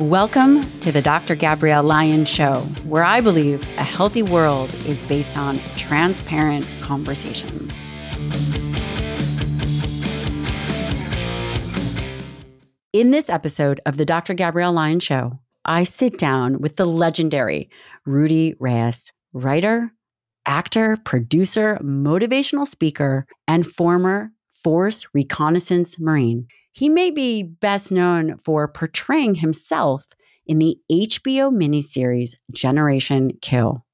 Welcome 0.00 0.62
to 0.80 0.90
the 0.90 1.00
Dr. 1.00 1.36
Gabrielle 1.36 1.84
Lyon 1.84 2.24
Show, 2.24 2.54
where 2.82 3.04
I 3.04 3.20
believe 3.20 3.62
a 3.76 3.84
healthy 3.84 4.24
world 4.24 4.74
is 4.86 5.00
based 5.02 5.38
on 5.38 5.60
transparent 5.76 6.68
conversations. 6.80 7.72
In 12.92 13.12
this 13.12 13.30
episode 13.30 13.80
of 13.86 13.96
the 13.96 14.04
Dr. 14.04 14.34
Gabrielle 14.34 14.72
Lyon 14.72 14.98
Show, 14.98 15.38
I 15.64 15.84
sit 15.84 16.18
down 16.18 16.58
with 16.58 16.74
the 16.74 16.86
legendary 16.86 17.70
Rudy 18.04 18.56
Reyes, 18.58 19.12
writer, 19.32 19.92
actor, 20.44 20.96
producer, 21.04 21.78
motivational 21.80 22.66
speaker, 22.66 23.26
and 23.46 23.64
former 23.64 24.32
Force 24.50 25.06
Reconnaissance 25.14 26.00
Marine. 26.00 26.48
He 26.74 26.88
may 26.88 27.12
be 27.12 27.44
best 27.44 27.92
known 27.92 28.36
for 28.38 28.66
portraying 28.66 29.36
himself 29.36 30.08
in 30.44 30.58
the 30.58 30.76
HBO 30.90 31.54
miniseries 31.54 32.34
Generation 32.52 33.30
Kill. 33.40 33.86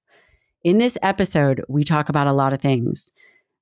In 0.64 0.78
this 0.78 0.96
episode, 1.02 1.62
we 1.68 1.84
talk 1.84 2.08
about 2.08 2.26
a 2.26 2.32
lot 2.32 2.54
of 2.54 2.62
things. 2.62 3.10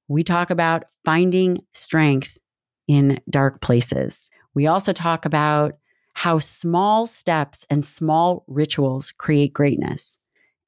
We 0.07 0.23
talk 0.23 0.51
about 0.51 0.85
finding 1.05 1.59
strength 1.75 2.39
in 2.87 3.21
dark 3.29 3.61
places. 3.61 4.31
We 4.55 4.69
also 4.69 4.93
talk 4.93 5.25
about 5.25 5.73
how 6.15 6.39
small 6.39 7.09
steps 7.09 7.67
and 7.69 7.85
small 7.85 8.45
rituals 8.47 9.11
create 9.11 9.53
greatness 9.53 10.21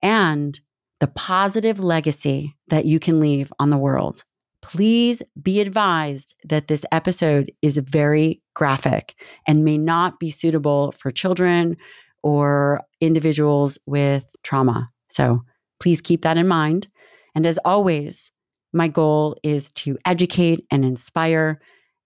and 0.02 0.58
the 0.98 1.06
positive 1.06 1.78
legacy 1.78 2.56
that 2.66 2.84
you 2.84 2.98
can 2.98 3.20
leave 3.20 3.52
on 3.60 3.70
the 3.70 3.78
world. 3.78 4.24
Please 4.62 5.22
be 5.40 5.60
advised 5.60 6.34
that 6.44 6.68
this 6.68 6.84
episode 6.92 7.50
is 7.62 7.78
very 7.78 8.42
graphic 8.54 9.14
and 9.46 9.64
may 9.64 9.78
not 9.78 10.20
be 10.20 10.30
suitable 10.30 10.92
for 10.92 11.10
children 11.10 11.76
or 12.22 12.82
individuals 13.00 13.78
with 13.86 14.36
trauma. 14.42 14.90
So 15.08 15.42
please 15.80 16.00
keep 16.00 16.22
that 16.22 16.36
in 16.36 16.46
mind. 16.46 16.88
And 17.34 17.46
as 17.46 17.58
always, 17.64 18.32
my 18.72 18.88
goal 18.88 19.36
is 19.42 19.70
to 19.70 19.98
educate 20.04 20.66
and 20.70 20.84
inspire 20.84 21.60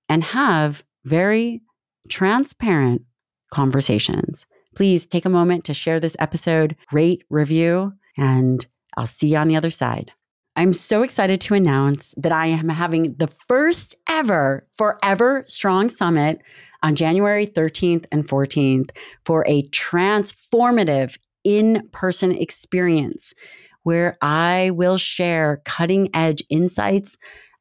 and 0.08 0.22
have 0.22 0.84
very 1.04 1.62
transparent 2.08 3.02
conversations. 3.52 4.46
Please 4.76 5.06
take 5.06 5.24
a 5.24 5.30
moment 5.30 5.64
to 5.64 5.74
share 5.74 6.00
this 6.00 6.16
episode, 6.18 6.76
rate, 6.92 7.24
review, 7.30 7.92
and 8.16 8.66
I'll 8.96 9.06
see 9.06 9.28
you 9.28 9.36
on 9.36 9.48
the 9.48 9.56
other 9.56 9.70
side. 9.70 10.12
I'm 10.56 10.72
so 10.72 11.02
excited 11.02 11.40
to 11.42 11.54
announce 11.54 12.14
that 12.16 12.30
I 12.30 12.46
am 12.46 12.68
having 12.68 13.14
the 13.14 13.26
first 13.26 13.96
ever 14.08 14.66
Forever 14.76 15.44
Strong 15.48 15.88
Summit 15.88 16.40
on 16.80 16.94
January 16.94 17.44
13th 17.44 18.04
and 18.12 18.26
14th 18.26 18.90
for 19.24 19.44
a 19.48 19.64
transformative 19.70 21.18
in 21.42 21.88
person 21.90 22.30
experience 22.30 23.34
where 23.82 24.16
I 24.22 24.70
will 24.70 24.96
share 24.96 25.60
cutting 25.64 26.08
edge 26.14 26.42
insights 26.50 27.16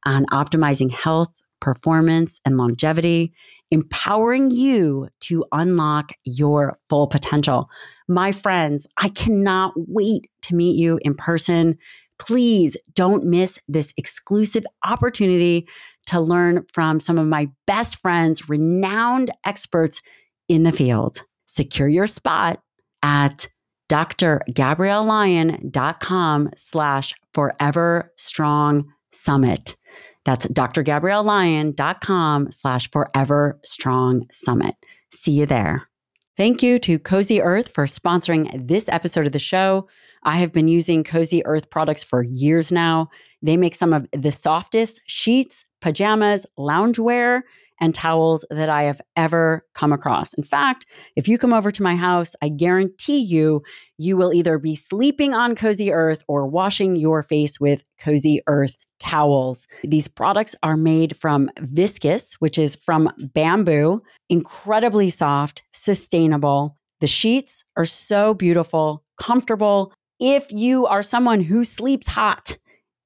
on 0.05 0.27
optimizing 0.27 0.91
health, 0.91 1.33
performance, 1.59 2.41
and 2.45 2.58
longevity, 2.58 3.33
empowering 3.71 4.52
you 4.52 5.08
to 5.21 5.44
unlock 5.52 6.11
your 6.25 6.77
full 6.89 7.08
potential. 7.08 7.69
My 8.08 8.31
friends, 8.31 8.86
I 8.97 9.09
cannot 9.09 9.73
wait 9.75 10.30
to 10.44 10.55
meet 10.55 10.77
you 10.77 10.99
in 11.02 11.16
person. 11.16 11.77
Please 12.19 12.78
don't 12.94 13.25
miss 13.25 13.59
this 13.67 13.92
exclusive 13.97 14.64
opportunity 14.86 15.67
to 16.08 16.20
learn 16.20 16.66
from 16.73 17.00
some 17.00 17.17
of 17.17 17.28
my 17.28 17.50
best 17.66 17.97
friends, 18.00 18.50
renowned 18.50 19.31
experts 19.45 20.02
in 20.47 20.61
the 20.64 20.72
field. 20.72 21.23
Secure 21.45 21.88
your 21.88 22.08
spot 22.08 22.59
at 23.02 23.47
drgabriellelyon.com 23.89 26.50
slash 26.55 27.14
forever 27.33 28.14
strong 28.17 28.86
summit. 29.11 29.76
That's 30.26 30.48
drgabriellelyon.com 30.48 32.52
slash 32.52 32.89
forever 32.92 33.60
strong 33.64 34.27
summit. 34.32 34.76
See 35.14 35.33
you 35.33 35.45
there. 35.45 35.87
Thank 36.36 36.64
you 36.64 36.80
to 36.80 36.98
Cozy 36.98 37.44
Earth 37.44 37.70
for 37.70 37.86
sponsoring 37.86 38.67
this 38.67 38.89
episode 38.89 39.27
of 39.27 39.33
the 39.33 39.39
show. 39.39 39.88
I 40.23 40.38
have 40.38 40.52
been 40.52 40.67
using 40.67 41.04
Cozy 41.04 41.45
Earth 41.45 41.70
products 41.70 42.04
for 42.04 42.23
years 42.23 42.71
now. 42.71 43.10
They 43.44 43.55
make 43.55 43.76
some 43.76 43.94
of 43.94 44.08
the 44.14 44.32
softest 44.32 45.02
sheets, 45.05 45.64
pajamas, 45.80 46.48
loungewear, 46.58 47.42
and 47.80 47.93
towels 47.93 48.45
that 48.49 48.67
I 48.67 48.83
have 48.83 48.99
ever 49.16 49.64
come 49.76 49.93
across. 49.93 50.33
In 50.33 50.43
fact, 50.43 50.88
if 51.16 51.27
you 51.27 51.38
come 51.38 51.54
over 51.54 51.70
to 51.70 51.83
my 51.83 51.95
house, 51.95 52.36
I 52.42 52.49
guarantee 52.49 53.20
you, 53.20 53.61
you 53.99 54.17
will 54.17 54.33
either 54.33 54.58
be 54.58 54.76
sleeping 54.76 55.36
on 55.36 55.55
Cozy 55.55 55.92
Earth 55.92 56.23
or 56.27 56.48
washing 56.48 56.95
your 56.95 57.22
face 57.22 57.60
with 57.60 57.83
Cozy 57.99 58.39
Earth 58.48 58.76
towels. 59.03 59.67
These 59.83 60.08
products 60.08 60.55
are 60.64 60.77
made 60.77 61.17
from 61.17 61.49
viscose, 61.59 62.36
which 62.39 62.58
is 62.58 62.75
from 62.75 63.11
bamboo, 63.33 64.02
incredibly 64.30 65.09
soft, 65.09 65.61
sustainable. 65.71 66.77
The 67.02 67.08
sheets 67.08 67.65
are 67.75 67.86
so 67.86 68.33
beautiful, 68.33 69.03
comfortable, 69.19 69.93
if 70.19 70.52
you 70.52 70.86
are 70.86 71.03
someone 71.03 71.42
who 71.42 71.65
sleeps 71.65 72.08
hot, 72.08 72.58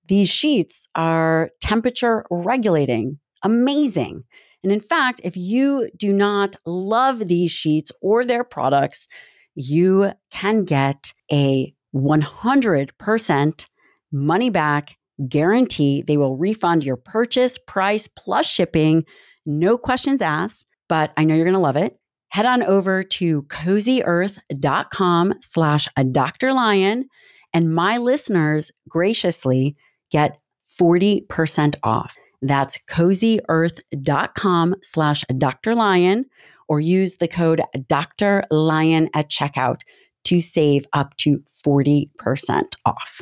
these 0.08 0.30
sheets 0.30 0.88
are 0.94 1.50
temperature 1.62 2.26
regulating, 2.30 3.20
amazing. 3.44 4.24
And 4.64 4.72
in 4.72 4.82
fact, 4.82 5.22
if 5.24 5.36
you 5.36 5.90
do 5.98 6.14
not 6.14 6.56
love 6.66 7.28
these 7.28 7.52
sheets 7.52 7.92
or 8.02 8.24
their 8.24 8.44
products, 8.44 9.08
you 9.56 10.12
can 10.30 10.64
get 10.66 11.14
a 11.32 11.74
100% 11.96 13.68
money 14.12 14.50
back 14.50 14.97
guarantee. 15.28 16.04
They 16.06 16.18
will 16.18 16.38
refund 16.38 16.84
your 16.84 16.98
purchase 16.98 17.58
price 17.58 18.08
plus 18.08 18.46
shipping, 18.46 19.06
no 19.46 19.78
questions 19.78 20.22
asked, 20.22 20.68
but 20.90 21.12
I 21.18 21.24
know 21.24 21.36
you're 21.36 21.46
going 21.46 21.54
to 21.54 21.60
love 21.60 21.78
it 21.78 21.98
head 22.30 22.46
on 22.46 22.64
over 22.64 23.04
to 23.04 23.44
cozyearth.com 23.44 25.34
slash 25.42 25.88
a 25.96 26.04
Dr. 26.04 26.54
Lyon 26.54 27.08
and 27.54 27.74
my 27.74 27.98
listeners 27.98 28.72
graciously 28.88 29.76
get 30.12 30.38
40% 30.80 31.76
off. 31.84 32.16
That's 32.42 32.78
cozyearth.com 32.90 34.76
slash 34.84 35.24
Dr. 35.38 35.76
Lyon 35.76 36.26
or 36.68 36.80
use 36.80 37.18
the 37.18 37.28
code 37.28 37.62
Dr. 37.88 38.44
Lyon 38.52 39.10
at 39.16 39.30
checkout 39.30 39.82
to 40.26 40.42
save 40.42 40.86
up 40.94 41.16
to 41.18 41.42
40% 41.66 42.10
off. 42.86 43.22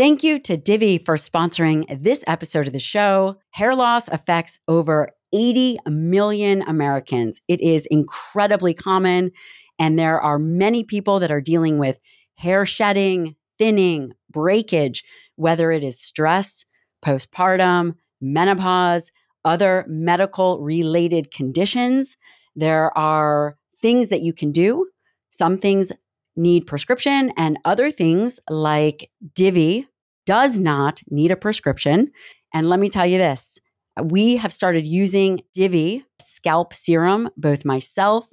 Thank 0.00 0.22
you 0.22 0.38
to 0.38 0.56
Divi 0.56 0.96
for 0.96 1.16
sponsoring 1.16 1.84
this 2.02 2.24
episode 2.26 2.66
of 2.66 2.72
the 2.72 2.78
show. 2.78 3.36
Hair 3.50 3.74
loss 3.74 4.08
affects 4.08 4.58
over 4.66 5.10
80 5.34 5.76
million 5.88 6.62
Americans. 6.62 7.42
It 7.48 7.60
is 7.60 7.84
incredibly 7.90 8.72
common. 8.72 9.30
And 9.78 9.98
there 9.98 10.18
are 10.18 10.38
many 10.38 10.84
people 10.84 11.20
that 11.20 11.30
are 11.30 11.42
dealing 11.42 11.76
with 11.76 12.00
hair 12.36 12.64
shedding, 12.64 13.36
thinning, 13.58 14.14
breakage, 14.30 15.04
whether 15.36 15.70
it 15.70 15.84
is 15.84 16.00
stress, 16.00 16.64
postpartum, 17.04 17.96
menopause, 18.22 19.12
other 19.44 19.84
medical 19.86 20.62
related 20.62 21.30
conditions. 21.30 22.16
There 22.56 22.96
are 22.96 23.58
things 23.82 24.08
that 24.08 24.22
you 24.22 24.32
can 24.32 24.50
do. 24.50 24.88
Some 25.28 25.58
things 25.58 25.92
need 26.36 26.66
prescription, 26.66 27.32
and 27.36 27.58
other 27.64 27.90
things 27.90 28.40
like 28.48 29.10
Divi 29.34 29.86
does 30.26 30.60
not 30.60 31.02
need 31.10 31.30
a 31.30 31.36
prescription. 31.36 32.12
And 32.54 32.68
let 32.68 32.80
me 32.80 32.88
tell 32.88 33.06
you 33.06 33.18
this 33.18 33.58
we 34.02 34.36
have 34.36 34.52
started 34.52 34.86
using 34.86 35.40
Divi 35.52 36.04
scalp 36.20 36.72
serum, 36.72 37.28
both 37.36 37.64
myself, 37.64 38.28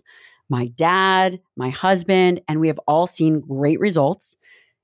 my 0.49 0.67
dad, 0.67 1.39
my 1.55 1.69
husband, 1.69 2.41
and 2.47 2.59
we 2.59 2.67
have 2.67 2.79
all 2.87 3.07
seen 3.07 3.41
great 3.41 3.79
results. 3.79 4.35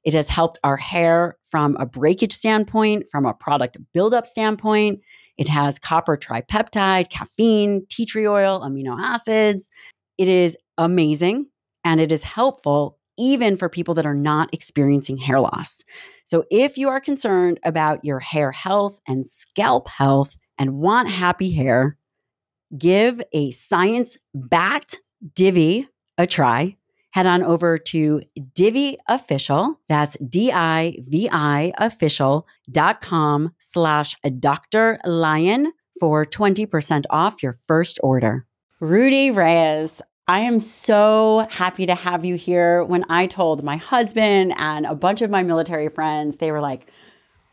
It 0.04 0.14
has 0.14 0.28
helped 0.28 0.60
our 0.64 0.76
hair 0.76 1.38
from 1.50 1.78
a 1.80 1.86
breakage 1.86 2.34
standpoint, 2.34 3.06
from 3.10 3.26
a 3.26 3.34
product 3.34 3.78
buildup 3.94 4.28
standpoint. 4.28 5.00
It 5.38 5.48
has 5.48 5.80
copper 5.80 6.18
tripeptide, 6.18 7.10
caffeine, 7.10 7.86
tea 7.90 8.06
tree 8.06 8.28
oil, 8.28 8.60
amino 8.62 8.98
acids. 9.00 9.72
It 10.18 10.28
is 10.28 10.58
amazing 10.78 11.48
and 11.84 12.02
it 12.02 12.12
is 12.12 12.24
helpful 12.24 13.00
even 13.18 13.58
for 13.58 13.70
people 13.70 13.94
that 13.96 14.06
are 14.06 14.14
not 14.14 14.54
experiencing 14.54 15.18
hair 15.18 15.40
loss. 15.40 15.84
So, 16.26 16.46
if 16.50 16.78
you 16.78 16.90
are 16.90 17.00
concerned 17.00 17.60
about 17.64 18.04
your 18.06 18.20
hair 18.20 18.52
health 18.52 19.00
and 19.08 19.28
scalp 19.28 19.88
health, 19.88 20.38
and 20.58 20.78
want 20.80 21.10
happy 21.10 21.52
hair, 21.52 21.98
give 22.78 23.22
a 23.32 23.52
science 23.52 24.18
backed 24.34 25.00
Divi 25.36 25.88
a 26.18 26.28
try. 26.28 26.76
Head 27.12 27.28
on 27.28 27.44
over 27.44 27.78
to 27.78 28.22
Divi 28.56 28.98
Official. 29.08 29.80
That's 29.88 30.18
D 30.18 30.52
I 30.52 30.98
V 31.00 31.30
I 31.32 31.72
official.com 31.78 33.54
slash 33.60 34.16
Dr. 34.40 35.00
Lyon 35.06 35.74
for 36.00 36.26
20% 36.26 37.04
off 37.12 37.44
your 37.44 37.54
first 37.68 38.00
order. 38.02 38.48
Rudy 38.80 39.30
Reyes, 39.30 40.02
I 40.28 40.40
am 40.40 40.62
so 40.62 41.46
happy 41.52 41.86
to 41.86 41.96
have 41.96 42.24
you 42.24 42.36
here. 42.36 42.84
When 42.84 43.04
I 43.10 43.28
told 43.28 43.62
my 43.62 43.76
husband 43.76 44.54
and 44.58 44.86
a 44.86 44.96
bunch 44.96 45.22
of 45.22 45.30
my 45.30 45.44
military 45.44 45.90
friends, 45.90 46.38
they 46.38 46.52
were 46.52 46.62
like, 46.62 46.88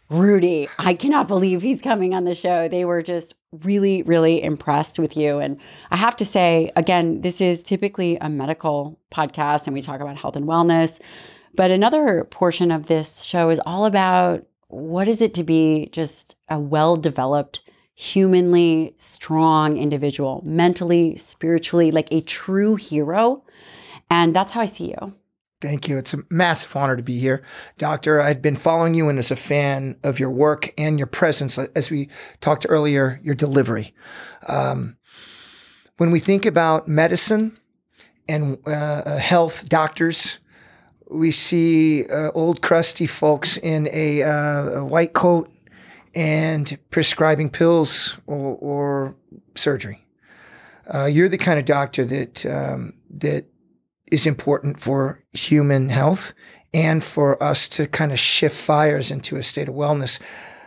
Rudy, 0.08 0.68
I 0.78 0.94
cannot 0.94 1.26
believe 1.26 1.62
he's 1.62 1.82
coming 1.82 2.14
on 2.14 2.24
the 2.24 2.34
show. 2.34 2.68
They 2.68 2.84
were 2.84 3.02
just 3.02 3.34
really, 3.64 4.02
really 4.02 4.42
impressed 4.42 5.00
with 5.00 5.16
you. 5.16 5.38
And 5.38 5.58
I 5.90 5.96
have 5.96 6.16
to 6.18 6.24
say, 6.24 6.70
again, 6.76 7.22
this 7.22 7.40
is 7.40 7.64
typically 7.64 8.16
a 8.20 8.28
medical 8.28 9.00
podcast 9.12 9.66
and 9.66 9.74
we 9.74 9.82
talk 9.82 10.00
about 10.00 10.16
health 10.18 10.36
and 10.36 10.46
wellness. 10.46 11.00
But 11.54 11.72
another 11.72 12.24
portion 12.24 12.70
of 12.70 12.86
this 12.86 13.22
show 13.22 13.50
is 13.50 13.60
all 13.66 13.84
about 13.84 14.46
what 14.68 15.08
is 15.08 15.20
it 15.20 15.34
to 15.34 15.42
be 15.42 15.88
just 15.90 16.36
a 16.48 16.60
well 16.60 16.96
developed, 16.96 17.62
humanly 17.94 18.94
strong 18.98 19.76
individual, 19.76 20.42
mentally, 20.44 21.16
spiritually, 21.16 21.90
like 21.90 22.08
a 22.10 22.20
true 22.22 22.76
hero. 22.76 23.44
And 24.10 24.34
that's 24.34 24.52
how 24.52 24.60
I 24.60 24.66
see 24.66 24.88
you. 24.88 25.14
Thank 25.60 25.88
you. 25.88 25.98
It's 25.98 26.14
a 26.14 26.20
massive 26.30 26.74
honor 26.74 26.96
to 26.96 27.02
be 27.02 27.18
here. 27.18 27.42
Doctor, 27.76 28.20
I've 28.20 28.40
been 28.40 28.56
following 28.56 28.94
you 28.94 29.10
and 29.10 29.18
as 29.18 29.30
a 29.30 29.36
fan 29.36 29.96
of 30.02 30.18
your 30.18 30.30
work 30.30 30.72
and 30.78 30.98
your 30.98 31.06
presence, 31.06 31.58
as 31.58 31.90
we 31.90 32.08
talked 32.40 32.64
earlier, 32.68 33.20
your 33.22 33.34
delivery. 33.34 33.92
Um, 34.48 34.96
when 35.98 36.10
we 36.10 36.18
think 36.18 36.46
about 36.46 36.88
medicine 36.88 37.58
and 38.26 38.56
uh, 38.66 38.70
uh, 38.70 39.18
health, 39.18 39.68
doctors, 39.68 40.38
we 41.10 41.30
see 41.30 42.06
uh, 42.06 42.30
old 42.34 42.62
crusty 42.62 43.06
folks 43.06 43.58
in 43.58 43.86
a, 43.92 44.22
uh, 44.22 44.80
a, 44.80 44.84
white 44.84 45.12
coat 45.12 45.52
and 46.14 46.78
prescribing 46.90 47.50
pills 47.50 48.16
or, 48.26 48.56
or 48.56 49.16
surgery. 49.54 50.06
Uh, 50.92 51.06
you're 51.06 51.28
the 51.28 51.38
kind 51.38 51.58
of 51.58 51.64
doctor 51.64 52.04
that 52.04 52.44
um, 52.46 52.94
that 53.10 53.46
is 54.10 54.26
important 54.26 54.80
for 54.80 55.22
human 55.32 55.88
health 55.88 56.32
and 56.74 57.04
for 57.04 57.40
us 57.42 57.68
to 57.68 57.86
kind 57.86 58.10
of 58.12 58.18
shift 58.18 58.56
fires 58.56 59.10
into 59.10 59.36
a 59.36 59.42
state 59.42 59.68
of 59.68 59.74
wellness 59.74 60.20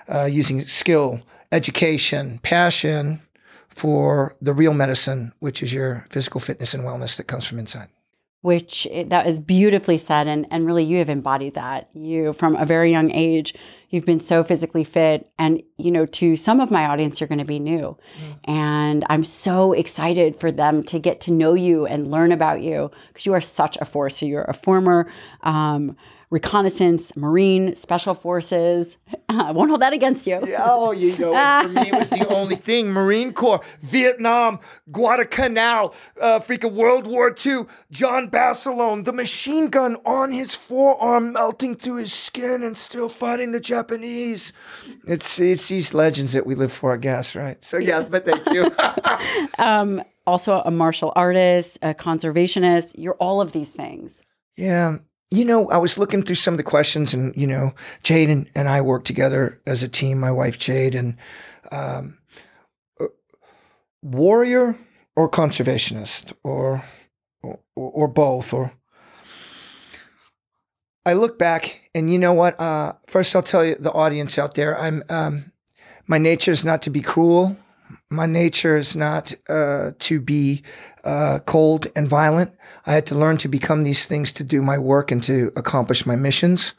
uh, 0.08 0.24
using 0.24 0.62
skill, 0.62 1.22
education, 1.52 2.40
passion 2.40 3.22
for 3.68 4.36
the 4.42 4.54
real 4.54 4.74
medicine, 4.74 5.34
which 5.40 5.62
is 5.62 5.74
your 5.74 6.06
physical 6.10 6.40
fitness 6.40 6.74
and 6.74 6.84
wellness 6.84 7.18
that 7.18 7.28
comes 7.28 7.46
from 7.46 7.60
inside 7.60 7.90
which 8.44 8.88
that 9.06 9.26
is 9.26 9.40
beautifully 9.40 9.98
said 9.98 10.28
and 10.28 10.46
and 10.52 10.66
really 10.66 10.84
you 10.84 11.00
have 11.00 11.10
embodied 11.10 11.56
that. 11.56 11.90
You 11.94 12.34
from 12.34 12.56
a 12.56 12.66
very 12.66 12.92
young 12.92 13.10
age 13.12 13.56
you've 13.90 14.06
been 14.06 14.20
so 14.20 14.44
physically 14.44 14.84
fit 14.84 15.32
and 15.38 15.62
you 15.78 15.92
know 15.92 16.06
to 16.06 16.36
some 16.36 16.60
of 16.60 16.72
my 16.72 16.86
audience 16.88 17.22
you're 17.22 17.28
going 17.28 17.38
to 17.40 17.46
be 17.46 17.60
new. 17.60 17.96
Mm. 18.20 18.36
and 18.46 19.06
i'm 19.10 19.24
so 19.24 19.72
excited 19.72 20.36
for 20.36 20.52
them 20.52 20.84
to 20.84 21.00
get 21.00 21.22
to 21.22 21.32
know 21.32 21.54
you 21.54 21.86
and 21.86 22.10
learn 22.12 22.32
about 22.32 22.62
you 22.62 22.92
because 23.08 23.26
you 23.26 23.34
are 23.34 23.42
such 23.42 23.78
a 23.80 23.86
force. 23.86 24.18
So 24.18 24.26
you're 24.26 24.44
a 24.44 24.54
former 24.54 25.10
um, 25.42 25.96
reconnaissance, 26.34 27.16
Marine, 27.16 27.76
Special 27.76 28.16
Forces. 28.16 28.98
I 29.30 29.52
won't 29.52 29.70
hold 29.70 29.84
that 29.84 29.94
against 29.94 30.26
you. 30.26 30.42
Yeah, 30.46 30.64
oh, 30.66 30.92
you 30.92 31.16
know, 31.20 31.62
for 31.62 31.70
me, 31.70 31.90
it 31.90 31.96
was 31.96 32.10
the 32.10 32.28
only 32.28 32.56
thing 32.56 32.90
Marine 32.90 33.34
Corps, 33.34 33.62
Vietnam, 33.82 34.60
Guadalcanal, 34.92 35.94
uh, 36.20 36.40
freaking 36.40 36.74
World 36.74 37.06
War 37.06 37.34
II, 37.46 37.66
John 37.92 38.30
Basilone, 38.30 39.04
the 39.04 39.14
machine 39.14 39.68
gun 39.68 39.98
on 40.06 40.32
his 40.32 40.56
forearm 40.56 41.34
melting 41.34 41.76
through 41.76 41.98
his 41.98 42.12
skin 42.12 42.64
and 42.64 42.76
still 42.76 43.10
fighting 43.10 43.52
the 43.52 43.60
Japanese. 43.60 44.54
It's, 45.06 45.40
it's 45.40 45.68
these 45.70 45.94
legends 45.94 46.34
that 46.34 46.48
we 46.48 46.56
live 46.56 46.74
for, 46.74 46.96
I 46.96 46.98
guess, 46.98 47.36
right? 47.36 47.64
So, 47.64 47.78
yeah, 47.78 48.02
but 48.02 48.26
thank 48.26 48.50
you. 48.52 48.72
um, 49.64 50.02
also, 50.26 50.64
a 50.66 50.72
martial 50.72 51.14
artist, 51.16 51.78
a 51.84 51.94
conservationist, 51.94 52.96
you're 52.98 53.16
all 53.16 53.40
of 53.40 53.52
these 53.52 53.70
things. 53.70 54.24
Yeah, 54.58 54.98
you 55.34 55.46
know, 55.46 55.68
I 55.72 55.78
was 55.78 55.98
looking 55.98 56.22
through 56.22 56.36
some 56.36 56.54
of 56.54 56.60
the 56.60 56.64
questions, 56.64 57.12
and 57.12 57.36
you 57.36 57.48
know, 57.48 57.74
Jade 58.04 58.30
and, 58.30 58.48
and 58.54 58.70
I 58.70 58.82
work 58.82 59.04
together 59.04 59.60
as 59.66 59.82
a 59.82 59.88
team. 59.88 60.20
My 60.20 60.32
wife 60.32 60.60
Jade 60.60 60.94
and 60.94 61.18
um, 61.72 62.20
uh, 63.02 63.08
warrior 64.04 64.78
or 65.16 65.28
conservationist 65.28 66.34
or, 66.44 66.84
or 67.42 67.60
or 67.76 68.08
both 68.08 68.54
or. 68.54 68.74
I 71.04 71.14
look 71.14 71.40
back, 71.40 71.90
and 71.96 72.14
you 72.14 72.20
know 72.20 72.34
what? 72.34 72.58
Uh, 72.60 72.94
first, 73.08 73.36
I'll 73.36 73.42
tell 73.42 73.66
you 73.66 73.74
the 73.76 73.92
audience 73.92 74.38
out 74.38 74.54
there. 74.54 74.80
I'm 74.80 75.04
um, 75.10 75.52
my 76.06 76.20
nature 76.20 76.52
is 76.52 76.64
not 76.64 76.84
to 76.84 76.92
be 76.92 77.02
cruel 77.02 77.58
my 78.10 78.26
nature 78.26 78.78
is 78.78 78.96
not 78.96 79.34
uh, 79.50 79.92
to 80.00 80.22
be 80.22 80.64
uh, 81.04 81.40
cold 81.46 81.88
and 81.96 82.08
violent. 82.08 82.52
I 82.86 82.94
had 82.94 83.06
to 83.08 83.16
learn 83.16 83.38
to 83.38 83.48
become 83.48 83.84
these 83.84 84.06
things 84.06 84.32
to 84.34 84.44
do 84.44 84.62
my 84.62 84.78
work 84.78 85.12
and 85.12 85.24
to 85.24 85.52
accomplish 85.56 86.06
my 86.06 86.16
missions. 86.16 86.74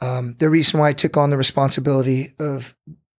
Um, 0.00 0.34
the 0.38 0.50
reason 0.50 0.78
why 0.78 0.90
I 0.90 0.92
took 0.92 1.16
on 1.16 1.30
the 1.30 1.36
responsibility 1.36 2.34
of 2.38 2.74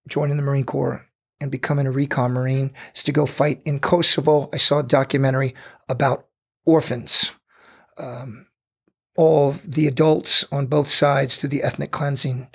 joining 0.07 0.38
the 0.38 0.44
Marine 0.44 0.65
Corps 0.65 1.07
and 1.39 1.51
becoming 1.51 1.88
a 1.88 1.92
recon 1.92 2.33
Marine 2.33 2.74
is 2.95 3.04
to 3.04 3.12
go 3.12 3.25
fight 3.25 3.62
in 3.65 3.80
Kosovo. 3.80 4.50
I 4.54 4.57
saw 4.57 4.80
a 4.80 4.83
documentary 4.83 5.56
about 5.89 6.27
orphans. 6.65 7.31
Um, 7.98 8.48
all 9.18 9.56
the 9.65 9.88
adults 9.88 10.45
on 10.51 10.68
both 10.68 10.88
sides 10.88 11.38
through 11.38 11.50
the 11.50 11.63
ethnic 11.63 11.92
cleansing 11.92 12.48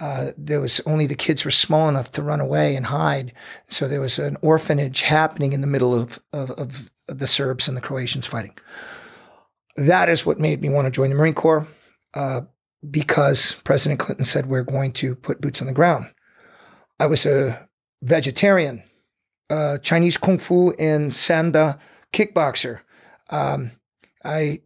uh, 0.00 0.32
there 0.36 0.60
was 0.60 0.80
only 0.86 1.06
the 1.06 1.14
kids 1.14 1.44
were 1.44 1.50
small 1.50 1.88
enough 1.88 2.12
to 2.12 2.22
run 2.22 2.40
away 2.40 2.76
and 2.76 2.86
hide. 2.86 3.32
So 3.68 3.88
there 3.88 4.00
was 4.00 4.18
an 4.18 4.36
orphanage 4.42 5.02
happening 5.02 5.52
in 5.52 5.60
the 5.60 5.66
middle 5.66 5.94
of, 5.94 6.18
of, 6.32 6.50
of 6.52 6.90
the 7.08 7.26
Serbs 7.26 7.68
and 7.68 7.76
the 7.76 7.80
Croatians 7.80 8.26
fighting. 8.26 8.56
That 9.76 10.08
is 10.08 10.24
what 10.24 10.38
made 10.38 10.60
me 10.60 10.68
want 10.68 10.86
to 10.86 10.90
join 10.90 11.10
the 11.10 11.16
Marine 11.16 11.34
Corps 11.34 11.68
uh, 12.14 12.42
because 12.88 13.56
President 13.64 14.00
Clinton 14.00 14.24
said 14.24 14.46
we're 14.46 14.62
going 14.62 14.92
to 14.92 15.14
put 15.14 15.40
boots 15.40 15.60
on 15.60 15.66
the 15.66 15.72
ground. 15.72 16.06
I 17.00 17.06
was 17.06 17.26
a 17.26 17.68
vegetarian, 18.02 18.82
uh, 19.50 19.78
Chinese 19.78 20.16
Kung 20.16 20.38
Fu 20.38 20.72
and 20.78 21.10
Sanda 21.10 21.78
kickboxer. 22.12 22.80
Um, 23.30 23.72
I 24.24 24.60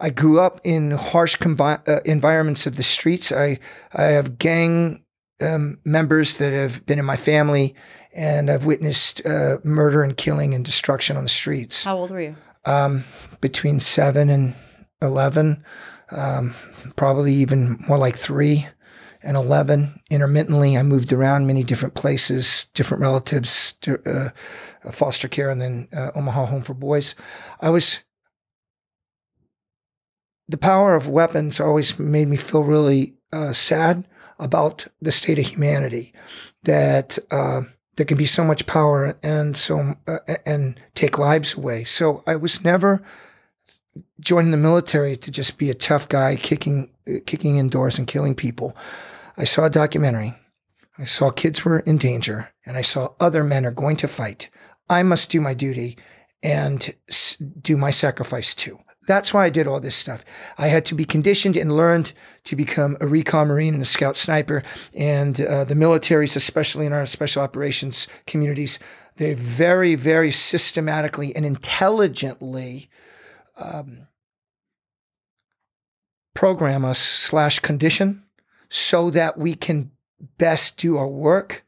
I 0.00 0.10
grew 0.10 0.40
up 0.40 0.60
in 0.64 0.90
harsh 0.90 1.36
convi- 1.36 1.88
uh, 1.88 2.00
environments 2.04 2.66
of 2.66 2.76
the 2.76 2.82
streets. 2.82 3.32
I 3.32 3.58
I 3.94 4.04
have 4.04 4.38
gang 4.38 5.04
um, 5.40 5.78
members 5.84 6.36
that 6.38 6.52
have 6.52 6.84
been 6.86 6.98
in 6.98 7.04
my 7.04 7.16
family, 7.16 7.74
and 8.14 8.50
I've 8.50 8.66
witnessed 8.66 9.24
uh, 9.26 9.58
murder 9.64 10.02
and 10.02 10.16
killing 10.16 10.54
and 10.54 10.64
destruction 10.64 11.16
on 11.16 11.24
the 11.24 11.28
streets. 11.28 11.84
How 11.84 11.96
old 11.96 12.10
were 12.10 12.20
you? 12.20 12.36
Um, 12.64 13.04
between 13.40 13.80
seven 13.80 14.28
and 14.28 14.54
eleven, 15.00 15.64
um, 16.10 16.54
probably 16.96 17.32
even 17.34 17.78
more 17.88 17.98
like 17.98 18.16
three 18.16 18.66
and 19.22 19.36
eleven. 19.36 20.00
Intermittently, 20.10 20.76
I 20.76 20.82
moved 20.82 21.12
around 21.12 21.46
many 21.46 21.62
different 21.62 21.94
places, 21.94 22.66
different 22.74 23.02
relatives, 23.02 23.72
to, 23.80 24.00
uh, 24.06 24.90
foster 24.90 25.28
care, 25.28 25.50
and 25.50 25.60
then 25.60 25.88
uh, 25.92 26.10
Omaha 26.14 26.46
Home 26.46 26.62
for 26.62 26.74
Boys. 26.74 27.14
I 27.60 27.70
was 27.70 28.00
the 30.48 30.58
power 30.58 30.94
of 30.94 31.08
weapons 31.08 31.60
always 31.60 31.98
made 31.98 32.28
me 32.28 32.36
feel 32.36 32.62
really 32.62 33.14
uh, 33.32 33.52
sad 33.52 34.06
about 34.38 34.86
the 35.00 35.12
state 35.12 35.38
of 35.38 35.46
humanity. 35.46 36.12
That 36.64 37.18
uh, 37.30 37.62
there 37.96 38.06
can 38.06 38.16
be 38.16 38.26
so 38.26 38.44
much 38.44 38.66
power 38.66 39.16
and 39.22 39.56
so 39.56 39.96
uh, 40.06 40.18
and 40.44 40.80
take 40.94 41.18
lives 41.18 41.54
away. 41.54 41.84
So 41.84 42.22
I 42.26 42.36
was 42.36 42.64
never 42.64 43.02
joining 44.20 44.50
the 44.50 44.56
military 44.56 45.16
to 45.16 45.30
just 45.30 45.58
be 45.58 45.70
a 45.70 45.74
tough 45.74 46.08
guy 46.08 46.36
kicking 46.36 46.90
kicking 47.26 47.56
indoors 47.56 47.98
and 47.98 48.06
killing 48.06 48.34
people. 48.34 48.76
I 49.36 49.44
saw 49.44 49.64
a 49.64 49.70
documentary. 49.70 50.34
I 50.98 51.04
saw 51.04 51.30
kids 51.30 51.64
were 51.64 51.80
in 51.80 51.98
danger, 51.98 52.50
and 52.64 52.76
I 52.76 52.82
saw 52.82 53.10
other 53.20 53.44
men 53.44 53.66
are 53.66 53.70
going 53.70 53.96
to 53.98 54.08
fight. 54.08 54.48
I 54.88 55.02
must 55.02 55.30
do 55.30 55.40
my 55.40 55.52
duty 55.52 55.98
and 56.42 56.94
do 57.60 57.76
my 57.76 57.90
sacrifice 57.90 58.54
too. 58.54 58.78
That's 59.06 59.32
why 59.32 59.46
I 59.46 59.50
did 59.50 59.66
all 59.66 59.80
this 59.80 59.96
stuff. 59.96 60.24
I 60.58 60.66
had 60.66 60.84
to 60.86 60.94
be 60.94 61.04
conditioned 61.04 61.56
and 61.56 61.74
learned 61.74 62.12
to 62.44 62.56
become 62.56 62.96
a 63.00 63.06
recon 63.06 63.48
marine 63.48 63.74
and 63.74 63.82
a 63.82 63.86
scout 63.86 64.16
sniper. 64.16 64.62
And 64.94 65.40
uh, 65.40 65.64
the 65.64 65.74
militaries, 65.74 66.36
especially 66.36 66.86
in 66.86 66.92
our 66.92 67.06
special 67.06 67.42
operations 67.42 68.08
communities, 68.26 68.78
they 69.16 69.34
very, 69.34 69.94
very 69.94 70.30
systematically 70.32 71.34
and 71.34 71.46
intelligently 71.46 72.90
um, 73.56 74.08
program 76.34 76.84
us 76.84 76.98
slash 76.98 77.60
condition 77.60 78.24
so 78.68 79.10
that 79.10 79.38
we 79.38 79.54
can 79.54 79.92
best 80.36 80.76
do 80.78 80.96
our 80.96 81.08
work. 81.08 81.64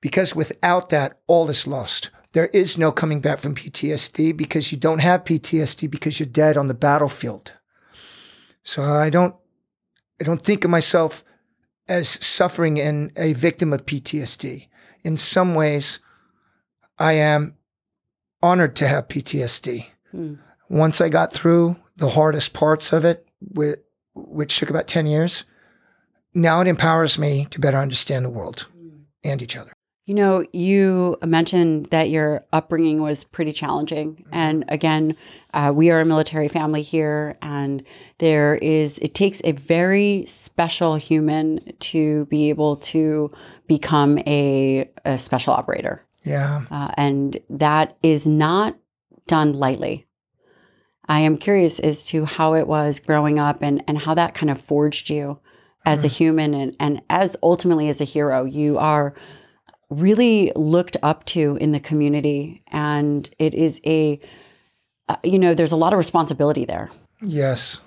Because 0.00 0.34
without 0.34 0.90
that, 0.90 1.20
all 1.28 1.48
is 1.48 1.66
lost. 1.66 2.10
There 2.32 2.46
is 2.46 2.78
no 2.78 2.90
coming 2.92 3.20
back 3.20 3.38
from 3.38 3.54
PTSD 3.54 4.36
because 4.36 4.72
you 4.72 4.78
don't 4.78 5.00
have 5.00 5.24
PTSD 5.24 5.90
because 5.90 6.18
you're 6.18 6.26
dead 6.26 6.56
on 6.56 6.68
the 6.68 6.74
battlefield. 6.74 7.52
So 8.64 8.82
I 8.82 9.10
don't 9.10 9.34
I 10.20 10.24
don't 10.24 10.40
think 10.40 10.64
of 10.64 10.70
myself 10.70 11.24
as 11.88 12.08
suffering 12.24 12.80
and 12.80 13.10
a 13.16 13.32
victim 13.32 13.72
of 13.72 13.86
PTSD. 13.86 14.68
In 15.02 15.16
some 15.16 15.54
ways, 15.54 15.98
I 16.98 17.14
am 17.14 17.56
honored 18.42 18.76
to 18.76 18.88
have 18.88 19.08
PTSD. 19.08 19.86
Hmm. 20.10 20.34
Once 20.68 21.00
I 21.00 21.08
got 21.08 21.32
through 21.32 21.76
the 21.96 22.10
hardest 22.10 22.52
parts 22.52 22.92
of 22.92 23.04
it, 23.04 23.26
which, 23.40 23.80
which 24.14 24.58
took 24.58 24.70
about 24.70 24.86
10 24.86 25.06
years, 25.06 25.44
now 26.34 26.60
it 26.60 26.68
empowers 26.68 27.18
me 27.18 27.46
to 27.50 27.60
better 27.60 27.78
understand 27.78 28.24
the 28.24 28.30
world 28.30 28.68
and 29.24 29.42
each 29.42 29.56
other. 29.56 29.72
You 30.04 30.14
know, 30.14 30.44
you 30.52 31.16
mentioned 31.24 31.86
that 31.86 32.10
your 32.10 32.44
upbringing 32.52 33.02
was 33.02 33.22
pretty 33.22 33.52
challenging. 33.52 34.24
And 34.32 34.64
again, 34.68 35.16
uh, 35.54 35.72
we 35.72 35.90
are 35.90 36.00
a 36.00 36.04
military 36.04 36.48
family 36.48 36.82
here, 36.82 37.38
and 37.40 37.84
there 38.18 38.56
is, 38.56 38.98
it 38.98 39.14
takes 39.14 39.40
a 39.44 39.52
very 39.52 40.24
special 40.26 40.96
human 40.96 41.60
to 41.78 42.24
be 42.26 42.48
able 42.48 42.76
to 42.76 43.30
become 43.68 44.18
a, 44.26 44.90
a 45.04 45.18
special 45.18 45.52
operator. 45.52 46.04
Yeah. 46.24 46.64
Uh, 46.68 46.90
and 46.96 47.38
that 47.48 47.96
is 48.02 48.26
not 48.26 48.76
done 49.28 49.52
lightly. 49.52 50.06
I 51.06 51.20
am 51.20 51.36
curious 51.36 51.78
as 51.78 52.04
to 52.06 52.24
how 52.24 52.54
it 52.54 52.66
was 52.66 52.98
growing 52.98 53.38
up 53.38 53.62
and, 53.62 53.84
and 53.86 53.98
how 53.98 54.14
that 54.14 54.34
kind 54.34 54.50
of 54.50 54.60
forged 54.60 55.10
you 55.10 55.38
as 55.84 56.04
a 56.04 56.08
human 56.08 56.54
and, 56.54 56.76
and 56.78 57.02
as 57.10 57.36
ultimately 57.42 57.88
as 57.88 58.00
a 58.00 58.04
hero. 58.04 58.44
You 58.44 58.78
are 58.78 59.14
really 59.92 60.52
looked 60.56 60.96
up 61.02 61.24
to 61.26 61.56
in 61.60 61.72
the 61.72 61.80
community, 61.80 62.62
and 62.68 63.28
it 63.38 63.54
is 63.54 63.80
a, 63.86 64.18
uh, 65.08 65.16
you 65.22 65.38
know, 65.38 65.54
there's 65.54 65.72
a 65.72 65.76
lot 65.76 65.92
of 65.92 65.98
responsibility 65.98 66.64
there. 66.64 66.90
Yes. 67.20 67.80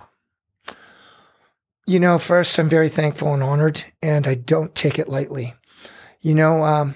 You 1.88 2.00
know, 2.00 2.18
first, 2.18 2.58
I'm 2.58 2.70
very 2.70 2.90
thankful 2.90 3.34
and 3.34 3.44
honored, 3.44 3.84
and 4.02 4.28
I 4.28 4.36
don't 4.36 4.74
take 4.74 4.98
it 4.98 5.08
lightly. 5.08 5.54
You 6.22 6.34
know, 6.34 6.64
um, 6.64 6.96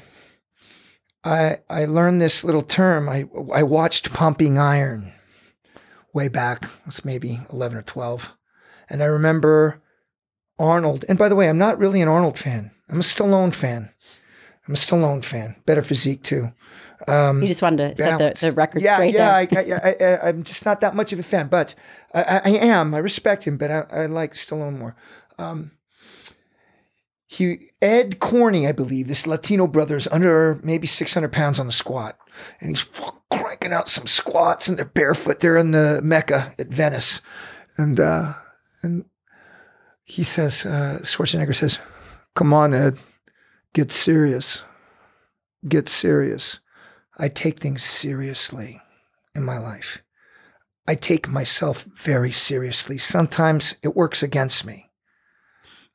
I 1.24 1.60
I 1.70 1.86
learned 1.86 2.22
this 2.22 2.44
little 2.44 2.64
term. 2.64 3.08
I 3.08 3.26
I 3.54 3.64
watched 3.64 4.14
Pumping 4.14 4.58
Iron 4.58 5.12
way 6.14 6.28
back. 6.28 6.68
It's 6.88 7.06
maybe 7.06 7.40
11 7.54 7.78
or 7.78 7.82
12, 7.84 8.36
and 8.90 9.04
I 9.04 9.06
remember 9.06 9.82
Arnold. 10.58 11.06
And 11.08 11.18
by 11.18 11.30
the 11.30 11.36
way, 11.36 11.50
I'm 11.50 11.58
not 11.58 11.78
really 11.78 12.02
an 12.02 12.08
Arnold 12.08 12.38
fan. 12.38 12.72
I'm 12.90 13.00
a 13.00 13.04
Stallone 13.04 13.54
fan. 13.54 13.90
I'm 14.70 14.76
a 14.76 14.78
Stallone 14.78 15.26
fan. 15.26 15.56
Better 15.66 15.82
physique 15.82 16.22
too. 16.22 16.54
Um, 17.08 17.42
You 17.42 17.48
just 17.48 17.64
wanted 17.64 17.98
to 17.98 18.04
set 18.04 18.36
the, 18.36 18.50
the 18.50 18.56
record 18.56 18.84
yeah, 18.84 18.98
straight 18.98 19.16
yeah. 19.16 19.36
I, 19.36 19.48
I, 19.52 19.96
I, 20.00 20.30
I'm 20.30 20.44
just 20.44 20.64
not 20.64 20.82
that 20.82 20.96
much 20.96 21.12
of 21.12 21.18
a 21.18 21.24
fan, 21.24 21.48
but 21.48 21.74
I, 22.14 22.22
I, 22.22 22.42
I 22.46 22.50
am. 22.68 22.94
I 22.94 23.00
respect 23.00 23.46
him, 23.46 23.58
but 23.58 23.72
I, 23.72 23.86
I 23.90 24.06
like 24.06 24.34
Stallone 24.34 24.78
more. 24.78 24.96
Um, 25.40 25.72
he 27.26 27.72
Ed 27.82 28.20
Corney, 28.20 28.68
I 28.68 28.72
believe, 28.72 29.08
this 29.08 29.26
Latino 29.26 29.66
brother 29.66 29.96
is 29.96 30.08
under 30.12 30.60
maybe 30.64 30.86
600 30.86 31.32
pounds 31.32 31.60
on 31.60 31.66
the 31.66 31.72
squat, 31.72 32.20
and 32.62 32.70
he's 32.70 32.88
cranking 33.32 33.74
out 33.74 33.90
some 33.90 34.06
squats, 34.06 34.68
and 34.68 34.78
they're 34.78 34.86
barefoot. 34.86 35.40
They're 35.40 35.58
in 35.58 35.72
the 35.72 36.00
Mecca 36.04 36.54
at 36.60 36.68
Venice, 36.68 37.22
and 37.76 38.00
uh, 38.00 38.34
and 38.84 39.06
he 40.04 40.24
says, 40.24 40.64
uh, 40.64 41.00
Schwarzenegger 41.02 41.56
says, 41.56 41.80
"Come 42.36 42.54
on, 42.54 42.76
Ed, 42.76 43.00
get 43.74 43.92
serious, 43.92 44.64
get 45.68 45.90
serious." 45.90 46.60
I 47.20 47.28
take 47.28 47.60
things 47.60 47.84
seriously 47.84 48.82
in 49.36 49.44
my 49.44 49.58
life. 49.58 50.02
I 50.88 50.96
take 50.96 51.28
myself 51.28 51.84
very 51.84 52.32
seriously. 52.32 52.98
Sometimes 52.98 53.76
it 53.84 53.96
works 53.96 54.24
against 54.24 54.66
me, 54.66 54.90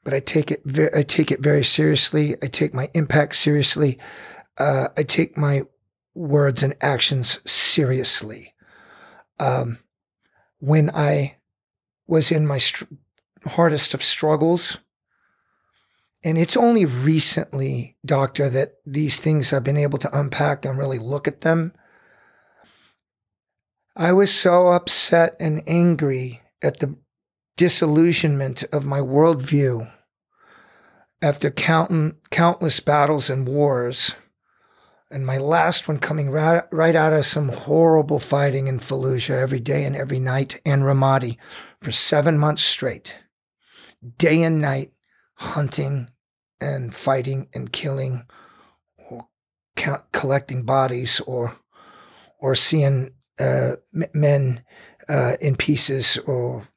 but 0.05 0.13
I 0.13 0.21
take 0.21 0.51
it. 0.51 0.61
Ve- 0.67 0.91
I 0.95 1.03
take 1.03 1.33
it 1.33 1.41
very 1.41 1.65
seriously. 1.65 2.37
I 2.43 2.47
take 2.47 2.75
my 2.75 2.91
impact 2.93 3.37
seriously. 3.37 3.99
Uh, 4.59 4.89
I 4.97 5.03
take 5.03 5.37
my 5.37 5.63
words 6.15 6.63
and 6.63 6.77
actions 6.81 7.41
seriously. 7.51 8.55
Um, 9.41 9.79
when 10.59 10.91
I 10.91 11.39
was 12.07 12.31
in 12.31 12.47
my 12.47 12.59
str- 12.59 12.85
hardest 13.47 13.95
of 13.95 14.05
struggles, 14.05 14.79
and 16.25 16.39
it's 16.39 16.57
only 16.57 16.87
recently, 16.87 17.99
doctor, 18.05 18.49
that 18.49 18.77
these 18.87 19.21
things 19.21 19.53
I've 19.53 19.63
been 19.63 19.77
able 19.77 19.99
to 19.99 20.19
unpack 20.19 20.65
and 20.65 20.79
really 20.79 20.99
look 20.99 21.29
at 21.29 21.43
them. 21.43 21.75
I 23.95 24.13
was 24.13 24.35
so 24.35 24.69
upset 24.69 25.37
and 25.39 25.63
angry 25.67 26.41
at 26.63 26.81
the 26.81 26.97
disillusionment 27.59 28.65
of 28.73 28.87
my 28.87 29.01
worldview 29.01 29.93
after 31.21 31.51
count- 31.51 32.17
countless 32.31 32.81
battles 32.81 33.29
and 33.29 33.47
wars, 33.47 34.17
and 35.11 35.27
my 35.27 35.37
last 35.37 35.87
one 35.87 35.99
coming 35.99 36.31
right, 36.31 36.65
right 36.73 36.97
out 36.97 37.13
of 37.13 37.27
some 37.27 37.51
horrible 37.51 38.19
fighting 38.19 38.67
in 38.67 38.79
Fallujah 38.79 39.41
every 39.41 39.61
day 39.61 39.85
and 39.85 39.95
every 39.95 40.21
night, 40.21 40.59
and 40.65 40.83
Ramadi 40.83 41.37
for 41.83 41.93
seven 41.93 42.39
months 42.39 42.63
straight, 42.63 43.17
day 44.17 44.43
and 44.43 44.61
night, 44.61 44.93
hunting 45.35 46.09
and 46.65 46.95
fighting 46.95 47.49
and 47.53 47.73
killing, 47.73 48.25
or 49.11 49.27
collecting 50.13 50.63
bodies, 50.63 51.21
or 51.21 51.57
or 52.41 52.55
seeing 52.55 53.11
uh, 53.39 53.73
men 54.13 54.63
uh, 55.09 55.37
in 55.41 55.57
pieces, 55.57 56.17
or 56.27 56.69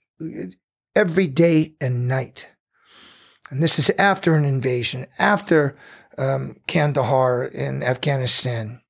every 0.96 1.28
day 1.28 1.76
and 1.80 2.08
night. 2.08 2.48
And 3.50 3.64
this 3.64 3.80
is 3.80 3.90
after 3.98 4.36
an 4.36 4.44
invasion, 4.44 5.08
after 5.18 5.78
um, 6.18 6.58
Kandahar 6.68 7.46
in 7.46 7.82
Afghanistan, 7.82 8.82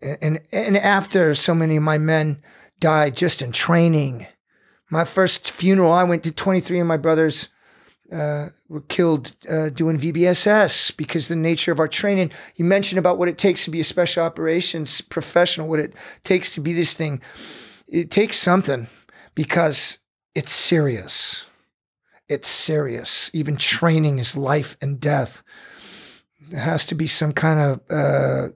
and 0.00 0.40
and 0.52 0.76
after 0.76 1.34
so 1.34 1.54
many 1.54 1.76
of 1.76 1.82
my 1.82 1.98
men 1.98 2.40
died 2.78 3.16
just 3.16 3.42
in 3.42 3.50
training. 3.50 4.26
My 4.92 5.04
first 5.04 5.50
funeral, 5.50 5.92
I 5.92 6.04
went 6.04 6.24
to 6.24 6.32
23 6.32 6.80
of 6.80 6.86
my 6.86 6.96
brothers 6.96 7.48
uh, 8.12 8.48
were 8.68 8.80
killed 8.82 9.36
uh, 9.48 9.68
doing 9.68 9.98
VBSS 9.98 10.96
because 10.96 11.28
the 11.28 11.36
nature 11.36 11.72
of 11.72 11.78
our 11.78 11.88
training. 11.88 12.30
You 12.56 12.64
mentioned 12.64 12.98
about 12.98 13.18
what 13.18 13.28
it 13.28 13.38
takes 13.38 13.64
to 13.64 13.70
be 13.70 13.80
a 13.80 13.84
special 13.84 14.24
operations 14.24 15.00
professional, 15.00 15.68
what 15.68 15.80
it 15.80 15.94
takes 16.24 16.50
to 16.54 16.60
be 16.60 16.72
this 16.72 16.94
thing. 16.94 17.20
It 17.88 18.10
takes 18.10 18.36
something 18.36 18.88
because 19.34 19.98
it's 20.34 20.52
serious. 20.52 21.46
It's 22.28 22.48
serious. 22.48 23.30
Even 23.32 23.56
training 23.56 24.18
is 24.18 24.36
life 24.36 24.76
and 24.80 25.00
death. 25.00 25.42
There 26.40 26.60
has 26.60 26.86
to 26.86 26.94
be 26.94 27.06
some 27.06 27.32
kind 27.32 27.60
of 27.60 27.80
uh, 27.90 28.48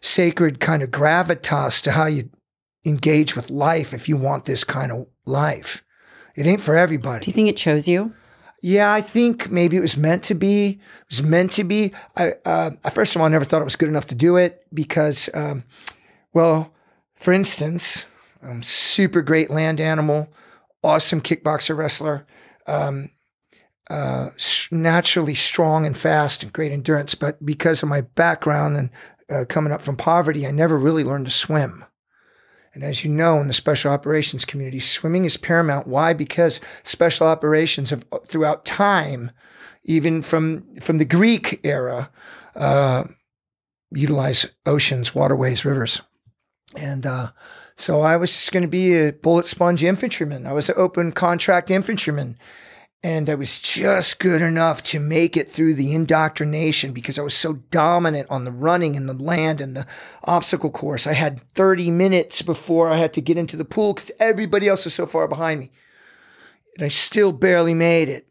sacred 0.00 0.60
kind 0.60 0.82
of 0.82 0.90
gravitas 0.90 1.82
to 1.82 1.92
how 1.92 2.06
you 2.06 2.30
engage 2.84 3.36
with 3.36 3.50
life 3.50 3.94
if 3.94 4.08
you 4.08 4.16
want 4.16 4.44
this 4.44 4.64
kind 4.64 4.92
of 4.92 5.06
life. 5.26 5.83
It 6.34 6.46
ain't 6.46 6.60
for 6.60 6.76
everybody. 6.76 7.24
Do 7.24 7.30
you 7.30 7.34
think 7.34 7.48
it 7.48 7.56
chose 7.56 7.86
you? 7.88 8.12
Yeah, 8.62 8.92
I 8.92 9.02
think 9.02 9.50
maybe 9.50 9.76
it 9.76 9.80
was 9.80 9.96
meant 9.96 10.22
to 10.24 10.34
be. 10.34 10.66
It 10.68 10.78
was 11.10 11.22
meant 11.22 11.52
to 11.52 11.64
be. 11.64 11.92
I, 12.16 12.34
uh, 12.44 12.70
first 12.90 13.14
of 13.14 13.20
all, 13.20 13.26
I 13.26 13.30
never 13.30 13.44
thought 13.44 13.60
it 13.60 13.64
was 13.64 13.76
good 13.76 13.90
enough 13.90 14.06
to 14.06 14.14
do 14.14 14.36
it 14.36 14.64
because, 14.72 15.28
um, 15.34 15.64
well, 16.32 16.72
for 17.14 17.32
instance, 17.32 18.06
um, 18.42 18.62
super 18.62 19.20
great 19.22 19.50
land 19.50 19.80
animal, 19.80 20.32
awesome 20.82 21.20
kickboxer 21.20 21.76
wrestler, 21.76 22.26
um, 22.66 23.10
uh, 23.90 24.30
s- 24.34 24.68
naturally 24.70 25.34
strong 25.34 25.84
and 25.84 25.96
fast 25.96 26.42
and 26.42 26.52
great 26.52 26.72
endurance. 26.72 27.14
But 27.14 27.44
because 27.44 27.82
of 27.82 27.90
my 27.90 28.00
background 28.00 28.76
and 28.78 28.90
uh, 29.30 29.44
coming 29.46 29.72
up 29.72 29.82
from 29.82 29.96
poverty, 29.96 30.46
I 30.46 30.50
never 30.52 30.78
really 30.78 31.04
learned 31.04 31.26
to 31.26 31.32
swim. 31.32 31.84
And 32.74 32.82
as 32.82 33.04
you 33.04 33.10
know, 33.10 33.40
in 33.40 33.46
the 33.46 33.54
special 33.54 33.92
operations 33.92 34.44
community, 34.44 34.80
swimming 34.80 35.24
is 35.24 35.36
paramount. 35.36 35.86
Why? 35.86 36.12
Because 36.12 36.60
special 36.82 37.26
operations 37.26 37.90
have, 37.90 38.04
throughout 38.26 38.64
time, 38.64 39.30
even 39.84 40.22
from 40.22 40.64
from 40.80 40.98
the 40.98 41.04
Greek 41.04 41.60
era, 41.62 42.10
uh, 42.56 43.04
utilize 43.90 44.46
oceans, 44.66 45.14
waterways, 45.14 45.64
rivers, 45.64 46.00
and 46.76 47.06
uh, 47.06 47.28
so 47.76 48.00
I 48.00 48.16
was 48.16 48.32
just 48.32 48.52
going 48.52 48.62
to 48.62 48.68
be 48.68 48.94
a 48.94 49.12
bullet 49.12 49.46
sponge 49.46 49.82
infantryman. 49.82 50.46
I 50.46 50.52
was 50.52 50.68
an 50.68 50.76
open 50.78 51.12
contract 51.12 51.70
infantryman, 51.70 52.38
and 53.04 53.28
I 53.28 53.34
was 53.34 53.58
just 53.58 54.18
good 54.18 54.40
enough 54.40 54.82
to 54.84 54.98
make 54.98 55.36
it 55.36 55.46
through 55.46 55.74
the 55.74 55.92
indoctrination 55.92 56.94
because 56.94 57.18
I 57.18 57.22
was 57.22 57.34
so 57.34 57.52
dominant 57.70 58.30
on 58.30 58.44
the 58.44 58.50
running 58.50 58.96
and 58.96 59.06
the 59.06 59.12
land 59.12 59.60
and 59.60 59.76
the 59.76 59.86
obstacle 60.24 60.70
course. 60.70 61.06
I 61.06 61.12
had 61.12 61.46
30 61.50 61.90
minutes 61.90 62.40
before 62.40 62.88
I 62.88 62.96
had 62.96 63.12
to 63.12 63.20
get 63.20 63.36
into 63.36 63.58
the 63.58 63.64
pool 63.66 63.92
because 63.92 64.10
everybody 64.18 64.68
else 64.68 64.86
was 64.86 64.94
so 64.94 65.04
far 65.04 65.28
behind 65.28 65.60
me. 65.60 65.70
And 66.78 66.86
I 66.86 66.88
still 66.88 67.30
barely 67.30 67.74
made 67.74 68.08
it. 68.08 68.26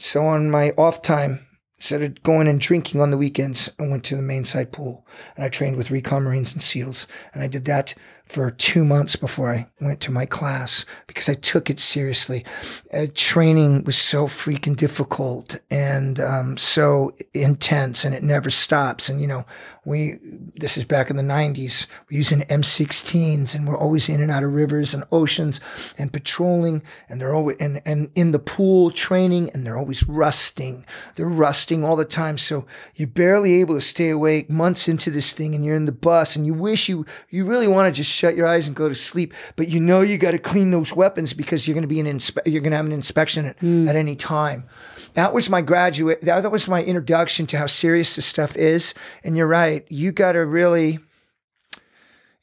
So 0.00 0.26
on 0.26 0.50
my 0.50 0.72
off 0.72 1.02
time, 1.02 1.46
instead 1.76 2.02
of 2.02 2.20
going 2.24 2.48
and 2.48 2.60
drinking 2.60 3.00
on 3.00 3.12
the 3.12 3.18
weekends, 3.18 3.70
I 3.78 3.86
went 3.86 4.02
to 4.06 4.16
the 4.16 4.22
main 4.22 4.44
side 4.44 4.72
pool 4.72 5.06
and 5.36 5.44
I 5.44 5.48
trained 5.48 5.76
with 5.76 5.92
recon 5.92 6.24
Marines 6.24 6.52
and 6.52 6.60
SEALs. 6.60 7.06
And 7.32 7.44
I 7.44 7.46
did 7.46 7.64
that 7.66 7.94
for 8.26 8.50
two 8.50 8.84
months 8.84 9.14
before 9.14 9.54
I 9.54 9.68
went 9.80 10.00
to 10.00 10.10
my 10.10 10.26
class 10.26 10.84
because 11.06 11.28
I 11.28 11.34
took 11.34 11.70
it 11.70 11.78
seriously. 11.78 12.44
Uh, 12.92 13.06
training 13.14 13.84
was 13.84 13.96
so 13.96 14.26
freaking 14.26 14.74
difficult 14.74 15.60
and 15.70 16.18
um, 16.18 16.56
so 16.56 17.14
intense, 17.32 18.04
and 18.04 18.14
it 18.14 18.24
never 18.24 18.50
stops. 18.50 19.08
And 19.08 19.20
you 19.20 19.28
know, 19.28 19.46
we 19.84 20.18
this 20.56 20.76
is 20.76 20.84
back 20.84 21.08
in 21.08 21.16
the 21.16 21.22
'90s. 21.22 21.86
We're 22.10 22.16
using 22.16 22.40
M16s, 22.42 23.54
and 23.54 23.66
we're 23.66 23.78
always 23.78 24.08
in 24.08 24.20
and 24.20 24.30
out 24.30 24.42
of 24.42 24.52
rivers 24.52 24.92
and 24.92 25.04
oceans 25.12 25.60
and 25.96 26.12
patrolling, 26.12 26.82
and 27.08 27.20
they're 27.20 27.34
always 27.34 27.56
and 27.58 27.80
and 27.84 28.10
in 28.16 28.32
the 28.32 28.40
pool 28.40 28.90
training, 28.90 29.50
and 29.50 29.64
they're 29.64 29.78
always 29.78 30.06
rusting. 30.08 30.84
They're 31.14 31.28
rusting 31.28 31.84
all 31.84 31.96
the 31.96 32.04
time, 32.04 32.38
so 32.38 32.66
you're 32.96 33.06
barely 33.06 33.60
able 33.60 33.76
to 33.76 33.80
stay 33.80 34.10
awake 34.10 34.50
months 34.50 34.88
into 34.88 35.10
this 35.10 35.32
thing, 35.32 35.54
and 35.54 35.64
you're 35.64 35.76
in 35.76 35.86
the 35.86 35.92
bus, 35.92 36.34
and 36.34 36.44
you 36.44 36.54
wish 36.54 36.88
you 36.88 37.06
you 37.30 37.44
really 37.44 37.68
want 37.68 37.86
to 37.86 37.96
just 37.96 38.15
shut 38.16 38.34
your 38.34 38.46
eyes 38.46 38.66
and 38.66 38.74
go 38.74 38.88
to 38.88 38.94
sleep, 38.94 39.34
but 39.56 39.68
you 39.68 39.80
know 39.80 40.00
you 40.00 40.18
got 40.18 40.32
to 40.32 40.38
clean 40.38 40.70
those 40.70 40.94
weapons 40.94 41.32
because 41.32 41.66
you're 41.66 41.74
going 41.74 41.82
to 41.82 41.88
be 41.88 42.00
an 42.00 42.06
inspe- 42.06 42.46
you're 42.46 42.62
going 42.62 42.70
to 42.70 42.76
have 42.76 42.86
an 42.86 42.92
inspection 42.92 43.46
at, 43.46 43.58
Hmm. 43.58 43.88
at 43.88 43.96
any 43.96 44.16
time. 44.16 44.64
That 45.14 45.32
was 45.32 45.48
my 45.48 45.62
graduate. 45.62 46.20
That, 46.22 46.42
that 46.42 46.52
was 46.52 46.68
my 46.68 46.82
introduction 46.84 47.46
to 47.48 47.58
how 47.58 47.66
serious 47.66 48.16
this 48.16 48.26
stuff 48.26 48.54
is. 48.56 48.92
And 49.24 49.36
you're 49.36 49.46
right. 49.46 49.86
You 49.88 50.12
got 50.12 50.32
to 50.32 50.44
really, 50.44 50.98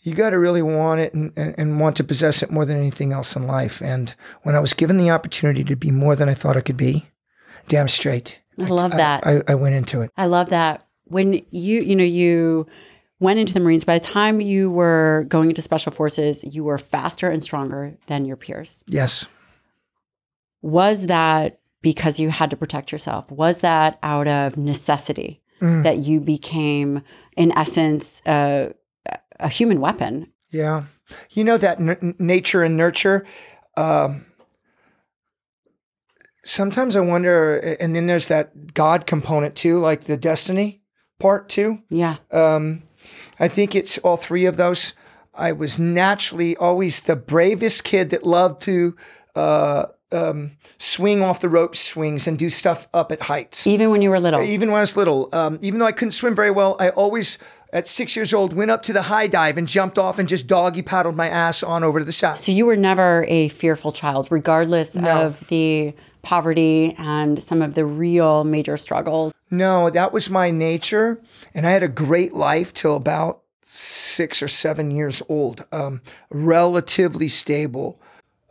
you 0.02 0.16
got 0.16 0.32
to 0.32 0.40
really 0.40 0.62
want 0.64 1.00
it 1.00 1.14
and, 1.14 1.32
and, 1.38 1.80
want 1.80 1.96
to 1.98 2.04
possess 2.04 2.42
it 2.42 2.50
more 2.52 2.66
than 2.66 2.78
anything 2.78 3.14
else 3.14 3.36
in 3.36 3.44
life. 3.44 3.82
And 3.82 4.14
when 4.42 4.56
I 4.56 4.60
was 4.60 4.74
given 4.74 4.98
the 4.98 5.12
opportunity 5.12 5.64
to 5.64 5.76
be 5.76 5.92
more 5.92 6.16
than 6.16 6.30
I 6.30 6.34
thought 6.34 6.58
I 6.58 6.62
could 6.62 6.78
be, 6.78 7.06
damn 7.68 7.88
straight. 7.88 8.42
I 8.60 8.64
love 8.66 8.92
that. 8.92 9.26
I, 9.26 9.44
I 9.48 9.56
went 9.56 9.76
into 9.76 10.02
it. 10.02 10.12
I 10.18 10.26
love 10.26 10.50
that. 10.50 10.88
When 11.06 11.34
you, 11.52 11.82
you 11.82 11.96
know, 11.96 12.04
you 12.04 12.66
went 13.24 13.40
into 13.40 13.54
the 13.54 13.60
Marines, 13.60 13.84
by 13.86 13.98
the 13.98 14.04
time 14.06 14.40
you 14.42 14.70
were 14.70 15.26
going 15.30 15.50
into 15.50 15.62
special 15.62 15.92
forces, 15.92 16.44
you 16.44 16.64
were 16.64 16.78
faster 16.78 17.30
and 17.30 17.44
stronger 17.44 17.98
than 18.08 18.26
your 18.26 18.36
peers. 18.38 18.84
Yes. 18.88 19.28
Was 20.62 21.08
that 21.08 21.60
because 21.82 22.20
you 22.20 22.30
had 22.30 22.50
to 22.50 22.56
protect 22.58 22.92
yourself? 22.92 23.30
Was 23.32 23.62
that 23.62 23.98
out 24.04 24.28
of 24.28 24.58
necessity 24.58 25.42
Mm. 25.62 25.84
that 25.84 25.98
you 26.00 26.20
became, 26.20 27.02
in 27.38 27.52
essence, 27.58 28.22
uh, 28.26 28.74
a 29.40 29.48
human 29.50 29.80
weapon? 29.80 30.28
Yeah. 30.52 30.84
You 31.32 31.44
know 31.44 31.58
that 31.58 31.80
n- 31.80 32.16
nature 32.20 32.64
and 32.64 32.76
nurture. 32.78 33.26
Um, 33.78 34.26
sometimes 36.44 36.96
I 36.96 37.00
wonder, 37.02 37.58
and 37.80 37.96
then 37.96 38.08
there's 38.08 38.28
that 38.28 38.74
God 38.74 39.06
component 39.06 39.56
too, 39.56 39.80
like 39.80 40.02
the 40.06 40.18
destiny 40.18 40.82
part 41.20 41.50
too. 41.50 41.80
Yeah. 41.90 42.18
Um, 42.32 42.84
I 43.40 43.48
think 43.48 43.76
it's 43.76 43.98
all 44.00 44.18
three 44.18 44.46
of 44.46 44.58
those. 44.58 44.94
I 45.34 45.52
was 45.52 45.80
naturally 45.80 46.56
always 46.58 47.02
the 47.02 47.16
bravest 47.16 47.84
kid 47.84 48.12
that 48.12 48.24
loved 48.24 48.62
to 48.64 48.96
uh, 49.36 49.86
um, 50.12 50.52
swing 50.78 51.24
off 51.24 51.42
the 51.42 51.50
rope 51.50 51.76
swings 51.76 52.28
and 52.28 52.38
do 52.38 52.50
stuff 52.50 52.88
up 52.94 53.12
at 53.12 53.24
heights. 53.24 53.66
Even 53.66 53.90
when 53.90 54.02
you 54.02 54.12
were 54.12 54.20
little. 54.20 54.42
Even 54.42 54.70
when 54.70 54.78
I 54.78 54.82
was 54.82 54.96
little, 54.96 55.30
um, 55.34 55.58
even 55.62 55.80
though 55.80 55.88
I 55.88 55.92
couldn't 55.92 56.12
swim 56.12 56.36
very 56.36 56.52
well, 56.52 56.76
I 56.80 56.90
always, 56.90 57.38
at 57.74 57.88
six 57.88 58.16
years 58.16 58.34
old, 58.34 58.54
went 58.54 58.72
up 58.72 58.84
to 58.84 58.94
the 58.94 59.02
high 59.04 59.28
dive 59.28 59.58
and 59.58 59.68
jumped 59.68 59.98
off 59.98 60.20
and 60.20 60.30
just 60.30 60.48
doggy 60.48 60.82
paddled 60.84 61.18
my 61.18 61.28
ass 61.28 61.62
on 61.64 61.84
over 61.84 62.00
to 62.00 62.06
the 62.06 62.12
side. 62.14 62.38
So 62.38 62.52
you 62.54 62.66
were 62.66 62.78
never 62.78 63.26
a 63.28 63.50
fearful 63.50 63.92
child, 63.92 64.28
regardless 64.32 64.96
No. 64.96 65.24
of 65.26 65.46
the 65.48 65.94
poverty 66.22 66.96
and 66.98 67.44
some 67.44 67.62
of 67.62 67.74
the 67.74 67.84
real 67.84 68.46
major 68.46 68.78
struggles. 68.78 69.34
No, 69.52 69.90
that 69.90 70.14
was 70.14 70.30
my 70.30 70.52
nature. 70.52 71.20
And 71.54 71.68
I 71.68 71.72
had 71.72 71.84
a 71.84 71.88
great 71.90 72.34
life 72.34 72.74
till 72.74 72.96
about 72.96 73.42
six 73.64 74.42
or 74.42 74.48
seven 74.48 74.92
years 74.92 75.22
old, 75.28 75.66
um, 75.72 76.02
relatively 76.30 77.28
stable. 77.28 78.00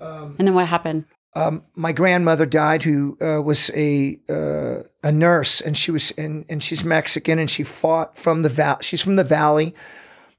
And 0.00 0.36
then 0.38 0.54
what 0.54 0.66
happened? 0.66 1.04
Um, 1.34 1.64
my 1.74 1.92
grandmother 1.92 2.44
died, 2.44 2.82
who 2.82 3.16
uh, 3.20 3.40
was 3.42 3.70
a 3.74 4.20
uh, 4.28 4.82
a 5.02 5.10
nurse, 5.10 5.60
and 5.62 5.76
she 5.76 5.90
was 5.90 6.10
and, 6.18 6.44
and 6.48 6.62
she's 6.62 6.84
Mexican, 6.84 7.38
and 7.38 7.50
she 7.50 7.64
fought 7.64 8.16
from 8.16 8.42
the 8.42 8.50
val. 8.50 8.78
She's 8.82 9.00
from 9.00 9.16
the 9.16 9.24
valley, 9.24 9.74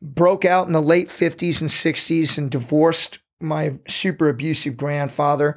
broke 0.01 0.45
out 0.45 0.67
in 0.67 0.73
the 0.73 0.81
late 0.81 1.09
fifties 1.09 1.62
and 1.62 1.71
sixties, 1.71 2.38
and 2.38 2.51
divorced 2.51 3.19
my 3.41 3.71
super 3.88 4.29
abusive 4.29 4.77
grandfather. 4.77 5.55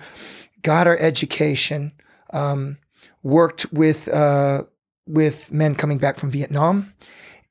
Got 0.63 0.87
her 0.87 0.99
education, 0.99 1.93
um, 2.33 2.79
worked 3.23 3.71
with 3.73 4.09
uh, 4.09 4.63
with 5.07 5.53
men 5.53 5.75
coming 5.75 5.99
back 5.99 6.17
from 6.17 6.31
Vietnam, 6.31 6.95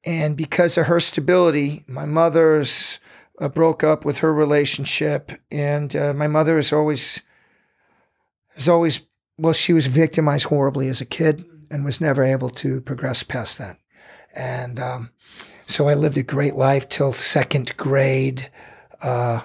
and 0.04 0.36
because 0.36 0.76
of 0.76 0.88
her 0.88 1.00
stability, 1.00 1.84
my 1.88 2.06
mother's 2.06 3.00
uh, 3.40 3.48
broke 3.48 3.84
up 3.84 4.06
with 4.06 4.18
her 4.18 4.34
relationship, 4.34 5.32
and 5.52 5.96
uh, 5.96 6.16
my 6.16 6.28
mother 6.28 6.58
is 6.58 6.74
always 6.74 7.22
has 8.56 8.68
always 8.68 9.02
well 9.38 9.54
she 9.54 9.74
was 9.74 9.86
victimized 9.88 10.46
horribly 10.46 10.88
as 10.88 11.02
a 11.02 11.06
kid 11.06 11.46
and 11.72 11.84
was 11.86 12.00
never 12.02 12.24
able 12.24 12.50
to 12.50 12.82
progress 12.82 13.24
past 13.24 13.58
that. 13.58 13.78
And 14.36 14.80
um, 14.80 15.10
so 15.68 15.88
i 15.88 15.94
lived 15.94 16.18
a 16.18 16.24
great 16.24 16.56
life 16.56 16.88
till 16.90 17.12
second 17.12 17.76
grade. 17.78 18.50
Uh, 19.02 19.42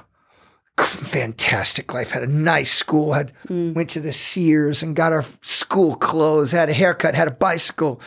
fantastic 0.78 1.92
life. 1.92 2.10
Had 2.12 2.22
a 2.22 2.26
nice 2.26 2.72
school. 2.72 3.12
Had 3.12 3.32
went 3.48 3.90
to 3.90 4.00
the 4.00 4.12
sears 4.12 4.82
and 4.82 4.96
got 4.96 5.12
our 5.12 5.24
school 5.42 5.94
clothes. 5.96 6.52
Had 6.52 6.68
a 6.70 6.72
haircut. 6.72 7.14
Had 7.14 7.28
a 7.28 7.32
bicycle. 7.32 8.00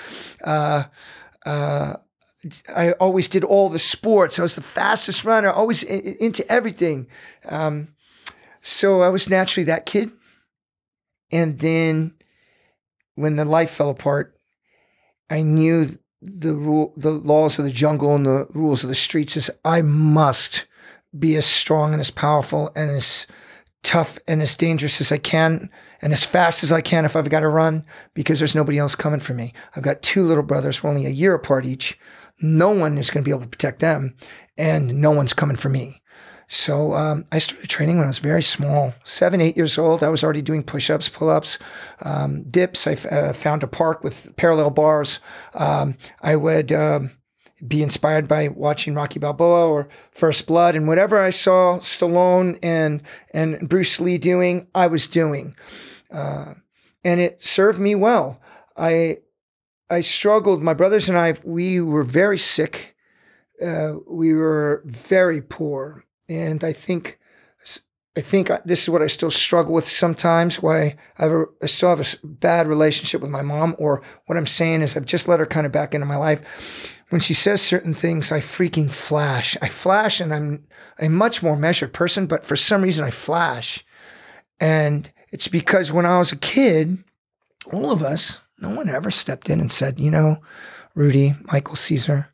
Uh, 0.44 0.84
uh, 1.46 1.96
I 2.76 2.92
always 2.94 3.28
did 3.28 3.44
all 3.44 3.70
the 3.70 3.80
sports. 3.80 4.38
I 4.40 4.42
was 4.42 4.56
the 4.56 4.62
fastest 4.62 5.24
runner, 5.24 5.50
always 5.52 5.84
i- 5.86 5.94
i- 5.94 6.18
into 6.20 6.50
everything. 6.52 7.08
Um, 7.48 7.90
so 8.62 9.02
I 9.02 9.10
was 9.10 9.30
naturally 9.30 9.66
that 9.66 9.86
kid. 9.86 10.12
And 11.34 11.58
then 11.58 12.14
when 13.16 13.36
the 13.38 13.44
life 13.44 13.72
fell 13.72 13.90
apart, 13.90 14.40
I 15.32 15.42
knew 15.42 15.88
the 16.22 16.54
rule, 16.54 16.94
the 16.96 17.12
laws 17.12 17.58
of 17.58 17.66
the 17.66 17.72
jungle 17.72 18.16
and 18.16 18.26
the 18.26 18.48
rules 18.54 18.84
of 18.84 18.90
the 18.90 18.96
streets 18.96 19.36
is 19.36 19.50
I 19.66 19.82
must 19.82 20.68
be 21.18 21.36
as 21.36 21.48
strong 21.48 21.92
and 21.92 22.00
as 22.00 22.12
powerful 22.12 22.72
and 22.76 22.92
as 22.92 23.26
tough 23.82 24.20
and 24.28 24.44
as 24.44 24.56
dangerous 24.56 25.02
as 25.02 25.12
I 25.12 25.18
can 25.18 25.72
and 26.04 26.14
as 26.14 26.24
fast 26.24 26.64
as 26.64 26.72
I 26.72 26.82
can 26.82 27.04
if 27.04 27.16
I've 27.16 27.30
got 27.30 27.42
to 27.42 27.50
run 27.50 27.84
because 28.14 28.38
there's 28.38 28.56
nobody 28.56 28.78
else 28.78 28.96
coming 28.96 29.20
for 29.20 29.34
me. 29.34 29.54
I've 29.76 29.84
got 29.84 30.04
two 30.04 30.24
little 30.24 30.44
brothers, 30.44 30.84
we're 30.84 30.92
only 30.92 31.08
a 31.08 31.10
year 31.10 31.34
apart 31.34 31.66
each. 31.66 32.00
No 32.40 32.70
one 32.70 33.00
is 33.00 33.10
going 33.10 33.24
to 33.24 33.28
be 33.28 33.32
able 33.32 33.42
to 33.42 33.50
protect 33.50 33.80
them 33.80 34.16
and 34.56 35.02
no 35.02 35.10
one's 35.10 35.34
coming 35.34 35.58
for 35.58 35.70
me. 35.70 36.03
So 36.54 36.94
um, 36.94 37.26
I 37.32 37.40
started 37.40 37.68
training 37.68 37.98
when 37.98 38.06
I 38.06 38.10
was 38.10 38.20
very 38.20 38.44
small, 38.44 38.94
seven, 39.04 39.42
eight 39.42 39.58
years 39.58 39.80
old. 39.80 40.04
I 40.04 40.10
was 40.10 40.24
already 40.24 40.44
doing 40.44 40.62
push-ups, 40.62 41.10
pull-ups, 41.10 41.58
um, 42.04 42.44
dips. 42.44 42.86
I 42.86 42.92
f- 42.92 43.12
uh, 43.12 43.34
found 43.34 43.64
a 43.64 43.68
park 43.68 44.04
with 44.04 44.36
parallel 44.36 44.70
bars. 44.70 45.20
Um, 45.56 45.98
I 46.22 46.36
would 46.36 46.72
um, 46.72 47.10
be 47.68 47.82
inspired 47.82 48.28
by 48.28 48.50
watching 48.50 48.94
Rocky 48.94 49.18
Balboa 49.18 49.68
or 49.68 49.90
First 50.12 50.46
Blood, 50.46 50.76
and 50.76 50.88
whatever 50.88 51.18
I 51.18 51.32
saw 51.32 51.80
Stallone 51.80 52.60
and 52.62 53.02
and 53.34 53.68
Bruce 53.68 54.00
Lee 54.00 54.20
doing, 54.20 54.68
I 54.76 54.86
was 54.86 55.08
doing, 55.08 55.56
uh, 56.12 56.54
and 57.04 57.20
it 57.20 57.44
served 57.44 57.80
me 57.80 57.96
well. 57.96 58.40
I 58.78 59.18
I 59.90 60.02
struggled. 60.02 60.62
My 60.62 60.76
brothers 60.76 61.10
and 61.10 61.18
I, 61.18 61.34
we 61.44 61.82
were 61.82 62.04
very 62.04 62.38
sick. 62.38 62.96
Uh, 63.60 63.96
we 64.08 64.36
were 64.36 64.84
very 64.86 65.42
poor, 65.42 66.04
and 66.36 66.64
I 66.64 66.74
think 66.74 67.20
I 68.16 68.22
think 68.22 68.52
this 68.64 68.84
is 68.84 68.90
what 68.90 69.02
I 69.02 69.08
still 69.08 69.32
struggle 69.32 69.74
with 69.74 69.88
sometimes. 69.88 70.62
Why 70.62 70.96
I, 71.18 71.24
have 71.24 71.32
a, 71.32 71.46
I 71.64 71.66
still 71.66 71.90
have 71.90 72.00
a 72.00 72.28
bad 72.28 72.68
relationship 72.68 73.22
with 73.22 73.32
my 73.32 73.42
mom, 73.42 73.76
or 73.80 74.04
what 74.28 74.38
I'm 74.38 74.46
saying 74.46 74.84
is 74.84 74.96
I've 74.96 75.06
just 75.06 75.28
let 75.28 75.40
her 75.40 75.48
kind 75.48 75.66
of 75.66 75.72
back 75.72 75.96
into 75.96 76.06
my 76.06 76.18
life. 76.18 77.02
When 77.10 77.22
she 77.22 77.34
says 77.34 77.62
certain 77.62 77.94
things, 77.94 78.32
I 78.32 78.40
freaking 78.40 78.94
flash. 78.94 79.58
I 79.62 79.70
flash, 79.70 80.22
and 80.22 80.34
I'm 80.34 80.68
a 81.00 81.10
much 81.10 81.42
more 81.42 81.56
measured 81.56 81.94
person, 81.94 82.28
but 82.28 82.46
for 82.46 82.56
some 82.56 82.84
reason 82.84 83.04
I 83.04 83.10
flash, 83.10 83.84
and 84.60 85.12
it's 85.32 85.48
because 85.48 85.92
when 85.92 86.06
I 86.06 86.20
was 86.20 86.32
a 86.32 86.38
kid, 86.38 87.04
all 87.72 87.92
of 87.92 88.04
us, 88.04 88.42
no 88.60 88.76
one 88.76 88.90
ever 88.90 89.10
stepped 89.10 89.50
in 89.50 89.60
and 89.60 89.72
said, 89.72 90.00
you 90.00 90.12
know, 90.12 90.38
Rudy, 90.94 91.34
Michael 91.52 91.76
Caesar, 91.76 92.30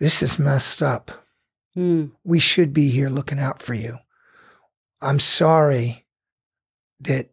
this 0.00 0.20
is 0.20 0.38
messed 0.38 0.82
up 0.82 1.23
Hmm. 1.74 2.06
we 2.22 2.38
should 2.38 2.72
be 2.72 2.90
here 2.90 3.08
looking 3.08 3.40
out 3.40 3.60
for 3.60 3.74
you. 3.74 3.98
I'm 5.00 5.18
sorry 5.18 6.06
that 7.00 7.30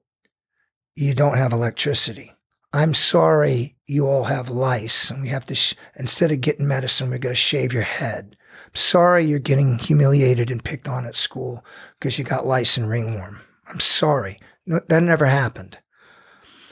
you 0.95 1.13
don't 1.13 1.37
have 1.37 1.53
electricity. 1.53 2.33
I'm 2.73 2.93
sorry 2.93 3.75
you 3.85 4.07
all 4.07 4.25
have 4.25 4.49
lice 4.49 5.11
and 5.11 5.21
we 5.21 5.29
have 5.29 5.45
to, 5.45 5.55
sh- 5.55 5.75
instead 5.95 6.31
of 6.31 6.41
getting 6.41 6.67
medicine, 6.67 7.09
we're 7.09 7.19
going 7.19 7.35
to 7.35 7.39
shave 7.39 7.71
your 7.71 7.83
head. 7.83 8.35
I'm 8.65 8.75
sorry 8.75 9.25
you're 9.25 9.39
getting 9.39 9.77
humiliated 9.77 10.49
and 10.49 10.63
picked 10.63 10.87
on 10.87 11.05
at 11.05 11.15
school 11.15 11.63
because 11.99 12.17
you 12.17 12.23
got 12.23 12.45
lice 12.45 12.77
and 12.77 12.89
ringworm. 12.89 13.41
I'm 13.67 13.79
sorry. 13.79 14.39
No, 14.65 14.79
that 14.89 15.03
never 15.03 15.25
happened. 15.25 15.79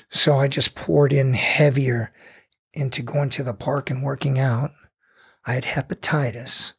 So 0.10 0.38
I 0.38 0.48
just 0.48 0.74
poured 0.74 1.14
in 1.14 1.34
heavier 1.34 2.14
into 2.74 3.04
going 3.04 3.30
to 3.32 3.44
the 3.44 3.54
park 3.54 3.90
and 3.90 4.02
working 4.02 4.40
out. 4.40 4.72
I 5.46 5.54
had 5.54 5.64
hepatitis 5.66 6.74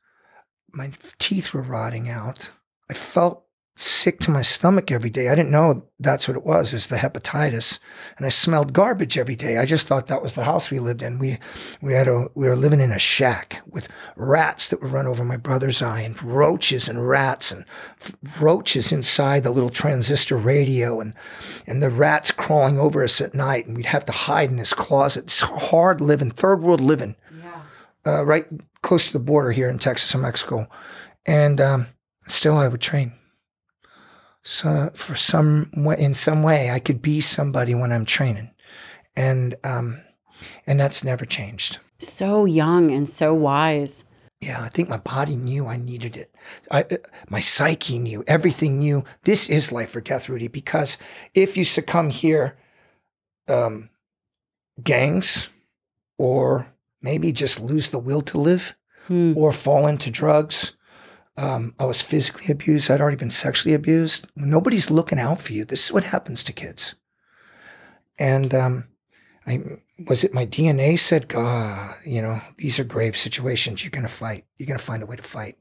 my 0.73 0.93
teeth 1.19 1.53
were 1.53 1.63
rotting 1.63 2.09
out. 2.09 2.51
I 2.89 2.95
felt 2.95 3.45
sick 3.81 4.21
to 4.21 4.31
my 4.31 4.43
stomach 4.43 4.91
every 4.91 5.09
day. 5.09 5.29
I 5.29 5.35
didn't 5.35 5.53
know 5.53 5.87
that's 5.99 6.29
what 6.29 6.37
it 6.37 6.45
was. 6.45 6.73
It 6.73 6.77
was 6.77 6.87
the 6.89 6.97
hepatitis, 6.97 7.79
and 8.17 8.27
I 8.27 8.29
smelled 8.29 8.75
garbage 8.75 9.17
every 9.17 9.37
day. 9.37 9.57
I 9.57 9.65
just 9.65 9.87
thought 9.87 10.07
that 10.09 10.23
was 10.23 10.35
the 10.35 10.45
house 10.45 10.71
we 10.71 10.79
lived 10.79 11.03
in. 11.03 11.19
We 11.19 11.39
we 11.81 11.95
had 11.95 12.09
a 12.09 12.29
we 12.35 12.49
were 12.49 12.57
living 12.57 12.81
in 12.81 12.93
a 12.93 12.99
shack 12.99 13.63
with 13.67 13.89
rats 14.17 14.69
that 14.69 14.83
would 14.83 14.93
run 14.93 15.07
over 15.07 15.25
my 15.25 15.37
brother's 15.37 15.81
eye, 15.81 16.01
and 16.03 16.23
roaches 16.23 16.89
and 16.89 17.09
rats 17.09 17.51
and 17.51 17.65
roaches 18.41 18.93
inside 18.93 19.43
the 19.43 19.51
little 19.51 19.71
transistor 19.71 20.37
radio, 20.37 21.01
and 21.01 21.15
and 21.67 21.83
the 21.83 21.91
rats 21.91 22.31
crawling 22.31 22.79
over 22.79 23.03
us 23.03 23.21
at 23.21 23.35
night, 23.35 23.67
and 23.67 23.77
we'd 23.77 23.87
have 23.87 24.05
to 24.07 24.13
hide 24.13 24.51
in 24.51 24.57
this 24.57 24.75
closet. 24.75 25.25
It's 25.25 25.41
hard 25.41 26.01
living, 26.01 26.31
third 26.31 26.63
world 26.63 26.81
living. 26.81 27.17
Uh, 28.07 28.25
right 28.25 28.47
close 28.83 29.07
to 29.07 29.13
the 29.13 29.19
border 29.19 29.53
here 29.53 29.69
in 29.69 29.79
Texas 29.79 30.13
and 30.15 30.23
Mexico, 30.23 30.69
and 31.27 31.61
um, 31.61 31.87
still 32.27 32.57
I 32.57 32.69
would 32.69 32.81
train 32.81 33.13
so 34.43 34.91
for 34.95 35.15
some 35.15 35.71
way, 35.77 35.97
in 35.99 36.15
some 36.15 36.43
way, 36.43 36.71
I 36.71 36.79
could 36.79 37.03
be 37.03 37.21
somebody 37.21 37.75
when 37.75 37.93
I'm 37.93 38.05
training, 38.05 38.51
and 39.15 39.55
um, 39.65 40.01
and 40.67 40.81
that's 40.81 41.05
never 41.05 41.25
changed. 41.25 41.79
So 41.99 42.47
young 42.47 42.91
and 42.91 43.09
so 43.09 43.35
wise. 43.35 44.05
Yeah, 44.41 44.63
I 44.63 44.71
think 44.71 44.89
my 44.89 44.97
body 44.97 45.37
knew 45.37 45.67
I 45.67 45.77
needed 45.77 46.17
it. 46.17 46.35
I, 46.71 46.85
uh, 46.85 46.97
my 47.29 47.41
psyche 47.41 47.99
knew 47.99 48.25
everything 48.27 48.79
knew 48.79 49.05
this 49.25 49.51
is 49.51 49.71
life 49.71 49.95
or 49.95 50.01
death, 50.01 50.31
Rudy. 50.31 50.49
Because 50.49 50.97
if 51.35 51.59
you 51.59 51.65
succumb 51.65 52.09
here, 52.09 52.57
um, 53.49 53.91
gangs, 54.83 55.51
or 56.17 56.73
maybe 57.03 57.33
just 57.33 57.61
lose 57.61 57.91
the 57.91 57.99
will 57.99 58.23
to 58.23 58.39
live, 58.39 58.75
hmm. 59.07 59.33
or 59.37 59.53
fall 59.53 59.87
into 59.87 60.11
drugs, 60.11 60.77
um, 61.37 61.75
I 61.79 61.85
was 61.85 62.03
physically 62.03 62.53
abused. 62.53 62.91
I'd 62.91 63.01
already 63.01 63.17
been 63.17 63.31
sexually 63.31 63.75
abused. 63.75 64.27
Nobody's 64.37 64.91
looking 64.91 65.19
out 65.19 65.41
for 65.41 65.53
you. 65.53 65.65
This 65.65 65.87
is 65.87 65.93
what 65.93 66.05
happens 66.05 66.43
to 66.45 66.53
kids. 66.53 66.97
And 68.19 68.55
um, 68.55 68.89
I 69.47 69.63
was 70.07 70.25
it 70.25 70.35
my 70.35 70.45
DNA 70.45 70.99
said, 70.99 71.29
God, 71.29 71.95
you 72.05 72.21
know, 72.21 72.43
these 72.59 72.79
are 72.79 72.85
grave 72.85 73.17
situations. 73.17 73.83
You're 73.83 73.91
going 73.91 74.07
to 74.07 74.13
fight. 74.13 74.45
You're 74.59 74.67
going 74.67 74.79
to 74.79 74.85
find 74.85 75.03
a 75.03 75.07
way 75.07 75.17
to 75.17 75.23
fight. 75.23 75.57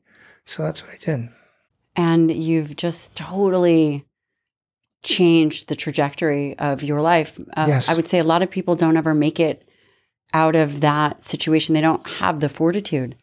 So 0.45 0.63
that's 0.63 0.83
what 0.83 0.93
I 0.93 0.97
did. 0.97 1.29
And 1.95 2.31
you've 2.31 2.75
just 2.75 3.15
totally 3.15 4.05
changed 5.01 5.69
the 5.69 5.75
trajectory 5.75 6.57
of 6.59 6.83
your 6.83 7.01
life. 7.01 7.39
Uh, 7.55 7.65
yes. 7.69 7.87
I 7.87 7.93
would 7.93 8.07
say 8.07 8.19
a 8.19 8.23
lot 8.23 8.41
of 8.41 8.51
people 8.51 8.75
don't 8.75 8.97
ever 8.97 9.13
make 9.13 9.39
it 9.39 9.68
out 10.33 10.55
of 10.55 10.81
that 10.81 11.23
situation. 11.23 11.73
They 11.73 11.81
don't 11.81 12.07
have 12.07 12.39
the 12.39 12.49
fortitude 12.49 13.15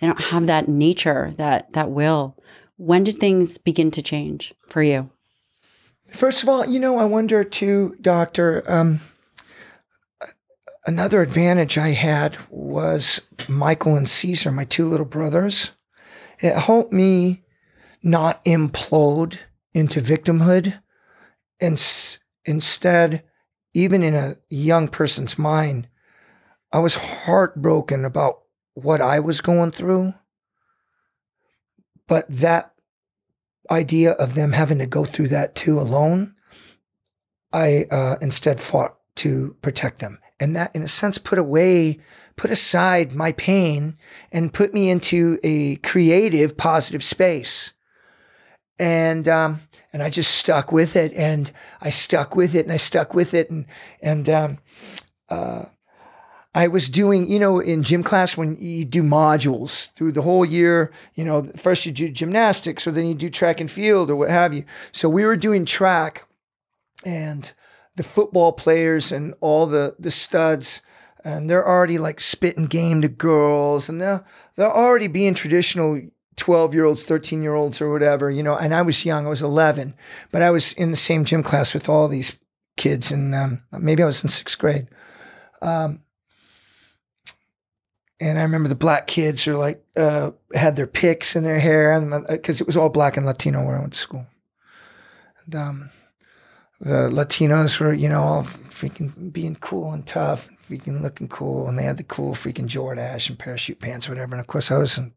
they 0.00 0.06
don't 0.06 0.20
have 0.20 0.46
that 0.46 0.68
nature, 0.68 1.32
that 1.36 1.72
that 1.72 1.90
will. 1.90 2.36
When 2.76 3.04
did 3.04 3.16
things 3.16 3.58
begin 3.58 3.90
to 3.92 4.02
change 4.02 4.54
for 4.68 4.82
you? 4.82 5.10
First 6.12 6.42
of 6.42 6.48
all, 6.48 6.64
you 6.66 6.78
know, 6.78 6.98
I 6.98 7.04
wonder 7.04 7.42
too, 7.42 7.96
Doctor. 8.00 8.62
Um, 8.68 9.00
another 10.86 11.20
advantage 11.20 11.76
I 11.76 11.88
had 11.90 12.38
was 12.48 13.20
Michael 13.48 13.96
and 13.96 14.08
Caesar, 14.08 14.52
my 14.52 14.64
two 14.64 14.86
little 14.86 15.04
brothers. 15.06 15.72
It 16.40 16.56
helped 16.56 16.92
me 16.92 17.42
not 18.02 18.44
implode 18.44 19.38
into 19.74 20.00
victimhood, 20.00 20.80
and 21.60 21.74
s- 21.74 22.20
instead, 22.44 23.24
even 23.74 24.04
in 24.04 24.14
a 24.14 24.36
young 24.48 24.86
person's 24.86 25.36
mind, 25.36 25.88
I 26.72 26.78
was 26.78 26.94
heartbroken 26.94 28.04
about 28.04 28.42
what 28.74 29.00
I 29.00 29.20
was 29.20 29.40
going 29.40 29.70
through. 29.70 30.14
But 32.06 32.26
that 32.28 32.72
idea 33.70 34.12
of 34.12 34.34
them 34.34 34.52
having 34.52 34.78
to 34.78 34.86
go 34.86 35.04
through 35.04 35.28
that 35.28 35.54
too 35.54 35.78
alone, 35.78 36.34
I 37.52 37.86
uh, 37.90 38.16
instead 38.20 38.60
fought 38.60 38.96
to 39.16 39.56
protect 39.62 39.98
them. 39.98 40.18
And 40.40 40.54
that, 40.56 40.74
in 40.74 40.82
a 40.82 40.88
sense, 40.88 41.18
put 41.18 41.38
away, 41.38 41.98
put 42.36 42.50
aside 42.50 43.12
my 43.12 43.32
pain 43.32 43.96
and 44.30 44.52
put 44.54 44.72
me 44.72 44.88
into 44.88 45.38
a 45.42 45.76
creative, 45.76 46.56
positive 46.56 47.02
space. 47.02 47.72
And, 48.78 49.26
um, 49.26 49.62
and 49.92 50.02
I 50.02 50.10
just 50.10 50.36
stuck 50.36 50.70
with 50.70 50.94
it 50.94 51.12
and 51.14 51.50
I 51.80 51.90
stuck 51.90 52.36
with 52.36 52.54
it 52.54 52.64
and 52.64 52.72
I 52.72 52.76
stuck 52.76 53.12
with 53.12 53.34
it. 53.34 53.50
And, 53.50 53.66
and, 54.00 54.28
um, 54.28 54.58
uh, 55.28 55.64
I 56.58 56.66
was 56.66 56.88
doing, 56.88 57.30
you 57.30 57.38
know, 57.38 57.60
in 57.60 57.84
gym 57.84 58.02
class 58.02 58.36
when 58.36 58.60
you 58.60 58.84
do 58.84 59.04
modules 59.04 59.92
through 59.92 60.10
the 60.10 60.22
whole 60.22 60.44
year, 60.44 60.90
you 61.14 61.24
know, 61.24 61.44
first 61.54 61.86
you 61.86 61.92
do 61.92 62.08
gymnastics 62.08 62.84
or 62.84 62.90
then 62.90 63.06
you 63.06 63.14
do 63.14 63.30
track 63.30 63.60
and 63.60 63.70
field 63.70 64.10
or 64.10 64.16
what 64.16 64.28
have 64.28 64.52
you. 64.52 64.64
So 64.90 65.08
we 65.08 65.24
were 65.24 65.36
doing 65.36 65.64
track 65.64 66.26
and 67.06 67.52
the 67.94 68.02
football 68.02 68.52
players 68.52 69.12
and 69.12 69.34
all 69.40 69.66
the, 69.66 69.94
the 70.00 70.10
studs, 70.10 70.82
and 71.24 71.48
they're 71.48 71.64
already 71.64 71.96
like 71.96 72.18
spitting 72.18 72.66
game 72.66 73.02
to 73.02 73.08
girls 73.08 73.88
and 73.88 74.02
they're, 74.02 74.24
they're 74.56 74.66
already 74.76 75.06
being 75.06 75.34
traditional 75.34 76.00
12 76.34 76.74
year 76.74 76.86
olds, 76.86 77.04
13 77.04 77.40
year 77.40 77.54
olds 77.54 77.80
or 77.80 77.92
whatever, 77.92 78.32
you 78.32 78.42
know, 78.42 78.56
and 78.56 78.74
I 78.74 78.82
was 78.82 79.04
young, 79.04 79.26
I 79.26 79.30
was 79.30 79.42
11, 79.42 79.94
but 80.32 80.42
I 80.42 80.50
was 80.50 80.72
in 80.72 80.90
the 80.90 80.96
same 80.96 81.24
gym 81.24 81.44
class 81.44 81.72
with 81.72 81.88
all 81.88 82.08
these 82.08 82.36
kids 82.76 83.12
and 83.12 83.32
um, 83.32 83.62
maybe 83.70 84.02
I 84.02 84.06
was 84.06 84.24
in 84.24 84.28
sixth 84.28 84.58
grade. 84.58 84.88
Um, 85.62 86.02
and 88.20 88.38
I 88.38 88.42
remember 88.42 88.68
the 88.68 88.74
black 88.74 89.06
kids 89.06 89.46
are 89.46 89.56
like 89.56 89.84
uh, 89.96 90.32
had 90.54 90.76
their 90.76 90.86
picks 90.86 91.36
in 91.36 91.44
their 91.44 91.58
hair, 91.58 91.92
and 91.92 92.26
because 92.28 92.60
uh, 92.60 92.64
it 92.64 92.66
was 92.66 92.76
all 92.76 92.88
black 92.88 93.16
and 93.16 93.24
Latino 93.24 93.64
where 93.64 93.76
I 93.76 93.80
went 93.80 93.92
to 93.92 93.98
school. 93.98 94.26
And 95.44 95.54
um, 95.54 95.90
the 96.80 97.10
Latinos 97.10 97.80
were, 97.80 97.92
you 97.92 98.08
know, 98.08 98.22
all 98.22 98.42
freaking 98.42 99.32
being 99.32 99.56
cool 99.56 99.92
and 99.92 100.06
tough, 100.06 100.48
and 100.48 100.58
freaking 100.58 101.00
looking 101.00 101.28
cool, 101.28 101.68
and 101.68 101.78
they 101.78 101.84
had 101.84 101.96
the 101.96 102.02
cool 102.04 102.34
freaking 102.34 102.68
Jordache 102.68 103.28
and 103.28 103.38
parachute 103.38 103.80
pants 103.80 104.08
or 104.08 104.12
whatever. 104.12 104.34
And 104.34 104.40
of 104.40 104.46
course, 104.48 104.70
I 104.70 104.78
was 104.78 104.98
in 104.98 105.12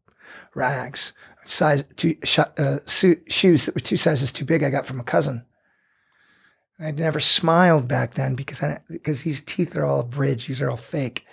rags, 0.54 1.12
size 1.44 1.84
two 1.96 2.16
uh, 2.38 2.78
shoes 2.86 3.66
that 3.66 3.74
were 3.74 3.80
two 3.80 3.96
sizes 3.96 4.30
too 4.30 4.44
big. 4.44 4.62
I 4.62 4.70
got 4.70 4.86
from 4.86 5.00
a 5.00 5.04
cousin. 5.04 5.44
I'd 6.78 6.98
never 6.98 7.20
smiled 7.20 7.86
back 7.86 8.14
then 8.14 8.34
because 8.34 8.62
I 8.62 8.80
because 8.88 9.22
these 9.22 9.40
teeth 9.40 9.76
are 9.76 9.84
all 9.84 10.02
bridge. 10.04 10.46
These 10.46 10.62
are 10.62 10.70
all 10.70 10.76
fake. 10.76 11.24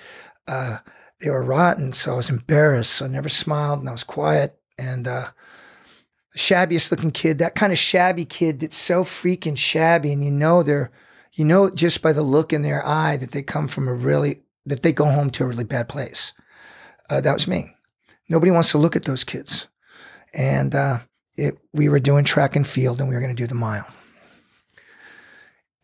Uh, 0.48 0.80
they 1.20 1.30
were 1.30 1.44
rotten. 1.44 1.94
So 1.94 2.14
I 2.14 2.18
was 2.18 2.30
embarrassed. 2.30 2.94
So 2.94 3.06
I 3.06 3.08
never 3.10 3.30
smiled 3.30 3.80
and 3.80 3.90
I 3.90 3.92
was 3.92 4.04
quiet. 4.04 4.58
And 4.78 5.08
uh, 5.08 5.28
the 6.34 6.40
shabbiest 6.40 6.92
looking 6.92 7.12
kid, 7.12 7.38
that 7.40 7.56
kind 7.56 7.72
of 7.72 7.80
shabby 7.80 8.26
kid 8.26 8.60
that's 8.60 8.78
so 8.78 9.04
freaking 9.04 9.58
shabby. 9.58 10.14
And 10.14 10.24
you 10.24 10.32
know, 10.32 10.64
they're, 10.64 10.92
you 11.34 11.46
know, 11.46 11.70
just 11.70 12.02
by 12.02 12.14
the 12.14 12.22
look 12.22 12.54
in 12.54 12.62
their 12.62 12.86
eye 12.86 13.18
that 13.18 13.32
they 13.32 13.44
come 13.44 13.68
from 13.68 13.88
a 13.88 13.94
really, 13.94 14.42
that 14.66 14.82
they 14.82 14.92
go 14.92 15.06
home 15.06 15.30
to 15.32 15.44
a 15.44 15.48
really 15.48 15.64
bad 15.64 15.90
place. 15.90 16.34
Uh, 17.10 17.22
that 17.22 17.34
was 17.34 17.48
me. 17.48 17.76
Nobody 18.30 18.52
wants 18.52 18.72
to 18.72 18.78
look 18.78 18.96
at 18.96 19.04
those 19.04 19.24
kids. 19.24 19.68
And 20.34 20.76
uh, 20.76 21.00
it, 21.36 21.58
we 21.74 21.90
were 21.90 22.00
doing 22.00 22.24
track 22.24 22.56
and 22.56 22.66
field 22.66 23.00
and 23.00 23.10
we 23.10 23.16
were 23.16 23.22
going 23.22 23.36
to 23.36 23.42
do 23.42 23.48
the 23.48 23.56
mile. 23.56 23.88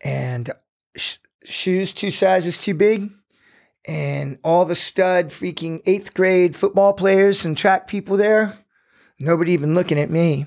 And 0.04 0.50
sh- 0.96 1.18
shoes 1.44 1.92
two 1.92 2.10
sizes 2.10 2.58
too 2.58 2.74
big 2.74 3.10
and 3.86 4.38
all 4.42 4.64
the 4.64 4.74
stud 4.74 5.28
freaking 5.28 5.80
eighth 5.86 6.14
grade 6.14 6.56
football 6.56 6.92
players 6.92 7.44
and 7.44 7.56
track 7.56 7.86
people 7.86 8.16
there, 8.16 8.58
nobody 9.18 9.52
even 9.52 9.74
looking 9.74 9.98
at 9.98 10.10
me. 10.10 10.46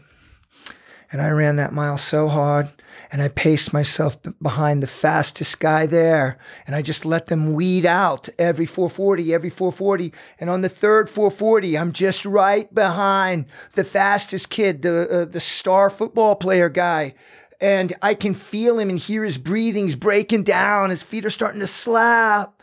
And 1.11 1.21
I 1.21 1.29
ran 1.29 1.55
that 1.55 1.73
mile 1.73 1.97
so 1.97 2.27
hard 2.27 2.71
and 3.11 3.21
I 3.21 3.29
paced 3.29 3.73
myself 3.73 4.17
behind 4.41 4.83
the 4.83 4.87
fastest 4.87 5.59
guy 5.59 5.87
there. 5.87 6.37
And 6.67 6.75
I 6.75 6.83
just 6.83 7.03
let 7.03 7.27
them 7.27 7.53
weed 7.53 7.85
out 7.85 8.29
every 8.37 8.67
440, 8.67 9.33
every 9.33 9.49
440. 9.49 10.13
And 10.39 10.51
on 10.51 10.61
the 10.61 10.69
third 10.69 11.09
440, 11.09 11.77
I'm 11.77 11.93
just 11.93 12.25
right 12.25 12.71
behind 12.73 13.45
the 13.73 13.83
fastest 13.83 14.51
kid, 14.51 14.83
the, 14.83 15.09
uh, 15.09 15.25
the 15.25 15.39
star 15.39 15.89
football 15.89 16.35
player 16.35 16.69
guy. 16.69 17.15
And 17.59 17.93
I 18.03 18.13
can 18.13 18.35
feel 18.35 18.77
him 18.77 18.89
and 18.89 18.99
hear 18.99 19.23
his 19.23 19.39
breathing's 19.39 19.95
breaking 19.95 20.43
down. 20.43 20.91
His 20.91 21.01
feet 21.03 21.25
are 21.25 21.31
starting 21.31 21.59
to 21.61 21.67
slap. 21.67 22.58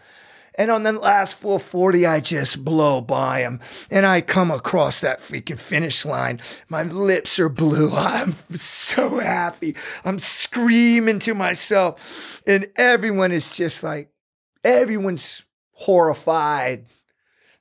And 0.59 0.71
on 0.71 0.83
the 0.85 0.93
last 0.93 1.37
440, 1.37 2.07
I 2.07 2.21
just 2.21 2.65
blow 2.65 3.01
by 3.01 3.41
him 3.41 3.61
and 3.91 4.07
I 4.07 4.23
come 4.23 4.51
across 4.51 5.03
that 5.03 5.19
freaking 5.19 5.59
finish 5.59 6.05
line. 6.07 6.41
My 6.69 6.83
lips 6.83 7.39
are 7.39 7.51
blue. 7.51 7.91
I'm 7.95 8.33
so 8.55 9.21
happy. 9.21 9.77
I'm 10.05 10.19
screaming 10.19 11.19
to 11.21 11.35
myself 11.35 12.43
and 12.47 12.69
everyone 12.77 13.33
is 13.33 13.55
just 13.55 13.83
like, 13.83 14.11
everyone's 14.65 15.45
horrified. 15.73 16.87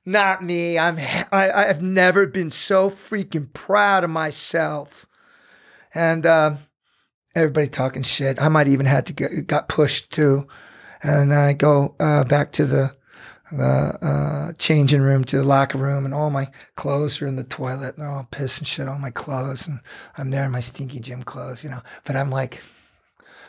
Not 0.06 0.42
me. 0.42 0.78
I'm, 0.78 0.98
I, 1.32 1.50
I've 1.50 1.82
never 1.82 2.26
been 2.26 2.50
so 2.50 2.88
freaking 2.90 3.52
proud 3.52 4.04
of 4.04 4.10
myself. 4.10 5.06
And, 5.92 6.24
uh, 6.24 6.56
everybody 7.34 7.66
talking 7.66 8.02
shit. 8.02 8.40
I 8.40 8.48
might 8.48 8.68
even 8.68 8.86
had 8.86 9.06
to 9.06 9.12
get 9.12 9.46
got 9.46 9.68
pushed 9.68 10.10
too 10.10 10.48
and 11.02 11.32
I 11.32 11.52
go 11.52 11.94
uh, 12.00 12.24
back 12.24 12.52
to 12.52 12.64
the 12.64 12.94
the 13.52 13.98
uh, 14.02 14.52
changing 14.58 15.02
room 15.02 15.22
to 15.24 15.36
the 15.36 15.44
locker 15.44 15.78
room, 15.78 16.04
and 16.04 16.12
all 16.12 16.30
my 16.30 16.48
clothes 16.74 17.22
are 17.22 17.26
in 17.28 17.36
the 17.36 17.44
toilet, 17.44 17.94
and 17.94 17.98
they're 17.98 18.10
all 18.10 18.26
piss 18.30 18.58
and 18.58 18.66
shit 18.66 18.88
on 18.88 19.00
my 19.00 19.10
clothes, 19.10 19.68
and 19.68 19.80
I'm 20.18 20.30
there 20.30 20.44
in 20.44 20.50
my 20.50 20.60
stinky 20.60 20.98
gym 20.98 21.22
clothes, 21.22 21.62
you 21.62 21.70
know. 21.70 21.80
But 22.04 22.16
I'm 22.16 22.30
like, 22.30 22.60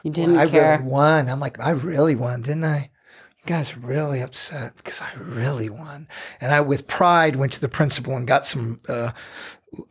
You 0.04 0.12
didn't 0.12 0.36
well, 0.36 0.48
I 0.48 0.52
care. 0.52 0.78
really 0.78 0.90
won. 0.90 1.30
I'm 1.30 1.40
like, 1.40 1.60
I 1.60 1.72
really 1.72 2.16
won, 2.16 2.44
didn't 2.44 2.66
I? 2.66 2.92
You 3.40 3.44
guys 3.48 3.76
are 3.76 3.80
really 3.80 4.22
upset 4.22 4.76
because 4.78 5.02
I 5.02 5.10
really 5.20 5.70
won. 5.70 6.08
And 6.40 6.54
I, 6.54 6.62
with 6.62 6.86
pride, 6.88 7.36
went 7.36 7.54
to 7.54 7.62
the 7.62 7.70
principal 7.70 8.16
and 8.16 8.28
got 8.28 8.46
some, 8.46 8.78
uh, 8.88 9.12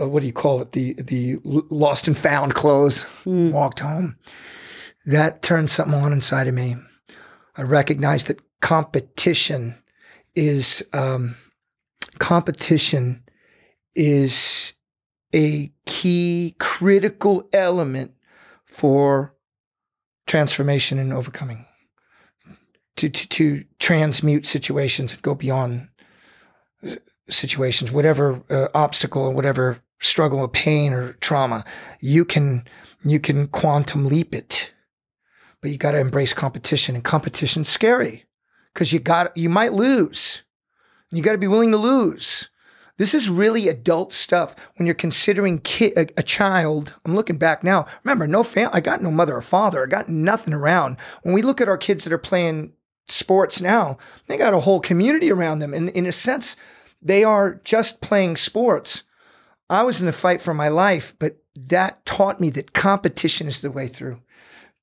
uh, 0.00 0.08
what 0.08 0.20
do 0.20 0.26
you 0.26 0.32
call 0.32 0.60
it? 0.62 0.70
The 0.70 0.92
the 0.94 1.38
lost 1.44 2.06
and 2.06 2.16
found 2.16 2.54
clothes. 2.54 3.04
Mm. 3.24 3.50
Walked 3.50 3.80
home. 3.80 4.16
That 5.04 5.42
turned 5.42 5.68
something 5.70 5.94
on 6.00 6.12
inside 6.12 6.46
of 6.46 6.54
me. 6.54 6.76
I 7.56 7.62
recognize 7.62 8.26
that 8.26 8.40
competition 8.60 9.74
is 10.34 10.84
um, 10.92 11.36
competition 12.18 13.22
is 13.94 14.74
a 15.34 15.72
key 15.86 16.54
critical 16.58 17.48
element 17.52 18.12
for 18.64 19.34
transformation 20.26 20.98
and 20.98 21.12
overcoming 21.12 21.64
to, 22.96 23.08
to, 23.08 23.28
to 23.28 23.64
transmute 23.78 24.46
situations 24.46 25.12
and 25.12 25.22
go 25.22 25.34
beyond 25.34 25.88
uh, 26.86 26.96
situations 27.28 27.90
whatever 27.90 28.42
uh, 28.50 28.68
obstacle 28.74 29.22
or 29.22 29.30
whatever 29.30 29.78
struggle 30.00 30.40
or 30.40 30.48
pain 30.48 30.92
or 30.92 31.14
trauma. 31.14 31.64
You 32.00 32.24
can 32.24 32.64
you 33.04 33.20
can 33.20 33.48
quantum 33.48 34.04
leap 34.04 34.34
it 34.34 34.72
but 35.66 35.72
you 35.72 35.78
got 35.78 35.90
to 35.90 35.98
embrace 35.98 36.32
competition 36.32 36.94
and 36.94 37.02
competition's 37.02 37.68
scary 37.68 38.24
because 38.72 38.92
you 38.92 39.00
got 39.00 39.36
you 39.36 39.48
might 39.48 39.72
lose 39.72 40.44
you 41.10 41.20
got 41.20 41.32
to 41.32 41.38
be 41.38 41.48
willing 41.48 41.72
to 41.72 41.76
lose 41.76 42.50
this 42.98 43.12
is 43.12 43.28
really 43.28 43.66
adult 43.66 44.12
stuff 44.12 44.54
when 44.76 44.86
you're 44.86 44.94
considering 44.94 45.58
ki- 45.58 45.92
a, 45.96 46.06
a 46.16 46.22
child. 46.22 46.94
I'm 47.04 47.16
looking 47.16 47.36
back 47.36 47.64
now. 47.64 47.84
Remember, 48.04 48.28
no 48.28 48.44
fam- 48.44 48.70
I 48.72 48.80
got 48.80 49.02
no 49.02 49.10
mother 49.10 49.34
or 49.34 49.42
father. 49.42 49.82
I 49.82 49.86
got 49.86 50.08
nothing 50.08 50.54
around. 50.54 50.98
When 51.24 51.34
we 51.34 51.42
look 51.42 51.60
at 51.60 51.68
our 51.68 51.76
kids 51.76 52.04
that 52.04 52.12
are 52.12 52.18
playing 52.18 52.72
sports 53.08 53.60
now, 53.60 53.98
they 54.28 54.38
got 54.38 54.54
a 54.54 54.60
whole 54.60 54.78
community 54.78 55.32
around 55.32 55.58
them. 55.58 55.74
And 55.74 55.90
in 55.90 56.06
a 56.06 56.12
sense, 56.12 56.56
they 57.02 57.24
are 57.24 57.60
just 57.64 58.00
playing 58.00 58.36
sports. 58.36 59.02
I 59.68 59.82
was 59.82 60.00
in 60.00 60.06
a 60.06 60.12
fight 60.12 60.40
for 60.40 60.54
my 60.54 60.68
life, 60.68 61.12
but 61.18 61.42
that 61.56 62.06
taught 62.06 62.40
me 62.40 62.50
that 62.50 62.72
competition 62.72 63.48
is 63.48 63.62
the 63.62 63.70
way 63.72 63.88
through. 63.88 64.20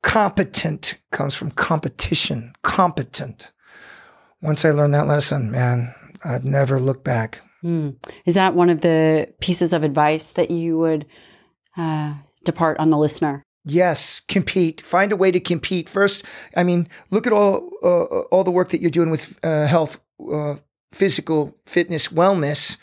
Competent 0.04 1.00
comes 1.12 1.34
from 1.34 1.50
competition. 1.52 2.54
Competent. 2.62 3.52
Once 4.42 4.63
I 4.63 4.72
learned 4.72 4.94
that 4.94 5.08
lesson, 5.08 5.50
man, 5.50 5.96
I'd 6.24 6.46
never 6.46 6.80
look 6.80 7.04
back. 7.04 7.42
Mm. 7.63 7.96
Is 8.26 8.36
that 8.36 8.54
one 8.54 8.70
of 8.70 8.82
the 8.82 9.34
pieces 9.39 9.74
of 9.74 9.84
advice 9.84 10.32
that 10.32 10.52
you 10.52 10.78
would 10.78 11.06
uh, 11.78 12.16
depart 12.44 12.78
on 12.80 12.89
the 12.89 12.98
listener? 12.98 13.44
Yes, 13.66 14.20
compete. 14.28 14.82
Find 14.82 15.13
a 15.13 15.16
way 15.16 15.32
to 15.32 15.39
compete. 15.39 15.88
First, 15.88 16.24
I 16.56 16.63
mean, 16.63 16.89
look 17.10 17.26
at 17.26 17.32
all 17.32 17.70
uh, 17.82 18.24
all 18.30 18.44
the 18.44 18.52
work 18.52 18.70
that 18.70 18.82
you're 18.82 18.92
doing 18.92 19.10
with 19.10 19.39
uh, 19.42 19.68
health, 19.68 20.02
uh, 20.30 20.58
physical 20.92 21.58
fitness, 21.66 22.10
wellness, 22.10 22.76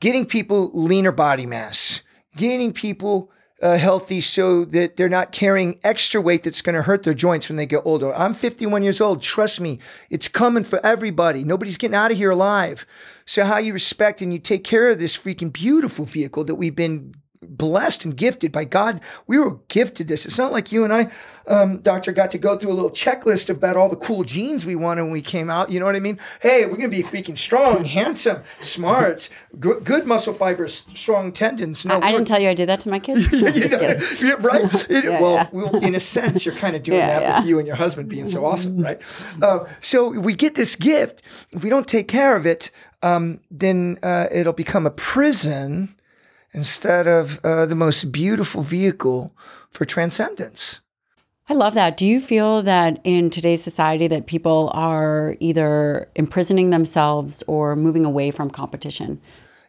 getting 0.00 0.24
people 0.24 0.70
leaner 0.72 1.12
body 1.12 1.44
mass, 1.44 2.00
getting 2.36 2.72
people 2.72 3.30
uh, 3.64 3.78
healthy 3.78 4.20
so 4.20 4.66
that 4.66 4.96
they're 4.96 5.08
not 5.08 5.32
carrying 5.32 5.80
extra 5.82 6.20
weight 6.20 6.42
that's 6.42 6.60
going 6.60 6.74
to 6.74 6.82
hurt 6.82 7.02
their 7.02 7.14
joints 7.14 7.48
when 7.48 7.56
they 7.56 7.64
get 7.64 7.80
older. 7.86 8.14
I'm 8.14 8.34
51 8.34 8.82
years 8.82 9.00
old. 9.00 9.22
Trust 9.22 9.58
me, 9.58 9.78
it's 10.10 10.28
coming 10.28 10.64
for 10.64 10.84
everybody. 10.84 11.44
Nobody's 11.44 11.78
getting 11.78 11.96
out 11.96 12.10
of 12.10 12.18
here 12.18 12.30
alive. 12.30 12.84
So, 13.24 13.44
how 13.44 13.56
you 13.56 13.72
respect 13.72 14.20
and 14.20 14.34
you 14.34 14.38
take 14.38 14.64
care 14.64 14.90
of 14.90 14.98
this 14.98 15.16
freaking 15.16 15.50
beautiful 15.50 16.04
vehicle 16.04 16.44
that 16.44 16.56
we've 16.56 16.76
been 16.76 17.14
blessed 17.48 18.04
and 18.04 18.16
gifted 18.16 18.52
by 18.52 18.64
God. 18.64 19.00
We 19.26 19.38
were 19.38 19.58
gifted 19.68 20.08
this. 20.08 20.26
It's 20.26 20.38
not 20.38 20.52
like 20.52 20.72
you 20.72 20.84
and 20.84 20.92
I, 20.92 21.10
um, 21.46 21.78
doctor, 21.78 22.12
got 22.12 22.30
to 22.32 22.38
go 22.38 22.56
through 22.56 22.72
a 22.72 22.74
little 22.74 22.90
checklist 22.90 23.50
about 23.50 23.76
all 23.76 23.88
the 23.88 23.96
cool 23.96 24.24
genes 24.24 24.64
we 24.64 24.74
wanted 24.76 25.02
when 25.02 25.12
we 25.12 25.20
came 25.22 25.50
out. 25.50 25.70
You 25.70 25.80
know 25.80 25.86
what 25.86 25.96
I 25.96 26.00
mean? 26.00 26.18
Hey, 26.40 26.64
we're 26.64 26.76
going 26.76 26.90
to 26.90 26.96
be 26.96 27.02
freaking 27.02 27.36
strong, 27.38 27.84
handsome, 27.98 28.42
smart, 28.60 29.28
good, 29.60 29.84
good 29.84 30.06
muscle 30.06 30.32
fibers, 30.34 30.84
strong 30.94 31.32
tendons. 31.32 31.84
No, 31.84 32.00
I 32.00 32.12
didn't 32.12 32.26
tell 32.26 32.40
you 32.40 32.48
I 32.48 32.54
did 32.54 32.68
that 32.68 32.80
to 32.80 32.88
my 32.88 32.98
kids. 32.98 33.26
I'm 33.32 33.54
you 33.54 33.68
know, 33.68 33.80
yeah, 34.20 34.34
right? 34.40 34.90
It- 34.90 35.04
Yeah, 35.04 35.20
well, 35.20 35.34
yeah. 35.34 35.48
well, 35.52 35.76
in 35.84 35.94
a 35.94 36.00
sense, 36.00 36.46
you're 36.46 36.54
kind 36.54 36.74
of 36.76 36.82
doing 36.82 36.98
Yeah, 36.98 37.06
that 37.20 37.22
yeah. 37.22 37.38
with 37.40 37.48
you 37.48 37.58
and 37.58 37.66
your 37.66 37.76
husband 37.76 38.08
being 38.08 38.28
so 38.28 38.44
awesome, 38.44 38.78
right? 38.82 39.00
Uh, 39.42 39.66
so 39.80 40.08
we 40.18 40.34
get 40.34 40.54
this 40.54 40.76
gift. 40.76 41.22
If 41.52 41.62
we 41.62 41.70
don't 41.70 41.86
take 41.86 42.08
care 42.08 42.36
of 42.36 42.46
it, 42.46 42.70
um, 43.02 43.40
then 43.50 43.98
uh, 44.02 44.28
it'll 44.32 44.52
become 44.54 44.86
a 44.86 44.90
prison 44.90 45.93
instead 46.54 47.06
of 47.06 47.40
uh, 47.44 47.66
the 47.66 47.74
most 47.74 48.12
beautiful 48.12 48.62
vehicle 48.62 49.34
for 49.70 49.84
transcendence. 49.84 50.80
I 51.48 51.52
love 51.52 51.74
that. 51.74 51.98
Do 51.98 52.06
you 52.06 52.20
feel 52.20 52.62
that 52.62 53.00
in 53.04 53.28
today's 53.28 53.62
society 53.62 54.06
that 54.06 54.26
people 54.26 54.70
are 54.72 55.36
either 55.40 56.08
imprisoning 56.14 56.70
themselves 56.70 57.42
or 57.46 57.76
moving 57.76 58.06
away 58.06 58.30
from 58.30 58.48
competition? 58.48 59.20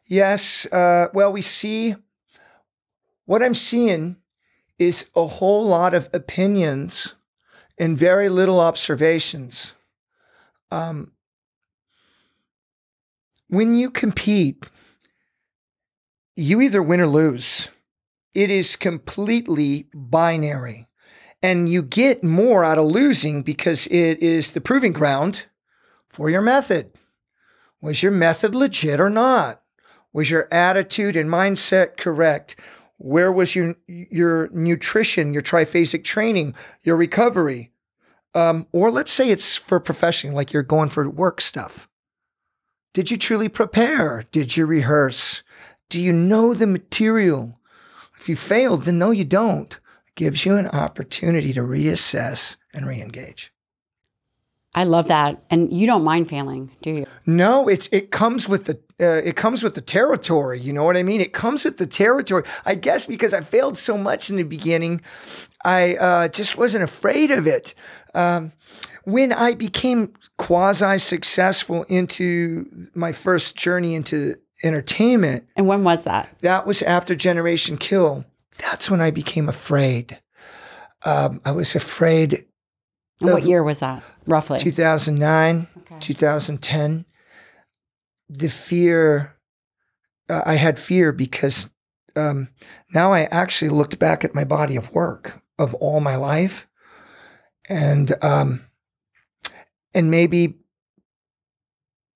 Yes. 0.05 0.65
Uh, 0.67 1.07
well, 1.13 1.33
we 1.33 1.41
see 1.41 1.95
what 3.25 3.43
I'm 3.43 3.55
seeing 3.55 4.17
is 4.79 5.09
a 5.15 5.25
whole 5.25 5.65
lot 5.65 5.93
of 5.93 6.09
opinions 6.13 7.15
and 7.77 7.97
very 7.97 8.29
little 8.29 8.61
observations. 8.61 9.73
Um, 10.71 11.11
when 13.47 13.75
you 13.75 13.89
compete, 13.89 14.65
you 16.35 16.61
either 16.61 16.83
win 16.83 16.99
or 16.99 17.07
lose. 17.07 17.69
It 18.33 18.51
is 18.51 18.75
completely 18.75 19.87
binary. 19.93 20.87
And 21.41 21.69
you 21.69 21.83
get 21.83 22.23
more 22.23 22.65
out 22.65 22.77
of 22.77 22.85
losing 22.85 23.43
because 23.43 23.87
it 23.87 24.21
is 24.21 24.51
the 24.51 24.61
proving 24.61 24.93
ground 24.93 25.45
for 26.09 26.29
your 26.29 26.41
method. 26.41 26.91
Was 27.81 28.01
your 28.01 28.11
method 28.11 28.55
legit 28.55 28.99
or 28.99 29.09
not? 29.09 29.61
Was 30.11 30.31
your 30.31 30.47
attitude 30.51 31.15
and 31.15 31.29
mindset 31.29 31.97
correct? 31.97 32.55
Where 32.97 33.31
was 33.31 33.55
your 33.55 33.75
your 33.87 34.49
nutrition, 34.51 35.33
your 35.33 35.43
triphasic 35.43 36.03
training, 36.03 36.55
your 36.83 36.95
recovery? 36.95 37.71
Um, 38.33 38.67
or 38.71 38.89
let's 38.89 39.11
say 39.11 39.29
it's 39.29 39.55
for 39.55 39.79
professional, 39.79 40.33
like 40.33 40.51
you're 40.51 40.63
going 40.63 40.89
for 40.89 41.09
work 41.09 41.41
stuff. 41.41 41.87
Did 42.93 43.11
you 43.11 43.17
truly 43.17 43.49
prepare? 43.49 44.23
Did 44.31 44.55
you 44.57 44.65
rehearse? 44.65 45.43
Do 45.89 45.99
you 45.99 46.13
know 46.13 46.53
the 46.53 46.67
material? 46.67 47.59
If 48.17 48.29
you 48.29 48.35
failed, 48.35 48.83
then 48.83 48.99
no, 48.99 49.11
you 49.11 49.25
don't. 49.25 49.73
It 50.07 50.15
gives 50.15 50.45
you 50.45 50.55
an 50.55 50.67
opportunity 50.67 51.53
to 51.53 51.61
reassess 51.61 52.57
and 52.73 52.85
reengage. 52.85 53.49
I 54.75 54.83
love 54.83 55.07
that. 55.07 55.41
And 55.49 55.71
you 55.71 55.87
don't 55.87 56.03
mind 56.03 56.27
failing, 56.27 56.69
do 56.81 56.91
you? 56.91 57.05
No, 57.25 57.67
it's 57.69 57.87
it 57.93 58.11
comes 58.11 58.49
with 58.49 58.65
the 58.65 58.77
uh, 58.99 59.21
it 59.25 59.37
comes 59.37 59.63
with 59.63 59.73
the 59.73 59.81
territory. 59.81 60.59
You 60.59 60.73
know 60.73 60.83
what 60.83 60.97
I 60.97 61.03
mean? 61.03 61.21
It 61.21 61.31
comes 61.31 61.63
with 61.63 61.77
the 61.77 61.87
territory. 61.87 62.43
I 62.65 62.75
guess 62.75 63.05
because 63.05 63.33
I 63.33 63.41
failed 63.41 63.77
so 63.77 63.97
much 63.97 64.29
in 64.29 64.35
the 64.35 64.43
beginning, 64.43 65.01
I 65.63 65.95
uh, 65.95 66.27
just 66.27 66.57
wasn't 66.57 66.83
afraid 66.83 67.31
of 67.31 67.47
it. 67.47 67.73
Um, 68.13 68.51
when 69.05 69.31
I 69.31 69.53
became 69.53 70.13
quasi 70.37 70.99
successful 70.99 71.83
into 71.83 72.89
my 72.93 73.13
first 73.13 73.55
journey 73.55 73.95
into 73.95 74.35
entertainment, 74.63 75.47
And 75.55 75.67
when 75.67 75.83
was 75.83 76.03
that? 76.05 76.29
that 76.41 76.65
was 76.65 76.81
after 76.81 77.15
Generation 77.15 77.77
Kill. 77.77 78.25
That's 78.57 78.89
when 78.89 79.01
I 79.01 79.11
became 79.11 79.49
afraid. 79.49 80.21
Um, 81.05 81.41
I 81.45 81.51
was 81.51 81.75
afraid. 81.75 82.45
And 83.21 83.31
what 83.33 83.43
year 83.43 83.63
was 83.63 83.79
that, 83.79 84.03
roughly? 84.25 84.59
2009. 84.59 85.67
Okay. 85.77 85.95
2010 85.99 87.05
the 88.27 88.49
fear 88.49 89.37
uh, 90.29 90.41
i 90.45 90.55
had 90.55 90.79
fear 90.79 91.11
because 91.11 91.69
um, 92.15 92.49
now 92.93 93.13
i 93.13 93.25
actually 93.25 93.69
looked 93.69 93.99
back 93.99 94.23
at 94.23 94.33
my 94.33 94.43
body 94.43 94.75
of 94.75 94.91
work 94.93 95.41
of 95.59 95.73
all 95.75 95.99
my 95.99 96.15
life 96.15 96.67
and 97.69 98.13
um, 98.23 98.61
and 99.93 100.09
maybe 100.11 100.55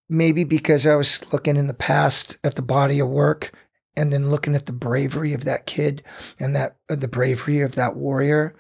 maybe 0.09 0.43
because 0.43 0.85
i 0.87 0.95
was 0.95 1.31
looking 1.31 1.55
in 1.55 1.67
the 1.67 1.73
past 1.73 2.37
at 2.43 2.55
the 2.55 2.61
body 2.61 2.99
of 2.99 3.07
work 3.07 3.51
and 3.95 4.13
then 4.13 4.29
looking 4.29 4.55
at 4.55 4.65
the 4.65 4.73
bravery 4.73 5.33
of 5.33 5.43
that 5.43 5.65
kid 5.65 6.03
and 6.39 6.55
that 6.55 6.77
uh, 6.89 6.95
the 6.95 7.07
bravery 7.07 7.61
of 7.61 7.75
that 7.75 7.95
warrior 7.95 8.55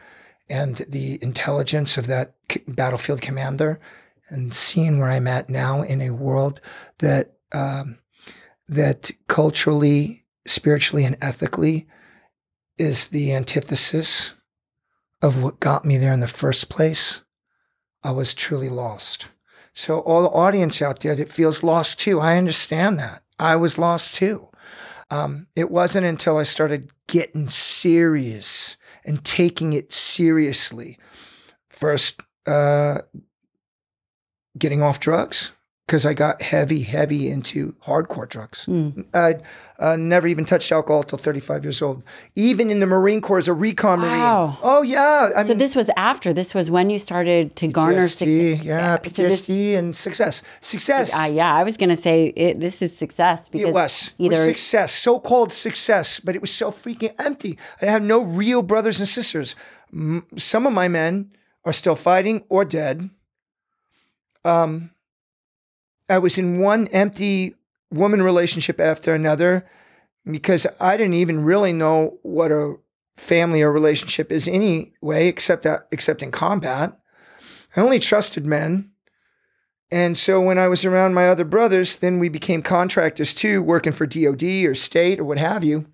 and 0.49 0.77
the 0.89 1.19
intelligence 1.21 1.97
of 1.97 2.07
that 2.07 2.35
battlefield 2.67 3.21
commander 3.21 3.79
and 4.29 4.53
seeing 4.53 4.99
where 4.99 5.09
I'm 5.09 5.27
at 5.27 5.49
now 5.49 5.81
in 5.81 6.01
a 6.01 6.11
world 6.11 6.61
that 6.99 7.33
um, 7.53 7.99
that 8.67 9.11
culturally, 9.27 10.25
spiritually, 10.45 11.03
and 11.03 11.17
ethically 11.21 11.87
is 12.77 13.09
the 13.09 13.33
antithesis 13.33 14.35
of 15.21 15.43
what 15.43 15.59
got 15.59 15.83
me 15.83 15.97
there 15.97 16.13
in 16.13 16.19
the 16.19 16.27
first 16.27 16.69
place, 16.69 17.23
I 18.03 18.11
was 18.11 18.33
truly 18.33 18.69
lost. 18.69 19.27
So 19.73 19.99
all 19.99 20.23
the 20.23 20.29
audience 20.29 20.81
out 20.81 20.99
there 20.99 21.15
that 21.15 21.31
feels 21.31 21.63
lost 21.63 21.99
too, 21.99 22.19
I 22.19 22.37
understand 22.37 22.99
that. 22.99 23.23
I 23.37 23.55
was 23.55 23.77
lost 23.77 24.15
too. 24.15 24.49
Um, 25.11 25.47
it 25.55 25.71
wasn't 25.71 26.05
until 26.05 26.37
I 26.37 26.43
started 26.43 26.91
getting 27.07 27.49
serious 27.49 28.77
and 29.05 29.23
taking 29.23 29.73
it 29.73 29.91
seriously. 29.91 30.99
First, 31.69 32.21
uh, 32.45 32.99
getting 34.57 34.83
off 34.83 34.99
drugs, 34.99 35.51
because 35.89 36.05
I 36.05 36.13
got 36.13 36.43
heavy, 36.43 36.83
heavy 36.83 37.31
into 37.31 37.73
hardcore 37.83 38.29
drugs. 38.29 38.67
Mm. 38.67 39.05
I 39.11 39.37
uh, 39.79 39.95
never 39.95 40.27
even 40.27 40.45
touched 40.45 40.71
alcohol 40.71 41.01
till 41.01 41.17
35 41.17 41.65
years 41.65 41.81
old. 41.81 42.03
Even 42.35 42.69
in 42.69 42.79
the 42.79 42.85
Marine 42.85 43.21
Corps 43.21 43.39
as 43.39 43.47
a 43.47 43.53
recon 43.53 43.99
wow. 43.99 44.45
Marine. 44.45 44.57
Oh, 44.61 44.83
yeah. 44.83 45.31
I 45.35 45.41
so 45.41 45.49
mean, 45.49 45.57
this 45.57 45.75
was 45.75 45.89
after. 45.97 46.31
This 46.31 46.53
was 46.53 46.69
when 46.69 46.91
you 46.91 46.99
started 46.99 47.55
to 47.55 47.69
garner 47.69 48.07
success. 48.07 48.63
Yeah, 48.63 48.97
PTSD 48.97 49.09
so 49.09 49.23
this, 49.23 49.49
and 49.49 49.95
success. 49.95 50.43
Success. 50.61 51.11
Uh, 51.11 51.25
yeah, 51.25 51.55
I 51.55 51.63
was 51.63 51.75
going 51.75 51.89
to 51.89 51.97
say 51.97 52.25
it, 52.35 52.59
this 52.59 52.83
is 52.83 52.95
success. 52.95 53.49
Because 53.49 53.69
it 53.69 53.73
was. 53.73 54.11
Either, 54.19 54.35
it 54.35 54.37
was 54.37 54.45
success, 54.45 54.93
so 54.93 55.19
called 55.19 55.51
success, 55.51 56.19
but 56.19 56.35
it 56.35 56.41
was 56.41 56.51
so 56.51 56.69
freaking 56.71 57.15
empty. 57.17 57.57
I 57.81 57.87
have 57.87 58.03
no 58.03 58.21
real 58.21 58.61
brothers 58.61 58.99
and 58.99 59.07
sisters. 59.07 59.55
Some 60.37 60.67
of 60.67 60.73
my 60.73 60.87
men 60.87 61.31
are 61.65 61.73
still 61.73 61.95
fighting 61.95 62.43
or 62.47 62.63
dead. 62.63 63.09
Um, 64.45 64.91
I 66.09 66.17
was 66.17 66.37
in 66.37 66.59
one 66.59 66.87
empty 66.87 67.55
woman 67.91 68.21
relationship 68.21 68.79
after 68.79 69.13
another 69.13 69.65
because 70.29 70.65
I 70.79 70.97
didn't 70.97 71.13
even 71.13 71.43
really 71.43 71.73
know 71.73 72.19
what 72.23 72.51
a 72.51 72.75
family 73.15 73.61
or 73.61 73.71
relationship 73.71 74.31
is 74.31 74.47
anyway, 74.47 75.27
except 75.27 75.63
that, 75.63 75.87
except 75.91 76.23
in 76.23 76.31
combat. 76.31 76.97
I 77.75 77.81
only 77.81 77.99
trusted 77.99 78.45
men. 78.45 78.91
And 79.91 80.17
so 80.17 80.39
when 80.39 80.57
I 80.57 80.67
was 80.67 80.85
around 80.85 81.13
my 81.13 81.27
other 81.27 81.45
brothers, 81.45 81.97
then 81.97 82.19
we 82.19 82.29
became 82.29 82.61
contractors 82.61 83.33
too, 83.33 83.61
working 83.61 83.91
for 83.91 84.05
DOD 84.05 84.43
or 84.43 84.75
state 84.75 85.19
or 85.19 85.23
what 85.25 85.37
have 85.37 85.63
you. 85.63 85.87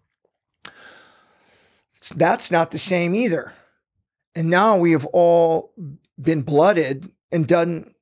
That's 2.16 2.52
not 2.52 2.72
the 2.72 2.78
same 2.78 3.16
either. 3.16 3.54
And 4.36 4.50
now 4.50 4.78
we 4.78 4.92
have 4.92 5.06
all 5.08 5.74
been 6.22 6.42
blooded 6.42 7.10
and 7.32 7.48
done 7.48 7.94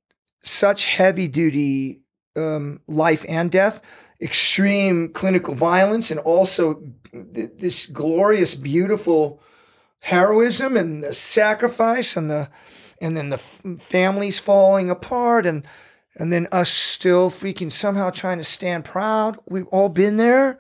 such 0.42 0.88
heavy 0.88 1.28
duty 1.28 2.03
um, 2.36 2.82
life 2.88 3.26
and 3.28 3.52
death, 3.52 3.82
extreme 4.22 5.10
clinical 5.10 5.56
violence, 5.56 6.12
and 6.12 6.20
also 6.22 6.82
th- 7.12 7.52
this 7.58 7.86
glorious, 7.86 8.56
beautiful 8.56 9.42
heroism 10.00 10.76
and 10.76 11.04
the 11.04 11.14
sacrifice, 11.14 12.16
and 12.16 12.30
the 12.30 12.50
and 13.02 13.18
then 13.18 13.30
the 13.30 13.36
f- 13.36 13.62
families 13.78 14.40
falling 14.40 14.90
apart, 14.90 15.46
and 15.46 15.66
and 16.16 16.32
then 16.32 16.48
us 16.52 16.70
still 16.70 17.32
freaking 17.32 17.72
somehow 17.72 18.10
trying 18.10 18.38
to 18.38 18.44
stand 18.44 18.86
proud. 18.86 19.38
We've 19.48 19.68
all 19.68 19.90
been 19.90 20.18
there, 20.18 20.60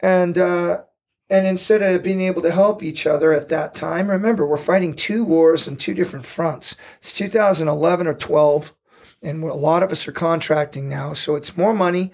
and 0.00 0.36
uh, 0.36 0.82
and 1.30 1.46
instead 1.46 1.82
of 1.82 2.02
being 2.02 2.22
able 2.22 2.42
to 2.42 2.50
help 2.50 2.82
each 2.82 3.06
other 3.06 3.32
at 3.32 3.48
that 3.50 3.74
time, 3.74 4.08
remember 4.08 4.46
we're 4.46 4.56
fighting 4.56 4.94
two 4.94 5.24
wars 5.24 5.68
on 5.68 5.76
two 5.76 5.94
different 5.94 6.26
fronts. 6.26 6.74
It's 6.98 7.12
2011 7.12 8.06
or 8.06 8.14
12 8.14 8.74
and 9.22 9.42
a 9.42 9.54
lot 9.54 9.82
of 9.82 9.92
us 9.92 10.06
are 10.06 10.12
contracting 10.12 10.88
now. 10.88 11.14
So 11.14 11.34
it's 11.34 11.56
more 11.56 11.74
money, 11.74 12.12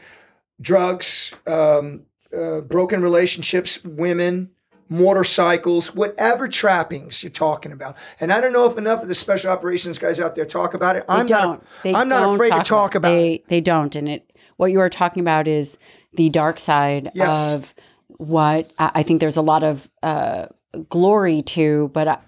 drugs, 0.61 1.33
um, 1.47 2.03
uh, 2.37 2.61
broken 2.63 3.03
relationships, 3.03 3.83
women, 3.85 4.51
motorcycles, 4.89 5.95
whatever 5.95 6.49
trappings 6.49 7.23
you're 7.23 7.31
talking 7.31 7.73
about. 7.73 7.97
And 8.21 8.33
I 8.33 8.41
don't 8.41 8.53
know 8.53 8.67
if 8.67 8.79
enough 8.79 9.03
of 9.03 9.09
the 9.09 9.15
special 9.15 9.51
operations 9.51 9.99
guys 9.99 10.21
out 10.21 10.35
there 10.35 10.45
talk 10.45 10.75
about 10.75 10.97
it. 10.97 11.07
They 11.07 11.15
I'm 11.15 11.27
don't. 11.27 11.43
not. 11.43 11.65
They 11.83 11.95
I'm 11.95 12.09
not 12.09 12.35
afraid 12.35 12.51
talk 12.51 12.65
to 12.65 12.69
talk 12.69 12.95
about, 12.95 13.09
about 13.09 13.17
they, 13.17 13.33
it. 13.35 13.49
They 13.49 13.61
don't. 13.61 13.95
And 13.97 14.09
it. 14.09 14.31
What 14.57 14.71
you 14.71 14.81
are 14.81 14.89
talking 14.89 15.21
about 15.21 15.49
is 15.49 15.79
the 16.13 16.29
dark 16.31 16.61
side 16.61 17.11
yes. 17.15 17.55
of 17.55 17.75
what 18.09 18.73
I 18.79 19.03
think. 19.03 19.21
There's 19.21 19.37
a 19.37 19.43
lot 19.43 19.65
of 19.65 19.91
uh, 20.03 20.47
glory 20.89 21.43
to, 21.43 21.91
but. 21.93 22.09
I, 22.09 22.19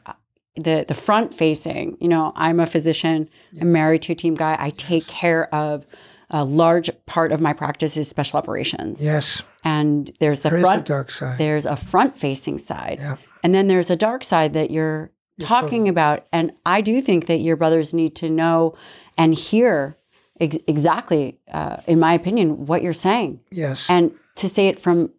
the 0.57 0.85
the 0.88 0.95
front 0.95 1.35
facing 1.35 1.97
you 2.01 2.09
know 2.09 2.33
i'm 2.35 2.61
a 2.61 2.66
physician 2.66 3.29
yes. 3.53 3.62
i'm 3.62 3.73
married 3.73 4.03
to 4.03 4.12
a 4.12 4.16
team 4.16 4.35
guy. 4.35 4.57
I 4.59 4.71
take 4.71 5.07
care 5.07 5.55
of 5.55 5.87
a 6.31 6.45
large 6.45 6.90
part 7.07 7.33
of 7.33 7.40
my 7.40 7.53
practice 7.53 7.97
is 7.97 8.09
special 8.09 8.38
operations. 8.38 9.03
Yes. 9.03 9.42
And 9.62 10.11
there's 10.19 10.40
the 10.40 10.51
there 10.51 10.61
front 10.61 10.87
dark 10.87 11.11
side. 11.11 11.38
there's 11.38 11.66
a 11.66 11.77
front 11.77 12.16
facing 12.16 12.59
side. 12.59 12.99
Yeah. 13.01 13.16
and 13.42 13.55
then 13.55 13.69
there's 13.69 13.90
a 13.90 13.97
dark 13.97 14.25
side 14.25 14.53
that 14.55 14.71
you're, 14.71 15.12
you're 15.37 15.47
talking 15.47 15.85
totally. 15.85 15.88
about. 15.90 16.27
And 16.33 16.53
i 16.64 16.81
do 16.81 17.01
think 17.01 17.27
that 17.27 17.38
your 17.38 17.57
brothers 17.57 17.95
need 17.95 18.16
to 18.16 18.31
know 18.31 18.75
and 19.16 19.35
hear 19.35 19.99
ex- 20.40 20.59
exactly 20.66 21.38
uh, 21.53 21.79
in 21.87 22.01
my 22.01 22.14
opinion 22.14 22.66
what 22.66 22.83
you're 22.83 22.92
saying. 22.92 23.40
Yes. 23.51 23.88
And 23.88 24.12
to 24.37 24.49
say 24.49 24.69
it 24.69 24.81
from 24.81 25.12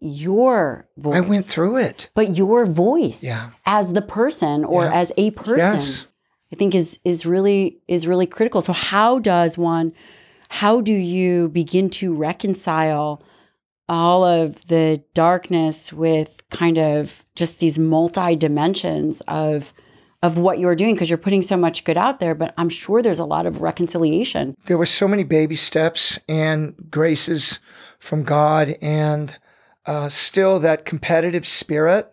your 0.00 0.88
voice. 0.96 1.16
I 1.16 1.20
went 1.20 1.44
through 1.44 1.76
it. 1.76 2.10
But 2.14 2.36
your 2.36 2.66
voice 2.66 3.22
yeah. 3.22 3.50
as 3.66 3.92
the 3.92 4.02
person 4.02 4.64
or 4.64 4.84
yeah. 4.84 4.94
as 4.94 5.12
a 5.16 5.30
person 5.30 5.58
yes. 5.58 6.06
I 6.52 6.56
think 6.56 6.74
is 6.74 6.98
is 7.04 7.26
really 7.26 7.80
is 7.86 8.06
really 8.06 8.26
critical. 8.26 8.62
So 8.62 8.72
how 8.72 9.18
does 9.18 9.56
one 9.56 9.92
how 10.50 10.80
do 10.80 10.92
you 10.92 11.48
begin 11.50 11.88
to 11.88 12.12
reconcile 12.12 13.22
all 13.88 14.24
of 14.24 14.66
the 14.66 15.02
darkness 15.14 15.92
with 15.92 16.42
kind 16.50 16.78
of 16.78 17.24
just 17.34 17.60
these 17.60 17.78
multi 17.78 18.36
dimensions 18.36 19.20
of 19.22 19.72
of 20.22 20.36
what 20.36 20.58
you're 20.58 20.76
doing 20.76 20.94
because 20.94 21.08
you're 21.08 21.18
putting 21.18 21.42
so 21.42 21.56
much 21.56 21.82
good 21.84 21.96
out 21.96 22.20
there 22.20 22.34
but 22.34 22.54
i'm 22.56 22.68
sure 22.68 23.02
there's 23.02 23.18
a 23.18 23.24
lot 23.24 23.46
of 23.46 23.62
reconciliation 23.62 24.54
there 24.66 24.78
were 24.78 24.86
so 24.86 25.08
many 25.08 25.24
baby 25.24 25.56
steps 25.56 26.20
and 26.28 26.74
graces 26.90 27.58
from 27.98 28.22
god 28.22 28.76
and 28.80 29.38
uh, 29.90 30.08
still 30.08 30.60
that 30.60 30.84
competitive 30.84 31.48
spirit. 31.48 32.12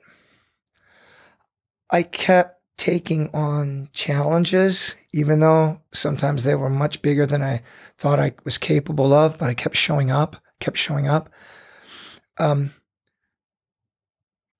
I 1.91 2.01
kept 2.01 2.59
taking 2.75 3.29
on 3.35 3.89
challenges, 3.93 4.95
even 5.13 5.41
though 5.41 5.79
sometimes 5.93 6.43
they 6.43 6.55
were 6.55 6.71
much 6.71 7.03
bigger 7.03 7.27
than 7.27 7.43
I 7.43 7.61
thought 7.99 8.19
I 8.19 8.33
was 8.43 8.57
capable 8.57 9.13
of, 9.13 9.37
but 9.37 9.51
I 9.51 9.53
kept 9.53 9.75
showing 9.75 10.09
up, 10.09 10.37
kept 10.59 10.75
showing 10.77 11.07
up. 11.07 11.29
Um, 12.39 12.71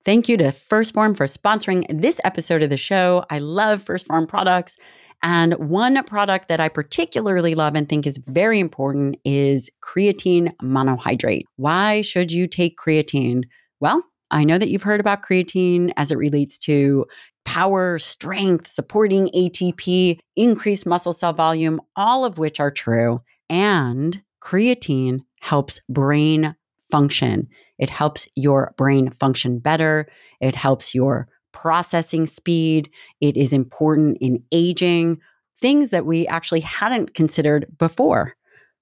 Thank 0.06 0.30
you 0.30 0.38
to 0.38 0.52
1st 0.52 0.94
Phorm 0.94 1.16
for 1.16 1.26
sponsoring 1.26 1.86
this 1.90 2.22
episode 2.24 2.62
of 2.62 2.70
the 2.70 2.78
show. 2.78 3.26
I 3.32 3.40
love 3.40 3.84
1st 3.84 4.06
Phorm 4.06 4.28
products. 4.28 4.78
And 5.24 5.54
one 5.56 6.04
product 6.04 6.48
that 6.50 6.60
I 6.60 6.70
particularly 6.70 7.56
love 7.56 7.76
and 7.76 7.90
think 7.90 8.06
is 8.06 8.20
very 8.28 8.60
important 8.60 9.18
is 9.26 9.70
creatine 9.82 10.56
monohydrate. 10.62 11.44
Why 11.56 12.02
should 12.02 12.32
you 12.32 12.48
take 12.48 12.78
creatine? 12.78 13.44
Well, 13.80 14.04
I 14.30 14.44
know 14.44 14.58
that 14.58 14.70
you've 14.70 14.84
heard 14.84 15.00
about 15.00 15.24
creatine 15.24 15.92
as 15.98 16.12
it 16.12 16.18
relates 16.18 16.58
to 16.60 17.06
power, 17.46 17.98
strength, 17.98 18.68
supporting 18.68 19.30
ATP, 19.30 20.20
increased 20.36 20.86
muscle 20.86 21.14
cell 21.14 21.34
volume, 21.34 21.82
all 21.96 22.26
of 22.26 22.38
which 22.38 22.60
are 22.60 22.72
true. 22.72 23.22
And 23.50 24.22
creatine 24.42 25.22
helps 25.40 25.80
brain 25.90 26.56
function. 26.92 27.48
It 27.80 27.90
helps 27.90 28.28
your 28.36 28.74
brain 28.78 29.12
function 29.12 29.60
better. 29.60 30.08
It 30.42 30.56
helps 30.56 30.94
your 30.94 31.28
processing 31.62 32.28
speed. 32.28 32.90
It 33.20 33.36
is 33.36 33.52
important 33.52 34.18
in 34.22 34.44
aging, 34.52 35.20
things 35.60 35.90
that 35.90 36.06
we 36.06 36.28
actually 36.28 36.60
hadn't 36.60 37.16
considered 37.16 37.66
before. 37.80 38.36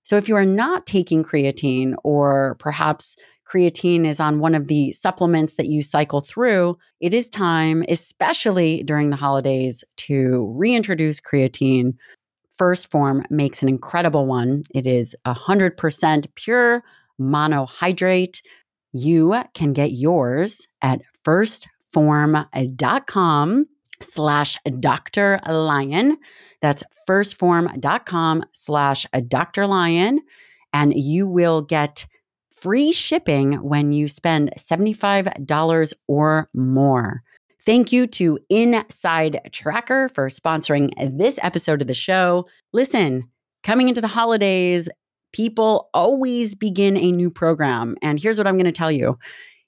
So, 0.03 0.17
if 0.17 0.27
you 0.27 0.35
are 0.35 0.45
not 0.45 0.85
taking 0.85 1.23
creatine, 1.23 1.95
or 2.03 2.55
perhaps 2.59 3.15
creatine 3.47 4.05
is 4.05 4.19
on 4.19 4.39
one 4.39 4.55
of 4.55 4.67
the 4.67 4.91
supplements 4.91 5.53
that 5.55 5.67
you 5.67 5.81
cycle 5.81 6.19
through, 6.19 6.77
it 6.99 7.13
is 7.13 7.29
time, 7.29 7.85
especially 7.87 8.83
during 8.83 9.09
the 9.09 9.15
holidays, 9.15 9.83
to 9.97 10.53
reintroduce 10.55 11.21
creatine. 11.21 11.93
1st 12.59 12.87
Phorm 12.89 13.25
makes 13.29 13.63
an 13.63 13.69
incredible 13.69 14.25
one. 14.25 14.63
It 14.73 14.85
is 14.85 15.15
100% 15.25 16.25
pure 16.35 16.83
monohydrate. 17.19 18.41
You 18.91 19.43
can 19.53 19.73
get 19.73 19.91
yours 19.91 20.67
at 20.81 21.01
first 21.23 21.67
firstphorm.com 21.95 23.67
slash 24.01 24.57
Dr. 24.79 25.39
Lyon. 25.47 26.17
That's 26.61 26.83
firstphorm.com 27.07 28.43
slash 28.51 29.05
Dr. 29.27 29.67
Lyon. 29.67 30.19
And 30.73 30.93
you 30.93 31.27
will 31.27 31.61
get 31.61 32.05
free 32.51 32.91
shipping 32.91 33.53
when 33.53 33.93
you 33.93 34.07
spend 34.09 34.51
$75 34.57 35.93
or 36.07 36.49
more. 36.53 37.23
Thank 37.65 37.91
you 37.91 38.07
to 38.07 38.39
Inside 38.49 39.39
Tracker 39.51 40.09
for 40.09 40.27
sponsoring 40.27 40.91
this 41.17 41.39
episode 41.41 41.81
of 41.81 41.87
the 41.87 41.93
show. 41.93 42.47
Listen, 42.73 43.29
coming 43.63 43.87
into 43.87 44.01
the 44.01 44.07
holidays, 44.07 44.89
people 45.31 45.89
always 45.93 46.55
begin 46.55 46.97
a 46.97 47.11
new 47.11 47.29
program. 47.31 47.95
And 48.01 48.19
here's 48.19 48.37
what 48.37 48.47
I'm 48.47 48.55
going 48.55 48.65
to 48.65 48.71
tell 48.71 48.91
you 48.91 49.17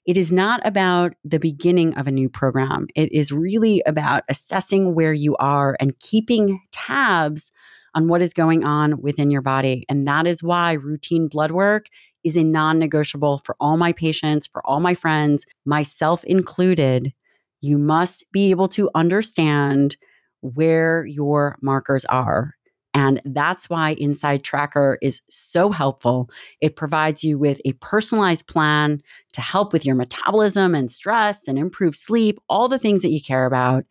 it 0.08 0.16
is 0.16 0.32
not 0.32 0.62
about 0.64 1.12
the 1.22 1.38
beginning 1.38 1.94
of 1.98 2.06
a 2.06 2.10
new 2.10 2.30
program. 2.30 2.86
It 2.96 3.12
is 3.12 3.30
really 3.30 3.82
about 3.84 4.22
assessing 4.30 4.94
where 4.94 5.12
you 5.12 5.36
are 5.36 5.76
and 5.78 6.00
keeping 6.00 6.62
tabs 6.72 7.52
on 7.94 8.08
what 8.08 8.22
is 8.22 8.32
going 8.32 8.64
on 8.64 9.02
within 9.02 9.30
your 9.30 9.42
body. 9.42 9.84
And 9.86 10.08
that 10.08 10.26
is 10.26 10.42
why 10.42 10.72
routine 10.72 11.28
blood 11.28 11.50
work 11.50 11.88
is 12.24 12.38
a 12.38 12.42
non 12.42 12.78
negotiable 12.78 13.36
for 13.44 13.54
all 13.60 13.76
my 13.76 13.92
patients, 13.92 14.46
for 14.46 14.66
all 14.66 14.80
my 14.80 14.94
friends, 14.94 15.44
myself 15.66 16.24
included. 16.24 17.12
You 17.60 17.76
must 17.76 18.24
be 18.32 18.50
able 18.50 18.68
to 18.68 18.88
understand 18.94 19.98
where 20.40 21.04
your 21.04 21.58
markers 21.60 22.06
are. 22.06 22.54
And 22.94 23.20
that's 23.24 23.68
why 23.68 23.90
Inside 23.90 24.42
Tracker 24.42 24.98
is 25.02 25.20
so 25.28 25.70
helpful. 25.70 26.30
It 26.60 26.76
provides 26.76 27.22
you 27.22 27.38
with 27.38 27.60
a 27.64 27.74
personalized 27.74 28.46
plan 28.46 29.02
to 29.34 29.40
help 29.40 29.72
with 29.72 29.84
your 29.84 29.94
metabolism 29.94 30.74
and 30.74 30.90
stress 30.90 31.48
and 31.48 31.58
improve 31.58 31.94
sleep, 31.94 32.38
all 32.48 32.68
the 32.68 32.78
things 32.78 33.02
that 33.02 33.10
you 33.10 33.20
care 33.20 33.46
about. 33.46 33.84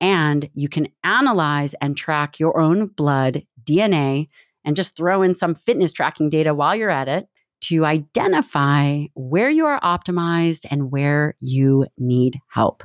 And 0.00 0.48
you 0.54 0.68
can 0.68 0.88
analyze 1.04 1.74
and 1.74 1.96
track 1.96 2.40
your 2.40 2.58
own 2.58 2.86
blood 2.86 3.42
DNA 3.62 4.28
and 4.64 4.76
just 4.76 4.96
throw 4.96 5.22
in 5.22 5.34
some 5.34 5.54
fitness 5.54 5.92
tracking 5.92 6.30
data 6.30 6.54
while 6.54 6.74
you're 6.74 6.90
at 6.90 7.08
it 7.08 7.28
to 7.62 7.84
identify 7.84 9.04
where 9.14 9.50
you 9.50 9.66
are 9.66 9.80
optimized 9.80 10.66
and 10.70 10.90
where 10.90 11.34
you 11.40 11.86
need 11.98 12.38
help. 12.48 12.82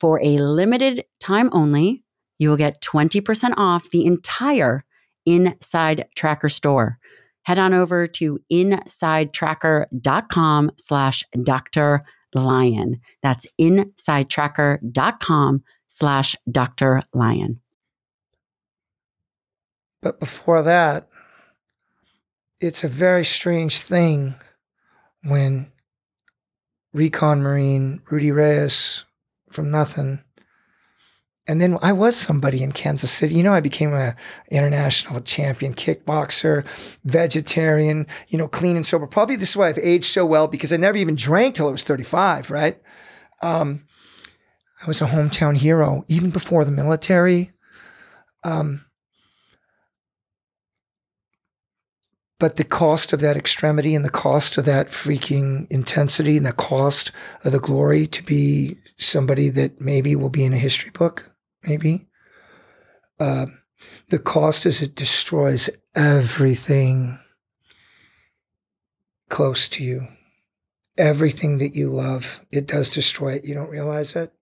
For 0.00 0.20
a 0.22 0.38
limited 0.38 1.04
time 1.20 1.48
only, 1.52 2.01
you 2.42 2.50
will 2.50 2.58
get 2.58 2.82
20% 2.82 3.54
off 3.56 3.88
the 3.90 4.04
entire 4.04 4.84
Inside 5.24 6.06
Tracker 6.16 6.48
store. 6.48 6.98
Head 7.44 7.60
on 7.60 7.72
over 7.72 8.08
to 8.08 8.40
insidetracker.com 8.52 10.70
slash 10.76 11.24
Dr. 11.42 12.04
Lyon. 12.34 13.00
That's 13.22 13.46
insidetracker.com 13.60 15.62
slash 15.86 16.34
Dr. 16.50 17.02
Lyon. 17.12 17.60
But 20.00 20.18
before 20.18 20.62
that, 20.62 21.08
it's 22.60 22.82
a 22.82 22.88
very 22.88 23.24
strange 23.24 23.78
thing 23.78 24.34
when 25.22 25.70
Recon 26.92 27.42
Marine, 27.42 28.02
Rudy 28.10 28.32
Reyes 28.32 29.04
from 29.50 29.70
nothing. 29.70 30.24
And 31.52 31.60
then 31.60 31.76
I 31.82 31.92
was 31.92 32.16
somebody 32.16 32.62
in 32.62 32.72
Kansas 32.72 33.10
City. 33.10 33.34
You 33.34 33.42
know, 33.42 33.52
I 33.52 33.60
became 33.60 33.92
an 33.92 34.14
international 34.50 35.20
champion 35.20 35.74
kickboxer, 35.74 36.64
vegetarian, 37.04 38.06
you 38.28 38.38
know, 38.38 38.48
clean 38.48 38.74
and 38.74 38.86
sober. 38.86 39.06
Probably 39.06 39.36
this 39.36 39.50
is 39.50 39.56
why 39.58 39.68
I've 39.68 39.76
aged 39.76 40.06
so 40.06 40.24
well 40.24 40.48
because 40.48 40.72
I 40.72 40.78
never 40.78 40.96
even 40.96 41.14
drank 41.14 41.56
till 41.56 41.68
I 41.68 41.72
was 41.72 41.84
35, 41.84 42.50
right? 42.50 42.80
Um, 43.42 43.84
I 44.82 44.86
was 44.86 45.02
a 45.02 45.08
hometown 45.08 45.58
hero 45.58 46.06
even 46.08 46.30
before 46.30 46.64
the 46.64 46.72
military. 46.72 47.52
Um, 48.44 48.86
But 52.40 52.56
the 52.56 52.64
cost 52.64 53.12
of 53.12 53.20
that 53.20 53.36
extremity 53.36 53.94
and 53.94 54.04
the 54.04 54.10
cost 54.10 54.58
of 54.58 54.64
that 54.64 54.88
freaking 54.88 55.70
intensity 55.70 56.36
and 56.36 56.44
the 56.44 56.52
cost 56.52 57.12
of 57.44 57.52
the 57.52 57.60
glory 57.60 58.08
to 58.08 58.22
be 58.24 58.78
somebody 58.96 59.48
that 59.50 59.80
maybe 59.80 60.16
will 60.16 60.28
be 60.28 60.44
in 60.44 60.52
a 60.52 60.58
history 60.58 60.90
book, 60.90 61.31
maybe. 61.64 62.08
Uh, 63.18 63.46
the 64.08 64.18
cost 64.18 64.66
is 64.66 64.82
it 64.82 64.94
destroys 64.94 65.70
everything 65.94 67.18
close 69.28 69.68
to 69.68 69.84
you. 69.84 70.08
Everything 70.98 71.58
that 71.58 71.74
you 71.74 71.88
love, 71.88 72.40
it 72.50 72.66
does 72.66 72.90
destroy 72.90 73.34
it. 73.34 73.44
You 73.44 73.54
don't 73.54 73.70
realize 73.70 74.14
it. 74.14 74.32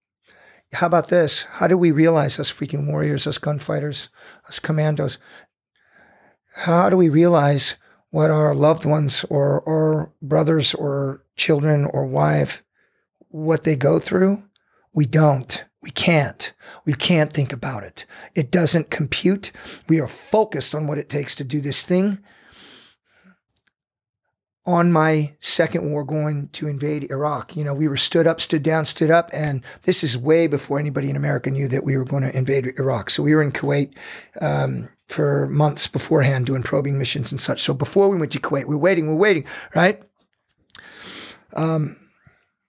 How 0.73 0.87
about 0.87 1.09
this? 1.09 1.43
How 1.43 1.67
do 1.67 1.77
we 1.77 1.91
realize 1.91 2.39
us 2.39 2.51
freaking 2.51 2.87
warriors, 2.87 3.27
us 3.27 3.39
gunfighters, 3.39 4.09
us 4.49 4.59
commandos? 4.59 5.19
How 6.55 6.91
do 6.91 6.97
we 6.97 7.09
realize 7.09 7.77
what 8.11 8.31
our 8.31 8.55
loved 8.55 8.85
ones 8.85 9.25
or, 9.31 9.61
or 9.61 10.13
brothers 10.21 10.75
or 10.75 11.25
children 11.37 11.85
or 11.85 12.07
wife, 12.07 12.63
what 13.29 13.63
they 13.63 13.77
go 13.77 13.99
through, 13.99 14.43
we 14.93 15.07
don't. 15.07 15.65
We 15.83 15.91
can't. 15.91 16.53
We 16.85 16.93
can't 16.93 17.33
think 17.33 17.53
about 17.53 17.85
it. 17.85 18.05
It 18.35 18.51
doesn't 18.51 18.91
compute. 18.91 19.51
We 19.89 19.99
are 20.01 20.09
focused 20.09 20.75
on 20.75 20.87
what 20.87 20.99
it 20.99 21.09
takes 21.09 21.35
to 21.37 21.45
do 21.45 21.61
this 21.61 21.85
thing. 21.85 22.19
On 24.67 24.93
my 24.93 25.35
second 25.41 25.91
war 25.91 26.05
going 26.05 26.49
to 26.49 26.69
invade 26.69 27.11
Iraq, 27.11 27.57
you 27.57 27.65
know, 27.65 27.75
we 27.75 27.89
were 27.89 27.97
stood 27.97 28.27
up, 28.27 28.43
stood 28.43 28.63
down, 28.63 28.85
stood 28.85 29.11
up. 29.11 29.31
And 29.33 29.65
this 29.83 30.05
is 30.05 30.19
way 30.19 30.47
before 30.47 30.79
anybody 30.79 31.09
in 31.09 31.17
America 31.17 31.51
knew 31.51 31.67
that 31.69 31.83
we 31.83 31.97
were 31.97 32.05
going 32.05 32.25
to 32.25 32.37
invade 32.37 32.67
Iraq. 32.79 33.09
So 33.09 33.23
we 33.23 33.35
were 33.35 33.43
in 33.43 33.53
Kuwait. 33.53 33.95
Um, 34.41 34.91
for 35.11 35.49
months 35.49 35.89
beforehand 35.89 36.47
doing 36.47 36.63
probing 36.63 36.97
missions 36.97 37.33
and 37.33 37.41
such. 37.41 37.61
So 37.63 37.75
before 37.75 38.09
we 38.09 38.17
went 38.17 38.31
to 38.33 38.39
Kuwait, 38.39 38.67
we're 38.67 38.77
waiting, 38.77 39.09
we're 39.09 39.17
waiting, 39.17 39.45
right? 39.75 40.01
Um, 41.55 41.97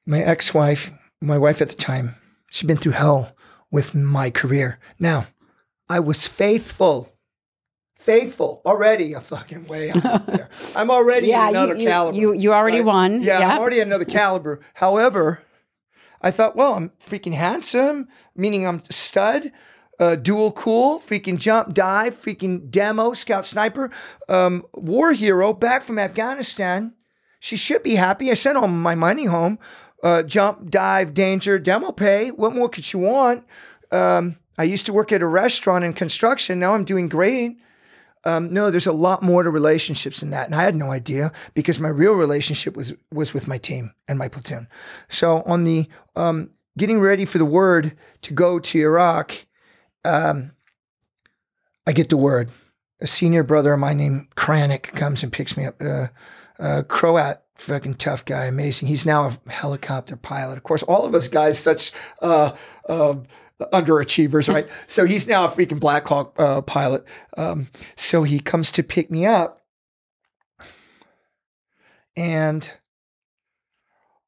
my 0.07 0.21
ex-wife, 0.21 0.91
my 1.21 1.37
wife 1.37 1.61
at 1.61 1.69
the 1.69 1.75
time, 1.75 2.15
she'd 2.51 2.67
been 2.67 2.77
through 2.77 2.91
hell 2.91 3.35
with 3.71 3.95
my 3.95 4.29
career. 4.29 4.77
Now, 4.99 5.25
I 5.89 5.99
was 5.99 6.27
faithful, 6.27 7.17
faithful 7.95 8.61
already 8.63 9.13
a 9.13 9.21
fucking 9.21 9.65
way 9.65 9.89
out 9.89 10.27
there. 10.27 10.49
I'm 10.75 10.91
already 10.91 11.29
yeah, 11.29 11.49
another 11.49 11.75
you, 11.75 11.87
caliber. 11.87 12.17
You 12.19 12.33
you 12.33 12.53
already 12.53 12.77
right? 12.77 12.85
won. 12.85 13.23
Yeah, 13.23 13.39
yeah, 13.39 13.49
I'm 13.49 13.59
already 13.59 13.79
another 13.79 14.05
caliber. 14.05 14.61
However, 14.75 15.41
I 16.21 16.29
thought, 16.29 16.55
well, 16.55 16.75
I'm 16.75 16.91
freaking 16.99 17.33
handsome, 17.33 18.07
meaning 18.35 18.67
I'm 18.67 18.83
stud 18.91 19.51
uh, 20.01 20.15
dual 20.15 20.51
cool, 20.51 20.99
freaking 20.99 21.37
jump, 21.37 21.75
dive, 21.75 22.15
freaking 22.15 22.69
demo, 22.71 23.13
scout 23.13 23.45
sniper, 23.45 23.91
um, 24.27 24.65
war 24.73 25.13
hero 25.13 25.53
back 25.53 25.83
from 25.83 25.99
Afghanistan. 25.99 26.95
She 27.39 27.55
should 27.55 27.83
be 27.83 27.95
happy. 27.95 28.31
I 28.31 28.33
sent 28.33 28.57
all 28.57 28.67
my 28.67 28.95
money 28.95 29.25
home. 29.25 29.59
Uh, 30.03 30.23
jump, 30.23 30.69
dive, 30.69 31.13
danger, 31.13 31.59
demo 31.59 31.91
pay. 31.91 32.31
What 32.31 32.55
more 32.55 32.69
could 32.69 32.91
you 32.91 32.99
want? 32.99 33.45
Um, 33.91 34.37
I 34.57 34.63
used 34.63 34.85
to 34.87 34.93
work 34.93 35.11
at 35.11 35.21
a 35.21 35.27
restaurant 35.27 35.83
in 35.83 35.93
construction. 35.93 36.59
Now 36.59 36.73
I'm 36.73 36.85
doing 36.85 37.07
great. 37.09 37.57
Um, 38.23 38.53
no, 38.53 38.69
there's 38.69 38.85
a 38.85 38.93
lot 38.93 39.23
more 39.23 39.41
to 39.43 39.49
relationships 39.49 40.19
than 40.19 40.29
that, 40.29 40.45
and 40.45 40.53
I 40.53 40.63
had 40.63 40.75
no 40.75 40.91
idea 40.91 41.31
because 41.55 41.79
my 41.79 41.89
real 41.89 42.13
relationship 42.13 42.75
was 42.77 42.93
was 43.11 43.33
with 43.33 43.47
my 43.47 43.57
team 43.57 43.93
and 44.07 44.19
my 44.19 44.27
platoon. 44.27 44.67
So 45.09 45.41
on 45.43 45.63
the 45.63 45.87
um, 46.15 46.51
getting 46.77 46.99
ready 46.99 47.25
for 47.25 47.39
the 47.39 47.45
word 47.45 47.97
to 48.21 48.33
go 48.33 48.59
to 48.59 48.79
Iraq, 48.79 49.47
um, 50.05 50.51
I 51.87 51.93
get 51.93 52.09
the 52.09 52.17
word. 52.17 52.51
A 52.99 53.07
senior 53.07 53.41
brother 53.41 53.73
of 53.73 53.79
mine 53.79 53.97
named 53.97 54.27
Kranik 54.35 54.83
comes 54.95 55.23
and 55.23 55.33
picks 55.33 55.57
me 55.57 55.65
up. 55.65 55.81
Uh, 55.81 56.07
uh, 56.59 56.83
Croat, 56.83 57.37
fucking 57.61 57.95
tough 57.95 58.25
guy, 58.25 58.45
amazing. 58.45 58.87
He's 58.87 59.05
now 59.05 59.27
a 59.27 59.51
helicopter 59.51 60.15
pilot. 60.15 60.57
Of 60.57 60.63
course, 60.63 60.83
all 60.83 61.05
of 61.05 61.15
us 61.15 61.27
guys, 61.27 61.59
such 61.59 61.91
uh, 62.21 62.55
uh, 62.87 63.15
underachievers, 63.71 64.51
right? 64.51 64.67
so 64.87 65.05
he's 65.05 65.27
now 65.27 65.45
a 65.45 65.49
freaking 65.49 65.79
Black 65.79 66.07
Hawk 66.07 66.33
uh, 66.37 66.61
pilot. 66.61 67.05
Um, 67.37 67.67
so 67.95 68.23
he 68.23 68.39
comes 68.39 68.71
to 68.71 68.83
pick 68.83 69.11
me 69.11 69.25
up. 69.25 69.61
And 72.15 72.69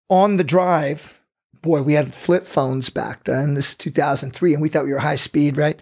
on 0.09 0.37
the 0.37 0.43
drive, 0.43 1.19
boy, 1.61 1.81
we 1.81 1.93
had 1.93 2.13
flip 2.13 2.45
phones 2.45 2.89
back 2.89 3.23
then. 3.23 3.55
This 3.55 3.69
is 3.69 3.75
2003, 3.75 4.53
and 4.53 4.61
we 4.61 4.69
thought 4.69 4.85
we 4.85 4.93
were 4.93 4.99
high 4.99 5.15
speed, 5.15 5.57
right? 5.57 5.79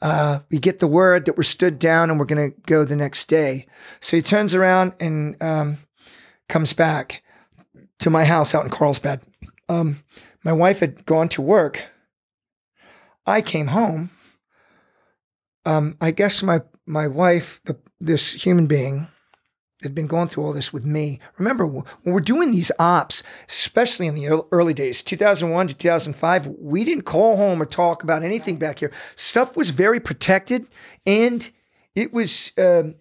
Uh, 0.00 0.40
we 0.50 0.58
get 0.58 0.78
the 0.78 0.86
word 0.86 1.24
that 1.24 1.36
we're 1.36 1.42
stood 1.42 1.78
down 1.78 2.10
and 2.10 2.18
we're 2.18 2.26
going 2.26 2.52
to 2.52 2.60
go 2.62 2.84
the 2.84 2.96
next 2.96 3.26
day. 3.26 3.66
So 4.00 4.16
he 4.16 4.22
turns 4.22 4.54
around 4.54 4.92
and 5.00 5.42
um, 5.42 5.78
comes 6.48 6.72
back 6.72 7.22
to 7.98 8.10
my 8.10 8.24
house 8.24 8.54
out 8.54 8.64
in 8.64 8.70
Carlsbad. 8.70 9.20
Um, 9.68 10.02
my 10.44 10.52
wife 10.52 10.80
had 10.80 11.06
gone 11.06 11.28
to 11.30 11.42
work. 11.42 11.82
I 13.26 13.40
came 13.40 13.68
home. 13.68 14.10
Um, 15.64 15.96
I 16.00 16.12
guess 16.12 16.42
my 16.42 16.60
my 16.86 17.08
wife, 17.08 17.60
the, 17.64 17.76
this 17.98 18.32
human 18.32 18.68
being, 18.68 19.08
had 19.82 19.94
been 19.94 20.06
going 20.06 20.28
through 20.28 20.44
all 20.44 20.52
this 20.52 20.72
with 20.72 20.84
me. 20.84 21.18
Remember, 21.36 21.66
when 21.66 21.84
we're 22.04 22.20
doing 22.20 22.52
these 22.52 22.70
ops, 22.78 23.24
especially 23.48 24.06
in 24.06 24.14
the 24.14 24.44
early 24.52 24.72
days, 24.72 25.02
2001 25.02 25.68
to 25.68 25.74
2005, 25.74 26.46
we 26.58 26.84
didn't 26.84 27.04
call 27.04 27.36
home 27.36 27.60
or 27.60 27.66
talk 27.66 28.02
about 28.04 28.22
anything 28.22 28.56
back 28.56 28.78
here. 28.78 28.92
Stuff 29.16 29.56
was 29.56 29.70
very 29.70 29.98
protected, 29.98 30.66
and 31.04 31.50
it 31.96 32.12
was 32.12 32.52
um, 32.56 32.94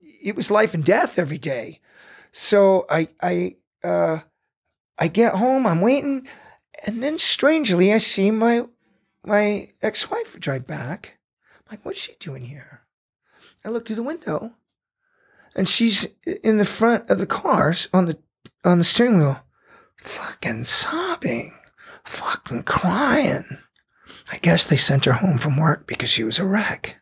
it 0.00 0.34
was 0.34 0.50
life 0.50 0.72
and 0.72 0.84
death 0.84 1.18
every 1.18 1.38
day. 1.38 1.80
So 2.32 2.86
I 2.90 3.08
I 3.22 3.56
uh, 3.84 4.20
I 4.98 5.08
get 5.08 5.34
home, 5.34 5.66
I'm 5.66 5.80
waiting, 5.80 6.26
and 6.86 7.02
then 7.02 7.18
strangely 7.18 7.92
I 7.92 7.98
see 7.98 8.30
my 8.30 8.66
my 9.24 9.70
ex 9.82 10.10
wife 10.10 10.38
drive 10.40 10.66
back. 10.66 11.18
I'm 11.54 11.64
like, 11.70 11.84
what's 11.84 12.00
she 12.00 12.14
doing 12.18 12.44
here? 12.44 12.82
I 13.64 13.68
look 13.68 13.86
through 13.86 13.96
the 13.96 14.02
window 14.02 14.52
and 15.54 15.68
she's 15.68 16.08
in 16.42 16.58
the 16.58 16.64
front 16.64 17.08
of 17.10 17.18
the 17.18 17.26
cars 17.26 17.88
on 17.92 18.06
the 18.06 18.18
on 18.64 18.78
the 18.78 18.84
steering 18.84 19.18
wheel, 19.18 19.42
fucking 19.98 20.64
sobbing, 20.64 21.52
fucking 22.04 22.62
crying. 22.62 23.44
I 24.30 24.38
guess 24.38 24.66
they 24.66 24.76
sent 24.76 25.04
her 25.04 25.12
home 25.12 25.36
from 25.36 25.58
work 25.58 25.86
because 25.86 26.08
she 26.08 26.24
was 26.24 26.38
a 26.38 26.46
wreck. 26.46 27.00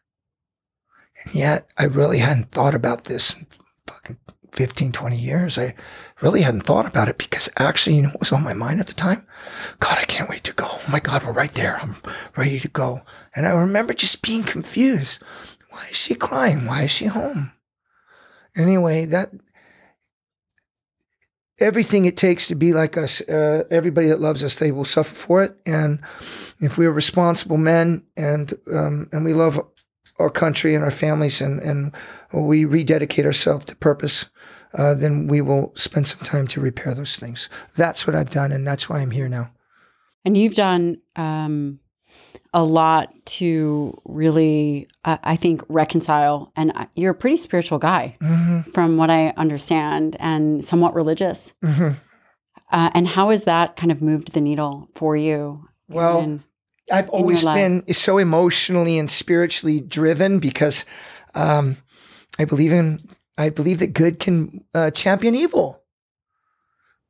And 1.22 1.34
yet 1.34 1.70
I 1.78 1.84
really 1.84 2.18
hadn't 2.18 2.50
thought 2.50 2.74
about 2.74 3.04
this 3.04 3.34
15, 4.52 4.92
20 4.92 5.16
years. 5.16 5.58
I 5.58 5.74
really 6.20 6.42
hadn't 6.42 6.66
thought 6.66 6.86
about 6.86 7.08
it 7.08 7.18
because 7.18 7.48
actually, 7.56 7.96
you 7.96 8.02
know 8.02 8.08
what 8.10 8.20
was 8.20 8.32
on 8.32 8.42
my 8.42 8.54
mind 8.54 8.80
at 8.80 8.86
the 8.86 8.94
time? 8.94 9.26
God, 9.78 9.98
I 9.98 10.04
can't 10.04 10.28
wait 10.28 10.44
to 10.44 10.52
go. 10.52 10.66
Oh 10.68 10.82
my 10.90 11.00
God, 11.00 11.24
we're 11.24 11.32
right 11.32 11.52
there. 11.52 11.78
I'm 11.80 11.96
ready 12.36 12.60
to 12.60 12.68
go. 12.68 13.02
And 13.34 13.46
I 13.46 13.52
remember 13.52 13.94
just 13.94 14.22
being 14.22 14.42
confused. 14.42 15.22
Why 15.70 15.86
is 15.90 15.96
she 15.96 16.14
crying? 16.14 16.66
Why 16.66 16.84
is 16.84 16.90
she 16.90 17.06
home? 17.06 17.52
Anyway, 18.56 19.04
that 19.04 19.30
everything 21.60 22.06
it 22.06 22.16
takes 22.16 22.48
to 22.48 22.54
be 22.54 22.72
like 22.72 22.96
us, 22.96 23.20
uh, 23.22 23.64
everybody 23.70 24.08
that 24.08 24.20
loves 24.20 24.42
us, 24.42 24.58
they 24.58 24.72
will 24.72 24.84
suffer 24.84 25.14
for 25.14 25.42
it. 25.42 25.56
And 25.64 26.00
if 26.58 26.78
we're 26.78 26.90
responsible 26.90 27.58
men 27.58 28.04
and 28.16 28.52
um, 28.72 29.08
and 29.12 29.24
we 29.24 29.34
love 29.34 29.60
our 30.18 30.30
country 30.30 30.74
and 30.74 30.84
our 30.84 30.90
families 30.90 31.40
and, 31.40 31.60
and 31.60 31.92
we 32.32 32.64
rededicate 32.64 33.24
ourselves 33.24 33.64
to 33.66 33.76
purpose, 33.76 34.26
uh, 34.74 34.94
then 34.94 35.26
we 35.26 35.40
will 35.40 35.72
spend 35.74 36.06
some 36.06 36.20
time 36.20 36.46
to 36.48 36.60
repair 36.60 36.94
those 36.94 37.18
things. 37.18 37.48
That's 37.76 38.06
what 38.06 38.16
I've 38.16 38.30
done, 38.30 38.52
and 38.52 38.66
that's 38.66 38.88
why 38.88 39.00
I'm 39.00 39.10
here 39.10 39.28
now. 39.28 39.50
And 40.24 40.36
you've 40.36 40.54
done 40.54 40.98
um, 41.16 41.80
a 42.52 42.62
lot 42.62 43.12
to 43.24 44.00
really, 44.04 44.88
uh, 45.04 45.18
I 45.22 45.36
think, 45.36 45.62
reconcile. 45.68 46.52
And 46.56 46.72
you're 46.94 47.12
a 47.12 47.14
pretty 47.14 47.36
spiritual 47.36 47.78
guy, 47.78 48.16
mm-hmm. 48.20 48.70
from 48.70 48.96
what 48.96 49.10
I 49.10 49.30
understand, 49.30 50.16
and 50.20 50.64
somewhat 50.64 50.94
religious. 50.94 51.54
Mm-hmm. 51.64 51.94
Uh, 52.72 52.90
and 52.94 53.08
how 53.08 53.30
has 53.30 53.44
that 53.44 53.76
kind 53.76 53.90
of 53.90 54.00
moved 54.00 54.32
the 54.32 54.40
needle 54.40 54.88
for 54.94 55.16
you? 55.16 55.68
Well, 55.88 56.20
in, 56.20 56.44
I've 56.92 57.10
always 57.10 57.44
been 57.44 57.92
so 57.92 58.18
emotionally 58.18 58.98
and 58.98 59.10
spiritually 59.10 59.80
driven 59.80 60.38
because 60.38 60.84
um, 61.34 61.76
I 62.38 62.44
believe 62.44 62.72
in 62.72 63.00
I 63.38 63.50
believe 63.50 63.78
that 63.78 63.94
good 63.94 64.18
can 64.18 64.64
uh, 64.74 64.90
champion 64.90 65.34
evil. 65.34 65.80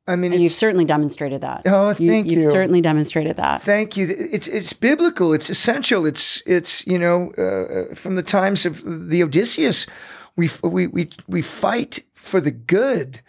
I 0.07 0.15
mean, 0.15 0.33
you've 0.33 0.51
certainly 0.51 0.85
demonstrated 0.85 1.41
that. 1.41 1.61
Oh, 1.65 1.93
thank 1.93 2.25
you. 2.25 2.33
You've 2.33 2.43
you. 2.43 2.51
certainly 2.51 2.81
demonstrated 2.81 3.37
that. 3.37 3.61
Thank 3.61 3.95
you. 3.95 4.07
It's 4.09 4.47
it's 4.47 4.73
biblical. 4.73 5.31
It's 5.31 5.49
essential. 5.49 6.05
It's 6.05 6.41
it's 6.45 6.85
you 6.87 6.97
know 6.97 7.31
uh, 7.33 7.93
from 7.93 8.15
the 8.15 8.23
times 8.23 8.65
of 8.65 9.09
the 9.09 9.21
Odysseus, 9.23 9.85
we 10.35 10.49
we 10.63 10.87
we 10.87 11.09
we 11.27 11.41
fight 11.41 11.99
for 12.13 12.41
the 12.41 12.51
good, 12.51 13.21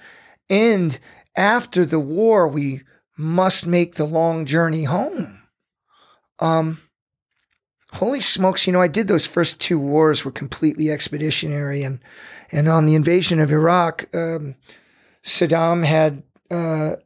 and 0.49 0.99
after 1.37 1.85
the 1.85 2.01
war, 2.01 2.49
we 2.49 2.83
must 3.17 3.67
make 3.67 3.95
the 3.95 4.07
long 4.07 4.47
journey 4.47 4.85
home. 4.85 5.43
Um, 6.39 6.81
holy 7.93 8.23
smokes! 8.23 8.67
You 8.67 8.73
know, 8.73 8.81
I 8.81 8.89
did 8.89 9.09
those 9.09 9.27
first 9.27 9.61
two 9.61 9.79
wars 9.79 10.25
were 10.25 10.33
completely 10.33 10.91
expeditionary, 10.91 11.83
and 11.83 12.01
and 12.53 12.69
on 12.69 12.87
the 12.87 12.95
invasion 12.95 13.41
of 13.41 13.51
Iraq, 13.51 14.15
um, 14.15 14.55
Saddam 15.25 15.85
had 15.85 16.23
uh, 16.51 16.97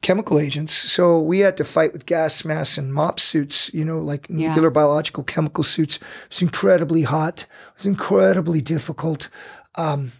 chemical 0.00 0.38
agents. 0.38 0.72
So 0.72 1.20
we 1.20 1.40
had 1.40 1.56
to 1.56 1.64
fight 1.64 1.92
with 1.92 2.06
gas 2.06 2.44
masks 2.44 2.78
and 2.78 2.94
mop 2.94 3.18
suits, 3.18 3.72
you 3.74 3.84
know, 3.84 3.98
like 3.98 4.26
yeah. 4.30 4.48
nuclear 4.48 4.70
biological 4.70 5.24
chemical 5.24 5.64
suits. 5.64 5.96
It 5.96 6.28
was 6.28 6.42
incredibly 6.42 7.02
hot. 7.02 7.42
It 7.42 7.74
was 7.76 7.86
incredibly 7.86 8.60
difficult. 8.60 9.28
Um, 9.76 10.12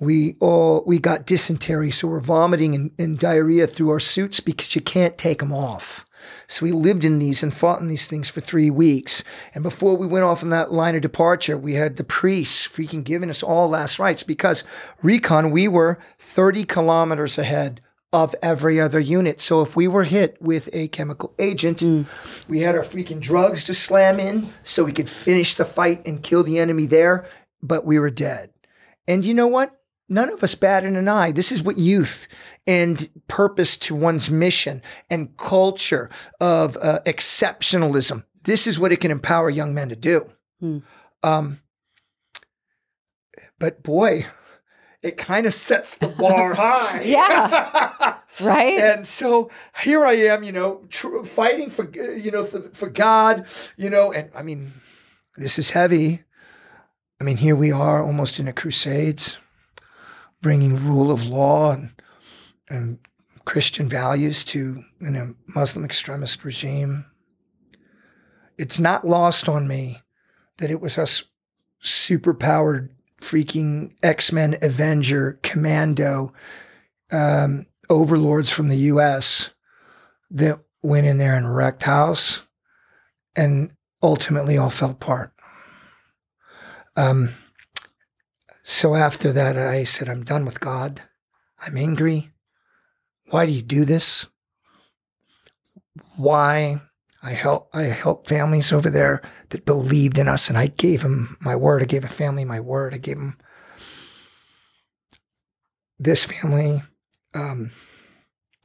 we 0.00 0.36
all 0.38 0.84
we 0.86 1.00
got 1.00 1.26
dysentery, 1.26 1.90
so 1.90 2.06
we're 2.06 2.20
vomiting 2.20 2.74
and, 2.74 2.92
and 2.98 3.18
diarrhea 3.18 3.66
through 3.66 3.90
our 3.90 4.00
suits 4.00 4.38
because 4.38 4.74
you 4.76 4.80
can't 4.80 5.18
take 5.18 5.40
them 5.40 5.52
off. 5.52 6.04
So 6.46 6.64
we 6.64 6.72
lived 6.72 7.04
in 7.04 7.18
these 7.18 7.42
and 7.42 7.54
fought 7.54 7.80
in 7.80 7.88
these 7.88 8.06
things 8.06 8.28
for 8.28 8.40
three 8.40 8.70
weeks. 8.70 9.24
And 9.54 9.62
before 9.62 9.96
we 9.96 10.06
went 10.06 10.24
off 10.24 10.42
on 10.42 10.50
that 10.50 10.72
line 10.72 10.94
of 10.94 11.02
departure, 11.02 11.56
we 11.56 11.74
had 11.74 11.96
the 11.96 12.04
priests 12.04 12.66
freaking 12.66 13.04
giving 13.04 13.30
us 13.30 13.42
all 13.42 13.68
last 13.68 13.98
rites 13.98 14.22
because 14.22 14.64
recon, 15.02 15.50
we 15.50 15.68
were 15.68 15.98
30 16.18 16.64
kilometers 16.64 17.38
ahead 17.38 17.80
of 18.12 18.34
every 18.42 18.80
other 18.80 19.00
unit. 19.00 19.40
So 19.40 19.60
if 19.60 19.76
we 19.76 19.86
were 19.86 20.04
hit 20.04 20.40
with 20.40 20.70
a 20.72 20.88
chemical 20.88 21.34
agent, 21.38 21.78
mm. 21.78 22.06
we 22.48 22.60
had 22.60 22.74
our 22.74 22.82
freaking 22.82 23.20
drugs 23.20 23.64
to 23.64 23.74
slam 23.74 24.18
in 24.18 24.46
so 24.62 24.84
we 24.84 24.92
could 24.92 25.10
finish 25.10 25.54
the 25.54 25.64
fight 25.64 26.06
and 26.06 26.22
kill 26.22 26.42
the 26.42 26.58
enemy 26.58 26.86
there, 26.86 27.26
but 27.62 27.84
we 27.84 27.98
were 27.98 28.10
dead. 28.10 28.50
And 29.06 29.24
you 29.24 29.34
know 29.34 29.46
what? 29.46 29.74
None 30.08 30.30
of 30.30 30.42
us 30.42 30.54
batted 30.54 30.96
an 30.96 31.06
eye. 31.06 31.32
This 31.32 31.52
is 31.52 31.62
what 31.62 31.76
youth 31.76 32.28
and 32.68 33.08
purpose 33.28 33.78
to 33.78 33.94
one's 33.94 34.30
mission 34.30 34.82
and 35.08 35.34
culture 35.38 36.10
of 36.38 36.76
uh, 36.76 37.00
exceptionalism. 37.06 38.24
This 38.44 38.66
is 38.66 38.78
what 38.78 38.92
it 38.92 39.00
can 39.00 39.10
empower 39.10 39.48
young 39.48 39.72
men 39.72 39.88
to 39.88 39.96
do. 39.96 40.30
Hmm. 40.60 40.78
Um, 41.22 41.60
but 43.58 43.82
boy, 43.82 44.26
it 45.02 45.16
kind 45.16 45.46
of 45.46 45.54
sets 45.54 45.96
the 45.96 46.08
bar 46.08 46.54
high. 46.58 47.00
yeah. 47.02 48.18
right. 48.42 48.78
And 48.78 49.06
so 49.06 49.50
here 49.82 50.04
I 50.04 50.12
am, 50.12 50.42
you 50.42 50.52
know, 50.52 50.84
tr- 50.90 51.24
fighting 51.24 51.70
for, 51.70 51.90
you 51.94 52.30
know, 52.30 52.44
for, 52.44 52.60
for 52.60 52.90
God, 52.90 53.46
you 53.78 53.88
know, 53.88 54.12
and 54.12 54.30
I 54.34 54.42
mean, 54.42 54.72
this 55.38 55.58
is 55.58 55.70
heavy. 55.70 56.24
I 57.18 57.24
mean, 57.24 57.38
here 57.38 57.56
we 57.56 57.72
are 57.72 58.04
almost 58.04 58.38
in 58.38 58.46
a 58.46 58.52
crusades 58.52 59.38
bringing 60.42 60.84
rule 60.84 61.10
of 61.10 61.26
law 61.26 61.72
and, 61.72 61.92
and 62.68 62.98
Christian 63.44 63.88
values 63.88 64.44
to 64.44 64.84
you 65.00 65.10
know, 65.10 65.34
Muslim 65.46 65.84
extremist 65.84 66.44
regime. 66.44 67.06
It's 68.58 68.78
not 68.78 69.06
lost 69.06 69.48
on 69.48 69.66
me 69.66 70.02
that 70.58 70.70
it 70.70 70.80
was 70.80 70.98
us 70.98 71.22
superpowered 71.82 72.90
freaking 73.20 73.92
X 74.02 74.32
Men 74.32 74.56
Avenger 74.62 75.38
Commando 75.42 76.32
um, 77.10 77.66
overlords 77.88 78.50
from 78.50 78.68
the 78.68 78.76
US 78.76 79.50
that 80.30 80.60
went 80.82 81.06
in 81.06 81.18
there 81.18 81.36
and 81.36 81.54
wrecked 81.54 81.84
house 81.84 82.42
and 83.36 83.72
ultimately 84.02 84.58
all 84.58 84.70
fell 84.70 84.90
apart. 84.90 85.32
Um, 86.96 87.30
so 88.62 88.94
after 88.94 89.32
that, 89.32 89.56
I 89.56 89.84
said, 89.84 90.08
I'm 90.08 90.24
done 90.24 90.44
with 90.44 90.60
God. 90.60 91.02
I'm 91.60 91.76
angry. 91.76 92.30
Why 93.30 93.46
do 93.46 93.52
you 93.52 93.62
do 93.62 93.84
this? 93.84 94.26
Why? 96.16 96.80
I 97.22 97.32
help 97.32 97.68
I 97.74 97.82
help 97.82 98.28
families 98.28 98.72
over 98.72 98.90
there 98.90 99.22
that 99.50 99.64
believed 99.64 100.18
in 100.18 100.28
us, 100.28 100.48
and 100.48 100.56
I 100.56 100.68
gave 100.68 101.02
them 101.02 101.36
my 101.40 101.56
word. 101.56 101.82
I 101.82 101.86
gave 101.86 102.04
a 102.04 102.08
family 102.08 102.44
my 102.44 102.60
word. 102.60 102.94
I 102.94 102.98
gave 102.98 103.16
them 103.16 103.36
this 105.98 106.24
family. 106.24 106.82
Um, 107.34 107.72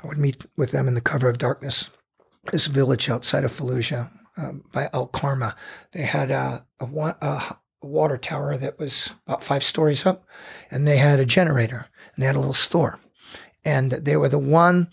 I 0.02 0.08
would 0.08 0.18
meet 0.18 0.46
with 0.56 0.72
them 0.72 0.88
in 0.88 0.94
the 0.94 1.02
cover 1.02 1.30
of 1.30 1.38
darkness. 1.38 1.90
This 2.52 2.68
village 2.68 3.10
outside 3.10 3.44
of 3.44 3.52
Fallujah 3.52 4.12
uh, 4.38 4.52
by 4.72 4.90
Al 4.94 5.08
Karma. 5.08 5.56
They 5.92 6.04
had 6.04 6.30
a, 6.30 6.66
a, 6.80 6.86
a, 6.86 7.58
water 7.82 8.18
tower 8.18 8.58
that 8.58 8.80
was 8.80 9.14
about 9.28 9.44
five 9.44 9.64
stories 9.64 10.06
up, 10.06 10.26
and 10.70 10.88
they 10.88 10.98
had 10.98 11.20
a 11.20 11.26
generator 11.26 11.88
and 12.14 12.22
they 12.22 12.28
had 12.28 12.36
a 12.36 12.40
little 12.40 12.54
store. 12.54 13.00
And 13.66 13.92
they 13.92 14.18
were 14.18 14.30
the 14.30 14.40
one 14.40 14.90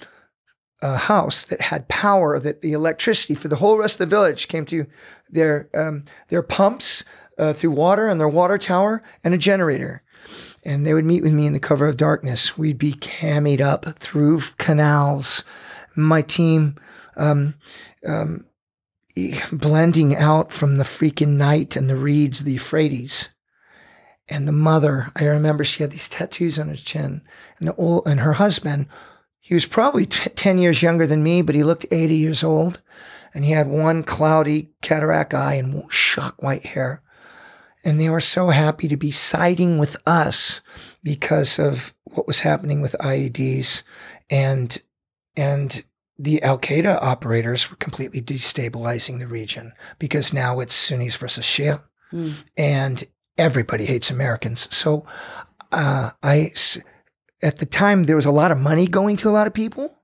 uh, 0.82 0.96
house 0.96 1.44
that 1.44 1.60
had 1.60 1.88
power, 1.88 2.38
that 2.38 2.62
the 2.62 2.72
electricity 2.72 3.34
for 3.34 3.48
the 3.48 3.56
whole 3.56 3.76
rest 3.76 4.00
of 4.00 4.08
the 4.08 4.16
village 4.16 4.48
came 4.48 4.64
to 4.66 4.86
their 5.28 5.68
um, 5.74 6.04
their 6.28 6.42
pumps 6.42 7.04
uh, 7.38 7.52
through 7.52 7.72
water 7.72 8.08
and 8.08 8.20
their 8.20 8.28
water 8.28 8.58
tower 8.58 9.02
and 9.24 9.34
a 9.34 9.38
generator. 9.38 10.02
And 10.64 10.86
they 10.86 10.92
would 10.92 11.06
meet 11.06 11.22
with 11.22 11.32
me 11.32 11.46
in 11.46 11.54
the 11.54 11.60
cover 11.60 11.86
of 11.86 11.96
darkness. 11.96 12.58
We'd 12.58 12.78
be 12.78 12.92
cammied 12.92 13.60
up 13.60 13.98
through 13.98 14.40
canals. 14.58 15.42
My 15.96 16.22
team 16.22 16.76
um, 17.16 17.54
um, 18.06 18.44
blending 19.50 20.14
out 20.16 20.52
from 20.52 20.76
the 20.76 20.84
freaking 20.84 21.36
night 21.36 21.76
and 21.76 21.88
the 21.88 21.96
reeds 21.96 22.44
the 22.44 22.52
Euphrates. 22.52 23.28
And 24.30 24.46
the 24.46 24.52
mother, 24.52 25.10
I 25.16 25.24
remember 25.24 25.64
she 25.64 25.82
had 25.82 25.90
these 25.90 26.08
tattoos 26.08 26.58
on 26.58 26.68
her 26.68 26.76
chin, 26.76 27.20
and 27.58 27.68
the 27.68 27.74
old, 27.74 28.06
and 28.06 28.20
her 28.20 28.34
husband, 28.34 28.86
he 29.40 29.54
was 29.54 29.66
probably 29.66 30.06
t- 30.06 30.30
ten 30.30 30.58
years 30.58 30.82
younger 30.82 31.06
than 31.06 31.22
me, 31.22 31.42
but 31.42 31.56
he 31.56 31.64
looked 31.64 31.86
eighty 31.90 32.14
years 32.14 32.44
old, 32.44 32.80
and 33.34 33.44
he 33.44 33.50
had 33.50 33.66
one 33.66 34.04
cloudy 34.04 34.70
cataract 34.82 35.34
eye 35.34 35.54
and 35.54 35.90
shock 35.92 36.40
white 36.42 36.66
hair. 36.66 37.02
And 37.84 37.98
they 37.98 38.10
were 38.10 38.20
so 38.20 38.50
happy 38.50 38.88
to 38.88 38.96
be 38.96 39.10
siding 39.10 39.78
with 39.78 39.96
us 40.06 40.60
because 41.02 41.58
of 41.58 41.94
what 42.04 42.26
was 42.26 42.40
happening 42.40 42.80
with 42.80 42.94
IEDs 43.00 43.82
and 44.28 44.80
and 45.36 45.82
the 46.18 46.42
Al 46.42 46.58
Qaeda 46.58 47.02
operators 47.02 47.70
were 47.70 47.76
completely 47.76 48.20
destabilizing 48.20 49.18
the 49.18 49.26
region 49.26 49.72
because 49.98 50.34
now 50.34 50.60
it's 50.60 50.74
Sunnis 50.74 51.16
versus 51.16 51.44
Shia, 51.46 51.82
mm. 52.12 52.34
and 52.56 53.04
everybody 53.40 53.86
hates 53.86 54.10
Americans. 54.10 54.68
So, 54.70 55.04
uh, 55.72 56.10
I 56.22 56.52
at 57.42 57.56
the 57.56 57.66
time 57.66 58.04
there 58.04 58.16
was 58.16 58.26
a 58.26 58.30
lot 58.30 58.52
of 58.52 58.58
money 58.58 58.86
going 58.86 59.16
to 59.16 59.28
a 59.28 59.36
lot 59.38 59.46
of 59.46 59.54
people. 59.54 59.96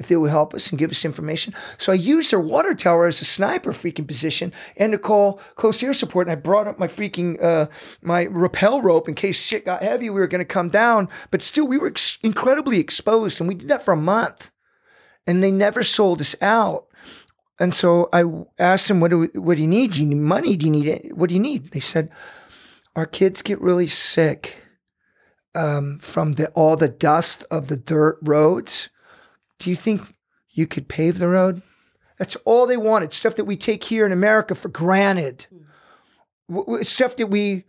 if 0.00 0.08
they 0.08 0.16
would 0.16 0.30
help 0.30 0.54
us 0.54 0.70
and 0.70 0.78
give 0.78 0.90
us 0.90 1.04
information. 1.04 1.52
So 1.76 1.92
I 1.92 1.94
used 1.94 2.30
their 2.32 2.40
water 2.40 2.74
tower 2.74 3.06
as 3.06 3.20
a 3.20 3.26
sniper 3.26 3.72
freaking 3.72 4.06
position 4.06 4.50
and 4.78 4.92
to 4.92 4.98
call 4.98 5.34
close 5.56 5.82
air 5.82 5.92
support. 5.92 6.26
And 6.26 6.32
I 6.32 6.40
brought 6.40 6.66
up 6.66 6.78
my 6.78 6.88
freaking 6.88 7.36
uh, 7.42 7.66
my 8.00 8.24
rappel 8.24 8.80
rope 8.80 9.08
in 9.10 9.14
case 9.14 9.38
shit 9.44 9.66
got 9.66 9.82
heavy. 9.82 10.08
We 10.08 10.20
were 10.20 10.26
going 10.26 10.40
to 10.40 10.46
come 10.46 10.70
down, 10.70 11.10
but 11.30 11.42
still 11.42 11.66
we 11.66 11.76
were 11.76 11.88
ex- 11.88 12.18
incredibly 12.22 12.80
exposed, 12.80 13.40
and 13.40 13.48
we 13.48 13.54
did 13.54 13.68
that 13.68 13.84
for 13.84 13.92
a 13.92 13.96
month. 14.16 14.50
And 15.26 15.44
they 15.44 15.52
never 15.52 15.84
sold 15.84 16.22
us 16.22 16.34
out. 16.40 16.86
And 17.60 17.74
so 17.74 18.08
I 18.10 18.24
asked 18.58 18.88
them, 18.88 19.00
"What 19.00 19.10
do 19.10 19.28
what 19.34 19.56
do 19.56 19.62
you 19.62 19.68
need? 19.68 19.90
Do 19.92 20.00
you 20.00 20.08
need 20.08 20.16
money? 20.36 20.56
Do 20.56 20.64
you 20.64 20.72
need 20.72 20.86
it? 20.86 21.14
What 21.14 21.28
do 21.28 21.34
you 21.34 21.42
need?" 21.42 21.72
They 21.72 21.80
said, 21.80 22.08
"Our 22.96 23.06
kids 23.06 23.42
get 23.42 23.60
really 23.60 23.86
sick." 23.86 24.66
Um, 25.52 25.98
from 25.98 26.32
the 26.34 26.48
all 26.50 26.76
the 26.76 26.88
dust 26.88 27.44
of 27.50 27.66
the 27.66 27.76
dirt 27.76 28.18
roads, 28.22 28.88
do 29.58 29.68
you 29.68 29.74
think 29.74 30.14
you 30.50 30.66
could 30.68 30.86
pave 30.88 31.18
the 31.18 31.26
road? 31.26 31.62
That's 32.18 32.36
all 32.44 32.66
they 32.66 32.76
wanted. 32.76 33.12
Stuff 33.12 33.34
that 33.36 33.46
we 33.46 33.56
take 33.56 33.82
here 33.82 34.06
in 34.06 34.12
America 34.12 34.54
for 34.54 34.68
granted. 34.68 35.46
W- 36.48 36.66
w- 36.66 36.84
Stuff 36.84 37.16
that 37.16 37.28
we 37.28 37.64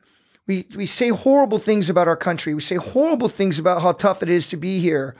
we 0.46 0.68
we 0.76 0.86
say 0.86 1.10
horrible 1.10 1.58
things 1.58 1.90
about 1.90 2.08
our 2.08 2.18
country. 2.18 2.54
We 2.54 2.62
say 2.62 2.76
horrible 2.76 3.30
things 3.30 3.58
about 3.58 3.82
how 3.82 3.94
tough 3.94 4.22
it 4.22 4.30
is 4.30 4.48
to 4.48 4.58
be 4.58 4.80
here, 4.80 5.16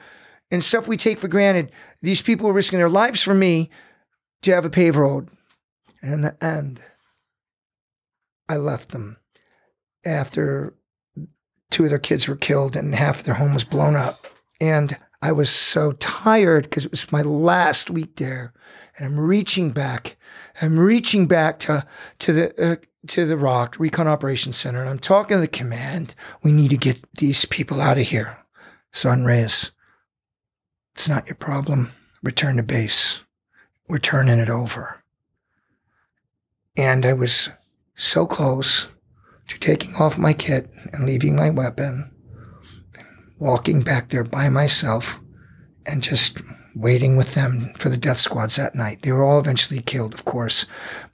and 0.50 0.62
stuff 0.62 0.86
we 0.86 0.96
take 0.96 1.18
for 1.18 1.28
granted. 1.28 1.72
These 2.02 2.22
people 2.22 2.48
are 2.48 2.52
risking 2.52 2.78
their 2.78 2.88
lives 2.88 3.22
for 3.22 3.34
me 3.34 3.70
to 4.42 4.54
have 4.54 4.64
a 4.64 4.70
paved 4.70 4.96
road. 4.96 5.30
And 6.02 6.12
in 6.12 6.20
the 6.20 6.44
end, 6.44 6.82
I 8.48 8.56
left 8.56 8.90
them 8.90 9.16
after 10.04 10.74
two 11.70 11.84
of 11.84 11.90
their 11.90 11.98
kids 11.98 12.28
were 12.28 12.36
killed 12.36 12.76
and 12.76 12.94
half 12.94 13.20
of 13.20 13.24
their 13.24 13.34
home 13.34 13.54
was 13.54 13.64
blown 13.64 13.96
up. 13.96 14.26
And 14.60 14.96
I 15.22 15.30
was 15.32 15.50
so 15.50 15.92
tired 15.92 16.64
because 16.64 16.84
it 16.84 16.90
was 16.90 17.12
my 17.12 17.22
last 17.22 17.90
week 17.90 18.16
there, 18.16 18.52
and 18.96 19.06
I'm 19.06 19.18
reaching 19.18 19.70
back. 19.70 20.16
I'm 20.60 20.78
reaching 20.78 21.26
back 21.26 21.60
to 21.60 21.86
to 22.18 22.32
the 22.32 22.72
uh, 22.72 22.76
to 23.06 23.24
the 23.24 23.36
Rock 23.36 23.76
Recon 23.78 24.08
Operations 24.08 24.56
Center, 24.56 24.80
and 24.80 24.90
I'm 24.90 24.98
talking 24.98 25.36
to 25.36 25.40
the 25.40 25.48
command. 25.48 26.16
We 26.42 26.50
need 26.50 26.70
to 26.70 26.76
get 26.76 27.00
these 27.18 27.44
people 27.44 27.80
out 27.80 27.98
of 27.98 28.08
here. 28.08 28.38
Son 28.90 29.24
Reyes, 29.24 29.70
it's 30.94 31.08
not 31.08 31.28
your 31.28 31.36
problem. 31.36 31.92
Return 32.22 32.56
to 32.56 32.64
base. 32.64 33.20
We're 33.88 33.98
turning 33.98 34.40
it 34.40 34.50
over. 34.50 35.02
And 36.76 37.06
I 37.06 37.12
was 37.12 37.50
so 37.94 38.26
close 38.26 38.88
to 39.52 39.58
taking 39.58 39.94
off 39.96 40.18
my 40.18 40.32
kit 40.32 40.70
and 40.92 41.04
leaving 41.06 41.36
my 41.36 41.50
weapon 41.50 42.10
walking 43.38 43.82
back 43.82 44.10
there 44.10 44.24
by 44.24 44.48
myself 44.48 45.18
and 45.84 46.02
just 46.02 46.40
waiting 46.74 47.16
with 47.16 47.34
them 47.34 47.72
for 47.78 47.88
the 47.88 47.96
death 47.96 48.16
squads 48.16 48.56
that 48.56 48.74
night. 48.74 49.02
They 49.02 49.12
were 49.12 49.24
all 49.24 49.40
eventually 49.40 49.80
killed, 49.80 50.14
of 50.14 50.24
course. 50.24 50.64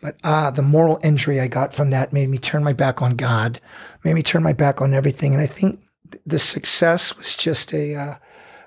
But 0.01 0.17
ah, 0.23 0.51
the 0.51 0.63
moral 0.63 1.01
injury 1.03 1.41
I 1.41 1.49
got 1.49 1.73
from 1.73 1.91
that 1.91 2.13
made 2.13 2.29
me 2.29 2.39
turn 2.39 2.63
my 2.63 2.75
back 2.75 3.03
on 3.03 3.17
God, 3.17 3.61
made 4.05 4.15
me 4.15 4.23
turn 4.23 4.43
my 4.43 4.53
back 4.53 4.81
on 4.81 4.95
everything. 4.95 5.33
And 5.33 5.43
I 5.43 5.47
think 5.47 5.81
the 6.27 6.39
success 6.39 7.17
was 7.17 7.35
just 7.35 7.73
a 7.73 7.95
uh, 7.95 8.15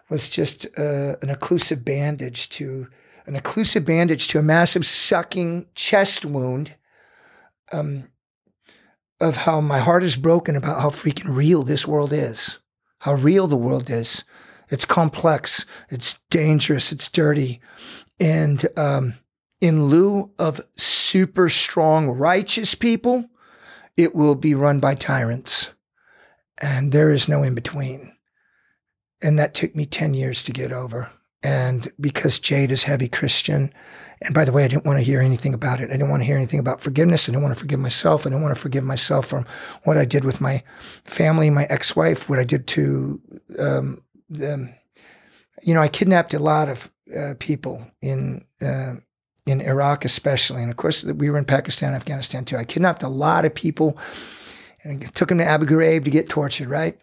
was 0.09 0.27
just 0.27 0.65
uh, 0.77 1.15
an 1.21 1.29
occlusive 1.29 1.85
bandage 1.85 2.49
to 2.49 2.87
an 3.25 3.39
occlusive 3.39 3.85
bandage 3.85 4.27
to 4.29 4.39
a 4.39 4.43
massive 4.43 4.85
sucking 4.85 5.67
chest 5.75 6.25
wound. 6.25 6.75
Um, 7.71 8.09
of 9.21 9.37
how 9.37 9.61
my 9.61 9.79
heart 9.79 10.03
is 10.03 10.15
broken 10.15 10.55
about 10.55 10.81
how 10.81 10.89
freaking 10.89 11.35
real 11.35 11.63
this 11.63 11.87
world 11.87 12.11
is 12.11 12.59
how 13.01 13.15
real 13.15 13.47
the 13.47 13.57
world 13.57 13.89
is. 13.89 14.23
It's 14.69 14.85
complex, 14.85 15.65
it's 15.89 16.19
dangerous, 16.29 16.91
it's 16.91 17.09
dirty. 17.09 17.59
And 18.19 18.65
um, 18.77 19.15
in 19.59 19.85
lieu 19.85 20.31
of 20.39 20.61
super 20.77 21.49
strong, 21.49 22.09
righteous 22.09 22.75
people, 22.75 23.29
it 23.97 24.15
will 24.15 24.35
be 24.35 24.53
run 24.53 24.79
by 24.79 24.95
tyrants. 24.95 25.71
And 26.61 26.91
there 26.91 27.09
is 27.09 27.27
no 27.27 27.43
in 27.43 27.55
between. 27.55 28.13
And 29.21 29.37
that 29.39 29.55
took 29.55 29.75
me 29.75 29.85
10 29.85 30.13
years 30.13 30.43
to 30.43 30.51
get 30.51 30.71
over. 30.71 31.11
And 31.43 31.91
because 31.99 32.39
Jade 32.39 32.71
is 32.71 32.83
heavy 32.83 33.07
Christian, 33.07 33.73
and 34.21 34.35
by 34.35 34.45
the 34.45 34.51
way, 34.51 34.63
I 34.63 34.67
didn't 34.67 34.85
want 34.85 34.99
to 34.99 35.03
hear 35.03 35.21
anything 35.21 35.53
about 35.53 35.79
it. 35.81 35.89
I 35.89 35.93
didn't 35.93 36.09
want 36.09 36.21
to 36.21 36.27
hear 36.27 36.35
anything 36.35 36.59
about 36.59 36.79
forgiveness. 36.79 37.27
I 37.27 37.31
didn't 37.31 37.41
want 37.41 37.55
to 37.55 37.59
forgive 37.59 37.79
myself. 37.79 38.21
I 38.21 38.29
didn't 38.29 38.43
want 38.43 38.55
to 38.55 38.61
forgive 38.61 38.83
myself 38.83 39.25
from 39.25 39.45
what 39.83 39.97
I 39.97 40.05
did 40.05 40.23
with 40.23 40.39
my 40.39 40.63
family, 41.05 41.49
my 41.49 41.65
ex-wife, 41.65 42.29
what 42.29 42.37
I 42.37 42.43
did 42.43 42.67
to 42.67 43.19
um, 43.57 44.03
them. 44.29 44.75
You 45.63 45.73
know, 45.73 45.81
I 45.81 45.87
kidnapped 45.87 46.35
a 46.35 46.39
lot 46.39 46.69
of 46.69 46.91
uh, 47.15 47.33
people 47.39 47.91
in 48.01 48.45
uh, 48.61 48.95
in 49.47 49.59
Iraq, 49.61 50.05
especially, 50.05 50.61
and 50.61 50.69
of 50.69 50.77
course, 50.77 51.03
we 51.03 51.31
were 51.31 51.37
in 51.39 51.45
Pakistan, 51.45 51.95
Afghanistan 51.95 52.45
too. 52.45 52.57
I 52.57 52.63
kidnapped 52.63 53.01
a 53.01 53.09
lot 53.09 53.43
of 53.43 53.55
people 53.55 53.97
and 54.83 55.13
took 55.15 55.29
them 55.29 55.39
to 55.39 55.45
Abu 55.45 55.65
Ghraib 55.65 56.05
to 56.05 56.11
get 56.11 56.29
tortured. 56.29 56.69
Right? 56.69 56.99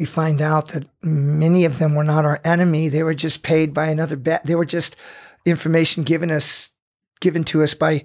We 0.00 0.06
find 0.06 0.40
out 0.40 0.68
that 0.68 0.88
many 1.02 1.66
of 1.66 1.78
them 1.78 1.94
were 1.94 2.04
not 2.04 2.24
our 2.24 2.40
enemy. 2.42 2.88
They 2.88 3.02
were 3.02 3.14
just 3.14 3.42
paid 3.42 3.74
by 3.74 3.88
another. 3.88 4.16
bet. 4.16 4.46
they 4.46 4.54
were 4.54 4.64
just 4.64 4.96
information 5.44 6.04
given 6.04 6.30
us 6.30 6.72
given 7.20 7.44
to 7.44 7.62
us 7.62 7.74
by 7.74 8.04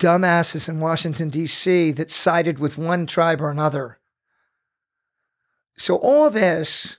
dumbasses 0.00 0.68
in 0.68 0.80
Washington 0.80 1.30
D.C. 1.30 1.92
that 1.92 2.10
sided 2.10 2.58
with 2.58 2.76
one 2.76 3.06
tribe 3.06 3.40
or 3.40 3.50
another. 3.50 4.00
So 5.78 5.94
all 5.96 6.28
this, 6.28 6.98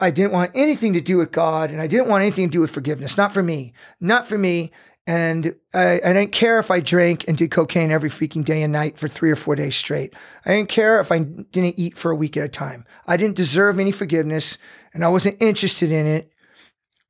I 0.00 0.10
didn't 0.10 0.32
want 0.32 0.50
anything 0.56 0.92
to 0.94 1.00
do 1.00 1.18
with 1.18 1.30
God, 1.30 1.70
and 1.70 1.80
I 1.80 1.86
didn't 1.86 2.08
want 2.08 2.22
anything 2.22 2.48
to 2.48 2.52
do 2.52 2.60
with 2.60 2.72
forgiveness. 2.72 3.16
Not 3.16 3.32
for 3.32 3.44
me. 3.44 3.72
Not 4.00 4.26
for 4.26 4.38
me. 4.38 4.72
And 5.06 5.54
I, 5.74 6.00
I 6.04 6.12
didn't 6.14 6.32
care 6.32 6.58
if 6.58 6.70
I 6.70 6.80
drank 6.80 7.28
and 7.28 7.36
did 7.36 7.50
cocaine 7.50 7.90
every 7.90 8.08
freaking 8.08 8.44
day 8.44 8.62
and 8.62 8.72
night 8.72 8.98
for 8.98 9.06
three 9.06 9.30
or 9.30 9.36
four 9.36 9.54
days 9.54 9.76
straight. 9.76 10.14
I 10.46 10.56
didn't 10.56 10.70
care 10.70 10.98
if 10.98 11.12
I 11.12 11.18
didn't 11.18 11.78
eat 11.78 11.98
for 11.98 12.10
a 12.10 12.16
week 12.16 12.36
at 12.36 12.44
a 12.44 12.48
time. 12.48 12.86
I 13.06 13.16
didn't 13.18 13.36
deserve 13.36 13.78
any 13.78 13.92
forgiveness, 13.92 14.56
and 14.94 15.04
I 15.04 15.08
wasn't 15.08 15.42
interested 15.42 15.90
in 15.92 16.06
it 16.06 16.30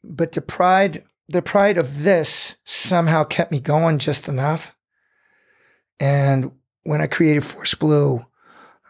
but 0.04 0.32
the 0.32 0.42
pride 0.42 1.02
the 1.28 1.42
pride 1.42 1.78
of 1.78 2.02
this 2.02 2.56
somehow 2.64 3.24
kept 3.24 3.50
me 3.50 3.60
going 3.60 3.98
just 3.98 4.28
enough 4.28 4.74
and 5.98 6.52
when 6.82 7.00
i 7.00 7.06
created 7.06 7.44
force 7.44 7.74
blue 7.74 8.24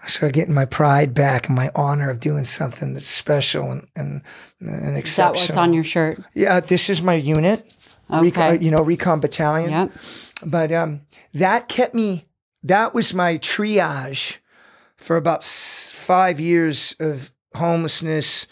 i 0.02 0.06
started 0.08 0.34
getting 0.34 0.54
my 0.54 0.64
pride 0.64 1.14
back 1.14 1.46
and 1.46 1.56
my 1.56 1.70
honor 1.74 2.10
of 2.10 2.20
doing 2.20 2.44
something 2.44 2.92
that's 2.92 3.06
special 3.06 3.70
and 3.70 3.86
and, 3.94 4.22
and 4.60 4.96
exceptional 4.96 5.34
Is 5.42 5.46
that 5.48 5.52
what's 5.52 5.58
on 5.58 5.72
your 5.72 5.84
shirt? 5.84 6.22
yeah 6.34 6.60
this 6.60 6.90
is 6.90 7.00
my 7.00 7.14
unit 7.14 7.72
Okay. 8.18 8.24
recon, 8.26 8.62
you 8.62 8.70
know 8.70 8.82
recon 8.82 9.20
battalion. 9.20 9.70
Yep. 9.70 9.90
but 10.46 10.72
um, 10.72 11.02
that 11.32 11.68
kept 11.68 11.94
me 11.94 12.26
that 12.62 12.94
was 12.94 13.12
my 13.14 13.38
triage 13.38 14.38
for 14.96 15.16
about 15.16 15.40
s- 15.40 15.90
five 15.92 16.40
years 16.40 16.94
of 17.00 17.30
homelessness 17.54 18.46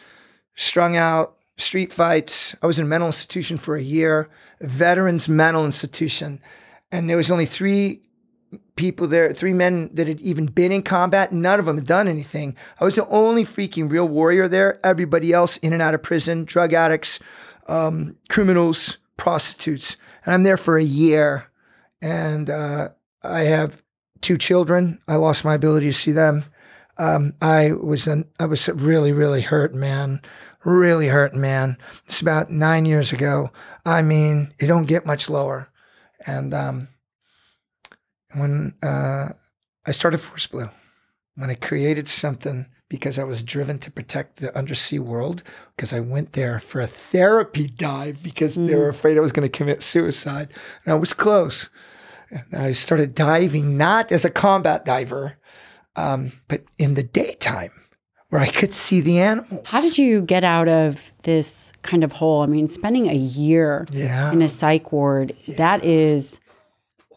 strung 0.55 0.97
out 0.97 1.37
street 1.57 1.93
fights. 1.93 2.55
I 2.63 2.67
was 2.67 2.79
in 2.79 2.85
a 2.85 2.89
mental 2.89 3.09
institution 3.09 3.57
for 3.59 3.77
a 3.77 3.83
year 3.83 4.29
a 4.61 4.67
veterans 4.67 5.29
mental 5.29 5.65
institution. 5.65 6.41
And 6.91 7.09
there 7.09 7.17
was 7.17 7.31
only 7.31 7.47
three 7.47 8.03
people 8.77 9.07
there 9.07 9.33
three 9.33 9.53
men 9.55 9.91
that 9.95 10.09
had 10.09 10.21
even 10.21 10.47
been 10.47 10.73
in 10.73 10.83
combat. 10.83 11.33
None 11.33 11.59
of 11.59 11.67
them 11.67 11.77
had 11.77 11.87
done 11.87 12.07
anything. 12.09 12.55
I 12.81 12.85
was 12.85 12.97
the 12.97 13.07
only 13.09 13.45
freaking 13.45 13.91
real 13.91 14.07
warrior 14.09 14.47
there. 14.49 14.79
Everybody 14.85 15.33
else 15.33 15.57
in 15.59 15.73
and 15.73 15.81
out 15.83 15.95
of 15.95 16.03
prison 16.03 16.45
drug 16.45 16.73
addicts 16.75 17.19
um, 17.69 18.17
criminals 18.29 18.99
prostitutes 19.17 19.97
and 20.25 20.35
i'm 20.35 20.43
there 20.43 20.57
for 20.57 20.77
a 20.77 20.83
year 20.83 21.53
and 22.03 22.51
uh, 22.51 22.89
I 23.23 23.43
have 23.43 23.83
two 24.21 24.37
children. 24.37 25.01
I 25.07 25.17
lost 25.17 25.45
my 25.45 25.55
ability 25.55 25.87
to 25.87 25.93
see 25.93 26.13
them. 26.13 26.45
Um, 26.99 27.35
I 27.41 27.73
was 27.73 28.07
an, 28.07 28.29
I 28.39 28.47
was 28.47 28.69
really 28.69 29.13
really 29.13 29.41
hurt, 29.41 29.75
man. 29.75 30.21
Really 30.65 31.09
hurt, 31.09 31.35
man. 31.35 31.79
It's 32.05 32.21
about 32.21 32.51
nine 32.51 32.85
years 32.85 33.13
ago. 33.13 33.51
I 33.87 34.03
mean, 34.03 34.53
it 34.59 34.67
don't 34.67 34.87
get 34.87 35.07
much 35.07 35.31
lower. 35.31 35.71
And 36.27 36.53
um, 36.55 36.89
when 38.35 38.75
uh, 38.83 39.31
I 39.87 39.91
started 39.91 40.19
Force 40.19 40.47
Blue, 40.47 40.69
when 41.37 41.51
I 41.51 41.55
created 41.55 42.09
something 42.09 42.67
because 42.89 43.19
I 43.19 43.25
was 43.25 43.43
driven 43.43 43.79
to 43.79 43.91
protect 43.91 44.37
the 44.37 44.57
undersea 44.57 44.99
world, 44.99 45.43
because 45.75 45.95
I 45.95 46.01
went 46.01 46.33
there 46.35 46.59
for 46.59 46.81
a 46.81 46.87
therapy 46.87 47.67
dive 47.67 48.23
because 48.23 48.57
they 48.57 48.75
were 48.77 48.91
afraid 48.91 49.17
I 49.17 49.21
was 49.23 49.33
going 49.33 49.49
to 49.49 49.59
commit 49.59 49.83
suicide. 49.83 50.53
And 50.85 50.93
I 50.93 50.97
was 50.97 51.15
close. 51.15 51.71
And 52.31 52.45
I 52.63 52.73
started 52.73 53.15
diving 53.15 53.79
not 53.79 54.13
as 54.13 54.27
a 54.27 54.31
combat 54.31 54.85
diver, 54.85 55.39
um, 55.97 56.33
but 56.49 56.65
in 56.77 56.93
the 56.95 57.03
daytime 57.03 57.71
where 58.29 58.41
I 58.43 58.49
could 58.49 58.73
see 58.75 59.01
the 59.01 59.19
animals. 59.21 59.63
How 59.67 59.81
did 59.83 59.97
you 59.99 60.23
get 60.23 60.45
out 60.45 60.69
of 60.69 61.13
this 61.23 61.73
kind 61.83 62.03
of 62.05 62.13
hole? 62.13 62.43
I 62.43 62.47
mean, 62.47 62.69
spending 62.69 63.09
a 63.09 63.15
year 63.15 63.87
Yeah. 63.91 64.33
in 64.33 64.41
a 64.43 64.49
psych 64.49 64.93
ward, 64.93 65.35
that 65.49 65.83
is 65.85 66.41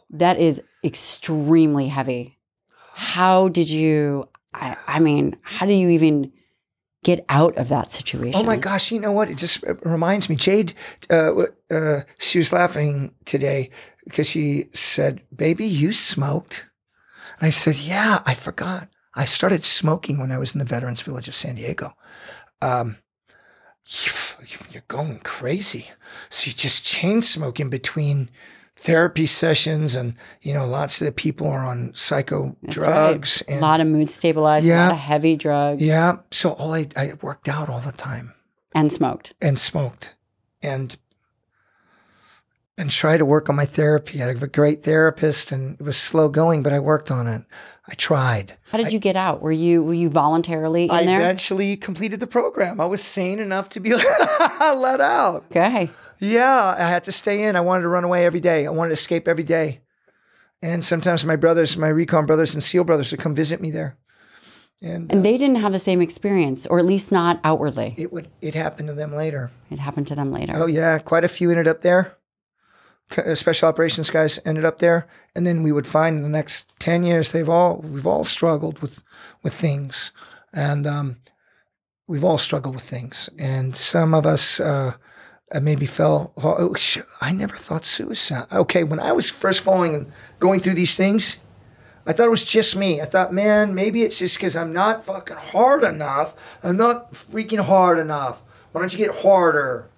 that 0.09 0.37
is 0.39 0.61
extremely 0.83 1.87
heavy. 1.87 2.34
How 2.95 3.49
did 3.49 3.69
you 3.69 4.29
I, 4.55 4.77
I 4.87 4.99
mean, 4.99 5.37
how 5.41 5.65
do 5.65 5.73
you 5.73 5.89
even 5.89 6.31
get 7.03 7.25
out 7.29 7.57
of 7.57 7.69
that 7.69 7.91
situation? 7.91 8.39
Oh 8.39 8.43
my 8.43 8.57
gosh, 8.57 8.91
you 8.91 8.99
know 8.99 9.11
what? 9.11 9.29
It 9.29 9.37
just 9.37 9.63
reminds 9.83 10.29
me. 10.29 10.35
Jade, 10.35 10.73
uh, 11.09 11.45
uh, 11.69 12.01
she 12.17 12.37
was 12.37 12.53
laughing 12.53 13.13
today 13.25 13.69
because 14.05 14.29
she 14.29 14.69
said, 14.73 15.21
Baby, 15.35 15.65
you 15.65 15.93
smoked? 15.93 16.69
And 17.39 17.47
I 17.47 17.49
said, 17.49 17.75
Yeah, 17.75 18.21
I 18.25 18.33
forgot. 18.33 18.89
I 19.13 19.25
started 19.25 19.63
smoking 19.63 20.17
when 20.17 20.31
I 20.31 20.37
was 20.37 20.53
in 20.53 20.59
the 20.59 20.65
Veterans 20.65 21.01
Village 21.01 21.27
of 21.27 21.35
San 21.35 21.55
Diego. 21.55 21.93
Um, 22.61 22.97
you're 24.71 24.83
going 24.87 25.19
crazy. 25.19 25.89
So 26.29 26.47
you 26.47 26.53
just 26.53 26.85
chain 26.85 27.21
smoke 27.21 27.59
in 27.59 27.69
between 27.69 28.29
therapy 28.85 29.25
sessions 29.25 29.95
and 29.95 30.13
you 30.41 30.53
know 30.53 30.65
lots 30.65 31.01
of 31.01 31.05
the 31.05 31.11
people 31.11 31.47
are 31.47 31.65
on 31.65 31.91
psycho 31.95 32.55
That's 32.61 32.75
drugs 32.75 33.43
right. 33.47 33.55
and 33.55 33.63
a 33.63 33.67
lot 33.67 33.81
of 33.81 33.87
mood 33.87 34.11
stabilizers 34.11 34.67
yeah, 34.67 34.83
a 34.83 34.85
lot 34.85 34.93
of 34.93 34.99
heavy 34.99 35.35
drugs. 35.35 35.81
Yeah. 35.81 36.17
So 36.31 36.51
all 36.51 36.73
I, 36.73 36.87
I 36.95 37.13
worked 37.21 37.49
out 37.49 37.67
all 37.67 37.79
the 37.79 37.91
time. 37.91 38.33
And 38.73 38.93
smoked. 38.93 39.33
And 39.41 39.57
smoked. 39.57 40.15
And 40.61 40.95
and 42.77 42.91
tried 42.91 43.17
to 43.17 43.25
work 43.25 43.49
on 43.49 43.55
my 43.55 43.65
therapy. 43.65 44.21
I 44.21 44.27
have 44.27 44.43
a 44.43 44.47
great 44.47 44.83
therapist 44.83 45.51
and 45.51 45.79
it 45.79 45.83
was 45.83 45.97
slow 45.97 46.29
going 46.29 46.61
but 46.61 46.71
i 46.71 46.79
worked 46.79 47.09
on 47.09 47.27
it. 47.27 47.43
I 47.87 47.95
tried. 47.95 48.57
How 48.69 48.77
did 48.77 48.87
I, 48.87 48.89
you 48.89 48.99
get 48.99 49.15
out? 49.15 49.41
Were 49.41 49.51
you 49.51 49.83
were 49.83 49.95
you 49.95 50.09
voluntarily 50.09 50.85
in 50.85 50.91
I 50.91 51.05
there? 51.05 51.19
eventually 51.19 51.75
completed 51.75 52.19
the 52.19 52.27
program. 52.27 52.79
I 52.79 52.85
was 52.85 53.03
sane 53.03 53.39
enough 53.39 53.69
to 53.69 53.79
be 53.79 53.93
let 54.59 55.01
out. 55.01 55.45
Okay 55.49 55.89
yeah, 56.19 56.75
I 56.77 56.83
had 56.83 57.03
to 57.05 57.11
stay 57.11 57.43
in. 57.43 57.55
I 57.55 57.61
wanted 57.61 57.83
to 57.83 57.89
run 57.89 58.03
away 58.03 58.25
every 58.25 58.39
day. 58.39 58.65
I 58.65 58.69
wanted 58.69 58.89
to 58.89 58.93
escape 58.93 59.27
every 59.27 59.43
day. 59.43 59.81
And 60.61 60.83
sometimes 60.83 61.25
my 61.25 61.35
brothers, 61.35 61.77
my 61.77 61.89
recon 61.89 62.25
brothers 62.25 62.53
and 62.53 62.63
SEAL 62.63 62.85
brothers 62.85 63.11
would 63.11 63.19
come 63.19 63.35
visit 63.35 63.61
me 63.61 63.71
there. 63.71 63.97
And, 64.81 65.11
and 65.11 65.23
they 65.23 65.35
uh, 65.35 65.37
didn't 65.37 65.57
have 65.57 65.71
the 65.71 65.79
same 65.79 66.01
experience, 66.01 66.65
or 66.67 66.79
at 66.79 66.85
least 66.85 67.11
not 67.11 67.39
outwardly. 67.43 67.95
It 67.97 68.11
would. 68.11 68.29
It 68.41 68.55
happened 68.55 68.89
to 68.89 68.93
them 68.93 69.13
later. 69.13 69.51
It 69.71 69.79
happened 69.79 70.07
to 70.07 70.15
them 70.15 70.31
later. 70.31 70.53
Oh 70.55 70.67
yeah, 70.67 70.99
quite 70.99 71.23
a 71.23 71.29
few 71.29 71.49
ended 71.49 71.67
up 71.67 71.81
there. 71.81 72.17
Uh, 73.17 73.35
special 73.35 73.69
operations 73.69 74.09
guys 74.09 74.39
ended 74.45 74.65
up 74.65 74.79
there, 74.79 75.07
and 75.33 75.47
then 75.47 75.63
we 75.63 75.71
would 75.71 75.87
find 75.87 76.17
in 76.17 76.23
the 76.23 76.29
next 76.29 76.73
ten 76.77 77.03
years 77.03 77.31
they've 77.31 77.49
all 77.49 77.77
we've 77.77 78.07
all 78.07 78.23
struggled 78.23 78.79
with 78.79 79.01
with 79.43 79.53
things, 79.53 80.11
and 80.53 80.85
um, 80.85 81.17
we've 82.07 82.25
all 82.25 82.37
struggled 82.37 82.75
with 82.75 82.83
things, 82.83 83.29
and 83.39 83.75
some 83.75 84.13
of 84.13 84.25
us. 84.25 84.59
Uh, 84.59 84.93
I 85.55 85.59
maybe 85.59 85.85
fell. 85.85 86.33
Oh, 86.35 86.75
I 87.21 87.31
never 87.31 87.55
thought 87.55 87.85
suicide. 87.85 88.47
Okay, 88.51 88.83
when 88.83 88.99
I 88.99 89.13
was 89.13 89.29
first 89.29 89.63
falling, 89.63 90.11
going 90.37 90.59
through 90.59 90.73
these 90.73 90.97
things, 90.97 91.37
I 92.05 92.11
thought 92.11 92.27
it 92.27 92.31
was 92.31 92.43
just 92.43 92.75
me. 92.75 92.99
I 92.99 93.05
thought, 93.05 93.33
man, 93.33 93.73
maybe 93.73 94.03
it's 94.03 94.19
just 94.19 94.35
because 94.35 94.57
I'm 94.57 94.73
not 94.73 95.05
fucking 95.05 95.37
hard 95.37 95.85
enough. 95.85 96.35
I'm 96.61 96.75
not 96.75 97.13
freaking 97.13 97.63
hard 97.63 97.97
enough. 97.99 98.43
Why 98.73 98.81
don't 98.81 98.91
you 98.91 98.97
get 98.97 99.21
harder? 99.21 99.89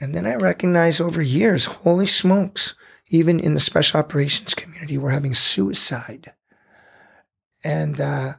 And 0.00 0.14
then 0.14 0.24
I 0.24 0.36
recognized 0.36 1.00
over 1.02 1.20
years, 1.20 1.66
holy 1.66 2.06
smokes, 2.06 2.74
even 3.08 3.38
in 3.38 3.52
the 3.52 3.60
special 3.60 4.00
operations 4.00 4.54
community, 4.54 4.96
we're 4.96 5.10
having 5.10 5.34
suicide. 5.34 6.32
And 7.62 8.00
uh, 8.00 8.34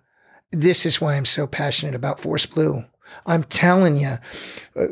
this 0.52 0.88
is 0.88 1.00
why 1.00 1.16
I'm 1.16 1.26
so 1.26 1.46
passionate 1.46 1.94
about 1.94 2.20
Force 2.20 2.48
Blue. 2.48 2.84
I'm 3.28 3.44
telling 3.44 3.98
you. 3.98 4.18
Uh, 4.76 4.88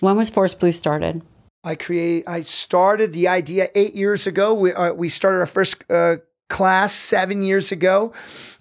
when 0.00 0.16
was 0.16 0.30
Force 0.30 0.54
Blue 0.54 0.72
started? 0.72 1.22
I 1.62 1.74
create. 1.74 2.24
I 2.26 2.40
started 2.42 3.12
the 3.12 3.28
idea 3.28 3.68
eight 3.74 3.94
years 3.94 4.26
ago. 4.26 4.54
We 4.54 4.72
uh, 4.72 4.92
we 4.94 5.08
started 5.08 5.38
our 5.38 5.46
first 5.46 5.84
uh, 5.90 6.16
class 6.48 6.94
seven 6.94 7.42
years 7.42 7.70
ago, 7.70 8.12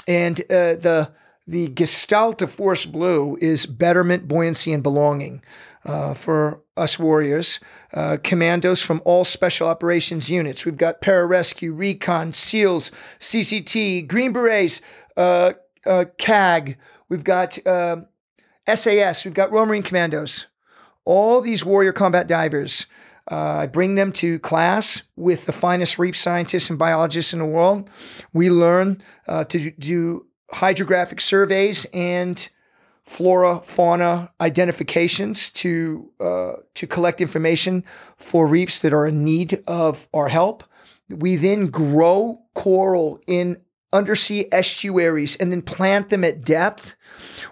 and 0.07 0.39
uh, 0.41 0.75
the 0.75 1.11
the 1.47 1.69
gestalt 1.69 2.41
of 2.41 2.51
Force 2.51 2.85
Blue 2.85 3.37
is 3.41 3.65
betterment, 3.65 4.27
buoyancy, 4.27 4.73
and 4.73 4.83
belonging 4.83 5.41
uh, 5.85 6.13
for 6.13 6.61
us 6.75 6.99
warriors. 6.99 7.59
Uh, 7.93 8.17
commandos 8.21 8.81
from 8.81 9.01
all 9.05 9.23
special 9.23 9.67
operations 9.67 10.29
units. 10.29 10.65
We've 10.65 10.77
got 10.77 11.01
pararescue, 11.01 11.75
recon, 11.75 12.33
SEALs, 12.33 12.91
CCT, 13.19 14.07
Green 14.07 14.33
Berets, 14.33 14.81
uh, 15.15 15.53
CAG. 16.17 16.77
We've 17.07 17.23
got 17.23 17.57
SAS. 18.67 19.25
We've 19.25 19.33
got 19.33 19.51
Royal 19.51 19.65
Marine 19.65 19.83
Commandos 19.83 20.47
all 21.09 21.41
these 21.41 21.65
warrior 21.65 21.91
combat 21.91 22.27
divers. 22.27 22.85
Uh, 23.31 23.61
I 23.61 23.67
bring 23.67 23.95
them 23.95 24.11
to 24.13 24.37
class 24.37 25.01
with 25.15 25.47
the 25.47 25.51
finest 25.51 25.97
reef 25.97 26.15
scientists 26.15 26.69
and 26.69 26.77
biologists 26.77 27.33
in 27.33 27.39
the 27.39 27.45
world. 27.45 27.89
We 28.31 28.51
learn 28.51 29.01
uh, 29.27 29.45
to 29.45 29.71
do 29.71 30.27
hydrographic 30.51 31.19
surveys 31.19 31.87
and 31.93 32.47
flora 33.05 33.59
fauna 33.63 34.31
identifications 34.39 35.49
to 35.49 36.11
uh, 36.19 36.53
to 36.75 36.85
collect 36.85 37.21
information 37.21 37.83
for 38.15 38.45
reefs 38.45 38.79
that 38.81 38.93
are 38.93 39.07
in 39.07 39.25
need 39.25 39.63
of 39.67 40.07
our 40.13 40.27
help. 40.27 40.63
We 41.09 41.37
then 41.37 41.67
grow 41.67 42.43
coral 42.53 43.19
in 43.25 43.57
undersea 43.91 44.47
estuaries 44.51 45.35
and 45.37 45.51
then 45.51 45.63
plant 45.63 46.09
them 46.09 46.23
at 46.23 46.45
depth 46.45 46.95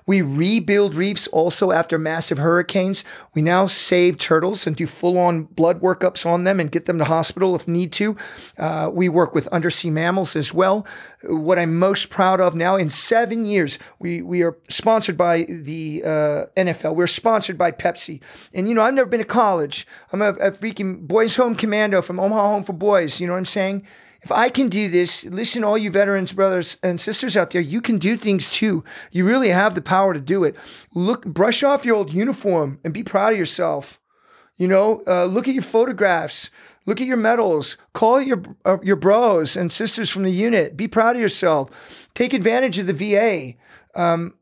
we 0.08 0.22
rebuild 0.22 0.96
reefs 0.96 1.28
also 1.28 1.72
after 1.72 2.00
massive 2.00 2.38
hurricanes. 2.38 3.04
We 3.36 3.42
now 3.42 3.68
save 3.68 4.18
turtles 4.18 4.66
and 4.66 4.76
do 4.76 4.88
full 4.88 5.18
on 5.18 5.44
blood 5.44 5.82
workups 5.82 6.26
on 6.26 6.46
them 6.46 6.60
and 6.60 6.72
get 6.72 6.86
them 6.86 6.98
to 6.98 7.04
hospital 7.04 7.56
if 7.56 7.68
need 7.68 7.92
to. 7.94 8.16
Uh, 8.58 8.90
we 8.92 9.10
work 9.10 9.36
with 9.36 9.48
undersea 9.50 9.92
mammals 9.92 10.36
as 10.36 10.54
well. 10.54 10.88
What 11.24 11.60
I'm 11.60 11.78
most 11.78 12.10
proud 12.10 12.40
of 12.40 12.56
now 12.56 12.78
in 12.78 12.90
seven 12.90 13.46
years, 13.46 13.78
we, 14.00 14.22
we 14.22 14.42
are 14.44 14.58
sponsored 14.70 15.18
by 15.18 15.44
the 15.44 16.02
uh, 16.06 16.46
NFL. 16.56 16.96
We're 16.96 17.08
sponsored 17.08 17.58
by 17.58 17.72
Pepsi. 17.74 18.22
And, 18.54 18.70
you 18.70 18.74
know, 18.74 18.82
I've 18.82 18.94
never 18.94 19.10
been 19.10 19.20
to 19.20 19.26
college. 19.26 19.86
I'm 20.14 20.22
a, 20.22 20.30
a 20.30 20.52
freaking 20.52 21.06
boys' 21.06 21.36
home 21.36 21.54
commando 21.54 22.02
from 22.02 22.20
Omaha 22.20 22.44
Home 22.44 22.64
for 22.64 22.74
Boys. 22.74 23.20
You 23.20 23.28
know 23.28 23.34
what 23.34 23.40
I'm 23.40 23.46
saying? 23.46 23.86
If 24.22 24.32
I 24.32 24.50
can 24.50 24.70
do 24.70 24.90
this, 24.90 25.26
listen, 25.26 25.64
all 25.64 25.78
you 25.78 25.92
veterans, 25.92 26.34
brothers 26.34 26.78
and 26.82 27.00
sisters 27.00 27.38
out 27.38 27.52
there, 27.52 27.62
you 27.62 27.82
can 27.82 27.98
do 27.98 28.18
things 28.18 28.50
too. 28.50 28.84
You 29.12 29.26
really 29.26 29.50
have 29.50 29.76
the 29.76 29.82
power 29.82 30.14
to 30.14 30.20
do 30.20 30.44
it. 30.44 30.56
Look, 30.94 31.26
brush 31.26 31.64
off 31.64 31.86
your 31.86 31.96
old 31.96 32.14
uniform 32.14 32.80
and 32.84 32.94
be 32.94 33.04
proud 33.04 33.34
of 33.34 33.40
yourself. 33.40 34.00
You 34.58 34.68
know, 34.68 35.04
uh, 35.06 35.26
look 35.26 35.48
at 35.48 35.54
your 35.54 35.64
photographs, 35.64 36.50
look 36.88 37.00
at 37.00 37.06
your 37.08 37.18
medals, 37.18 37.78
call 37.94 38.20
your 38.20 38.42
uh, 38.66 38.78
your 38.82 38.96
bros 38.96 39.56
and 39.56 39.72
sisters 39.72 40.10
from 40.10 40.24
the 40.24 40.32
unit. 40.32 40.76
Be 40.76 40.88
proud 40.88 41.16
of 41.16 41.22
yourself. 41.22 42.08
Take 42.16 42.34
advantage 42.34 42.80
of 42.80 42.88
the 42.88 42.94
VA. 42.94 43.54
Um, 43.96 44.36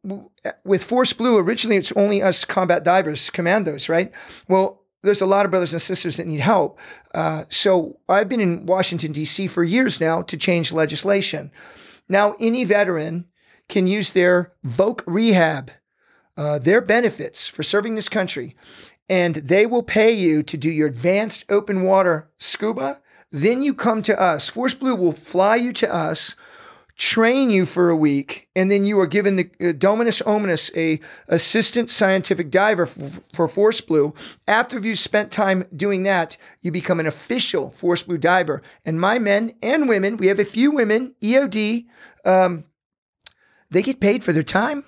with 0.65 0.83
Force 0.83 1.13
Blue, 1.13 1.37
originally 1.37 1.77
it's 1.77 1.91
only 1.93 2.21
us 2.21 2.43
combat 2.43 2.83
divers, 2.83 3.29
commandos, 3.29 3.87
right? 3.87 4.11
Well, 4.49 4.81
there's 5.05 5.21
a 5.21 5.25
lot 5.25 5.45
of 5.45 5.51
brothers 5.51 5.71
and 5.71 5.81
sisters 5.81 6.17
that 6.17 6.27
need 6.27 6.41
help. 6.41 6.79
Uh, 7.13 7.45
so 7.49 7.99
I've 8.09 8.27
been 8.27 8.41
in 8.41 8.65
Washington, 8.65 9.11
D.C. 9.11 9.47
for 9.47 9.63
years 9.63 10.01
now 10.01 10.21
to 10.23 10.37
change 10.37 10.71
legislation. 10.71 11.51
Now, 12.09 12.35
any 12.39 12.63
veteran 12.65 13.25
can 13.69 13.87
use 13.87 14.11
their 14.11 14.53
VOC 14.65 15.01
rehab, 15.07 15.71
uh, 16.37 16.59
their 16.59 16.81
benefits 16.81 17.47
for 17.47 17.63
serving 17.63 17.95
this 17.95 18.09
country, 18.09 18.55
and 19.09 19.35
they 19.35 19.65
will 19.65 19.83
pay 19.83 20.11
you 20.11 20.43
to 20.43 20.57
do 20.57 20.69
your 20.69 20.87
advanced 20.87 21.45
open 21.49 21.83
water 21.83 22.29
scuba. 22.37 22.99
Then 23.31 23.61
you 23.61 23.73
come 23.73 24.01
to 24.03 24.19
us. 24.19 24.49
Force 24.49 24.73
Blue 24.73 24.95
will 24.95 25.11
fly 25.11 25.55
you 25.55 25.73
to 25.73 25.93
us 25.93 26.35
train 26.95 27.49
you 27.49 27.65
for 27.65 27.89
a 27.89 27.95
week, 27.95 28.47
and 28.55 28.71
then 28.71 28.85
you 28.85 28.99
are 28.99 29.07
given 29.07 29.35
the 29.35 29.49
uh, 29.61 29.73
Dominus 29.73 30.21
Ominous, 30.21 30.71
a 30.75 30.99
assistant 31.27 31.91
scientific 31.91 32.49
diver 32.49 32.83
f- 32.83 33.21
for 33.33 33.47
Force 33.47 33.81
Blue. 33.81 34.13
After 34.47 34.79
you've 34.79 34.99
spent 34.99 35.31
time 35.31 35.65
doing 35.75 36.03
that, 36.03 36.37
you 36.61 36.71
become 36.71 36.99
an 36.99 37.07
official 37.07 37.71
Force 37.71 38.03
Blue 38.03 38.17
diver. 38.17 38.61
And 38.85 38.99
my 38.99 39.19
men 39.19 39.53
and 39.61 39.89
women, 39.89 40.17
we 40.17 40.27
have 40.27 40.39
a 40.39 40.45
few 40.45 40.71
women, 40.71 41.15
EOD, 41.21 41.85
um, 42.23 42.63
they 43.69 43.81
get 43.81 43.99
paid 43.99 44.23
for 44.23 44.31
their 44.31 44.43
time. 44.43 44.85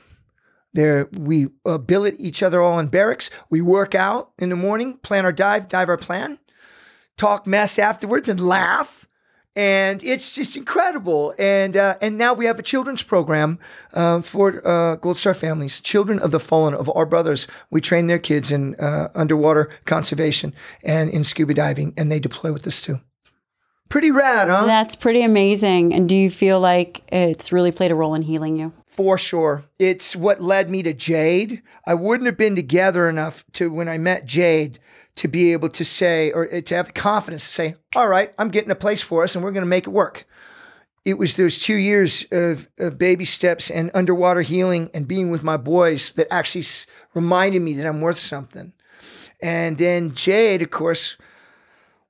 There, 0.74 1.10
we 1.12 1.48
uh, 1.66 1.78
billet 1.78 2.16
each 2.20 2.42
other 2.44 2.62
all 2.62 2.80
in 2.80 2.88
barracks. 2.88 3.30
We 3.50 3.62
work 3.62 3.96
out 3.96 4.32
in 4.38 4.50
the 4.50 4.56
morning, 4.56 4.98
plan 4.98 5.26
our 5.26 5.32
dive, 5.32 5.68
dive 5.68 5.90
our 5.90 5.98
plan, 5.98 6.40
talk 7.18 7.48
mess 7.48 7.80
afterwards, 7.80 8.30
and 8.30 8.40
laugh 8.40 9.07
and 9.58 10.04
it's 10.04 10.36
just 10.36 10.56
incredible. 10.56 11.34
And 11.40 11.76
uh, 11.76 11.96
and 12.00 12.18
now 12.18 12.34
we 12.34 12.46
have 12.46 12.60
a 12.60 12.64
children's 12.64 13.02
program 13.02 13.58
uh, 13.94 14.22
for 14.22 14.66
uh, 14.66 14.96
Gold 14.98 15.18
Star 15.18 15.34
families, 15.34 15.80
children 15.80 16.20
of 16.20 16.30
the 16.32 16.40
fallen 16.40 16.76
of 16.76 16.90
our 16.96 17.08
brothers. 17.08 17.48
We 17.72 17.82
train 17.82 18.06
their 18.06 18.20
kids 18.20 18.52
in 18.52 18.76
uh, 18.76 19.10
underwater 19.16 19.72
conservation 19.86 20.54
and 20.84 21.10
in 21.10 21.24
scuba 21.24 21.56
diving, 21.56 21.94
and 21.98 22.12
they 22.12 22.20
deploy 22.20 22.54
with 22.54 22.68
us 22.68 22.80
too. 22.80 23.02
Pretty 23.90 24.12
rad, 24.12 24.48
huh? 24.48 24.66
That's 24.66 24.96
pretty 24.96 25.24
amazing. 25.24 25.94
And 25.94 26.08
do 26.08 26.16
you 26.16 26.30
feel 26.30 26.60
like 26.60 27.02
it's 27.12 27.52
really 27.52 27.72
played 27.72 27.90
a 27.90 27.96
role 27.96 28.14
in 28.14 28.22
healing 28.22 28.58
you? 28.58 28.74
For 28.98 29.18
sure. 29.20 29.64
It's 29.78 30.16
what 30.16 30.42
led 30.42 30.72
me 30.72 30.82
to 30.82 30.92
Jade. 30.92 31.62
I 31.86 31.94
wouldn't 31.94 32.26
have 32.26 32.36
been 32.36 32.56
together 32.56 33.08
enough 33.08 33.46
to 33.54 33.72
when 33.72 33.88
I 33.88 34.00
met 34.00 34.26
Jade 34.26 34.80
to 35.18 35.28
be 35.28 35.54
able 35.54 35.70
to 35.70 35.86
say 35.86 36.32
or 36.32 36.48
eh, 36.52 36.62
to 36.62 36.76
have 36.76 36.88
the 36.88 36.94
confidence 36.94 37.46
to 37.46 37.54
say, 37.54 37.76
all 37.96 38.08
right, 38.08 38.34
I'm 38.40 38.50
getting 38.50 38.72
a 38.72 38.76
place 38.76 39.04
for 39.04 39.24
us 39.24 39.36
and 39.36 39.44
we're 39.44 39.52
going 39.52 39.62
to 39.62 39.68
make 39.68 39.86
it 39.86 39.92
work. 39.92 40.26
it 41.06 41.18
was 41.20 41.36
those 41.36 41.60
two 41.60 41.76
years 41.76 42.26
of, 42.32 42.68
of 42.80 42.98
baby 42.98 43.24
steps 43.24 43.70
and 43.70 43.92
underwater 43.94 44.42
healing 44.42 44.90
and 44.96 45.08
being 45.08 45.30
with 45.30 45.44
my 45.44 45.58
boys 45.58 46.12
that 46.14 46.28
actually 46.34 46.66
reminded 47.14 47.62
me 47.62 47.74
that 47.76 47.86
I'm 47.86 48.02
worth 48.02 48.18
something. 48.18 48.74
And 49.42 49.78
then 49.78 50.16
Jade, 50.16 50.64
of 50.64 50.72
course, 50.72 51.18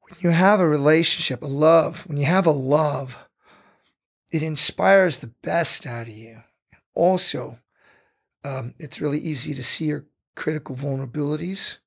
when 0.04 0.18
you 0.22 0.30
have 0.30 0.62
a 0.62 0.68
relationship, 0.68 1.44
a 1.44 1.48
love, 1.48 2.08
when 2.08 2.18
you 2.18 2.26
have 2.26 2.48
a 2.48 2.52
love, 2.52 3.28
it 4.32 4.42
inspires 4.42 5.20
the 5.20 5.28
best 5.28 5.86
out 5.86 6.08
of 6.08 6.14
you. 6.14 6.44
Also, 6.98 7.60
um, 8.44 8.74
it's 8.80 9.00
really 9.00 9.20
easy 9.20 9.54
to 9.54 9.64
see 9.64 9.86
your 9.86 10.08
critical 10.36 10.76
vulnerabilities. 10.76 11.78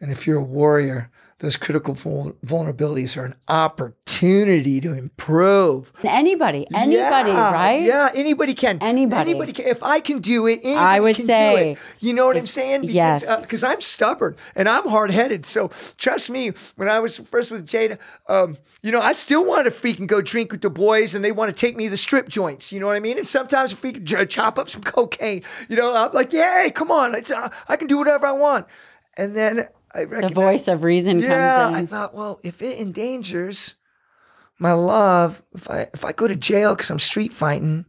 And 0.00 0.10
if 0.10 0.26
you're 0.26 0.40
a 0.40 0.42
warrior, 0.42 1.12
those 1.38 1.56
critical 1.56 1.94
vul- 1.94 2.36
vulnerabilities 2.46 3.16
are 3.16 3.24
an 3.24 3.34
opportunity 3.48 4.80
to 4.80 4.92
improve. 4.92 5.92
Anybody, 6.02 6.66
anybody, 6.74 7.30
Yeah, 7.30 7.52
right? 7.52 7.82
Yeah, 7.82 8.08
anybody 8.14 8.54
can. 8.54 8.78
Anybody. 8.80 9.30
Anybody 9.30 9.52
can. 9.52 9.66
If 9.66 9.82
I 9.82 10.00
can 10.00 10.20
do 10.20 10.46
it, 10.46 10.60
anybody 10.62 10.78
I 10.86 11.00
would 11.00 11.16
can 11.16 11.26
say, 11.26 11.50
do 11.50 11.56
it. 11.70 11.78
You 12.00 12.14
know 12.14 12.26
what 12.26 12.36
I'm 12.36 12.46
saying? 12.46 12.82
Because, 12.82 12.94
yes. 12.94 13.40
Because 13.42 13.64
I'm 13.64 13.80
stubborn 13.80 14.36
and 14.54 14.68
I'm 14.68 14.88
hard 14.88 15.10
headed. 15.10 15.44
So 15.44 15.68
trust 15.96 16.30
me, 16.30 16.52
when 16.76 16.88
I 16.88 17.00
was 17.00 17.18
first 17.18 17.50
with 17.50 17.66
Jada, 17.66 17.98
um, 18.28 18.56
you 18.82 18.92
know, 18.92 19.00
I 19.00 19.12
still 19.12 19.44
wanted 19.44 19.64
to 19.64 19.70
freaking 19.70 20.06
go 20.06 20.20
drink 20.20 20.52
with 20.52 20.60
the 20.60 20.70
boys 20.70 21.14
and 21.14 21.24
they 21.24 21.32
want 21.32 21.50
to 21.50 21.56
take 21.56 21.76
me 21.76 21.84
to 21.84 21.90
the 21.90 21.96
strip 21.96 22.28
joints. 22.28 22.72
You 22.72 22.80
know 22.80 22.86
what 22.86 22.96
I 22.96 23.00
mean? 23.00 23.18
And 23.18 23.26
sometimes 23.26 23.72
if 23.72 23.82
we 23.82 23.92
could 23.92 24.04
j- 24.04 24.26
chop 24.26 24.58
up 24.58 24.68
some 24.70 24.82
cocaine, 24.82 25.42
you 25.68 25.76
know, 25.76 25.94
I'm 25.94 26.12
like, 26.12 26.32
yay, 26.32 26.70
come 26.74 26.90
on. 26.90 27.14
Uh, 27.14 27.48
I 27.68 27.76
can 27.76 27.88
do 27.88 27.98
whatever 27.98 28.26
I 28.26 28.32
want. 28.32 28.66
And 29.16 29.36
then 29.36 29.68
I 29.94 30.04
The 30.04 30.28
voice 30.28 30.68
of 30.68 30.82
reason 30.82 31.20
yeah, 31.20 31.28
comes 31.68 31.76
in. 31.78 31.84
I 31.84 31.86
thought, 31.86 32.14
well, 32.14 32.40
if 32.42 32.62
it 32.62 32.78
endangers 32.80 33.74
my 34.58 34.72
love, 34.72 35.42
if 35.54 35.70
I 35.70 35.86
if 35.94 36.04
I 36.04 36.12
go 36.12 36.26
to 36.28 36.36
jail 36.36 36.74
because 36.74 36.90
I'm 36.90 36.98
street 36.98 37.32
fighting, 37.32 37.86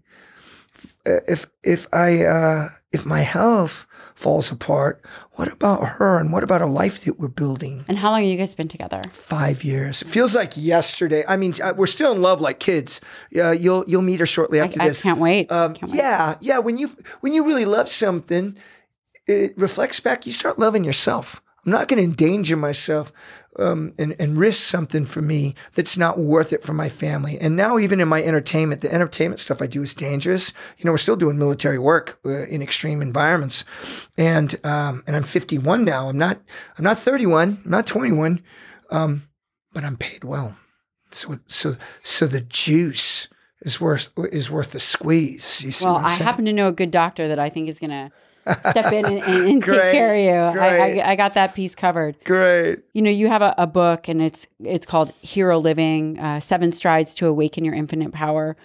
uh, 1.05 1.17
if 1.27 1.47
if 1.63 1.87
I 1.93 2.23
uh, 2.23 2.69
if 2.91 3.05
my 3.05 3.21
health 3.21 3.87
falls 4.13 4.49
apart, 4.51 5.03
what 5.33 5.51
about 5.51 5.83
her 5.83 6.19
and 6.19 6.31
what 6.31 6.43
about 6.43 6.61
a 6.61 6.65
life 6.65 7.03
that 7.03 7.19
we're 7.19 7.27
building? 7.27 7.83
and 7.89 7.97
how 7.97 8.11
long 8.11 8.21
have 8.21 8.29
you 8.29 8.37
guys 8.37 8.55
been 8.55 8.67
together? 8.69 9.01
Five 9.11 9.63
years. 9.63 10.01
It 10.01 10.07
feels 10.07 10.33
like 10.35 10.53
yesterday. 10.55 11.23
I 11.27 11.35
mean, 11.37 11.53
uh, 11.61 11.73
we're 11.75 11.87
still 11.87 12.13
in 12.13 12.21
love 12.21 12.39
like 12.39 12.59
kids. 12.59 13.01
Yeah, 13.31 13.51
you'll 13.51 13.83
you'll 13.87 14.01
meet 14.01 14.19
her 14.19 14.25
shortly 14.25 14.61
I, 14.61 14.65
after 14.65 14.81
I 14.81 14.87
this. 14.89 15.03
can't 15.03 15.19
wait. 15.19 15.51
Um, 15.51 15.73
Can't 15.73 15.91
wait. 15.91 15.97
yeah, 15.97 16.35
yeah. 16.39 16.59
When 16.59 16.77
you 16.77 16.89
when 17.21 17.33
you 17.33 17.45
really 17.45 17.65
love 17.65 17.89
something, 17.89 18.57
it 19.27 19.53
reflects 19.57 19.99
back. 19.99 20.25
You 20.25 20.31
start 20.31 20.57
loving 20.59 20.83
yourself. 20.83 21.41
I'm 21.65 21.71
not 21.71 21.87
going 21.87 21.97
to 21.97 22.03
endanger 22.03 22.55
myself 22.55 23.11
um, 23.57 23.93
and 23.97 24.15
and 24.19 24.37
risk 24.37 24.63
something 24.63 25.05
for 25.05 25.21
me 25.21 25.55
that's 25.73 25.97
not 25.97 26.19
worth 26.19 26.53
it 26.53 26.61
for 26.61 26.73
my 26.73 26.89
family. 26.89 27.39
And 27.39 27.55
now, 27.55 27.77
even 27.77 27.99
in 27.99 28.07
my 28.07 28.21
entertainment, 28.21 28.81
the 28.81 28.93
entertainment 28.93 29.39
stuff 29.39 29.61
I 29.61 29.67
do 29.67 29.81
is 29.81 29.93
dangerous. 29.93 30.53
You 30.77 30.85
know, 30.85 30.91
we're 30.91 30.97
still 30.97 31.15
doing 31.15 31.37
military 31.37 31.79
work 31.79 32.19
uh, 32.25 32.45
in 32.47 32.61
extreme 32.61 33.01
environments, 33.01 33.63
and 34.17 34.53
um, 34.65 35.03
and 35.07 35.15
I'm 35.15 35.23
51 35.23 35.85
now. 35.85 36.09
I'm 36.09 36.17
not 36.17 36.39
I'm 36.77 36.83
not 36.83 36.99
31. 36.99 37.61
I'm 37.63 37.71
not 37.71 37.87
21, 37.87 38.41
um, 38.91 39.23
but 39.73 39.83
I'm 39.83 39.97
paid 39.97 40.23
well. 40.23 40.57
So 41.11 41.39
so 41.47 41.75
so 42.03 42.27
the 42.27 42.41
juice 42.41 43.29
is 43.61 43.79
worth 43.79 44.11
is 44.17 44.51
worth 44.51 44.71
the 44.71 44.79
squeeze. 44.79 45.61
You 45.63 45.71
see 45.71 45.85
Well, 45.85 45.97
I 45.97 46.11
happen 46.11 46.45
to 46.45 46.53
know 46.53 46.67
a 46.67 46.73
good 46.73 46.91
doctor 46.91 47.27
that 47.27 47.39
I 47.39 47.49
think 47.49 47.69
is 47.69 47.79
going 47.79 47.91
to 47.91 48.11
step 48.69 48.91
in 48.93 49.05
and, 49.05 49.23
and, 49.23 49.47
and 49.47 49.63
take 49.63 49.91
care 49.91 50.13
of 50.13 50.19
you. 50.19 50.59
I. 50.61 50.99
I, 50.99 51.11
I 51.11 51.15
got 51.15 51.33
that 51.33 51.55
piece 51.55 51.75
covered. 51.75 52.15
Great. 52.23 52.79
You 52.93 53.01
know, 53.01 53.09
you 53.09 53.27
have 53.27 53.41
a, 53.41 53.53
a 53.57 53.67
book, 53.67 54.07
and 54.07 54.21
it's 54.21 54.47
it's 54.59 54.85
called 54.85 55.13
Hero 55.21 55.57
Living: 55.59 56.19
uh, 56.19 56.39
Seven 56.39 56.71
Strides 56.71 57.13
to 57.15 57.27
Awaken 57.27 57.65
Your 57.65 57.73
Infinite 57.73 58.11
Power. 58.11 58.55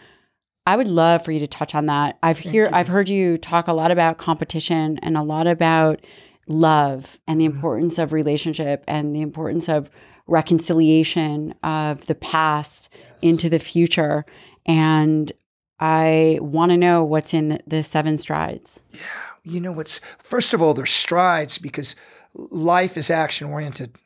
I 0.67 0.77
would 0.77 0.89
love 0.89 1.25
for 1.25 1.33
you 1.33 1.41
to 1.41 1.47
touch 1.47 1.75
on 1.75 1.87
that. 1.87 2.19
I've 2.23 2.39
hear 2.39 2.69
I've 2.73 2.89
heard 2.89 3.09
you 3.09 3.39
talk 3.39 3.67
a 3.67 3.73
lot 3.73 3.91
about 3.91 4.19
competition 4.19 4.99
and 5.03 5.17
a 5.17 5.23
lot 5.23 5.47
about 5.47 6.01
love 6.47 7.19
and 7.27 7.41
the 7.41 7.47
Mm-hmm. 7.47 7.57
importance 7.57 7.99
of 7.99 8.13
relationship 8.13 8.85
and 8.87 9.15
the 9.17 9.23
importance 9.23 9.69
of 9.69 9.91
reconciliation 10.27 11.55
of 11.63 12.07
the 12.07 12.15
past 12.15 12.89
into 13.23 13.49
the 13.49 13.59
future. 13.59 14.25
And 14.67 15.33
I 15.79 16.39
want 16.43 16.71
to 16.73 16.77
know 16.77 17.05
what's 17.05 17.33
in 17.35 17.51
the, 17.51 17.61
the 17.67 17.83
seven 17.83 18.19
strides. 18.19 18.81
You 19.43 19.61
know 19.61 19.73
what's 19.73 20.01
first 20.19 20.53
of 20.53 20.61
all, 20.61 20.75
there's 20.75 20.91
strides 20.91 21.59
because 21.59 21.97
life 22.35 22.97
is 22.97 23.11
action 23.11 23.49
oriented. 23.49 23.97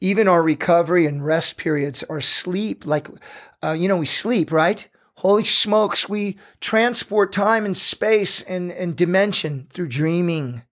Even 0.00 0.28
our 0.28 0.42
recovery 0.42 1.06
and 1.06 1.24
rest 1.24 1.56
periods 1.56 2.02
are 2.04 2.20
sleep. 2.20 2.84
Like, 2.84 3.08
uh, 3.62 3.72
you 3.72 3.88
know, 3.88 3.96
we 3.96 4.06
sleep, 4.06 4.52
right? 4.52 4.86
Holy 5.18 5.44
smokes, 5.44 6.08
we 6.08 6.36
transport 6.60 7.32
time 7.32 7.64
and 7.64 7.76
space 7.76 8.42
and, 8.42 8.72
and 8.72 8.96
dimension 8.96 9.68
through 9.72 9.88
dreaming. 9.88 10.62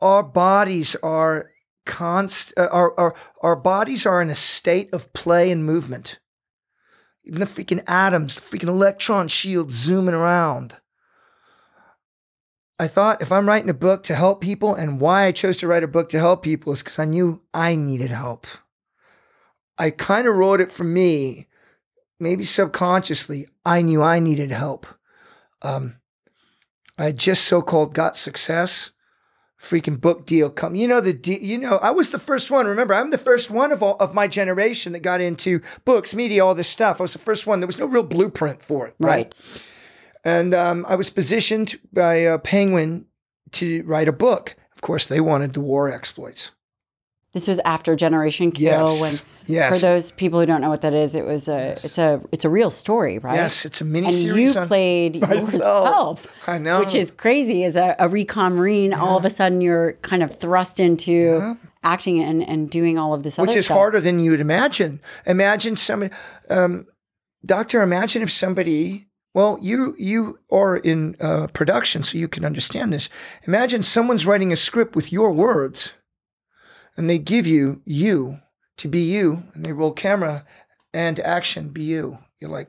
Our 0.00 0.22
bodies 0.22 0.96
are 1.02 1.50
const, 1.84 2.54
uh, 2.56 2.68
our, 2.72 2.98
our, 2.98 3.14
our 3.42 3.56
bodies 3.56 4.06
are 4.06 4.22
in 4.22 4.30
a 4.30 4.34
state 4.34 4.92
of 4.92 5.12
play 5.12 5.50
and 5.50 5.64
movement. 5.64 6.18
Even 7.24 7.40
the 7.40 7.46
freaking 7.46 7.84
atoms, 7.86 8.40
the 8.40 8.58
freaking 8.58 8.68
electron 8.68 9.28
shield 9.28 9.70
zooming 9.70 10.14
around. 10.14 10.76
I 12.78 12.88
thought 12.88 13.22
if 13.22 13.30
I'm 13.30 13.46
writing 13.46 13.70
a 13.70 13.74
book 13.74 14.02
to 14.04 14.14
help 14.14 14.40
people, 14.40 14.74
and 14.74 15.00
why 15.00 15.24
I 15.24 15.32
chose 15.32 15.56
to 15.58 15.68
write 15.68 15.84
a 15.84 15.88
book 15.88 16.08
to 16.10 16.18
help 16.18 16.42
people 16.42 16.72
is 16.72 16.82
because 16.82 16.98
I 16.98 17.04
knew 17.04 17.42
I 17.54 17.76
needed 17.76 18.10
help. 18.10 18.46
I 19.78 19.90
kind 19.90 20.26
of 20.26 20.34
wrote 20.34 20.60
it 20.60 20.70
for 20.70 20.84
me, 20.84 21.48
maybe 22.18 22.44
subconsciously. 22.44 23.46
I 23.64 23.82
knew 23.82 24.02
I 24.02 24.20
needed 24.20 24.50
help. 24.50 24.86
Um, 25.62 25.96
I 26.98 27.12
just 27.12 27.44
so 27.44 27.62
called 27.62 27.94
got 27.94 28.16
success. 28.16 28.90
Freaking 29.60 30.00
book 30.00 30.26
deal 30.26 30.50
come. 30.50 30.74
You 30.74 30.88
know 30.88 31.00
the 31.00 31.12
de- 31.12 31.44
you 31.44 31.56
know 31.56 31.76
I 31.76 31.92
was 31.92 32.10
the 32.10 32.18
first 32.18 32.50
one. 32.50 32.66
Remember, 32.66 32.94
I'm 32.94 33.12
the 33.12 33.18
first 33.18 33.48
one 33.48 33.70
of 33.70 33.80
all 33.80 33.96
of 33.98 34.12
my 34.12 34.26
generation 34.26 34.92
that 34.92 35.00
got 35.00 35.20
into 35.20 35.60
books, 35.84 36.14
media, 36.14 36.44
all 36.44 36.56
this 36.56 36.68
stuff. 36.68 37.00
I 37.00 37.04
was 37.04 37.12
the 37.12 37.20
first 37.20 37.46
one. 37.46 37.60
There 37.60 37.68
was 37.68 37.78
no 37.78 37.86
real 37.86 38.02
blueprint 38.02 38.60
for 38.60 38.88
it, 38.88 38.96
right? 38.98 39.32
And 40.24 40.54
um, 40.54 40.86
I 40.88 40.94
was 40.94 41.10
positioned 41.10 41.78
by 41.92 42.24
uh, 42.24 42.38
Penguin 42.38 43.06
to 43.52 43.82
write 43.84 44.08
a 44.08 44.12
book. 44.12 44.56
Of 44.74 44.80
course, 44.80 45.06
they 45.06 45.20
wanted 45.20 45.54
the 45.54 45.60
war 45.60 45.90
exploits. 45.90 46.52
This 47.32 47.48
was 47.48 47.58
after 47.64 47.96
Generation 47.96 48.52
Kill 48.52 48.90
Yes. 48.92 49.00
when 49.00 49.20
Yes. 49.46 49.72
for 49.72 49.78
those 49.86 50.12
people 50.12 50.38
who 50.38 50.46
don't 50.46 50.60
know 50.60 50.68
what 50.68 50.82
that 50.82 50.94
is, 50.94 51.16
it 51.16 51.24
was 51.26 51.48
a 51.48 51.70
it's 51.82 51.98
a 51.98 52.20
it's 52.30 52.44
a 52.44 52.48
real 52.48 52.70
story, 52.70 53.18
right? 53.18 53.34
Yes, 53.34 53.64
it's 53.64 53.80
a 53.80 53.84
mini 53.84 54.06
and 54.06 54.14
series. 54.14 54.54
you 54.54 54.60
on 54.60 54.68
played 54.68 55.20
myself. 55.28 55.52
yourself. 55.52 56.26
I 56.48 56.58
know. 56.58 56.78
Which 56.80 56.94
is 56.94 57.10
crazy 57.10 57.64
as 57.64 57.74
a, 57.74 57.96
a 57.98 58.08
recon 58.08 58.54
marine. 58.54 58.94
All 58.94 59.16
of 59.18 59.24
a 59.24 59.30
sudden 59.30 59.60
you're 59.60 59.94
kind 59.94 60.22
of 60.22 60.32
thrust 60.38 60.78
into 60.78 61.56
acting 61.82 62.20
and, 62.22 62.46
and 62.46 62.70
doing 62.70 62.98
all 62.98 63.14
of 63.14 63.24
this 63.24 63.36
other. 63.38 63.48
which 63.48 63.56
is 63.56 63.64
stuff. 63.64 63.76
harder 63.78 64.00
than 64.00 64.20
you 64.20 64.30
would 64.30 64.40
imagine. 64.40 65.00
Imagine 65.26 65.74
some, 65.74 66.08
um, 66.48 66.86
doctor. 67.44 67.82
Imagine 67.82 68.22
if 68.22 68.30
somebody. 68.30 69.08
Well, 69.34 69.58
you 69.62 69.94
you 69.98 70.38
are 70.50 70.76
in 70.76 71.16
uh, 71.20 71.46
production, 71.48 72.02
so 72.02 72.18
you 72.18 72.28
can 72.28 72.44
understand 72.44 72.92
this. 72.92 73.08
Imagine 73.46 73.82
someone's 73.82 74.26
writing 74.26 74.52
a 74.52 74.56
script 74.56 74.94
with 74.94 75.12
your 75.12 75.32
words, 75.32 75.94
and 76.96 77.08
they 77.08 77.18
give 77.18 77.46
you 77.46 77.80
you 77.84 78.40
to 78.76 78.88
be 78.88 79.00
you, 79.00 79.44
and 79.54 79.64
they 79.64 79.72
roll 79.72 79.92
camera 79.92 80.44
and 80.92 81.18
action 81.20 81.70
be 81.70 81.82
you. 81.82 82.18
You're 82.40 82.50
like, 82.50 82.68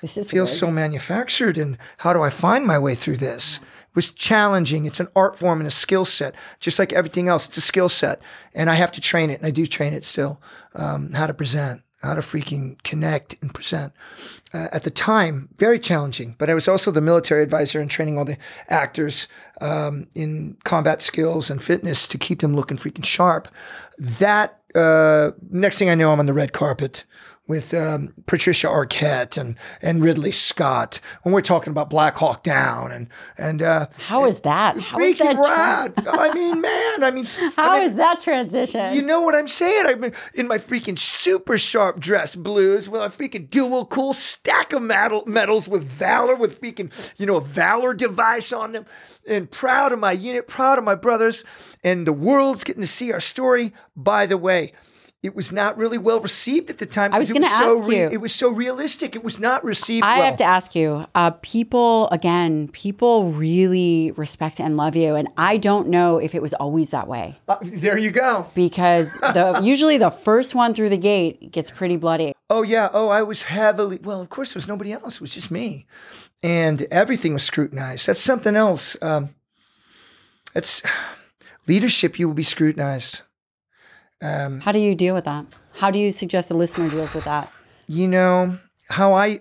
This 0.00 0.16
is 0.16 0.30
feels 0.30 0.50
weird. 0.50 0.58
so 0.58 0.70
manufactured 0.70 1.58
and 1.58 1.76
how 1.98 2.12
do 2.14 2.22
I 2.22 2.30
find 2.30 2.66
my 2.66 2.78
way 2.78 2.94
through 2.94 3.18
this? 3.18 3.58
It 3.58 3.94
was 3.96 4.08
challenging. 4.08 4.86
It's 4.86 5.00
an 5.00 5.08
art 5.14 5.36
form 5.36 5.60
and 5.60 5.66
a 5.68 5.70
skill 5.70 6.04
set, 6.06 6.34
just 6.60 6.78
like 6.78 6.92
everything 6.94 7.28
else. 7.28 7.46
It's 7.46 7.58
a 7.58 7.60
skill 7.60 7.88
set, 7.90 8.20
and 8.54 8.70
I 8.70 8.74
have 8.74 8.92
to 8.92 9.00
train 9.00 9.28
it, 9.30 9.38
and 9.40 9.46
I 9.46 9.50
do 9.50 9.66
train 9.66 9.92
it 9.92 10.04
still. 10.04 10.40
Um, 10.74 11.12
how 11.12 11.26
to 11.26 11.34
present, 11.34 11.82
how 12.04 12.14
to 12.14 12.20
freaking 12.20 12.82
connect 12.82 13.36
and 13.42 13.52
present. 13.52 13.92
Uh, 14.52 14.68
at 14.72 14.82
the 14.84 14.90
time, 14.90 15.48
very 15.56 15.78
challenging. 15.78 16.36
But 16.38 16.50
I 16.50 16.54
was 16.54 16.68
also 16.68 16.90
the 16.90 17.00
military 17.00 17.42
advisor 17.42 17.80
and 17.80 17.90
training 17.90 18.18
all 18.18 18.24
the 18.24 18.38
actors 18.68 19.26
um, 19.60 20.06
in 20.14 20.56
combat 20.64 21.02
skills 21.02 21.50
and 21.50 21.62
fitness 21.62 22.06
to 22.08 22.18
keep 22.18 22.40
them 22.40 22.54
looking 22.54 22.76
freaking 22.76 23.04
sharp. 23.04 23.48
That 23.98 24.60
uh, 24.74 25.32
next 25.50 25.78
thing 25.78 25.90
I 25.90 25.94
know, 25.94 26.12
I'm 26.12 26.20
on 26.20 26.26
the 26.26 26.32
red 26.32 26.52
carpet 26.52 27.04
with 27.46 27.74
um, 27.74 28.14
Patricia 28.26 28.66
Arquette 28.68 29.36
and 29.36 29.56
and 29.82 30.02
Ridley 30.02 30.32
Scott 30.32 31.00
when 31.22 31.34
we're 31.34 31.42
talking 31.42 31.70
about 31.70 31.90
Black 31.90 32.16
Hawk 32.16 32.42
Down 32.42 32.90
and 32.90 33.08
and 33.36 33.60
uh, 33.62 33.88
How 34.06 34.24
is 34.24 34.40
that? 34.40 34.78
How 34.78 34.98
is 35.00 35.18
that? 35.18 35.36
freaking 35.36 35.44
rad. 35.44 35.92
I 36.06 36.32
mean, 36.34 36.60
man, 36.60 37.04
I 37.04 37.10
mean, 37.10 37.24
How 37.56 37.74
I 37.74 37.80
is 37.80 37.96
that 37.96 38.20
transition? 38.20 38.94
you 38.94 39.02
know 39.02 39.20
what 39.20 39.34
I'm 39.34 39.48
saying? 39.48 39.84
I'm 39.86 40.12
in 40.34 40.48
my 40.48 40.58
freaking 40.58 40.98
super 40.98 41.58
sharp 41.58 42.00
dress 42.00 42.34
blues 42.34 42.88
with 42.88 43.02
a 43.02 43.08
freaking 43.08 43.50
dual 43.50 43.86
cool 43.86 44.14
stack 44.14 44.72
of 44.72 44.82
medal, 44.82 45.24
medals 45.26 45.68
with 45.68 45.84
Valor, 45.84 46.36
with 46.36 46.60
freaking, 46.60 46.90
you 47.18 47.26
know, 47.26 47.36
a 47.36 47.40
Valor 47.42 47.94
device 47.94 48.52
on 48.52 48.72
them. 48.72 48.86
And 49.26 49.50
proud 49.50 49.92
of 49.92 49.98
my 49.98 50.12
unit, 50.12 50.48
proud 50.48 50.76
of 50.78 50.84
my 50.84 50.94
brothers. 50.94 51.44
And 51.82 52.06
the 52.06 52.12
world's 52.12 52.62
getting 52.62 52.82
to 52.82 52.86
see 52.86 53.10
our 53.12 53.20
story. 53.20 53.72
By 53.96 54.26
the 54.26 54.36
way, 54.36 54.72
it 55.24 55.34
was 55.34 55.50
not 55.50 55.76
really 55.78 55.96
well 55.98 56.20
received 56.20 56.68
at 56.70 56.78
the 56.78 56.86
time. 56.86 57.12
I 57.14 57.18
was 57.18 57.28
'cause 57.28 57.36
it 57.38 57.40
gonna 57.42 57.56
so 57.58 57.80
ask 57.82 57.90
you. 57.90 58.08
It 58.12 58.20
was 58.20 58.34
so 58.34 58.50
realistic. 58.50 59.16
It 59.16 59.24
was 59.24 59.40
not 59.40 59.64
received 59.64 60.04
I 60.04 60.18
well. 60.18 60.26
have 60.26 60.36
to 60.36 60.44
ask 60.44 60.74
you, 60.74 61.06
uh, 61.14 61.30
people, 61.42 62.08
again, 62.10 62.68
people 62.72 63.32
really 63.32 64.12
respect 64.16 64.60
and 64.60 64.76
love 64.76 64.94
you. 64.96 65.14
And 65.14 65.28
I 65.38 65.56
don't 65.56 65.88
know 65.88 66.18
if 66.18 66.34
it 66.34 66.42
was 66.42 66.52
always 66.54 66.90
that 66.90 67.08
way 67.08 67.36
Uh, 67.48 67.56
there 67.62 67.96
you 67.98 68.10
go. 68.10 68.46
because 68.54 69.14
the 69.14 69.58
usually 69.64 69.96
the 69.98 70.10
first 70.10 70.54
one 70.54 70.74
through 70.74 70.90
the 70.90 70.98
gate 70.98 71.50
gets 71.50 71.70
pretty 71.70 71.96
bloody. 71.96 72.34
Oh 72.50 72.62
yeah. 72.62 72.90
Oh, 72.92 73.08
I 73.08 73.22
was 73.22 73.44
heavily. 73.44 73.98
Well, 74.02 74.20
of 74.20 74.28
course, 74.28 74.52
there 74.52 74.58
was 74.58 74.68
nobody 74.68 74.92
else. 74.92 75.14
It 75.16 75.20
was 75.22 75.32
just 75.34 75.50
me, 75.50 75.86
and 76.42 76.86
everything 76.90 77.32
was 77.32 77.42
scrutinized. 77.42 78.06
That's 78.06 78.20
something 78.20 78.54
else. 78.54 78.96
Um, 79.00 79.30
it's 80.54 80.82
leadership. 81.66 82.18
You 82.18 82.26
will 82.28 82.34
be 82.34 82.42
scrutinized. 82.44 83.22
Um, 84.24 84.60
How 84.60 84.72
do 84.72 84.78
you 84.78 84.94
deal 84.94 85.14
with 85.14 85.24
that? 85.26 85.44
How 85.74 85.90
do 85.90 85.98
you 85.98 86.10
suggest 86.10 86.48
the 86.48 86.54
listener 86.54 86.88
deals 86.88 87.14
with 87.14 87.24
that? 87.24 87.52
you 87.86 88.08
know 88.08 88.58
how 88.88 89.12
I 89.12 89.40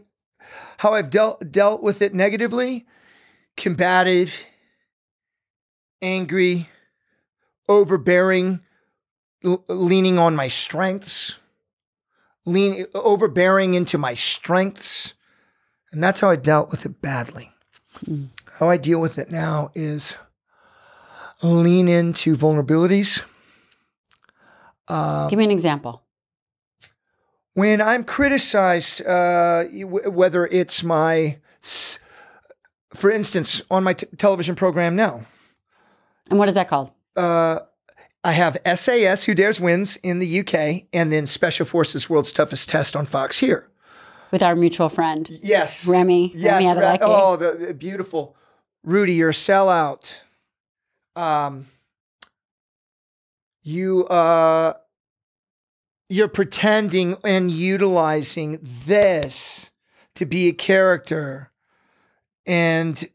how 0.77 0.93
I've 0.93 1.09
dealt 1.09 1.49
dealt 1.49 1.81
with 1.81 2.01
it 2.01 2.13
negatively, 2.13 2.85
combative, 3.55 4.43
angry, 6.01 6.67
overbearing, 7.69 8.59
l- 9.45 9.63
leaning 9.69 10.19
on 10.19 10.35
my 10.35 10.49
strengths, 10.49 11.37
lean 12.45 12.85
overbearing 12.93 13.75
into 13.75 13.97
my 13.97 14.13
strengths, 14.13 15.13
and 15.93 16.03
that's 16.03 16.19
how 16.19 16.29
I 16.29 16.35
dealt 16.35 16.71
with 16.71 16.85
it 16.85 17.01
badly. 17.01 17.51
Mm. 18.05 18.27
How 18.59 18.69
I 18.69 18.75
deal 18.75 18.99
with 18.99 19.17
it 19.17 19.31
now 19.31 19.71
is 19.73 20.17
lean 21.41 21.87
into 21.87 22.35
vulnerabilities. 22.35 23.21
Uh, 24.87 25.29
Give 25.29 25.37
me 25.39 25.45
an 25.45 25.51
example. 25.51 26.03
when 27.53 27.81
I'm 27.81 28.03
criticized, 28.03 29.01
uh, 29.05 29.63
w- 29.65 30.09
whether 30.09 30.45
it's 30.47 30.83
my, 30.83 31.39
s- 31.63 31.99
for 32.93 33.09
instance, 33.11 33.61
on 33.69 33.83
my 33.83 33.93
t- 33.93 34.07
television 34.17 34.55
program 34.55 34.95
now, 34.95 35.25
And 36.29 36.39
what 36.39 36.49
is 36.49 36.55
that 36.55 36.67
called? 36.67 36.91
uh, 37.15 37.59
I 38.25 38.31
have 38.31 38.57
SAS 38.65 39.25
Who 39.25 39.35
Dares 39.35 39.59
Wins 39.59 39.97
in 39.97 40.19
the 40.19 40.39
UK, 40.39 40.85
and 40.93 41.11
then 41.11 41.25
Special 41.25 41.65
Forces 41.65 42.09
World's 42.09 42.31
Toughest 42.31 42.69
Test 42.69 42.95
on 42.95 43.05
Fox 43.05 43.39
here. 43.39 43.69
With 44.31 44.41
our 44.41 44.55
mutual 44.55 44.89
friend, 44.89 45.29
Yes, 45.29 45.85
Remy. 45.85 46.31
yes, 46.33 46.75
Remy 46.75 46.99
oh, 47.01 47.35
the, 47.35 47.51
the 47.67 47.73
beautiful 47.73 48.35
Rudy, 48.83 49.13
you're 49.13 49.29
a 49.29 49.33
sellout. 49.33 50.19
Um, 51.15 51.67
you 53.63 54.05
uh, 54.07 54.73
you're 56.09 56.27
pretending 56.27 57.17
and 57.23 57.49
utilizing 57.49 58.59
this 58.61 59.71
to 60.15 60.25
be 60.25 60.47
a 60.47 60.53
character, 60.53 61.51
and 62.45 63.09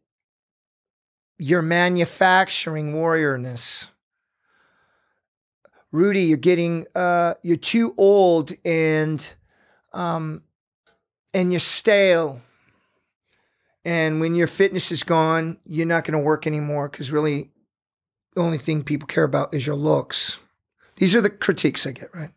you're 1.38 1.62
manufacturing 1.62 2.94
warriorness. 2.94 3.90
Rudy, 5.92 6.22
you're 6.22 6.36
getting 6.36 6.86
uh, 6.94 7.34
you're 7.42 7.56
too 7.56 7.94
old 7.96 8.52
and 8.64 9.34
um, 9.92 10.42
and 11.32 11.52
you're 11.52 11.60
stale. 11.60 12.42
And 13.84 14.20
when 14.20 14.34
your 14.34 14.48
fitness 14.48 14.92
is 14.92 15.02
gone, 15.02 15.58
you're 15.64 15.86
not 15.86 16.04
going 16.04 16.12
to 16.12 16.18
work 16.18 16.46
anymore 16.46 16.88
because 16.88 17.10
really 17.10 17.50
the 18.38 18.44
only 18.44 18.58
thing 18.58 18.84
people 18.84 19.08
care 19.08 19.24
about 19.24 19.52
is 19.52 19.66
your 19.66 19.74
looks. 19.74 20.38
These 20.94 21.16
are 21.16 21.20
the 21.20 21.28
critiques 21.28 21.84
I 21.88 21.90
get, 21.90 22.14
right? 22.14 22.30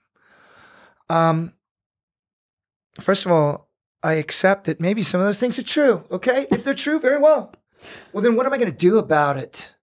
Um, 1.12 1.54
first 3.00 3.24
of 3.24 3.32
all, 3.32 3.70
I 4.02 4.14
accept 4.14 4.64
that 4.64 4.82
maybe 4.82 5.04
some 5.04 5.22
of 5.22 5.28
those 5.28 5.40
things 5.40 5.60
are 5.60 5.64
true. 5.64 6.04
Okay. 6.10 6.48
If 6.50 6.64
they're 6.64 6.74
true, 6.74 7.00
very 7.00 7.20
well. 7.20 7.54
Well, 8.12 8.24
then 8.24 8.36
what 8.36 8.48
am 8.48 8.54
I 8.54 8.58
going 8.58 8.72
to 8.72 8.76
do 8.76 8.98
about 8.98 9.38
it? 9.38 9.76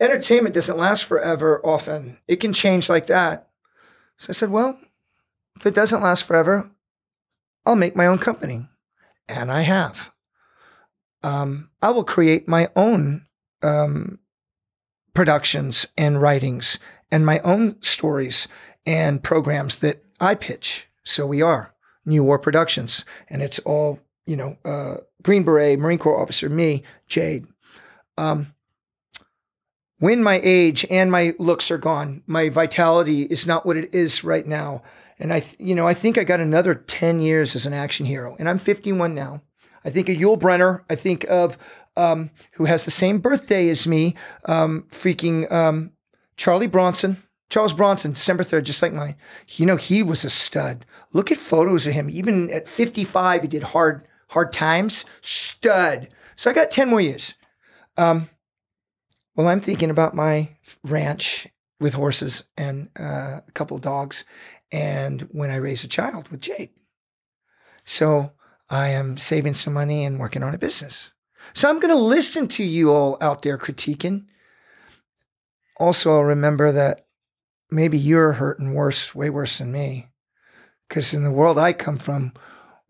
Entertainment 0.00 0.54
doesn't 0.54 0.78
last 0.78 1.04
forever 1.04 1.60
often, 1.62 2.16
it 2.26 2.36
can 2.36 2.54
change 2.54 2.88
like 2.88 3.06
that. 3.06 3.50
So 4.16 4.30
I 4.30 4.32
said, 4.32 4.50
well, 4.50 4.78
if 5.56 5.66
it 5.66 5.74
doesn't 5.74 6.02
last 6.02 6.24
forever, 6.24 6.70
I'll 7.66 7.76
make 7.76 7.94
my 7.94 8.06
own 8.06 8.18
company. 8.18 8.66
And 9.28 9.52
I 9.52 9.62
have. 9.62 10.12
Um, 11.22 11.68
I 11.82 11.90
will 11.90 12.04
create 12.04 12.48
my 12.48 12.70
own 12.74 13.26
um, 13.62 14.18
productions 15.14 15.86
and 15.96 16.20
writings 16.20 16.78
and 17.10 17.26
my 17.26 17.38
own 17.40 17.80
stories 17.82 18.48
and 18.86 19.22
programs 19.22 19.78
that 19.78 20.04
I 20.20 20.34
pitch. 20.34 20.88
So 21.04 21.26
we 21.26 21.42
are 21.42 21.74
New 22.04 22.24
War 22.24 22.38
Productions, 22.38 23.04
and 23.28 23.42
it's 23.42 23.58
all 23.60 24.00
you 24.26 24.36
know, 24.36 24.56
uh, 24.64 24.96
Green 25.22 25.42
Beret, 25.42 25.78
Marine 25.78 25.98
Corps 25.98 26.20
officer, 26.20 26.48
me, 26.48 26.82
Jade. 27.06 27.46
Um, 28.16 28.54
when 29.98 30.22
my 30.22 30.40
age 30.42 30.84
and 30.90 31.10
my 31.10 31.34
looks 31.38 31.70
are 31.70 31.78
gone, 31.78 32.22
my 32.26 32.48
vitality 32.48 33.22
is 33.22 33.46
not 33.46 33.64
what 33.64 33.76
it 33.76 33.94
is 33.94 34.24
right 34.24 34.46
now. 34.46 34.82
And 35.18 35.32
I, 35.32 35.44
you 35.58 35.74
know, 35.74 35.86
I 35.86 35.94
think 35.94 36.18
I 36.18 36.24
got 36.24 36.40
another 36.40 36.74
10 36.74 37.20
years 37.20 37.54
as 37.54 37.66
an 37.66 37.72
action 37.72 38.06
hero, 38.06 38.36
and 38.38 38.48
I'm 38.48 38.58
51 38.58 39.14
now. 39.14 39.42
I 39.84 39.90
think 39.90 40.08
of 40.08 40.16
Yul 40.16 40.38
Brynner. 40.38 40.82
I 40.88 40.94
think 40.94 41.24
of 41.24 41.58
um, 41.96 42.30
who 42.52 42.64
has 42.64 42.84
the 42.84 42.90
same 42.90 43.18
birthday 43.18 43.68
as 43.68 43.86
me, 43.86 44.14
um, 44.46 44.86
freaking 44.90 45.50
um, 45.50 45.92
Charlie 46.36 46.66
Bronson. 46.66 47.22
Charles 47.50 47.74
Bronson, 47.74 48.12
December 48.12 48.44
3rd, 48.44 48.64
just 48.64 48.80
like 48.80 48.94
mine. 48.94 49.14
You 49.46 49.66
know, 49.66 49.76
he 49.76 50.02
was 50.02 50.24
a 50.24 50.30
stud. 50.30 50.86
Look 51.12 51.30
at 51.30 51.36
photos 51.36 51.86
of 51.86 51.92
him. 51.92 52.08
Even 52.08 52.50
at 52.50 52.66
55, 52.66 53.42
he 53.42 53.48
did 53.48 53.62
hard, 53.62 54.08
hard 54.28 54.54
times. 54.54 55.04
Stud. 55.20 56.08
So 56.34 56.50
I 56.50 56.54
got 56.54 56.70
10 56.70 56.88
more 56.88 57.00
years. 57.02 57.34
Um, 57.98 58.30
well, 59.36 59.48
I'm 59.48 59.60
thinking 59.60 59.90
about 59.90 60.14
my 60.14 60.48
ranch 60.82 61.46
with 61.78 61.94
horses 61.94 62.44
and 62.56 62.88
uh, 62.98 63.40
a 63.46 63.52
couple 63.52 63.76
of 63.76 63.82
dogs, 63.82 64.24
and 64.70 65.22
when 65.32 65.50
I 65.50 65.56
raise 65.56 65.84
a 65.84 65.88
child 65.88 66.28
with 66.28 66.40
Jade. 66.40 66.70
So 67.84 68.32
I 68.70 68.88
am 68.88 69.16
saving 69.16 69.54
some 69.54 69.74
money 69.74 70.04
and 70.04 70.18
working 70.18 70.42
on 70.42 70.54
a 70.54 70.58
business. 70.58 71.11
So 71.54 71.68
I'm 71.68 71.80
going 71.80 71.94
to 71.94 72.00
listen 72.00 72.48
to 72.48 72.64
you 72.64 72.92
all 72.92 73.18
out 73.20 73.42
there 73.42 73.58
critiquing. 73.58 74.24
Also, 75.78 76.10
I'll 76.12 76.24
remember 76.24 76.72
that 76.72 77.06
maybe 77.70 77.98
you're 77.98 78.32
hurting 78.32 78.74
worse, 78.74 79.14
way 79.14 79.30
worse 79.30 79.58
than 79.58 79.72
me. 79.72 80.08
Because 80.88 81.14
in 81.14 81.24
the 81.24 81.30
world 81.30 81.58
I 81.58 81.72
come 81.72 81.96
from, 81.96 82.32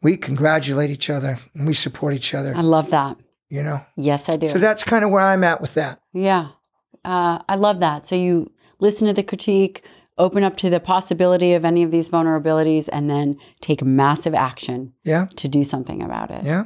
we 0.03 0.17
congratulate 0.17 0.91
each 0.91 1.09
other 1.09 1.39
and 1.55 1.67
we 1.67 1.75
support 1.75 2.15
each 2.15 2.35
other, 2.35 2.55
I 2.57 2.61
love 2.61 2.91
that. 2.91 3.17
you 3.49 3.63
know? 3.63 3.85
Yes, 3.97 4.29
I 4.29 4.37
do. 4.37 4.49
So 4.49 4.59
that's 4.59 4.83
kind 4.85 5.05
of 5.05 5.11
where 5.11 5.23
I'm 5.23 5.45
at 5.45 5.61
with 5.61 5.75
that. 5.75 6.01
Yeah. 6.13 6.49
Uh, 7.05 7.39
I 7.49 7.55
love 7.55 7.79
that. 7.81 8.07
So 8.07 8.17
you 8.17 8.51
listen 8.81 9.07
to 9.07 9.13
the 9.15 9.23
critique, 9.23 9.85
open 10.19 10.43
up 10.43 10.57
to 10.59 10.69
the 10.71 10.81
possibility 10.81 11.53
of 11.55 11.65
any 11.65 11.83
of 11.85 11.91
these 11.93 12.11
vulnerabilities, 12.11 12.89
and 12.93 13.09
then 13.09 13.39
take 13.61 13.83
massive 13.85 14.35
action 14.35 14.93
Yeah. 15.05 15.27
to 15.37 15.47
do 15.49 15.63
something 15.65 16.03
about 16.03 16.31
it. 16.33 16.45
Yeah. 16.45 16.65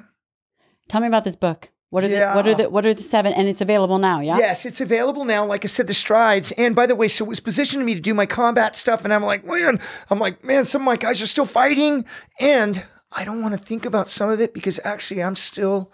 Tell 0.88 1.00
me 1.02 1.06
about 1.06 1.24
this 1.24 1.36
book. 1.36 1.68
What 1.90 2.02
are 2.02 2.08
the 2.08 2.32
what 2.32 2.46
are 2.48 2.54
the 2.54 2.68
what 2.68 2.84
are 2.84 2.94
the 2.94 3.02
seven? 3.02 3.32
And 3.32 3.48
it's 3.48 3.60
available 3.60 3.98
now. 3.98 4.20
Yeah. 4.20 4.38
Yes, 4.38 4.66
it's 4.66 4.80
available 4.80 5.24
now. 5.24 5.44
Like 5.46 5.64
I 5.64 5.68
said, 5.68 5.86
the 5.86 5.94
strides. 5.94 6.52
And 6.52 6.74
by 6.74 6.86
the 6.86 6.96
way, 6.96 7.06
so 7.06 7.24
it 7.24 7.28
was 7.28 7.40
positioning 7.40 7.86
me 7.86 7.94
to 7.94 8.00
do 8.00 8.12
my 8.12 8.26
combat 8.26 8.74
stuff. 8.74 9.04
And 9.04 9.14
I'm 9.14 9.22
like, 9.22 9.44
man, 9.44 9.78
I'm 10.10 10.18
like, 10.18 10.42
man, 10.42 10.64
some 10.64 10.82
of 10.82 10.86
my 10.86 10.96
guys 10.96 11.22
are 11.22 11.26
still 11.28 11.44
fighting. 11.46 12.04
And 12.40 12.84
I 13.12 13.24
don't 13.24 13.40
want 13.40 13.56
to 13.56 13.64
think 13.64 13.86
about 13.86 14.10
some 14.10 14.30
of 14.30 14.40
it 14.40 14.52
because 14.52 14.80
actually 14.84 15.22
I'm 15.22 15.36
still 15.36 15.92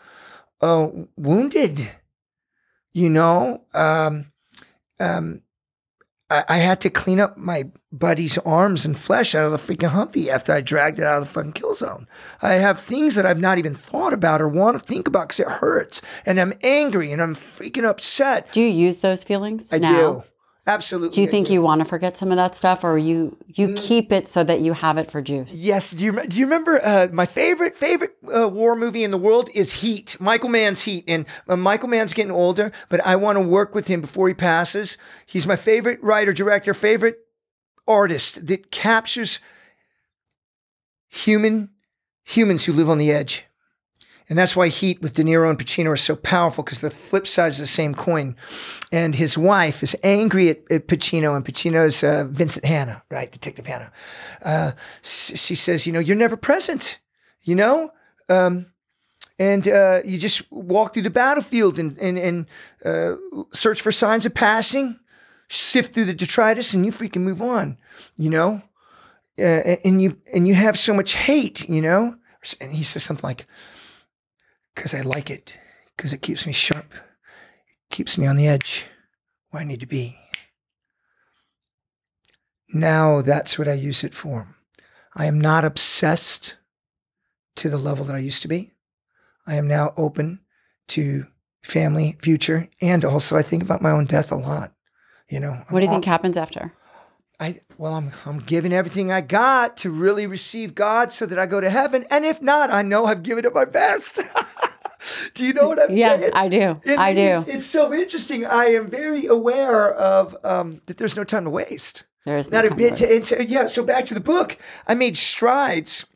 uh, 0.62 0.88
wounded. 1.16 1.90
You 2.94 3.10
know, 3.10 3.64
um, 3.74 4.32
um, 4.98 5.42
I, 6.32 6.44
I 6.48 6.56
had 6.56 6.80
to 6.82 6.90
clean 6.90 7.20
up 7.20 7.36
my 7.36 7.64
buddy's 7.92 8.38
arms 8.38 8.86
and 8.86 8.98
flesh 8.98 9.34
out 9.34 9.44
of 9.44 9.52
the 9.52 9.58
freaking 9.58 9.90
Humvee 9.90 10.28
after 10.28 10.52
I 10.52 10.62
dragged 10.62 10.98
it 10.98 11.04
out 11.04 11.20
of 11.20 11.28
the 11.28 11.32
fucking 11.32 11.52
kill 11.52 11.74
zone. 11.74 12.08
I 12.40 12.54
have 12.54 12.80
things 12.80 13.14
that 13.16 13.26
I've 13.26 13.40
not 13.40 13.58
even 13.58 13.74
thought 13.74 14.14
about 14.14 14.40
or 14.40 14.48
want 14.48 14.78
to 14.78 14.84
think 14.84 15.06
about 15.06 15.28
because 15.28 15.40
it 15.40 15.48
hurts, 15.48 16.00
and 16.24 16.40
I'm 16.40 16.54
angry 16.62 17.12
and 17.12 17.20
I'm 17.20 17.36
freaking 17.36 17.84
upset. 17.84 18.50
Do 18.52 18.62
you 18.62 18.68
use 18.68 19.00
those 19.00 19.22
feelings? 19.24 19.72
I 19.72 19.78
now? 19.78 19.92
do, 19.92 20.24
absolutely. 20.66 21.14
Do 21.16 21.20
you 21.22 21.26
think 21.26 21.50
you 21.50 21.60
want 21.62 21.80
to 21.80 21.84
forget 21.84 22.16
some 22.16 22.30
of 22.30 22.36
that 22.36 22.54
stuff, 22.54 22.84
or 22.84 22.96
you 22.98 23.36
you 23.46 23.68
Mm. 23.68 23.76
keep 23.76 24.12
it 24.12 24.26
so 24.26 24.44
that 24.44 24.60
you 24.60 24.72
have 24.72 24.96
it 24.98 25.10
for 25.10 25.20
juice? 25.22 25.54
Yes. 25.54 25.90
Do 25.90 26.04
you 26.04 26.12
do 26.26 26.38
you 26.38 26.46
remember 26.46 26.80
uh, 26.82 27.08
my 27.12 27.26
favorite 27.26 27.74
favorite 27.76 28.16
uh, 28.34 28.48
war 28.48 28.74
movie 28.76 29.04
in 29.04 29.10
the 29.10 29.18
world 29.18 29.50
is 29.54 29.72
Heat, 29.82 30.16
Michael 30.20 30.48
Mann's 30.50 30.82
Heat, 30.82 31.04
and 31.08 31.26
uh, 31.48 31.56
Michael 31.56 31.88
Mann's 31.88 32.14
getting 32.14 32.32
older, 32.32 32.70
but 32.88 33.04
I 33.06 33.16
want 33.16 33.36
to 33.36 33.42
work 33.42 33.74
with 33.74 33.88
him 33.88 34.00
before 34.00 34.28
he 34.28 34.34
passes. 34.34 34.96
He's 35.26 35.46
my 35.46 35.56
favorite 35.56 36.02
writer, 36.02 36.32
director, 36.32 36.74
favorite 36.74 37.18
artist 37.88 38.46
that 38.46 38.70
captures 38.70 39.40
human 41.08 41.70
humans 42.24 42.64
who 42.64 42.72
live 42.72 42.88
on 42.88 42.98
the 42.98 43.10
edge, 43.10 43.44
And 44.28 44.38
that's 44.38 44.56
why 44.56 44.68
Heat 44.68 45.02
with 45.02 45.14
De 45.14 45.22
Niro 45.22 45.50
and 45.50 45.58
Pacino 45.58 45.90
are 45.90 45.96
so 45.96 46.16
powerful 46.16 46.64
because 46.64 46.80
the 46.80 46.90
flip 46.90 47.26
side 47.26 47.50
is 47.50 47.58
the 47.58 47.66
same 47.66 47.94
coin. 47.94 48.36
And 48.90 49.14
his 49.14 49.36
wife 49.36 49.82
is 49.82 49.96
angry 50.02 50.48
at, 50.48 50.60
at 50.70 50.88
Pacino, 50.88 51.36
and 51.36 51.44
Pacino's 51.44 52.02
uh, 52.02 52.24
Vincent 52.28 52.64
Hanna, 52.64 53.02
right? 53.10 53.30
Detective 53.30 53.66
Hanna. 53.66 53.92
Uh, 54.42 54.72
she 55.02 55.54
says, 55.54 55.86
You 55.86 55.92
know, 55.92 56.00
you're 56.00 56.16
never 56.16 56.36
present, 56.36 56.98
you 57.42 57.54
know? 57.54 57.92
Um, 58.28 58.66
and 59.38 59.66
uh, 59.66 60.00
you 60.04 60.18
just 60.18 60.50
walk 60.52 60.94
through 60.94 61.02
the 61.02 61.10
battlefield 61.10 61.78
and, 61.78 61.98
and, 61.98 62.18
and 62.18 62.46
uh, 62.84 63.16
search 63.52 63.80
for 63.82 63.90
signs 63.90 64.24
of 64.24 64.34
passing, 64.34 65.00
sift 65.48 65.94
through 65.94 66.04
the 66.04 66.14
detritus, 66.14 66.74
and 66.74 66.86
you 66.86 66.92
freaking 66.92 67.22
move 67.22 67.42
on, 67.42 67.76
you 68.16 68.30
know? 68.30 68.62
Uh, 69.38 69.76
and 69.84 70.00
you 70.00 70.16
and 70.32 70.46
you 70.46 70.54
have 70.54 70.78
so 70.78 70.92
much 70.92 71.14
hate, 71.14 71.68
you 71.68 71.80
know. 71.80 72.16
And 72.60 72.72
he 72.72 72.84
says 72.84 73.02
something 73.02 73.26
like, 73.26 73.46
"Because 74.74 74.94
I 74.94 75.02
like 75.02 75.30
it, 75.30 75.58
because 75.96 76.12
it 76.12 76.22
keeps 76.22 76.46
me 76.46 76.52
sharp, 76.52 76.94
it 76.94 77.90
keeps 77.90 78.16
me 78.16 78.26
on 78.26 78.36
the 78.36 78.48
edge 78.48 78.86
where 79.50 79.62
I 79.62 79.66
need 79.66 79.80
to 79.80 79.86
be." 79.86 80.18
Now 82.74 83.20
that's 83.20 83.58
what 83.58 83.68
I 83.68 83.74
use 83.74 84.02
it 84.02 84.14
for. 84.14 84.56
I 85.14 85.26
am 85.26 85.40
not 85.40 85.64
obsessed 85.64 86.56
to 87.56 87.68
the 87.68 87.78
level 87.78 88.04
that 88.06 88.16
I 88.16 88.18
used 88.20 88.42
to 88.42 88.48
be. 88.48 88.72
I 89.46 89.56
am 89.56 89.68
now 89.68 89.92
open 89.96 90.40
to 90.88 91.26
family, 91.62 92.16
future, 92.22 92.68
and 92.80 93.04
also 93.04 93.36
I 93.36 93.42
think 93.42 93.62
about 93.62 93.82
my 93.82 93.90
own 93.90 94.06
death 94.06 94.32
a 94.32 94.36
lot. 94.36 94.74
You 95.28 95.40
know, 95.40 95.64
what 95.68 95.80
do 95.80 95.86
you 95.86 95.90
think 95.90 96.04
happens 96.04 96.36
after? 96.36 96.72
I 97.42 97.60
well, 97.76 97.94
I'm 97.94 98.12
I'm 98.24 98.38
giving 98.38 98.72
everything 98.72 99.10
I 99.10 99.20
got 99.20 99.76
to 99.78 99.90
really 99.90 100.28
receive 100.28 100.76
God 100.76 101.10
so 101.10 101.26
that 101.26 101.40
I 101.40 101.46
go 101.46 101.60
to 101.60 101.70
heaven. 101.70 102.06
And 102.08 102.24
if 102.24 102.40
not, 102.40 102.70
I 102.70 102.82
know 102.82 103.06
I've 103.06 103.24
given 103.24 103.44
it 103.44 103.52
my 103.52 103.64
best. 103.64 104.20
do 105.34 105.44
you 105.44 105.52
know 105.52 105.66
what 105.66 105.80
I'm 105.82 105.92
yeah, 105.92 106.16
saying? 106.16 106.30
Yeah, 106.32 106.40
I 106.40 106.48
do. 106.48 106.80
I 106.96 107.14
do. 107.14 107.20
It's, 107.20 107.48
it's, 107.48 107.66
so 107.66 107.92
interesting. 107.92 108.46
I 108.46 108.66
am 108.66 108.88
very 108.88 109.26
aware 109.26 109.92
of 109.92 110.36
um, 110.44 110.82
that. 110.86 110.98
There's 110.98 111.16
no 111.16 111.24
time 111.24 111.42
to 111.42 111.50
waste. 111.50 112.04
There 112.24 112.38
is 112.38 112.48
no 112.48 112.62
not 112.62 112.70
a 112.70 112.76
bit. 112.76 112.94
To, 112.96 113.20
to, 113.20 113.44
yeah. 113.44 113.66
So 113.66 113.82
back 113.82 114.04
to 114.04 114.14
the 114.14 114.20
book. 114.20 114.56
I 114.86 114.94
made 114.94 115.16
strides, 115.16 116.06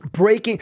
breaking, 0.00 0.58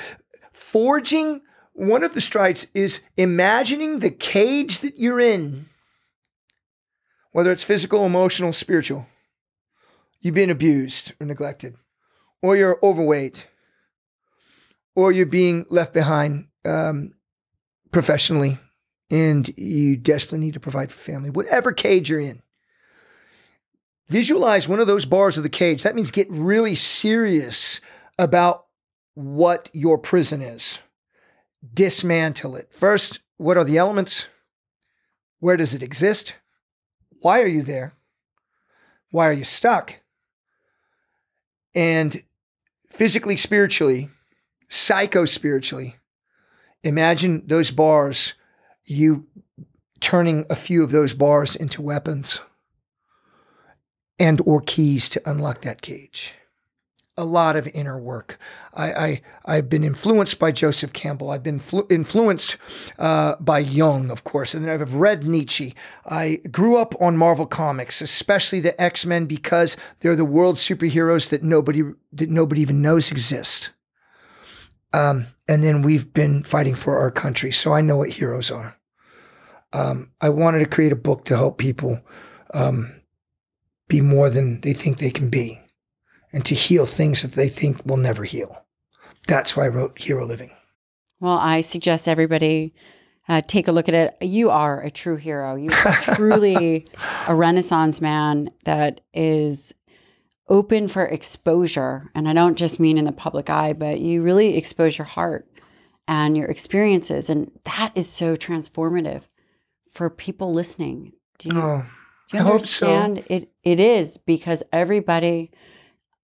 forging. 0.52 1.40
One 1.72 2.04
of 2.04 2.12
the 2.12 2.20
strides 2.20 2.66
is 2.74 3.00
imagining 3.16 4.00
the 4.00 4.10
cage 4.10 4.80
that 4.80 4.98
you're 4.98 5.20
in, 5.20 5.70
whether 7.30 7.50
it's 7.50 7.64
physical, 7.64 8.04
emotional, 8.04 8.52
spiritual 8.52 9.06
you've 10.22 10.34
been 10.34 10.50
abused 10.50 11.12
or 11.20 11.26
neglected, 11.26 11.76
or 12.40 12.56
you're 12.56 12.78
overweight, 12.82 13.48
or 14.96 15.12
you're 15.12 15.26
being 15.26 15.66
left 15.68 15.92
behind 15.92 16.46
um, 16.64 17.12
professionally, 17.90 18.58
and 19.10 19.56
you 19.58 19.96
desperately 19.96 20.38
need 20.38 20.54
to 20.54 20.60
provide 20.60 20.90
for 20.90 20.98
family, 20.98 21.28
whatever 21.28 21.72
cage 21.72 22.08
you're 22.08 22.20
in. 22.20 22.42
Visualize 24.08 24.68
one 24.68 24.80
of 24.80 24.86
those 24.86 25.04
bars 25.04 25.36
of 25.36 25.42
the 25.42 25.48
cage. 25.48 25.82
That 25.82 25.94
means 25.94 26.10
get 26.10 26.30
really 26.30 26.74
serious 26.74 27.80
about 28.18 28.66
what 29.14 29.70
your 29.72 29.98
prison 29.98 30.42
is. 30.42 30.78
Dismantle 31.72 32.56
it. 32.56 32.72
First, 32.72 33.20
what 33.36 33.56
are 33.56 33.64
the 33.64 33.78
elements? 33.78 34.28
Where 35.38 35.56
does 35.56 35.74
it 35.74 35.82
exist? 35.82 36.34
Why 37.20 37.40
are 37.40 37.46
you 37.46 37.62
there? 37.62 37.94
Why 39.10 39.28
are 39.28 39.32
you 39.32 39.44
stuck? 39.44 40.01
And 41.74 42.22
physically, 42.90 43.36
spiritually, 43.36 44.10
psycho 44.68 45.24
spiritually, 45.24 45.96
imagine 46.82 47.44
those 47.46 47.70
bars, 47.70 48.34
you 48.84 49.26
turning 50.00 50.44
a 50.50 50.56
few 50.56 50.82
of 50.82 50.90
those 50.90 51.14
bars 51.14 51.54
into 51.56 51.80
weapons 51.80 52.40
and 54.18 54.40
or 54.44 54.60
keys 54.60 55.08
to 55.08 55.30
unlock 55.30 55.62
that 55.62 55.80
cage 55.80 56.34
a 57.16 57.24
lot 57.24 57.56
of 57.56 57.68
inner 57.74 57.98
work. 57.98 58.38
I, 58.74 59.22
I 59.44 59.56
have 59.56 59.68
been 59.68 59.84
influenced 59.84 60.38
by 60.38 60.50
Joseph 60.50 60.94
Campbell. 60.94 61.30
I've 61.30 61.42
been 61.42 61.58
flu- 61.58 61.86
influenced 61.90 62.56
uh, 62.98 63.36
by 63.38 63.58
Jung, 63.58 64.10
of 64.10 64.24
course, 64.24 64.54
and 64.54 64.68
I've 64.70 64.94
read 64.94 65.26
Nietzsche. 65.26 65.74
I 66.06 66.40
grew 66.50 66.78
up 66.78 66.94
on 67.00 67.18
Marvel 67.18 67.46
comics, 67.46 68.00
especially 68.00 68.60
the 68.60 68.80
X 68.80 69.04
Men, 69.04 69.26
because 69.26 69.76
they're 70.00 70.16
the 70.16 70.24
world 70.24 70.56
superheroes 70.56 71.28
that 71.28 71.42
nobody 71.42 71.82
that 72.12 72.30
nobody 72.30 72.62
even 72.62 72.80
knows 72.80 73.10
exist. 73.10 73.70
Um, 74.94 75.26
and 75.48 75.62
then 75.62 75.82
we've 75.82 76.12
been 76.14 76.42
fighting 76.42 76.74
for 76.74 76.98
our 76.98 77.10
country, 77.10 77.52
so 77.52 77.72
I 77.72 77.82
know 77.82 77.98
what 77.98 78.10
heroes 78.10 78.50
are. 78.50 78.78
Um, 79.74 80.10
I 80.20 80.28
wanted 80.30 80.60
to 80.60 80.66
create 80.66 80.92
a 80.92 80.96
book 80.96 81.24
to 81.26 81.36
help 81.36 81.58
people 81.58 82.00
um, 82.52 83.00
be 83.88 84.00
more 84.00 84.28
than 84.30 84.60
they 84.60 84.74
think 84.74 84.98
they 84.98 85.10
can 85.10 85.30
be 85.30 85.61
and 86.32 86.44
to 86.44 86.54
heal 86.54 86.86
things 86.86 87.22
that 87.22 87.32
they 87.32 87.48
think 87.48 87.84
will 87.84 87.96
never 87.96 88.24
heal. 88.24 88.64
That's 89.28 89.56
why 89.56 89.66
I 89.66 89.68
wrote 89.68 89.98
Hero 89.98 90.24
Living. 90.24 90.50
Well, 91.20 91.36
I 91.36 91.60
suggest 91.60 92.08
everybody 92.08 92.74
uh, 93.28 93.42
take 93.46 93.68
a 93.68 93.72
look 93.72 93.88
at 93.88 93.94
it. 93.94 94.16
You 94.20 94.50
are 94.50 94.80
a 94.80 94.90
true 94.90 95.16
hero. 95.16 95.54
You 95.54 95.70
are 95.84 95.92
truly 96.16 96.86
a 97.28 97.34
Renaissance 97.34 98.00
man 98.00 98.50
that 98.64 99.00
is 99.14 99.72
open 100.48 100.88
for 100.88 101.06
exposure. 101.06 102.10
And 102.14 102.28
I 102.28 102.32
don't 102.32 102.58
just 102.58 102.80
mean 102.80 102.98
in 102.98 103.04
the 103.04 103.12
public 103.12 103.48
eye, 103.48 103.72
but 103.72 104.00
you 104.00 104.22
really 104.22 104.56
expose 104.56 104.98
your 104.98 105.06
heart 105.06 105.48
and 106.08 106.36
your 106.36 106.48
experiences. 106.48 107.30
And 107.30 107.50
that 107.64 107.92
is 107.94 108.08
so 108.08 108.36
transformative 108.36 109.28
for 109.92 110.10
people 110.10 110.52
listening. 110.52 111.12
Do 111.38 111.50
you, 111.50 111.60
oh, 111.60 111.86
do 112.30 112.38
you 112.38 112.44
understand? 112.44 113.18
So. 113.18 113.24
It, 113.28 113.52
it 113.62 113.78
is 113.78 114.18
because 114.18 114.62
everybody 114.72 115.52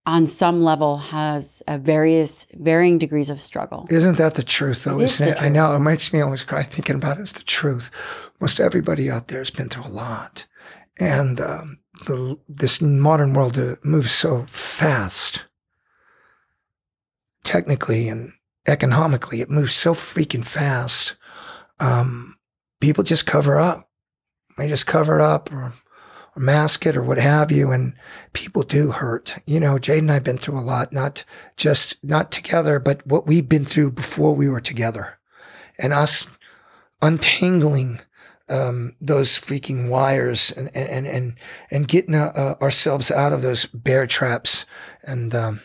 on 0.08 0.26
some 0.26 0.64
level 0.64 0.96
has 0.96 1.62
a 1.68 1.76
various 1.76 2.46
varying 2.54 2.96
degrees 2.96 3.28
of 3.28 3.42
struggle. 3.42 3.86
Isn't 3.90 4.16
that 4.16 4.34
the 4.34 4.42
truth 4.42 4.84
though, 4.84 4.98
it 4.98 5.04
isn't 5.04 5.28
is 5.28 5.34
it? 5.34 5.42
I 5.42 5.50
know 5.50 5.74
it 5.74 5.80
makes 5.80 6.14
me 6.14 6.22
always 6.22 6.44
cry 6.44 6.62
thinking 6.62 6.96
about 6.96 7.18
it. 7.18 7.20
It's 7.20 7.32
the 7.32 7.44
truth. 7.44 7.90
Most 8.40 8.58
everybody 8.58 9.10
out 9.10 9.28
there 9.28 9.40
has 9.40 9.50
been 9.50 9.68
through 9.68 9.84
a 9.84 9.92
lot. 9.92 10.46
And 10.98 11.38
um, 11.42 11.80
the, 12.06 12.38
this 12.48 12.80
modern 12.80 13.34
world 13.34 13.58
uh, 13.58 13.76
moves 13.82 14.10
so 14.10 14.46
fast. 14.48 15.44
Technically 17.44 18.08
and 18.08 18.32
economically, 18.66 19.42
it 19.42 19.50
moves 19.50 19.74
so 19.74 19.92
freaking 19.92 20.46
fast. 20.46 21.16
Um, 21.80 22.38
people 22.80 23.04
just 23.04 23.26
cover 23.26 23.58
up. 23.58 23.90
They 24.56 24.68
just 24.68 24.86
cover 24.86 25.18
it 25.18 25.22
up 25.22 25.52
or 25.52 25.74
or 26.38 26.40
mask 26.40 26.86
it 26.86 26.96
or 26.96 27.02
what 27.02 27.18
have 27.18 27.50
you. 27.50 27.70
And 27.70 27.94
people 28.32 28.62
do 28.62 28.92
hurt. 28.92 29.36
You 29.46 29.60
know, 29.60 29.78
Jade 29.78 29.98
and 29.98 30.10
I 30.10 30.14
have 30.14 30.24
been 30.24 30.38
through 30.38 30.58
a 30.58 30.60
lot, 30.60 30.92
not 30.92 31.24
just 31.56 31.96
not 32.02 32.30
together, 32.30 32.78
but 32.78 33.06
what 33.06 33.26
we've 33.26 33.48
been 33.48 33.64
through 33.64 33.92
before 33.92 34.34
we 34.34 34.48
were 34.48 34.60
together. 34.60 35.18
And 35.78 35.92
us 35.92 36.26
untangling 37.02 37.98
um, 38.48 38.94
those 39.00 39.38
freaking 39.38 39.88
wires 39.88 40.50
and 40.52 40.74
and 40.74 41.06
and 41.06 41.34
and 41.70 41.86
getting 41.86 42.14
uh, 42.14 42.32
uh, 42.34 42.62
ourselves 42.62 43.10
out 43.10 43.32
of 43.32 43.42
those 43.42 43.66
bear 43.66 44.06
traps 44.06 44.64
and 45.02 45.34
um, 45.34 45.60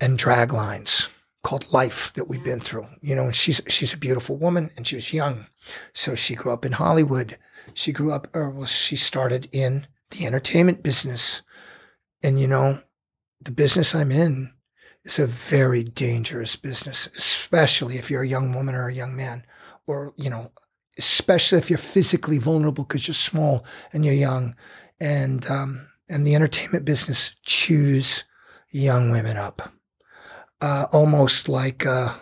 and 0.00 0.16
drag 0.16 0.52
lines 0.52 1.08
called 1.42 1.72
life 1.72 2.12
that 2.14 2.28
we've 2.28 2.44
been 2.44 2.60
through. 2.60 2.86
You 3.00 3.16
know, 3.16 3.24
and 3.24 3.36
she's 3.36 3.60
she's 3.66 3.92
a 3.92 3.98
beautiful 3.98 4.36
woman 4.36 4.70
and 4.76 4.86
she 4.86 4.94
was 4.94 5.12
young, 5.12 5.46
so 5.92 6.14
she 6.14 6.36
grew 6.36 6.52
up 6.52 6.64
in 6.64 6.72
Hollywood 6.72 7.38
she 7.76 7.92
grew 7.92 8.10
up, 8.10 8.26
or 8.34 8.48
well, 8.48 8.64
she 8.64 8.96
started 8.96 9.50
in 9.52 9.86
the 10.10 10.24
entertainment 10.24 10.82
business. 10.82 11.42
And, 12.22 12.40
you 12.40 12.46
know, 12.46 12.80
the 13.38 13.50
business 13.50 13.94
I'm 13.94 14.10
in 14.10 14.54
is 15.04 15.18
a 15.18 15.26
very 15.26 15.84
dangerous 15.84 16.56
business, 16.56 17.10
especially 17.14 17.98
if 17.98 18.10
you're 18.10 18.22
a 18.22 18.28
young 18.28 18.54
woman 18.54 18.74
or 18.74 18.88
a 18.88 18.94
young 18.94 19.14
man, 19.14 19.44
or, 19.86 20.14
you 20.16 20.30
know, 20.30 20.52
especially 20.96 21.58
if 21.58 21.68
you're 21.68 21.78
physically 21.78 22.38
vulnerable 22.38 22.84
because 22.84 23.06
you're 23.06 23.14
small 23.14 23.66
and 23.92 24.06
you're 24.06 24.14
young. 24.14 24.56
And, 24.98 25.46
um, 25.50 25.86
and 26.08 26.26
the 26.26 26.34
entertainment 26.34 26.86
business 26.86 27.36
chews 27.42 28.24
young 28.70 29.10
women 29.10 29.36
up, 29.36 29.70
uh, 30.62 30.86
almost 30.92 31.46
like, 31.46 31.84
uh, 31.84 32.16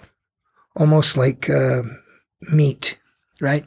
almost 0.75 1.17
like 1.17 1.49
uh, 1.49 1.83
meat, 2.41 2.99
right? 3.41 3.67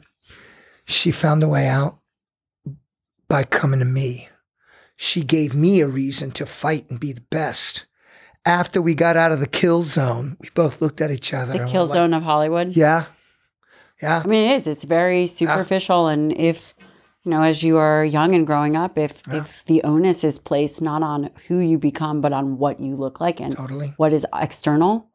She 0.88 1.10
found 1.10 1.42
a 1.42 1.48
way 1.48 1.68
out 1.68 1.98
by 3.28 3.44
coming 3.44 3.80
to 3.80 3.84
me. 3.84 4.28
She 4.96 5.22
gave 5.22 5.54
me 5.54 5.80
a 5.80 5.86
reason 5.86 6.30
to 6.32 6.46
fight 6.46 6.88
and 6.88 6.98
be 6.98 7.12
the 7.12 7.20
best. 7.20 7.84
After 8.46 8.80
we 8.80 8.94
got 8.94 9.14
out 9.14 9.30
of 9.30 9.38
the 9.38 9.46
kill 9.46 9.82
zone, 9.82 10.38
we 10.40 10.48
both 10.54 10.80
looked 10.80 11.02
at 11.02 11.10
each 11.10 11.34
other. 11.34 11.58
The 11.58 11.70
kill 11.70 11.86
zone 11.86 12.14
of 12.14 12.22
Hollywood? 12.22 12.68
Yeah. 12.68 13.04
Yeah. 14.02 14.22
I 14.24 14.26
mean, 14.26 14.50
it 14.50 14.54
is. 14.54 14.66
It's 14.66 14.84
very 14.84 15.26
superficial. 15.26 16.06
Yeah. 16.06 16.14
And 16.14 16.32
if, 16.32 16.74
you 17.22 17.32
know, 17.32 17.42
as 17.42 17.62
you 17.62 17.76
are 17.76 18.02
young 18.02 18.34
and 18.34 18.46
growing 18.46 18.74
up, 18.74 18.96
if 18.96 19.22
yeah. 19.28 19.42
if 19.42 19.64
the 19.66 19.82
onus 19.82 20.24
is 20.24 20.38
placed 20.38 20.80
not 20.80 21.02
on 21.02 21.28
who 21.48 21.58
you 21.58 21.76
become, 21.76 22.22
but 22.22 22.32
on 22.32 22.56
what 22.56 22.80
you 22.80 22.96
look 22.96 23.20
like 23.20 23.40
and 23.40 23.54
totally. 23.54 23.92
what 23.98 24.14
is 24.14 24.26
external, 24.34 25.10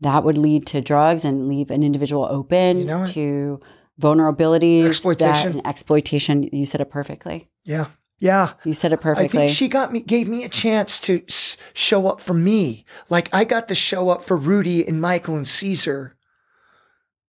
that 0.00 0.22
would 0.22 0.36
lead 0.36 0.66
to 0.66 0.82
drugs 0.82 1.24
and 1.24 1.48
leave 1.48 1.70
an 1.70 1.82
individual 1.82 2.26
open 2.30 2.80
You 2.80 2.84
know 2.84 3.06
to 3.06 3.60
vulnerabilities, 4.00 4.82
that- 4.82 4.88
Exploitation. 4.88 5.52
and 5.52 5.66
exploitation. 5.66 6.48
You 6.52 6.64
said 6.64 6.80
it 6.80 6.90
perfectly. 6.90 7.48
Yeah. 7.64 7.86
Yeah. 8.20 8.52
You 8.64 8.72
said 8.72 8.92
it 8.92 9.00
perfectly. 9.00 9.24
I 9.26 9.46
think 9.46 9.50
she 9.56 9.68
got 9.68 9.92
me, 9.92 10.00
gave 10.00 10.26
me 10.28 10.42
a 10.44 10.48
chance 10.48 10.98
to 11.00 11.22
s- 11.28 11.56
show 11.72 12.08
up 12.08 12.20
for 12.20 12.34
me. 12.34 12.84
Like 13.08 13.28
I 13.32 13.44
got 13.44 13.68
to 13.68 13.74
show 13.76 14.08
up 14.10 14.24
for 14.24 14.36
Rudy 14.36 14.86
and 14.86 15.00
Michael 15.00 15.36
and 15.36 15.46
Caesar 15.46 16.16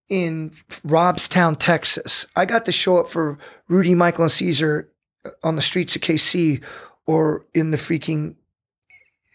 in 0.09 0.49
Robstown, 0.85 1.57
Texas. 1.59 2.25
I 2.35 2.45
got 2.45 2.65
to 2.65 2.71
show 2.71 2.97
up 2.97 3.07
for 3.07 3.37
Rudy, 3.67 3.93
Michael, 3.93 4.23
and 4.23 4.31
Caesar 4.31 4.89
uh, 5.25 5.29
on 5.43 5.55
the 5.55 5.61
streets 5.61 5.95
of 5.95 6.01
KC 6.01 6.63
or 7.05 7.45
in 7.53 7.69
the 7.71 7.77
freaking 7.77 8.35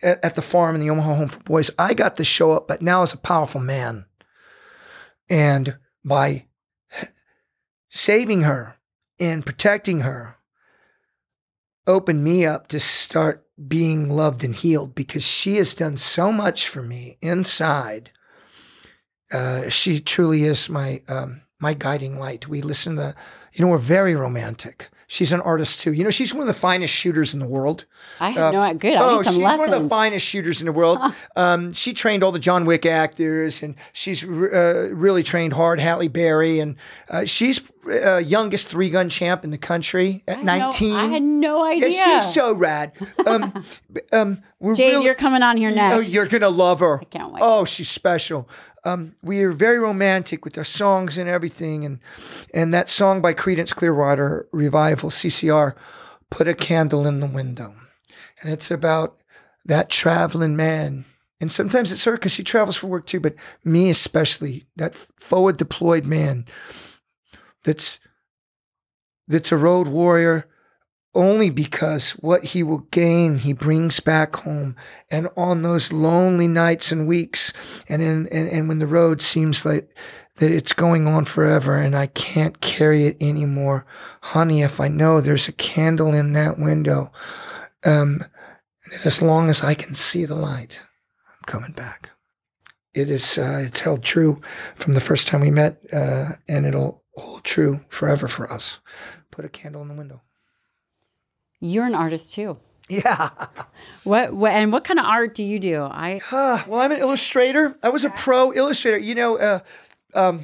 at, 0.02 0.24
at 0.24 0.34
the 0.34 0.42
farm 0.42 0.74
in 0.74 0.80
the 0.80 0.90
Omaha 0.90 1.14
Home 1.14 1.28
for 1.28 1.42
Boys. 1.44 1.70
I 1.78 1.94
got 1.94 2.16
to 2.16 2.24
show 2.24 2.50
up, 2.50 2.66
but 2.66 2.82
now 2.82 3.02
as 3.02 3.12
a 3.12 3.18
powerful 3.18 3.60
man. 3.60 4.06
And 5.30 5.78
by 6.04 6.46
saving 7.94 8.42
her 8.42 8.76
and 9.20 9.46
protecting 9.46 10.00
her, 10.00 10.36
opened 11.86 12.24
me 12.24 12.44
up 12.44 12.66
to 12.66 12.80
start 12.80 13.46
being 13.68 14.10
loved 14.10 14.42
and 14.42 14.56
healed 14.56 14.94
because 14.94 15.24
she 15.24 15.56
has 15.56 15.74
done 15.74 15.96
so 15.96 16.32
much 16.32 16.68
for 16.68 16.82
me 16.82 17.16
inside. 17.22 18.10
Uh, 19.32 19.68
she 19.68 20.00
truly 20.00 20.42
is 20.42 20.68
my 20.68 21.02
um, 21.08 21.42
my 21.60 21.72
guiding 21.72 22.18
light. 22.18 22.48
We 22.48 22.60
listen 22.62 22.96
to, 22.96 23.14
you 23.52 23.64
know, 23.64 23.70
we're 23.70 23.78
very 23.78 24.14
romantic. 24.14 24.90
She's 25.06 25.32
an 25.32 25.40
artist 25.40 25.80
too. 25.80 25.92
You 25.92 26.04
know, 26.04 26.10
she's 26.10 26.32
one 26.32 26.40
of 26.40 26.46
the 26.46 26.54
finest 26.54 26.92
shooters 26.92 27.34
in 27.34 27.40
the 27.40 27.46
world. 27.46 27.84
I 28.20 28.30
have 28.30 28.52
no 28.52 28.74
good. 28.74 28.94
I 28.94 29.00
oh, 29.02 29.22
she's 29.22 29.36
lessons. 29.36 29.58
one 29.58 29.72
of 29.72 29.82
the 29.82 29.88
finest 29.88 30.24
shooters 30.24 30.60
in 30.60 30.66
the 30.66 30.72
world. 30.72 30.98
um, 31.36 31.72
she 31.72 31.92
trained 31.92 32.22
all 32.22 32.32
the 32.32 32.38
John 32.38 32.64
Wick 32.64 32.86
actors, 32.86 33.62
and 33.62 33.74
she's 33.92 34.24
uh, 34.24 34.90
really 34.92 35.22
trained 35.22 35.52
hard. 35.52 35.80
Halle 35.80 36.08
Berry, 36.08 36.60
and 36.60 36.76
uh, 37.08 37.24
she's 37.24 37.60
uh, 37.88 38.18
youngest 38.18 38.68
three 38.68 38.90
gun 38.90 39.08
champ 39.08 39.44
in 39.44 39.50
the 39.50 39.58
country 39.58 40.22
at 40.26 40.38
I 40.38 40.42
nineteen. 40.42 40.94
I 40.94 41.06
had 41.06 41.22
no 41.22 41.64
idea. 41.64 41.88
Yeah, 41.90 42.20
she's 42.20 42.34
so 42.34 42.52
rad. 42.52 42.92
Um, 43.26 43.64
um, 44.12 44.42
we're 44.60 44.74
Jade, 44.74 44.92
really- 44.92 45.04
you're 45.04 45.14
coming 45.14 45.42
on 45.42 45.56
here 45.56 45.70
next. 45.70 45.94
Oh, 45.94 46.00
you're 46.00 46.28
gonna 46.28 46.48
love 46.48 46.80
her. 46.80 47.00
I 47.00 47.04
can't 47.04 47.32
wait. 47.32 47.40
Oh, 47.42 47.64
she's 47.64 47.88
special. 47.88 48.48
Um, 48.84 49.16
we 49.22 49.42
are 49.42 49.50
very 49.52 49.78
romantic 49.78 50.44
with 50.44 50.58
our 50.58 50.64
songs 50.64 51.16
and 51.16 51.28
everything, 51.28 51.84
and 51.84 52.00
and 52.52 52.72
that 52.74 52.90
song 52.90 53.22
by 53.22 53.32
Creedence 53.32 53.74
Clearwater 53.74 54.46
Revival 54.52 55.10
(CCR), 55.10 55.74
"Put 56.30 56.48
a 56.48 56.54
Candle 56.54 57.06
in 57.06 57.20
the 57.20 57.26
Window," 57.26 57.74
and 58.40 58.52
it's 58.52 58.70
about 58.70 59.18
that 59.64 59.88
traveling 59.88 60.56
man. 60.56 61.06
And 61.40 61.50
sometimes 61.50 61.92
it's 61.92 62.04
her 62.04 62.12
because 62.12 62.32
she 62.32 62.44
travels 62.44 62.76
for 62.76 62.86
work 62.86 63.06
too, 63.06 63.20
but 63.20 63.34
me 63.64 63.90
especially, 63.90 64.66
that 64.76 64.94
forward 64.94 65.56
deployed 65.56 66.04
man 66.04 66.46
that's 67.64 67.98
that's 69.26 69.50
a 69.50 69.56
road 69.56 69.88
warrior 69.88 70.46
only 71.14 71.50
because 71.50 72.12
what 72.12 72.44
he 72.44 72.62
will 72.62 72.86
gain 72.90 73.38
he 73.38 73.52
brings 73.52 74.00
back 74.00 74.36
home. 74.36 74.76
And 75.10 75.28
on 75.36 75.62
those 75.62 75.92
lonely 75.92 76.48
nights 76.48 76.90
and 76.90 77.06
weeks 77.06 77.52
and 77.88 78.02
in 78.02 78.28
and, 78.28 78.48
and 78.48 78.68
when 78.68 78.78
the 78.78 78.86
road 78.86 79.22
seems 79.22 79.64
like 79.64 79.96
that 80.36 80.50
it's 80.50 80.72
going 80.72 81.06
on 81.06 81.24
forever 81.24 81.76
and 81.76 81.94
I 81.94 82.08
can't 82.08 82.60
carry 82.60 83.04
it 83.04 83.16
anymore. 83.20 83.86
Honey 84.22 84.62
if 84.62 84.80
I 84.80 84.88
know 84.88 85.20
there's 85.20 85.48
a 85.48 85.52
candle 85.52 86.12
in 86.12 86.32
that 86.32 86.58
window 86.58 87.12
um 87.84 88.24
as 89.04 89.22
long 89.22 89.48
as 89.48 89.62
I 89.62 89.74
can 89.74 89.94
see 89.94 90.24
the 90.24 90.34
light 90.34 90.82
I'm 91.28 91.44
coming 91.46 91.72
back. 91.72 92.10
It 92.92 93.10
is 93.10 93.38
uh, 93.38 93.62
it's 93.66 93.80
held 93.80 94.02
true 94.02 94.40
from 94.76 94.94
the 94.94 95.00
first 95.00 95.26
time 95.26 95.40
we 95.40 95.50
met 95.50 95.80
uh, 95.92 96.32
and 96.48 96.64
it'll 96.66 97.02
hold 97.16 97.44
true 97.44 97.80
forever 97.88 98.28
for 98.28 98.52
us. 98.52 98.80
Put 99.30 99.44
a 99.44 99.48
candle 99.48 99.82
in 99.82 99.88
the 99.88 99.94
window 99.94 100.22
You're 101.64 101.86
an 101.86 101.94
artist 101.94 102.34
too. 102.34 102.58
yeah 102.90 103.30
What, 104.04 104.34
what 104.34 104.52
and 104.52 104.70
what 104.70 104.84
kind 104.84 105.00
of 105.00 105.06
art 105.06 105.34
do 105.34 105.42
you 105.42 105.58
do? 105.58 105.82
I 105.82 106.20
Ah, 106.30 106.62
well, 106.68 106.80
I'm 106.80 106.92
an 106.92 106.98
illustrator. 107.00 107.74
I 107.82 107.88
was 107.88 108.04
a 108.04 108.10
pro 108.10 108.52
illustrator. 108.52 108.98
You 108.98 109.14
know, 109.14 109.38
uh, 109.38 109.60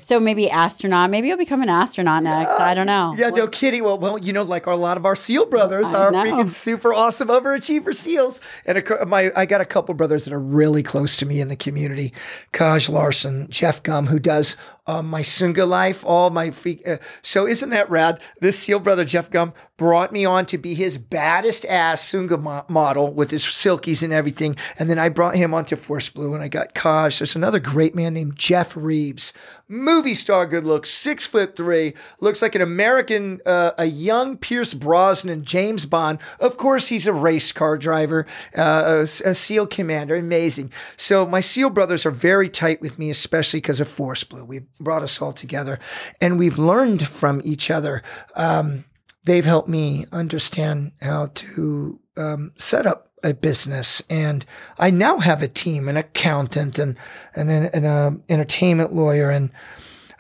so 0.02 0.18
maybe 0.18 0.50
astronaut. 0.50 1.10
Maybe 1.10 1.28
you'll 1.28 1.36
become 1.36 1.62
an 1.62 1.68
astronaut 1.68 2.22
next. 2.24 2.50
I 2.58 2.74
don't 2.74 2.86
know. 2.86 3.14
yeah, 3.16 3.30
no 3.30 3.46
kidding. 3.46 3.84
Well, 3.84 3.98
well, 3.98 4.18
you 4.18 4.32
know, 4.32 4.42
like 4.42 4.66
a 4.66 4.72
lot 4.74 4.96
of 4.96 5.06
our 5.06 5.14
SEAL 5.14 5.46
brothers 5.46 5.92
I 5.92 6.06
are 6.06 6.10
know. 6.10 6.24
freaking 6.24 6.50
super 6.50 6.92
awesome 6.92 7.28
overachiever 7.28 7.94
SEALs. 7.94 8.40
And 8.66 8.78
a, 8.78 9.06
my, 9.06 9.30
I 9.36 9.46
got 9.46 9.60
a 9.60 9.64
couple 9.64 9.94
brothers 9.94 10.24
that 10.24 10.32
are 10.34 10.40
really 10.40 10.82
close 10.82 11.16
to 11.18 11.26
me 11.26 11.40
in 11.40 11.48
the 11.48 11.56
community. 11.56 12.12
Kaj 12.52 12.88
Larsen, 12.88 13.46
Jeff 13.48 13.80
Gum, 13.82 14.06
who 14.08 14.18
does 14.18 14.56
uh, 14.90 15.02
my 15.02 15.22
Sunga 15.22 15.66
life, 15.66 16.04
all 16.04 16.30
my 16.30 16.50
freak. 16.50 16.86
Uh, 16.86 16.96
so 17.22 17.46
isn't 17.46 17.70
that 17.70 17.88
rad? 17.88 18.20
This 18.40 18.58
SEAL 18.58 18.80
brother, 18.80 19.04
Jeff 19.04 19.30
Gum, 19.30 19.52
brought 19.76 20.12
me 20.12 20.24
on 20.24 20.46
to 20.46 20.58
be 20.58 20.74
his 20.74 20.98
baddest 20.98 21.64
ass 21.66 22.02
Sunga 22.02 22.40
mo- 22.40 22.64
model 22.68 23.12
with 23.12 23.30
his 23.30 23.44
silkies 23.44 24.02
and 24.02 24.12
everything. 24.12 24.56
And 24.78 24.90
then 24.90 24.98
I 24.98 25.08
brought 25.08 25.36
him 25.36 25.54
onto 25.54 25.76
Force 25.76 26.08
Blue 26.08 26.34
and 26.34 26.42
I 26.42 26.48
got 26.48 26.74
Kaj. 26.74 27.18
There's 27.18 27.36
another 27.36 27.60
great 27.60 27.94
man 27.94 28.14
named 28.14 28.36
Jeff 28.36 28.76
Reeves, 28.76 29.32
movie 29.70 30.14
star, 30.14 30.46
good 30.46 30.64
looks, 30.64 30.90
six 30.90 31.26
foot 31.26 31.56
three, 31.56 31.94
looks 32.20 32.42
like 32.42 32.54
an 32.54 32.60
American, 32.60 33.40
uh, 33.46 33.70
a 33.78 33.86
young 33.86 34.36
Pierce 34.36 34.74
Brosnan, 34.74 35.44
James 35.44 35.86
Bond. 35.86 36.18
Of 36.40 36.56
course, 36.56 36.88
he's 36.88 37.06
a 37.06 37.12
race 37.12 37.52
car 37.52 37.78
driver, 37.78 38.26
uh, 38.56 38.84
a, 38.84 39.02
a 39.02 39.34
SEAL 39.34 39.68
commander, 39.68 40.16
amazing. 40.16 40.72
So 40.96 41.24
my 41.26 41.40
SEAL 41.40 41.70
brothers 41.70 42.04
are 42.04 42.10
very 42.10 42.48
tight 42.48 42.80
with 42.80 42.98
me, 42.98 43.10
especially 43.10 43.60
because 43.60 43.80
of 43.80 43.88
Force 43.88 44.24
Blue. 44.24 44.44
We 44.44 44.62
brought 44.80 45.02
us 45.02 45.22
all 45.22 45.32
together, 45.32 45.78
and 46.20 46.38
we've 46.38 46.58
learned 46.58 47.06
from 47.06 47.40
each 47.44 47.70
other. 47.70 48.02
Um, 48.34 48.84
they've 49.24 49.44
helped 49.44 49.68
me 49.68 50.06
understand 50.12 50.92
how 51.00 51.30
to 51.34 52.00
um, 52.16 52.52
set 52.56 52.86
up 52.86 53.09
a 53.22 53.34
business 53.34 54.02
and 54.08 54.44
I 54.78 54.90
now 54.90 55.18
have 55.18 55.42
a 55.42 55.48
team, 55.48 55.88
an 55.88 55.96
accountant 55.96 56.78
and, 56.78 56.98
and 57.34 57.50
an, 57.50 57.66
an 57.66 57.84
uh, 57.84 58.10
entertainment 58.28 58.92
lawyer. 58.92 59.30
And 59.30 59.50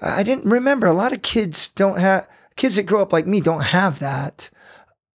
I 0.00 0.22
didn't 0.22 0.50
remember 0.50 0.86
a 0.86 0.92
lot 0.92 1.12
of 1.12 1.22
kids 1.22 1.68
don't 1.68 1.98
have, 1.98 2.28
kids 2.56 2.76
that 2.76 2.84
grow 2.84 3.02
up 3.02 3.12
like 3.12 3.26
me 3.26 3.40
don't 3.40 3.64
have 3.64 3.98
that 3.98 4.50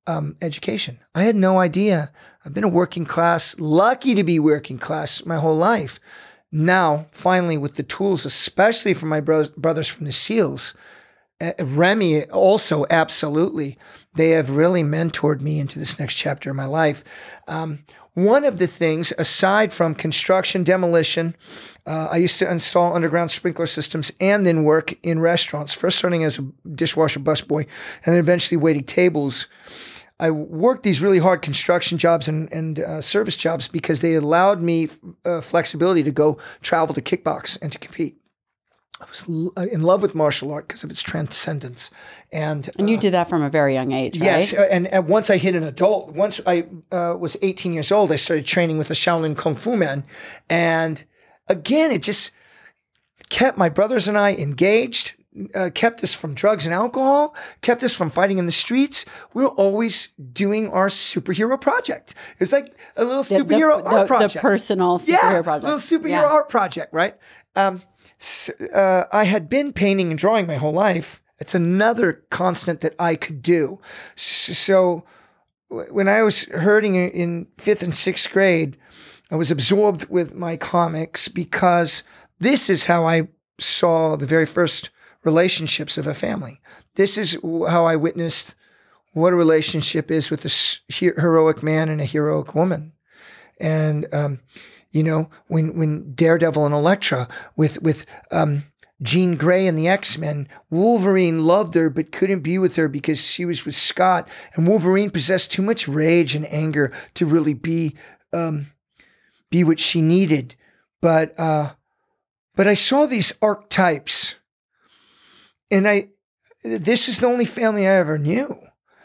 um, 0.08 0.36
education. 0.42 1.00
I 1.14 1.24
had 1.24 1.36
no 1.36 1.60
idea. 1.60 2.12
I've 2.44 2.54
been 2.54 2.64
a 2.64 2.70
working 2.70 3.06
class, 3.06 3.60
lucky 3.60 4.16
to 4.16 4.24
be 4.24 4.40
working 4.40 4.78
class 4.78 5.26
my 5.26 5.38
whole 5.38 5.58
life. 5.58 6.00
Now, 6.52 7.08
finally, 7.12 7.58
with 7.58 7.76
the 7.76 7.84
tools, 7.84 8.26
especially 8.26 8.94
for 8.94 9.08
my 9.08 9.20
bros- 9.20 9.52
brothers 9.52 9.88
from 9.88 10.06
the 10.06 10.14
SEALs, 10.14 10.74
Remy 11.60 12.26
also 12.26 12.86
absolutely. 12.90 13.78
They 14.16 14.30
have 14.32 14.52
really 14.52 14.84
mentored 14.84 15.42
me 15.42 15.60
into 15.60 15.80
this 15.80 16.00
next 16.00 16.16
chapter 16.16 16.50
of 16.50 16.56
my 16.56 16.66
life. 16.66 17.04
Um, 17.48 17.80
one 18.14 18.46
of 18.46 18.60
the 18.60 18.68
things, 18.68 19.12
aside 19.18 19.74
from 19.74 19.94
construction, 19.94 20.64
demolition, 20.64 21.36
uh, 21.86 22.08
I 22.10 22.18
used 22.18 22.40
to 22.40 22.50
install 22.50 22.96
underground 22.96 23.32
sprinkler 23.32 23.68
systems 23.68 24.10
and 24.22 24.48
then 24.48 24.64
work 24.64 24.94
in 25.04 25.20
restaurants. 25.20 25.74
First, 25.74 25.98
starting 25.98 26.24
as 26.24 26.40
a 26.40 26.44
dishwasher 26.74 27.20
busboy, 27.20 27.68
and 28.06 28.14
then 28.14 28.18
eventually 28.18 28.56
waiting 28.56 28.86
tables. 28.86 29.48
I 30.18 30.32
worked 30.32 30.84
these 30.84 31.02
really 31.02 31.20
hard 31.20 31.42
construction 31.42 31.98
jobs 31.98 32.30
and, 32.30 32.52
and 32.54 32.80
uh, 32.80 33.02
service 33.02 33.36
jobs 33.36 33.68
because 33.68 34.00
they 34.00 34.14
allowed 34.14 34.62
me 34.62 34.88
uh, 35.26 35.42
flexibility 35.42 36.04
to 36.04 36.12
go 36.12 36.38
travel 36.62 36.96
to 36.96 37.02
kickbox 37.02 37.62
and 37.62 37.70
to 37.74 37.78
compete. 37.78 38.16
I 39.02 39.06
was 39.10 39.26
l- 39.28 39.52
uh, 39.58 39.66
in 39.72 39.82
love 39.82 40.02
with 40.02 40.16
martial 40.16 40.52
art 40.54 40.68
because 40.68 40.84
of 40.84 40.90
its 40.90 41.02
transcendence. 41.02 41.92
And, 42.32 42.70
And 42.80 42.90
you 42.90 42.98
did 42.98 43.14
that 43.14 43.28
from 43.28 43.44
a 43.44 43.50
very 43.50 43.74
young 43.74 43.92
age, 43.92 44.16
yes, 44.16 44.54
right? 44.54 44.62
uh, 44.62 44.68
and, 44.72 44.88
and 44.88 45.08
once 45.08 45.30
I 45.30 45.38
hit 45.38 45.54
an 45.56 45.64
adult, 45.64 46.14
once 46.14 46.40
I 46.48 46.66
uh, 46.92 47.16
was 47.20 47.36
18 47.42 47.74
years 47.74 47.92
old, 47.92 48.12
I 48.12 48.16
started 48.16 48.46
training 48.46 48.78
with 48.78 48.88
the 48.88 48.94
Shaolin 48.94 49.38
Kung 49.38 49.58
Fu 49.58 49.76
man. 49.76 50.06
And 50.50 51.04
again, 51.50 51.92
it 51.92 52.04
just 52.04 52.32
kept 53.30 53.58
my 53.58 53.68
brothers 53.70 54.08
and 54.08 54.18
I 54.18 54.34
engaged, 54.36 55.16
uh, 55.54 55.72
kept 55.74 56.02
us 56.02 56.14
from 56.14 56.34
drugs 56.34 56.66
and 56.66 56.74
alcohol, 56.74 57.36
kept 57.62 57.84
us 57.84 57.94
from 57.94 58.10
fighting 58.10 58.38
in 58.38 58.46
the 58.46 58.52
streets. 58.54 59.04
We 59.34 59.44
were 59.44 59.50
always 59.50 60.10
doing 60.32 60.70
our 60.70 60.88
superhero 60.88 61.60
project. 61.60 62.14
It's 62.40 62.54
like 62.54 62.74
a 62.96 63.04
little 63.04 63.24
The- 63.24 63.44
the- 63.44 63.56
superhero 63.56 63.84
the, 63.84 63.90
art 63.90 64.08
the 64.08 64.16
project 64.16 64.42
personal 64.42 65.00
superhero 65.00 65.08
yeah, 65.10 65.42
project. 65.42 65.64
little 65.66 65.80
superhero 65.80 66.10
Yeah. 66.10 66.24
art 66.26 66.48
project, 66.48 66.94
right? 66.94 67.16
Um, 67.58 67.82
uh, 68.74 69.04
I 69.12 69.26
had 69.26 69.50
been 69.50 69.74
painting 69.74 70.10
and 70.10 70.20
drawing 70.20 70.48
my 70.48 70.56
whole 70.56 70.74
life. 70.74 71.22
It's 71.40 71.56
another 71.56 72.24
constant 72.30 72.82
that 72.82 72.96
I 72.98 73.16
could 73.16 73.42
do. 73.42 73.80
So 74.16 75.04
when 75.70 76.08
I 76.08 76.24
was 76.24 76.44
hurting 76.44 76.96
in- 76.96 77.48
fifth 77.58 77.84
and 77.84 77.96
sixth 77.96 78.32
grade, 78.32 78.78
I 79.32 79.36
was 79.36 79.52
absorbed 79.52 80.08
with 80.10 80.36
my 80.36 80.56
comics 80.56 81.28
because 81.28 82.04
this 82.40 82.70
is 82.70 82.84
how 82.84 83.08
I 83.08 83.28
saw 83.60 84.16
the 84.16 84.26
very 84.26 84.46
first 84.46 84.92
relationships 85.24 85.98
of 85.98 86.08
a 86.08 86.14
family. 86.14 86.62
This 86.96 87.18
is 87.18 87.38
how 87.44 87.86
I 87.86 87.96
witnessed 87.96 88.56
what 89.14 89.34
a 89.34 89.38
relationship 89.38 90.12
is 90.12 90.30
with 90.30 90.46
a 90.46 90.94
heroic 90.94 91.64
man 91.64 91.90
and 91.90 92.00
a 92.00 92.06
heroic 92.06 92.54
woman. 92.54 92.94
And 93.60 94.14
um, 94.14 94.40
You 94.96 95.04
know, 95.04 95.30
when 95.48 95.76
when 95.78 96.14
Daredevil 96.14 96.66
and 96.66 96.74
Elektra 96.74 97.28
with 97.58 97.82
with 97.82 98.06
um, 98.32 98.64
Jean 99.02 99.36
Grey 99.36 99.68
and 99.68 99.78
the 99.78 99.90
X 99.90 100.18
Men, 100.18 100.48
Wolverine 100.70 101.40
loved 101.40 101.76
her 101.76 101.90
but 101.90 102.14
couldn't 102.14 102.40
be 102.40 102.58
with 102.58 102.78
her 102.78 102.88
because 102.88 103.20
she 103.20 103.44
was 103.44 103.66
with 103.66 103.76
Scott, 103.76 104.30
and 104.54 104.66
Wolverine 104.66 105.10
possessed 105.10 105.52
too 105.52 105.62
much 105.62 105.86
rage 105.90 106.34
and 106.34 106.46
anger 106.50 106.94
to 107.16 107.26
really 107.26 107.54
be 107.54 107.94
um, 108.32 108.68
be 109.52 109.66
what 109.66 109.82
she 109.82 110.02
needed. 110.02 110.56
But 111.02 111.38
uh, 111.38 111.74
but 112.56 112.66
I 112.66 112.74
saw 112.74 113.06
these 113.06 113.34
archetypes, 113.42 114.36
and 115.70 115.86
I 115.90 116.08
this 116.64 117.10
is 117.10 117.20
the 117.20 117.28
only 117.28 117.44
family 117.44 117.86
I 117.86 117.96
ever 117.96 118.18
knew. 118.18 118.62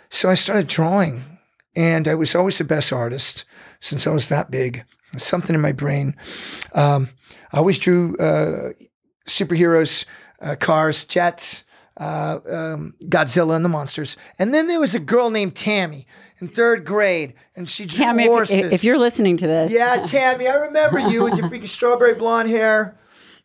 So 0.08 0.30
I 0.30 0.36
started 0.36 0.68
drawing, 0.68 1.24
and 1.74 2.06
I 2.06 2.14
was 2.14 2.36
always 2.36 2.58
the 2.58 2.64
best 2.64 2.92
artist 2.92 3.44
since 3.80 4.06
I 4.06 4.10
was 4.10 4.28
that 4.28 4.52
big. 4.52 4.84
Something 5.16 5.54
in 5.54 5.60
my 5.60 5.72
brain. 5.72 6.16
Um, 6.74 7.08
I 7.52 7.58
always 7.58 7.78
drew 7.78 8.16
uh, 8.16 8.72
superheroes, 9.26 10.04
uh, 10.40 10.56
cars, 10.56 11.04
jets, 11.04 11.64
uh, 11.96 12.40
um, 12.48 12.94
Godzilla 13.04 13.54
and 13.56 13.64
the 13.64 13.68
monsters. 13.68 14.16
And 14.38 14.54
then 14.54 14.66
there 14.66 14.80
was 14.80 14.94
a 14.94 15.00
girl 15.00 15.30
named 15.30 15.54
Tammy 15.54 16.06
in 16.40 16.48
third 16.48 16.84
grade, 16.84 17.34
and 17.54 17.68
she 17.68 17.84
drew 17.84 18.04
Tammy, 18.04 18.26
horses. 18.26 18.56
if, 18.56 18.72
if 18.72 18.84
you're 18.84 18.98
listening 18.98 19.36
to 19.36 19.46
this, 19.46 19.70
yeah, 19.70 20.02
Tammy, 20.04 20.48
I 20.48 20.54
remember 20.54 20.98
you 20.98 21.22
with 21.24 21.36
your 21.36 21.48
freaking 21.50 21.68
strawberry 21.68 22.14
blonde 22.14 22.48
hair. 22.48 22.96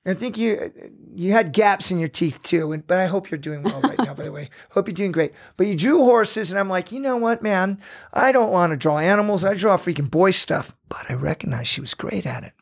I 0.06 0.14
think 0.14 0.38
you 0.38 0.72
you 1.16 1.32
had 1.32 1.52
gaps 1.52 1.90
in 1.90 2.00
your 2.00 2.10
teeth 2.10 2.44
too, 2.44 2.72
and, 2.72 2.86
but 2.86 3.00
I 3.00 3.08
hope 3.08 3.32
you're 3.32 3.38
doing 3.38 3.64
well 3.64 3.82
right 3.82 3.98
now. 3.98 4.14
By 4.14 4.24
the 4.24 4.32
way, 4.32 4.50
hope 4.72 4.88
you're 4.88 4.94
doing 4.94 5.12
great. 5.12 5.34
But 5.58 5.68
you 5.68 5.76
drew 5.76 6.00
horses, 6.00 6.52
and 6.52 6.60
I'm 6.60 6.70
like, 6.70 6.92
you 6.92 7.00
know 7.00 7.18
what, 7.18 7.42
man? 7.42 7.80
I 8.14 8.32
don't 8.32 8.52
want 8.52 8.72
to 8.72 8.78
draw 8.78 9.00
animals. 9.00 9.44
I 9.44 9.56
draw 9.56 9.78
freaking 9.78 10.12
boy 10.12 10.32
stuff. 10.32 10.76
But 10.90 11.10
I 11.10 11.14
recognized 11.16 11.68
she 11.68 11.82
was 11.82 11.94
great 11.94 12.26
at 12.26 12.44
it. 12.44 12.54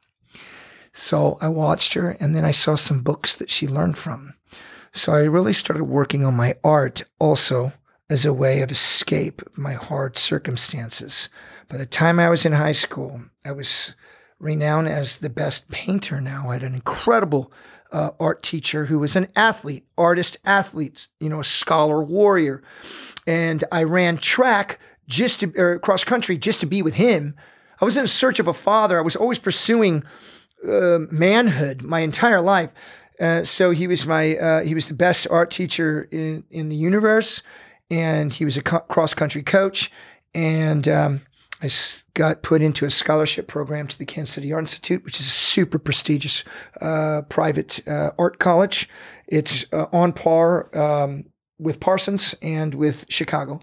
So 0.94 1.38
I 1.42 1.50
watched 1.50 1.96
her, 1.96 2.16
and 2.20 2.36
then 2.36 2.46
I 2.46 2.52
saw 2.52 2.76
some 2.76 3.02
books 3.02 3.36
that 3.36 3.50
she 3.50 3.68
learned 3.68 3.98
from. 3.98 4.36
So 4.94 5.12
I 5.12 5.24
really 5.24 5.54
started 5.54 5.86
working 5.86 6.24
on 6.24 6.36
my 6.36 6.56
art 6.64 7.04
also 7.20 7.74
as 8.10 8.26
a 8.26 8.34
way 8.34 8.62
of 8.62 8.72
escape 8.72 9.42
my 9.58 9.74
hard 9.74 10.18
circumstances. 10.18 11.30
By 11.68 11.78
the 11.78 11.86
time 11.88 12.20
I 12.20 12.30
was 12.30 12.46
in 12.46 12.52
high 12.52 12.74
school, 12.74 13.24
I 13.44 13.54
was 13.54 13.96
renowned 14.44 14.88
as 14.88 15.20
the 15.20 15.30
best 15.30 15.70
painter 15.70 16.22
now. 16.22 16.50
I 16.50 16.54
had 16.54 16.64
an 16.64 16.76
incredible 16.76 17.52
uh, 17.92 18.12
art 18.20 18.44
teacher 18.44 18.86
who 18.86 19.00
was 19.00 19.16
an 19.16 19.28
athlete, 19.36 19.86
artist 19.98 20.38
athlete, 20.46 21.08
you 21.20 21.30
know, 21.30 21.40
a 21.40 21.44
scholar 21.44 22.04
warrior. 22.04 22.64
And 23.26 23.64
I 23.72 23.84
ran 23.84 24.18
track 24.18 24.80
just 25.08 25.42
to, 25.42 25.54
or 25.58 25.80
cross 25.80 26.04
country 26.04 26.38
just 26.38 26.60
to 26.62 26.66
be 26.66 26.82
with 26.82 26.96
him. 26.96 27.36
I 27.82 27.86
was 27.86 27.98
in 27.98 28.08
search 28.08 28.40
of 28.40 28.48
a 28.48 28.54
father. 28.54 28.98
I 28.98 29.02
was 29.02 29.16
always 29.16 29.40
pursuing 29.40 30.04
uh, 30.68 31.00
manhood 31.12 31.84
my 31.84 32.00
entire 32.00 32.42
life. 32.42 32.74
Uh, 33.20 33.44
so 33.44 33.72
he 33.72 33.88
was 33.88 34.06
my 34.08 34.38
uh, 34.38 34.64
he 34.64 34.74
was 34.74 34.88
the 34.88 34.94
best 34.94 35.28
art 35.30 35.52
teacher 35.52 36.08
in 36.12 36.44
in 36.50 36.70
the 36.70 36.76
universe, 36.76 37.44
and 37.92 38.34
he 38.34 38.44
was 38.44 38.58
a 38.58 38.64
co- 38.64 38.80
cross 38.80 39.14
country 39.14 39.44
coach. 39.44 39.92
And 40.34 40.88
um, 40.88 41.22
I 41.64 41.70
got 42.14 42.44
put 42.44 42.62
into 42.62 42.86
a 42.86 42.90
scholarship 42.90 43.48
program 43.48 43.88
to 43.88 43.98
the 43.98 44.06
Kansas 44.06 44.36
City 44.36 44.52
Art 44.52 44.64
Institute, 44.64 45.06
which 45.06 45.22
is 45.22 45.28
a 45.28 45.32
super 45.32 45.80
prestigious 45.80 46.44
uh, 46.82 47.22
private 47.30 47.80
uh, 47.88 48.12
art 48.20 48.38
college. 48.38 48.90
It's 49.28 49.66
uh, 49.72 49.86
on 49.94 50.12
par 50.12 50.70
um, 50.78 51.26
with 51.58 51.80
Parsons 51.80 52.36
and 52.42 52.76
with 52.76 53.06
Chicago, 53.08 53.62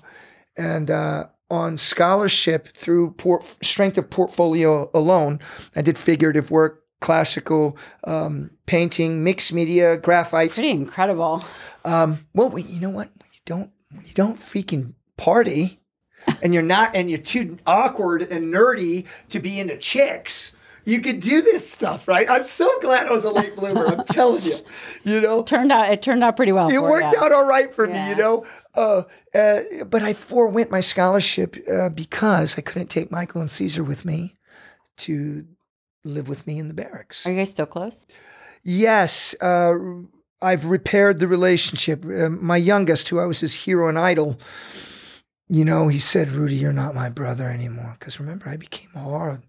and 0.56 0.90
uh, 0.90 1.26
on 1.50 1.76
scholarship 1.76 2.68
through 2.74 3.12
port- 3.12 3.44
strength 3.62 3.98
of 3.98 4.08
portfolio 4.08 4.90
alone, 4.94 5.38
I 5.76 5.82
did 5.82 5.98
figurative 5.98 6.50
work, 6.50 6.84
classical 7.02 7.76
um, 8.04 8.50
painting, 8.64 9.22
mixed 9.22 9.52
media, 9.52 9.98
graphite. 9.98 10.54
pretty 10.54 10.70
incredible. 10.70 11.44
Um, 11.84 12.26
well, 12.32 12.58
you 12.58 12.80
know 12.80 12.90
what? 12.90 13.08
When 13.08 13.30
you 13.32 13.40
don't, 13.44 13.70
when 13.90 14.06
you 14.06 14.14
don't 14.14 14.36
freaking 14.36 14.94
party, 15.18 15.79
and 16.42 16.52
you're 16.54 16.62
not, 16.62 16.94
and 16.96 17.08
you're 17.10 17.18
too 17.18 17.58
awkward 17.66 18.22
and 18.22 18.52
nerdy 18.52 19.06
to 19.30 19.40
be 19.40 19.58
into 19.60 19.76
chicks. 19.76 20.54
You 20.84 21.00
could 21.02 21.20
do 21.20 21.42
this 21.42 21.70
stuff, 21.70 22.08
right? 22.08 22.28
I'm 22.28 22.42
so 22.44 22.66
glad 22.80 23.06
I 23.06 23.10
was 23.12 23.24
a 23.24 23.30
late 23.30 23.54
bloomer. 23.54 23.86
I'm 23.86 24.04
telling 24.10 24.42
you, 24.42 24.56
you 25.04 25.20
know, 25.20 25.42
Turned 25.42 25.70
out 25.70 25.92
it 25.92 26.00
turned 26.02 26.24
out 26.24 26.36
pretty 26.36 26.52
well. 26.52 26.70
it 26.70 26.80
worked 26.82 27.14
ya. 27.14 27.22
out 27.24 27.32
all 27.32 27.44
right 27.46 27.72
for 27.74 27.86
me, 27.86 28.08
you 28.08 28.16
know. 28.16 28.46
Uh, 28.74 29.02
uh, 29.34 29.60
but 29.88 30.02
I 30.02 30.14
forewent 30.14 30.70
my 30.70 30.80
scholarship 30.80 31.56
uh, 31.70 31.90
because 31.90 32.56
I 32.56 32.62
couldn't 32.62 32.88
take 32.88 33.10
Michael 33.10 33.42
and 33.42 33.50
Caesar 33.50 33.84
with 33.84 34.04
me 34.06 34.36
to 34.98 35.44
live 36.02 36.28
with 36.28 36.46
me 36.46 36.58
in 36.58 36.68
the 36.68 36.74
barracks. 36.74 37.26
Are 37.26 37.30
you 37.32 37.38
guys 37.38 37.50
still 37.50 37.66
close? 37.66 38.06
Yes, 38.62 39.34
uh, 39.40 39.74
I've 40.40 40.64
repaired 40.64 41.18
the 41.18 41.28
relationship. 41.28 42.04
Uh, 42.06 42.30
my 42.30 42.56
youngest, 42.56 43.10
who 43.10 43.18
I 43.18 43.26
was 43.26 43.40
his 43.40 43.52
hero 43.54 43.88
and 43.88 43.98
idol, 43.98 44.38
you 45.50 45.64
know, 45.64 45.88
he 45.88 45.98
said, 45.98 46.30
Rudy, 46.30 46.54
you're 46.54 46.72
not 46.72 46.94
my 46.94 47.08
brother 47.08 47.48
anymore. 47.48 47.96
Because 47.98 48.20
remember, 48.20 48.48
I 48.48 48.56
became 48.56 48.90
hard, 48.90 49.42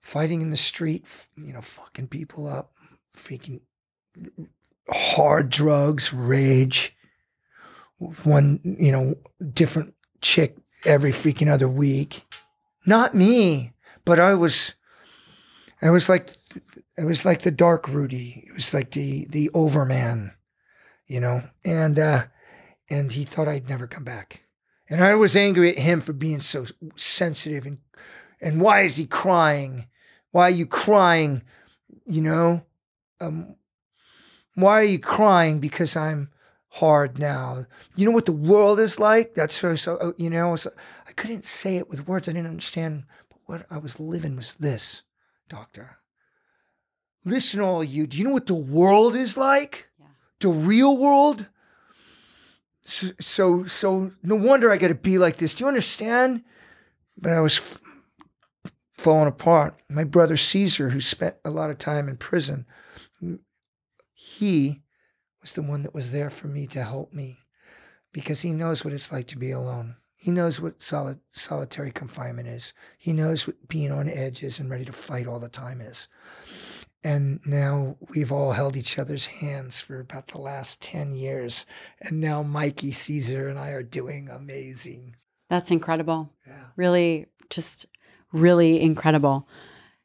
fighting 0.00 0.40
in 0.40 0.50
the 0.50 0.56
street, 0.56 1.04
you 1.36 1.52
know, 1.52 1.60
fucking 1.60 2.08
people 2.08 2.48
up, 2.48 2.72
freaking 3.14 3.60
hard 4.88 5.50
drugs, 5.50 6.12
rage. 6.12 6.96
One, 8.24 8.60
you 8.64 8.90
know, 8.90 9.14
different 9.52 9.94
chick 10.22 10.56
every 10.86 11.12
freaking 11.12 11.52
other 11.52 11.68
week. 11.68 12.24
Not 12.86 13.14
me, 13.14 13.74
but 14.06 14.18
I 14.18 14.34
was, 14.34 14.74
I 15.82 15.90
was 15.90 16.08
like, 16.08 16.30
it 16.96 17.04
was 17.04 17.24
like 17.26 17.42
the 17.42 17.50
dark 17.50 17.88
Rudy. 17.88 18.44
It 18.48 18.54
was 18.54 18.72
like 18.72 18.92
the 18.92 19.26
the 19.26 19.50
overman, 19.54 20.32
you 21.06 21.20
know. 21.20 21.42
And 21.64 21.98
uh 21.98 22.24
and 22.90 23.12
he 23.12 23.24
thought 23.24 23.48
I'd 23.48 23.68
never 23.68 23.86
come 23.86 24.04
back. 24.04 24.44
And 24.92 25.02
I 25.02 25.14
was 25.14 25.34
angry 25.34 25.70
at 25.70 25.78
him 25.78 26.02
for 26.02 26.12
being 26.12 26.40
so 26.40 26.66
sensitive 26.96 27.64
and 27.64 27.78
and 28.42 28.60
why 28.60 28.82
is 28.82 28.96
he 28.96 29.06
crying? 29.06 29.86
Why 30.32 30.48
are 30.48 30.50
you 30.50 30.66
crying? 30.66 31.42
You 32.04 32.20
know? 32.20 32.66
Um 33.18 33.56
why 34.54 34.78
are 34.80 34.84
you 34.84 34.98
crying 34.98 35.60
because 35.60 35.96
I'm 35.96 36.28
hard 36.68 37.18
now? 37.18 37.64
You 37.96 38.04
know 38.04 38.12
what 38.12 38.26
the 38.26 38.32
world 38.32 38.78
is 38.78 39.00
like? 39.00 39.34
That's 39.34 39.56
so, 39.56 39.76
so 39.76 40.14
you 40.18 40.28
know, 40.28 40.56
so 40.56 40.70
I 41.08 41.12
couldn't 41.12 41.46
say 41.46 41.78
it 41.78 41.88
with 41.88 42.06
words. 42.06 42.28
I 42.28 42.32
didn't 42.32 42.50
understand. 42.50 43.04
But 43.30 43.38
what 43.46 43.66
I 43.70 43.78
was 43.78 43.98
living 43.98 44.36
was 44.36 44.56
this, 44.56 45.04
doctor. 45.48 46.00
Listen, 47.24 47.60
all 47.60 47.80
of 47.80 47.88
you. 47.88 48.06
Do 48.06 48.18
you 48.18 48.24
know 48.24 48.34
what 48.34 48.44
the 48.44 48.54
world 48.54 49.16
is 49.16 49.38
like? 49.38 49.88
Yeah. 49.98 50.06
The 50.40 50.48
real 50.50 50.98
world. 50.98 51.48
So, 52.84 53.64
so, 53.64 54.12
no 54.22 54.34
wonder 54.34 54.70
I 54.70 54.76
got 54.76 54.88
to 54.88 54.94
be 54.94 55.18
like 55.18 55.36
this. 55.36 55.54
Do 55.54 55.64
you 55.64 55.68
understand? 55.68 56.42
But 57.16 57.32
I 57.32 57.40
was 57.40 57.60
falling 58.98 59.28
apart. 59.28 59.78
My 59.88 60.04
brother 60.04 60.36
Caesar, 60.36 60.90
who 60.90 61.00
spent 61.00 61.36
a 61.44 61.50
lot 61.50 61.70
of 61.70 61.78
time 61.78 62.08
in 62.08 62.16
prison, 62.16 62.66
he 64.14 64.82
was 65.40 65.54
the 65.54 65.62
one 65.62 65.82
that 65.82 65.94
was 65.94 66.12
there 66.12 66.30
for 66.30 66.48
me 66.48 66.66
to 66.68 66.82
help 66.82 67.12
me 67.12 67.38
because 68.12 68.40
he 68.42 68.52
knows 68.52 68.84
what 68.84 68.94
it's 68.94 69.12
like 69.12 69.26
to 69.28 69.38
be 69.38 69.50
alone. 69.50 69.96
He 70.14 70.30
knows 70.30 70.60
what 70.60 70.80
solid, 70.80 71.18
solitary 71.32 71.90
confinement 71.90 72.46
is. 72.46 72.72
He 72.96 73.12
knows 73.12 73.46
what 73.46 73.68
being 73.68 73.90
on 73.90 74.08
edge 74.08 74.44
is 74.44 74.60
and 74.60 74.70
ready 74.70 74.84
to 74.84 74.92
fight 74.92 75.26
all 75.26 75.40
the 75.40 75.48
time 75.48 75.80
is. 75.80 76.06
And 77.04 77.40
now 77.44 77.96
we've 78.14 78.30
all 78.30 78.52
held 78.52 78.76
each 78.76 78.98
other's 78.98 79.26
hands 79.26 79.80
for 79.80 79.98
about 79.98 80.28
the 80.28 80.38
last 80.38 80.80
10 80.82 81.12
years. 81.12 81.66
And 82.00 82.20
now 82.20 82.42
Mikey, 82.42 82.92
Caesar, 82.92 83.48
and 83.48 83.58
I 83.58 83.70
are 83.70 83.82
doing 83.82 84.28
amazing. 84.28 85.16
That's 85.50 85.70
incredible. 85.70 86.30
Yeah. 86.46 86.66
Really, 86.76 87.26
just 87.50 87.86
really 88.32 88.80
incredible. 88.80 89.48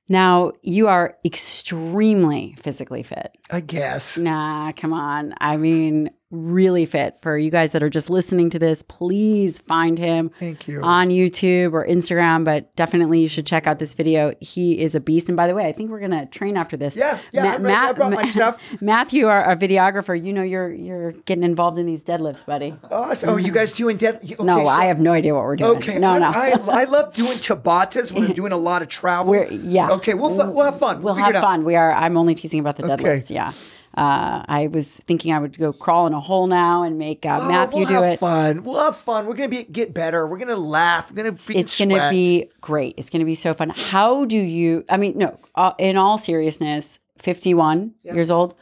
Now, 0.10 0.54
you 0.62 0.88
are 0.88 1.18
extremely 1.24 2.56
physically 2.62 3.04
fit. 3.04 3.38
I 3.52 3.60
guess. 3.60 4.18
Nah, 4.18 4.72
come 4.72 4.94
on. 4.94 5.36
I 5.40 5.58
mean, 5.58 6.10
really 6.30 6.86
fit. 6.86 7.18
For 7.22 7.38
you 7.38 7.50
guys 7.50 7.72
that 7.72 7.82
are 7.82 7.90
just 7.90 8.10
listening 8.10 8.50
to 8.50 8.60
this, 8.60 8.82
please 8.82 9.60
find 9.60 9.98
him 9.98 10.30
Thank 10.40 10.68
you. 10.68 10.82
on 10.84 11.08
YouTube 11.08 11.72
or 11.74 11.86
Instagram, 11.88 12.44
but 12.44 12.76
definitely 12.76 13.22
you 13.22 13.28
should 13.30 13.46
check 13.46 13.66
out 13.66 13.80
this 13.80 13.94
video. 13.94 14.34
He 14.42 14.80
is 14.80 14.94
a 14.94 15.00
beast. 15.00 15.30
And 15.30 15.38
by 15.38 15.48
the 15.48 15.54
way, 15.56 15.66
I 15.68 15.72
think 15.72 15.90
we're 15.90 16.02
gonna 16.02 16.26
train 16.26 16.58
after 16.58 16.76
this. 16.76 16.96
yeah, 16.98 17.20
yeah. 17.32 17.54
I, 17.54 17.58
brought- 17.58 17.72
I 17.90 17.92
brought 17.94 18.12
my 18.12 18.26
stuff. 18.26 18.60
Matthew, 18.82 19.28
our, 19.28 19.42
our 19.44 19.56
videographer, 19.56 20.22
you 20.22 20.34
know 20.34 20.44
you're 20.44 20.72
you're 20.74 21.12
getting 21.14 21.44
involved 21.46 21.78
in 21.78 21.86
these 21.86 22.04
deadlifts, 22.04 22.46
buddy. 22.46 22.76
Awesome. 22.92 23.30
Oh, 23.30 23.38
you 23.38 23.52
guys 23.54 23.72
doing 23.72 23.96
death? 23.98 24.18
Okay, 24.24 24.36
no, 24.44 24.66
so- 24.66 24.68
I 24.70 24.86
have 24.86 25.00
no 25.00 25.14
idea 25.14 25.34
what 25.34 25.44
we're 25.44 25.56
doing. 25.56 25.78
Okay. 25.78 25.98
no, 25.98 26.10
I, 26.12 26.20
no. 26.20 26.28
I, 26.32 26.82
I 26.82 26.84
love 26.86 27.14
doing 27.14 27.38
Tabatas 27.38 28.12
when 28.12 28.24
I'm 28.28 28.34
doing 28.34 28.52
a 28.52 28.58
lot 28.58 28.82
of 28.82 28.90
travel. 28.90 29.32
We're 29.32 29.46
yeah. 29.46 29.92
Okay, 29.92 30.14
we'll 30.14 30.36
we'll 30.36 30.66
have 30.66 30.78
fun. 30.80 31.02
We'll 31.02 31.16
figure 31.16 31.32
have 31.34 31.42
fun. 31.42 31.64
We 31.64 31.76
are. 31.76 31.94
I'm 31.94 32.18
only 32.18 32.36
teasing 32.36 32.60
about 32.60 32.76
the 32.76 32.92
Okay. 32.92 33.04
deadlifts. 33.04 33.30
Yeah. 33.30 33.54
Uh, 33.98 34.46
I 34.48 34.68
was 34.68 34.88
thinking 35.08 35.34
I 35.34 35.40
would 35.40 35.58
go 35.58 35.74
crawl 35.74 36.06
in 36.06 36.14
a 36.14 36.20
hole 36.20 36.46
now 36.46 36.84
and 36.84 37.00
make 37.00 37.26
uh, 37.26 37.40
Oh, 37.42 37.48
Matthew 37.48 37.80
we'll 37.80 37.88
do 37.88 37.94
have 37.96 38.04
it. 38.04 38.20
fun. 38.20 38.62
We'll 38.64 38.80
have 38.80 38.96
fun. 38.96 39.26
We're 39.26 39.34
gonna 39.34 39.50
be 39.50 39.64
get 39.64 39.92
better. 39.94 40.28
We're 40.28 40.38
gonna 40.38 40.56
laugh. 40.56 41.10
We're 41.10 41.16
gonna 41.24 41.32
freaking 41.32 41.60
It's 41.62 41.78
going 41.80 41.90
to 41.90 42.08
be 42.12 42.50
great. 42.62 42.94
It's 42.98 43.10
going 43.10 43.22
to 43.22 43.26
be 43.26 43.34
so 43.36 43.56
fun. 43.56 43.70
How 43.72 44.26
do 44.26 44.38
you? 44.38 44.86
I 44.88 44.98
mean, 44.98 45.18
no. 45.18 45.40
Uh, 45.56 45.74
in 45.80 45.98
all 45.98 46.20
seriousness, 46.20 47.00
fifty-one 47.18 47.96
years 48.04 48.30
old, 48.30 48.54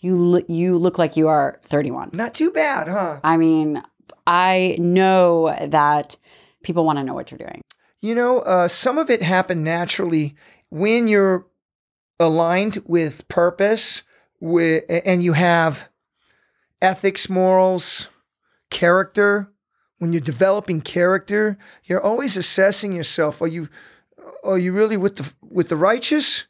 you 0.00 0.14
lo- 0.14 0.44
you 0.46 0.76
look 0.76 0.98
like 0.98 1.16
you 1.16 1.26
are 1.28 1.58
thirty-one. 1.64 2.10
not 2.12 2.34
too 2.34 2.50
bad, 2.50 2.86
huh? 2.88 3.20
I 3.24 3.38
mean, 3.38 3.82
I 4.26 4.76
know 4.78 5.56
that 5.68 6.16
people 6.62 6.84
want 6.84 6.98
to 6.98 7.04
know 7.04 7.14
what 7.14 7.30
you're 7.30 7.38
doing. 7.38 7.62
You 8.02 8.14
know, 8.14 8.40
uh, 8.40 8.68
some 8.68 8.98
of 8.98 9.08
it 9.08 9.22
happened 9.22 9.64
naturally 9.64 10.34
when 10.68 11.08
you're 11.08 11.46
aligned 12.20 12.82
with 12.86 13.26
purpose, 13.28 14.02
with, 14.42 14.82
and 14.88 15.22
you 15.22 15.34
have 15.34 15.88
ethics, 16.82 17.30
morals, 17.30 18.08
character. 18.70 19.48
When 19.98 20.12
you're 20.12 20.20
developing 20.20 20.80
character, 20.80 21.56
you're 21.84 22.02
always 22.02 22.36
assessing 22.36 22.92
yourself. 22.92 23.40
Are 23.40 23.46
you, 23.46 23.68
are 24.42 24.58
you 24.58 24.72
really 24.72 24.96
with 24.96 25.16
the 25.16 25.32
with 25.40 25.68
the 25.68 25.76
righteous, 25.76 26.46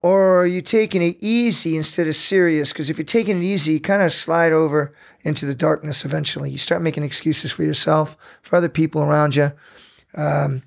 or 0.00 0.40
are 0.40 0.46
you 0.46 0.62
taking 0.62 1.02
it 1.02 1.18
easy 1.20 1.76
instead 1.76 2.08
of 2.08 2.16
serious? 2.16 2.72
Because 2.72 2.88
if 2.88 2.96
you're 2.96 3.04
taking 3.04 3.36
it 3.36 3.44
easy, 3.44 3.74
you 3.74 3.80
kind 3.80 4.00
of 4.00 4.10
slide 4.10 4.52
over 4.52 4.94
into 5.20 5.44
the 5.44 5.54
darkness. 5.54 6.06
Eventually, 6.06 6.50
you 6.50 6.58
start 6.58 6.80
making 6.80 7.02
excuses 7.02 7.52
for 7.52 7.64
yourself, 7.64 8.16
for 8.40 8.56
other 8.56 8.70
people 8.70 9.02
around 9.02 9.36
you 9.36 9.52
um, 10.14 10.62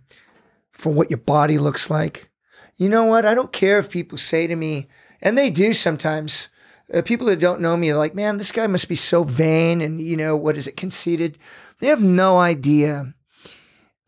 for 0.71 0.93
what 0.93 1.09
your 1.09 1.17
body 1.17 1.57
looks 1.57 1.89
like. 1.89 2.29
You 2.75 2.89
know 2.89 3.05
what? 3.05 3.25
I 3.25 3.33
don't 3.33 3.51
care 3.51 3.79
if 3.79 3.89
people 3.89 4.19
say 4.19 4.45
to 4.45 4.55
me, 4.55 4.87
and 5.21 5.37
they 5.37 5.49
do 5.49 5.73
sometimes. 5.73 6.49
Uh, 6.93 7.01
people 7.01 7.27
that 7.27 7.39
don't 7.39 7.59
know 7.59 7.75
me 7.75 7.89
are 7.91 7.97
like, 7.97 8.15
man, 8.15 8.37
this 8.37 8.51
guy 8.51 8.65
must 8.65 8.87
be 8.87 8.95
so 8.95 9.23
vain 9.23 9.81
and, 9.81 9.99
you 9.99 10.15
know, 10.15 10.37
what 10.37 10.55
is 10.55 10.67
it, 10.67 10.77
conceited? 10.77 11.37
They 11.79 11.87
have 11.87 12.01
no 12.01 12.37
idea. 12.37 13.13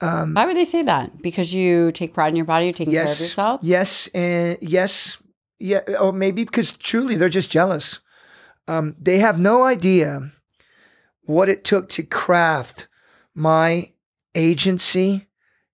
Um, 0.01 0.33
Why 0.33 0.45
would 0.45 0.55
they 0.55 0.65
say 0.65 0.83
that? 0.83 1.21
Because 1.21 1.53
you 1.53 1.91
take 1.91 2.13
pride 2.13 2.31
in 2.31 2.37
your 2.37 2.45
body, 2.45 2.65
you're 2.65 2.73
taking 2.73 2.93
care 2.93 3.03
of 3.03 3.09
yourself. 3.09 3.59
Yes. 3.61 4.07
And 4.13 4.57
yes. 4.61 5.17
Yeah. 5.59 5.81
Or 5.99 6.13
maybe 6.13 6.45
because 6.45 6.71
truly 6.71 7.15
they're 7.15 7.27
just 7.27 7.51
jealous. 7.51 7.99
Um, 8.67 8.95
they 8.97 9.17
have 9.17 9.37
no 9.37 9.63
idea 9.63 10.31
what 11.23 11.49
it 11.49 11.63
took 11.63 11.89
to 11.89 12.03
craft 12.03 12.87
my 13.35 13.91
agency 14.35 15.27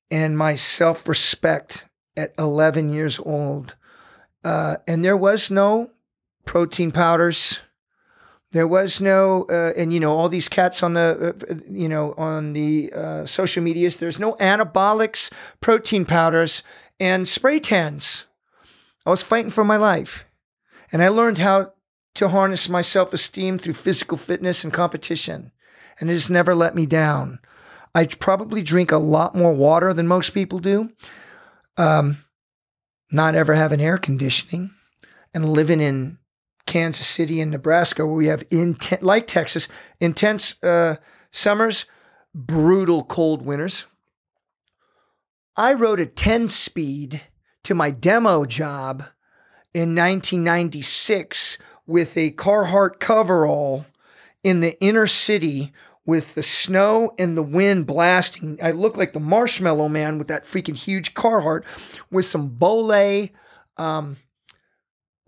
and 0.10 0.38
my 0.38 0.56
self 0.56 1.08
respect 1.08 1.86
at 2.18 2.34
11 2.40 2.94
years 2.94 3.20
old. 3.20 3.76
Uh, 4.46 4.78
and 4.88 5.04
there 5.04 5.18
was 5.18 5.50
no 5.50 5.90
protein 6.46 6.92
powders. 6.92 7.62
There 8.52 8.68
was 8.68 9.02
no, 9.02 9.48
uh, 9.50 9.74
and 9.76 9.92
you 9.92 10.00
know, 10.00 10.16
all 10.16 10.30
these 10.30 10.48
cats 10.48 10.84
on 10.84 10.94
the, 10.94 11.36
uh, 11.50 11.56
you 11.68 11.90
know, 11.90 12.14
on 12.14 12.54
the 12.54 12.94
uh, 12.94 13.26
social 13.26 13.64
medias, 13.64 13.98
there's 13.98 14.20
no 14.20 14.34
anabolics, 14.34 15.32
protein 15.62 16.06
powders, 16.06 16.62
and 17.00 17.28
spray 17.28 17.60
tans. 17.60 18.26
I 19.04 19.10
was 19.10 19.24
fighting 19.24 19.52
for 19.52 19.66
my 19.66 19.78
life. 19.78 20.26
And 20.92 21.02
I 21.02 21.10
learned 21.10 21.40
how 21.40 21.74
to 22.14 22.30
harness 22.30 22.70
my 22.70 22.84
self 22.84 23.14
esteem 23.14 23.58
through 23.58 23.74
physical 23.74 24.18
fitness 24.18 24.64
and 24.64 24.72
competition. 24.72 25.52
And 26.00 26.10
it 26.10 26.14
has 26.14 26.30
never 26.30 26.54
let 26.54 26.76
me 26.76 26.86
down. 26.86 27.40
I 27.96 28.06
probably 28.06 28.62
drink 28.62 28.92
a 28.92 28.98
lot 28.98 29.36
more 29.36 29.54
water 29.54 29.92
than 29.92 30.08
most 30.08 30.36
people 30.36 30.60
do. 30.60 30.92
Um, 31.78 32.25
not 33.12 33.36
ever 33.36 33.56
having 33.56 33.82
air 33.82 33.98
conditioning 33.98 34.72
and 35.34 35.50
living 35.50 35.82
in 35.82 36.18
Kansas 36.66 37.08
City 37.08 37.42
and 37.42 37.52
Nebraska, 37.52 38.06
where 38.06 38.16
we 38.16 38.28
have 38.28 38.44
intense, 38.50 39.04
like 39.04 39.28
Texas, 39.28 39.68
intense 40.00 40.62
uh, 40.64 40.96
summers, 41.32 41.86
brutal 42.34 43.04
cold 43.04 43.46
winters. 43.46 43.86
I 45.56 45.74
rode 45.74 46.00
a 46.00 46.06
10 46.06 46.50
speed 46.50 47.22
to 47.64 47.76
my 47.76 47.92
demo 47.92 48.46
job 48.46 49.04
in 49.74 49.96
1996 49.96 51.58
with 51.88 52.18
a 52.18 52.32
Carhartt 52.32 53.00
coverall 53.00 53.86
in 54.44 54.60
the 54.60 54.80
inner 54.82 55.08
city 55.08 55.72
with 56.06 56.36
the 56.36 56.44
snow 56.44 57.14
and 57.18 57.36
the 57.36 57.44
wind 57.44 57.88
blasting. 57.88 58.60
I 58.62 58.72
looked 58.72 58.98
like 58.98 59.14
the 59.14 59.20
marshmallow 59.20 59.90
man 59.90 60.18
with 60.18 60.28
that 60.28 60.44
freaking 60.44 60.76
huge 60.76 61.14
Carhartt 61.14 61.64
with 62.12 62.26
some 62.26 62.52
Bollé 62.52 63.32
um, 63.78 64.18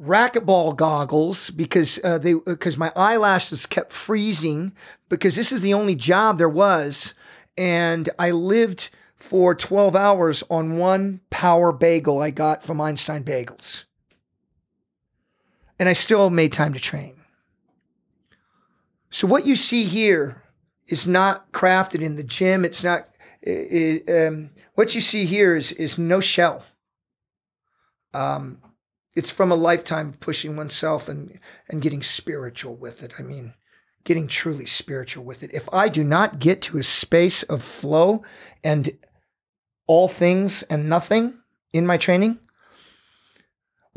racquetball 0.02 0.76
goggles 0.76 1.50
because 1.50 2.00
uh, 2.04 2.18
they 2.18 2.34
because 2.34 2.78
my 2.78 2.92
eyelashes 2.96 3.66
kept 3.66 3.92
freezing 3.92 4.74
because 5.10 5.36
this 5.36 5.52
is 5.52 5.62
the 5.62 5.74
only 5.74 5.96
job 5.96 6.38
there 6.38 6.50
was, 6.50 7.14
and 7.58 8.10
I 8.20 8.32
lived 8.32 8.90
for 9.16 9.56
12 9.56 9.96
hours 9.96 10.44
on 10.50 10.78
one 10.78 11.22
power 11.32 11.74
bagel 11.74 12.22
I 12.22 12.30
got 12.30 12.64
from 12.64 12.80
Einstein 12.80 13.24
Bagels. 13.24 13.86
And 15.80 15.90
I 15.90 15.94
still 15.94 16.30
made 16.30 16.54
time 16.54 16.74
to 16.74 16.80
train. 16.80 17.16
So 19.10 19.26
what 19.26 19.46
you 19.46 19.56
see 19.56 19.86
here 19.86 20.44
is 20.88 21.08
not 21.08 21.52
crafted 21.52 22.02
in 22.02 22.16
the 22.16 22.24
gym. 22.24 22.66
It's 22.66 22.84
not. 22.84 23.10
It, 23.42 24.10
um, 24.10 24.50
what 24.76 24.96
you 24.96 25.02
see 25.02 25.26
here 25.26 25.56
is 25.56 25.72
is 25.74 25.98
no 25.98 26.20
shell. 26.20 26.64
Um, 28.14 28.60
it's 29.16 29.32
from 29.32 29.52
a 29.52 29.56
lifetime 29.56 30.10
of 30.10 30.20
pushing 30.20 30.56
oneself 30.56 31.10
and 31.10 31.40
and 31.70 31.82
getting 31.82 32.04
spiritual 32.04 32.76
with 32.76 33.04
it. 33.04 33.14
I 33.20 33.22
mean, 33.22 33.54
getting 34.04 34.28
truly 34.28 34.66
spiritual 34.66 35.24
with 35.24 35.44
it. 35.44 35.52
If 35.54 35.68
I 35.74 35.90
do 35.90 36.04
not 36.04 36.40
get 36.40 36.62
to 36.64 36.78
a 36.78 36.84
space 36.84 37.44
of 37.44 37.64
flow 37.64 38.24
and 38.64 38.90
all 39.86 40.08
things 40.08 40.64
and 40.64 40.90
nothing 40.90 41.40
in 41.74 41.86
my 41.86 41.98
training, 41.98 42.40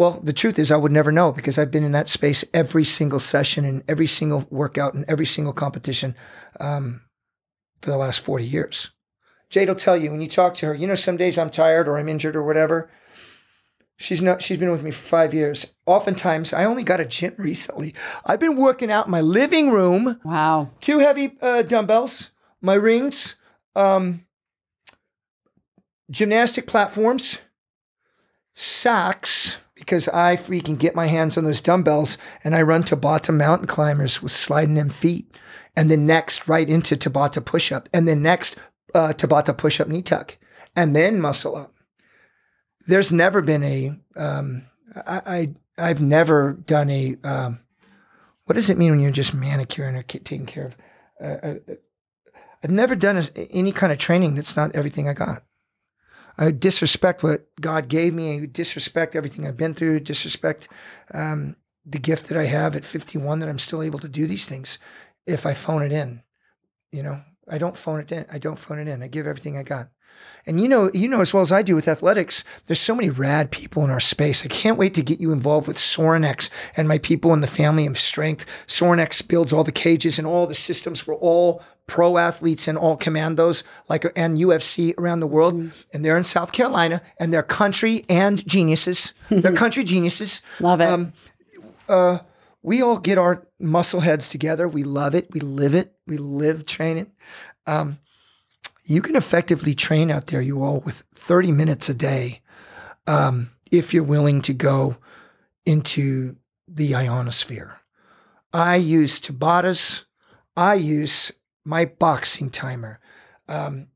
well, 0.01 0.19
the 0.23 0.33
truth 0.33 0.59
is 0.59 0.73
I 0.73 0.79
would 0.79 0.93
never 0.93 1.13
know 1.13 1.31
because 1.31 1.59
I've 1.59 1.71
been 1.71 1.85
in 1.85 1.93
that 1.93 2.09
space 2.09 2.43
every 2.55 2.85
single 2.85 3.21
session 3.21 3.67
and 3.67 3.85
every 3.87 4.07
single 4.07 4.47
workout 4.49 4.95
and 4.95 5.05
every 5.07 5.27
single 5.27 5.53
competition 5.53 6.17
um, 6.59 7.03
for 7.83 7.91
the 7.91 7.99
last 7.99 8.21
40 8.21 8.43
years. 8.43 8.93
Jade 9.51 9.69
will 9.69 9.75
tell 9.75 9.99
you 9.99 10.11
when 10.11 10.23
you 10.23 10.27
talk 10.27 10.55
to 10.55 10.67
her, 10.69 10.75
you 10.75 10.87
know, 10.87 10.95
some 10.95 11.19
days 11.19 11.37
I'm 11.37 11.51
tired 11.51 11.87
or 11.87 11.99
I'm 11.99 12.09
injured 12.09 12.35
or 12.35 12.43
whatever. 12.43 12.91
She's 13.99 14.23
not, 14.23 14.41
she's 14.41 14.57
been 14.57 14.71
with 14.71 14.83
me 14.83 14.91
for 14.91 15.03
five 15.03 15.35
years. 15.35 15.67
Oftentimes, 15.85 16.55
I 16.55 16.65
only 16.65 16.83
got 16.83 17.01
a 17.01 17.05
gym 17.05 17.35
recently. 17.39 17.95
I've 18.25 18.41
been 18.41 18.57
working 18.57 18.91
out 18.91 19.05
in 19.05 19.11
my 19.11 19.21
living 19.21 19.71
room, 19.71 20.19
Wow. 20.25 20.71
two 20.81 21.01
heavy 21.01 21.37
uh, 21.43 21.61
dumbbells, 21.61 22.31
my 22.63 22.73
rings, 22.73 23.35
um, 23.77 24.25
gymnastic 26.11 26.67
platforms, 26.67 27.37
socks, 28.55 29.59
because 29.81 30.09
I 30.09 30.37
freaking 30.37 30.79
get 30.79 30.95
my 30.95 31.07
hands 31.07 31.39
on 31.39 31.45
those 31.45 31.63
dumbbells 31.63 32.19
and 32.45 32.55
I 32.55 32.61
run 32.61 32.85
Tabata 32.85 33.35
mountain 33.35 33.67
climbers 33.67 34.23
with 34.23 34.31
sliding 34.31 34.75
them 34.75 34.91
feet. 34.91 35.35
And 35.75 35.91
then 35.91 36.07
next, 36.07 36.47
right 36.47 36.69
into 36.69 36.97
Tabata 36.97 37.43
push 37.43 37.73
up. 37.73 37.89
And 37.93 38.07
then 38.07 38.21
next, 38.21 38.57
uh, 38.95 39.15
Tabata 39.17 39.57
push 39.57 39.81
up 39.81 39.89
knee 39.89 40.03
tuck. 40.03 40.37
And 40.77 40.95
then 40.95 41.19
muscle 41.19 41.57
up. 41.57 41.73
There's 42.87 43.11
never 43.11 43.41
been 43.41 43.63
a, 43.63 43.93
um, 44.17 44.67
I, 44.95 45.55
I, 45.79 45.89
I've 45.89 46.03
never 46.03 46.53
done 46.53 46.91
a, 46.91 47.17
um, 47.25 47.61
what 48.45 48.55
does 48.55 48.69
it 48.69 48.77
mean 48.77 48.91
when 48.91 49.01
you're 49.01 49.11
just 49.11 49.33
manicuring 49.33 49.97
or 49.97 50.03
taking 50.03 50.45
care 50.45 50.67
of? 50.67 50.77
Uh, 51.19 51.25
uh, 51.25 51.75
I've 52.63 52.71
never 52.71 52.95
done 52.95 53.23
any 53.51 53.73
kind 53.73 53.93
of 53.93 53.99
training 53.99 54.35
that's 54.35 54.57
not 54.57 54.75
everything 54.77 55.09
I 55.09 55.15
got. 55.15 55.43
I 56.41 56.51
disrespect 56.51 57.23
what 57.23 57.47
God 57.61 57.89
gave 57.89 58.15
me. 58.15 58.41
I 58.41 58.47
disrespect 58.47 59.15
everything 59.15 59.47
I've 59.47 59.59
been 59.59 59.75
through. 59.75 60.01
Disrespect 60.01 60.69
um, 61.13 61.55
the 61.85 61.99
gift 61.99 62.29
that 62.29 62.39
I 62.39 62.45
have 62.45 62.75
at 62.75 62.85
51 62.85 63.41
that 63.41 63.49
I'm 63.49 63.59
still 63.59 63.83
able 63.83 63.99
to 63.99 64.09
do 64.09 64.27
these 64.27 64.49
things. 64.49 64.79
If 65.27 65.45
I 65.45 65.53
phone 65.53 65.83
it 65.83 65.93
in, 65.93 66.23
you 66.91 67.03
know, 67.03 67.21
I 67.49 67.59
don't 67.59 67.77
phone 67.77 68.01
it 68.01 68.11
in. 68.11 68.25
I 68.33 68.39
don't 68.39 68.59
phone 68.59 68.79
it 68.79 68.89
in. 68.89 69.03
I 69.03 69.09
give 69.09 69.27
everything 69.27 69.59
I 69.59 69.63
got. 69.63 69.91
And 70.47 70.61
you 70.61 70.69
know, 70.69 70.91
you 70.95 71.09
know 71.09 71.21
as 71.21 71.35
well 71.35 71.43
as 71.43 71.53
I 71.53 71.63
do 71.63 71.75
with 71.75 71.89
athletics, 71.89 72.43
there's 72.67 72.81
so 72.81 72.95
many 72.95 73.11
rad 73.11 73.51
people 73.51 73.85
in 73.85 73.91
our 73.91 74.01
space. 74.01 74.45
I 74.45 74.49
can't 74.49 74.79
wait 74.79 74.95
to 74.95 75.03
get 75.03 75.21
you 75.21 75.33
involved 75.33 75.69
with 75.69 75.77
Sorinex 75.77 76.49
and 76.77 76.89
my 76.89 76.99
people 76.99 77.33
in 77.33 77.41
the 77.41 77.47
family 77.47 77.87
of 77.87 77.99
strength. 77.99 78.47
Sorinex 78.67 79.27
builds 79.27 79.53
all 79.53 79.65
the 79.65 79.73
cages 79.73 80.19
and 80.19 80.27
all 80.27 80.47
the 80.47 80.55
systems 80.55 81.01
for 81.01 81.15
all 81.15 81.63
pro 81.91 82.19
athletes 82.19 82.69
and 82.69 82.79
all 82.79 82.97
commandos, 82.97 83.65
like 83.89 84.05
and 84.15 84.39
UFC 84.39 84.97
around 84.97 85.19
the 85.19 85.27
world. 85.27 85.73
And 85.93 86.05
they're 86.05 86.17
in 86.17 86.23
South 86.23 86.53
Carolina, 86.53 87.03
and 87.19 87.35
they're 87.35 87.43
country 87.43 88.05
and 88.09 88.47
geniuses. 88.47 89.13
they're 89.29 89.53
country 89.67 89.83
geniuses. 89.83 90.41
Love 90.61 90.81
it. 90.81 90.89
Um, 90.89 91.13
uh, 91.89 92.21
we 92.63 92.81
all 92.81 92.99
get 92.99 93.19
our 93.19 93.45
muscle 93.59 94.01
heads 94.01 94.29
together. 94.29 94.69
We 94.69 94.85
love 94.85 95.17
it. 95.17 95.27
We 95.33 95.41
live 95.41 95.75
it. 95.75 95.97
We 96.07 96.17
live 96.17 96.65
training. 96.65 97.11
Um, 97.67 97.99
you 98.85 99.03
can 99.03 99.17
effectively 99.17 99.75
train 99.75 100.13
out 100.13 100.29
there, 100.29 100.41
you 100.41 100.63
all, 100.63 100.79
with 100.81 101.05
30 101.13 101.51
minutes 101.51 101.89
a 101.89 101.95
day 101.95 102.41
um, 103.09 103.51
if 103.73 103.93
you're 103.93 104.05
willing 104.05 104.43
to 104.43 104.55
go 104.55 104.97
into 105.67 106.37
the 106.69 106.95
ionosphere. 106.95 107.81
I 108.53 108.77
use 108.77 109.21
Tabatas. 109.21 110.05
I 110.57 110.75
use 110.75 111.33
my 111.65 111.85
boxing 111.85 112.51
timer. 112.51 113.01
Um, 113.49 113.89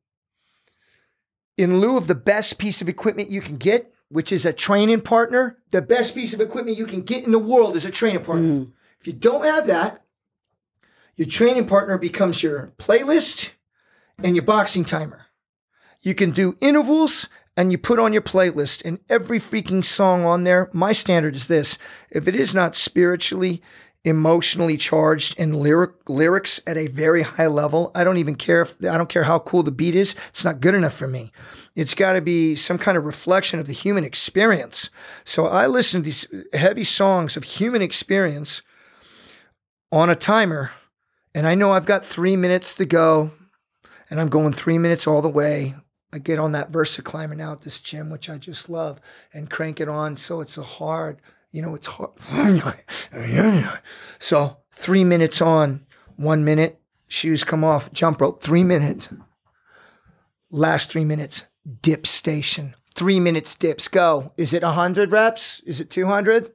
in 1.57 1.81
lieu 1.81 1.97
of 1.97 2.07
the 2.07 2.15
best 2.15 2.59
piece 2.59 2.83
of 2.83 2.89
equipment 2.89 3.31
you 3.31 3.41
can 3.41 3.57
get, 3.57 3.93
which 4.09 4.33
is 4.33 4.45
a 4.45 4.53
training 4.53 5.01
partner, 5.01 5.59
the 5.71 5.83
best 5.83 6.15
piece 6.15 6.35
of 6.35 6.41
equipment 6.41 6.77
you 6.77 6.87
can 6.87 7.03
get 7.03 7.25
in 7.25 7.33
the 7.33 7.39
world 7.39 7.77
is 7.77 7.85
a 7.85 7.91
training 7.91 8.25
partner. 8.25 8.49
Mm. 8.49 8.73
If 9.01 9.07
you 9.07 9.13
don't 9.13 9.45
have 9.45 9.67
that, 9.67 10.05
your 11.17 11.29
training 11.29 11.67
partner 11.67 11.97
becomes 11.99 12.43
your 12.43 12.73
playlist 12.79 13.51
and 14.23 14.35
your 14.35 14.45
boxing 14.45 14.85
timer. 14.85 15.27
You 16.03 16.15
can 16.15 16.33
do 16.33 16.57
intervals 16.61 17.29
and 17.57 17.71
you 17.71 17.79
put 17.79 17.99
on 17.99 18.13
your 18.13 18.23
playlist 18.23 18.83
and 18.85 18.99
every 19.09 19.39
freaking 19.39 19.85
song 19.85 20.25
on 20.25 20.45
there. 20.45 20.69
My 20.73 20.93
standard 20.93 21.37
is 21.37 21.49
this 21.49 21.79
if 22.11 22.27
it 22.27 22.35
is 22.35 22.55
not 22.55 22.75
spiritually, 22.75 23.63
emotionally 24.05 24.77
charged 24.77 25.35
and 25.39 25.57
lyric 25.57 25.93
lyrics 26.09 26.61
at 26.67 26.77
a 26.77 26.89
very 26.89 27.23
high 27.23 27.47
level, 27.47 27.91
I 27.95 28.05
don't 28.05 28.19
even 28.19 28.35
care 28.35 28.63
if 28.63 28.77
I 28.85 28.99
don't 28.99 29.09
care 29.09 29.25
how 29.25 29.39
cool 29.39 29.63
the 29.63 29.73
beat 29.73 29.95
is, 29.95 30.15
it's 30.29 30.45
not 30.45 30.61
good 30.61 30.75
enough 30.75 30.95
for 30.95 31.09
me. 31.09 31.33
It's 31.75 31.95
got 31.95 32.13
to 32.13 32.21
be 32.21 32.55
some 32.55 32.79
kind 32.79 32.97
of 32.97 33.05
reflection 33.05 33.59
of 33.59 33.67
the 33.67 33.73
human 33.73 34.05
experience. 34.05 34.91
So 35.25 35.47
I 35.47 35.67
listen 35.67 36.03
to 36.03 36.05
these 36.05 36.27
heavy 36.53 36.85
songs 36.85 37.37
of 37.37 37.45
human 37.45 37.83
experience 37.83 38.63
on 39.91 40.11
a 40.11 40.15
timer, 40.15 40.71
and 41.35 41.47
I 41.47 41.55
know 41.55 41.73
I've 41.73 41.87
got 41.87 42.05
three 42.05 42.37
minutes 42.37 42.75
to 42.75 42.85
go, 42.85 43.33
and 44.11 44.21
I'm 44.21 44.29
going 44.29 44.53
three 44.53 44.79
minutes 44.79 45.07
all 45.07 45.23
the 45.23 45.29
way. 45.29 45.75
I 46.13 46.19
get 46.19 46.39
on 46.39 46.53
that 46.53 46.71
Versa 46.71 47.03
climber 47.03 47.35
now 47.35 47.53
at 47.53 47.63
this 47.63 47.81
gym, 47.81 48.09
which 48.09 48.31
I 48.31 48.39
just 48.39 48.69
love, 48.69 49.01
and 49.33 49.51
crank 49.51 49.81
it 49.81 49.89
on 49.89 50.17
so 50.17 50.41
it's 50.41 50.57
a 50.57 50.63
hard, 50.63 51.21
you 51.55 51.63
know, 51.63 51.77
it's 51.77 51.87
hard. 51.87 52.11
so 54.19 54.57
three 54.73 55.05
minutes 55.05 55.41
on, 55.41 55.87
one 56.17 56.45
minute, 56.45 56.81
shoes 57.07 57.45
come 57.45 57.63
off, 57.63 57.93
jump 57.93 58.21
rope, 58.21 58.43
three 58.43 58.65
minutes. 58.65 59.09
Last 60.51 60.91
three 60.91 61.05
minutes, 61.05 61.47
dip 61.81 62.09
station. 62.09 62.75
Three 62.97 63.21
minutes 63.21 63.55
dips, 63.55 63.87
go. 63.87 64.33
Is 64.37 64.53
it 64.53 64.65
100 64.65 65.13
reps? 65.13 65.61
Is 65.61 65.81
it 65.81 65.91
200? 65.91 66.51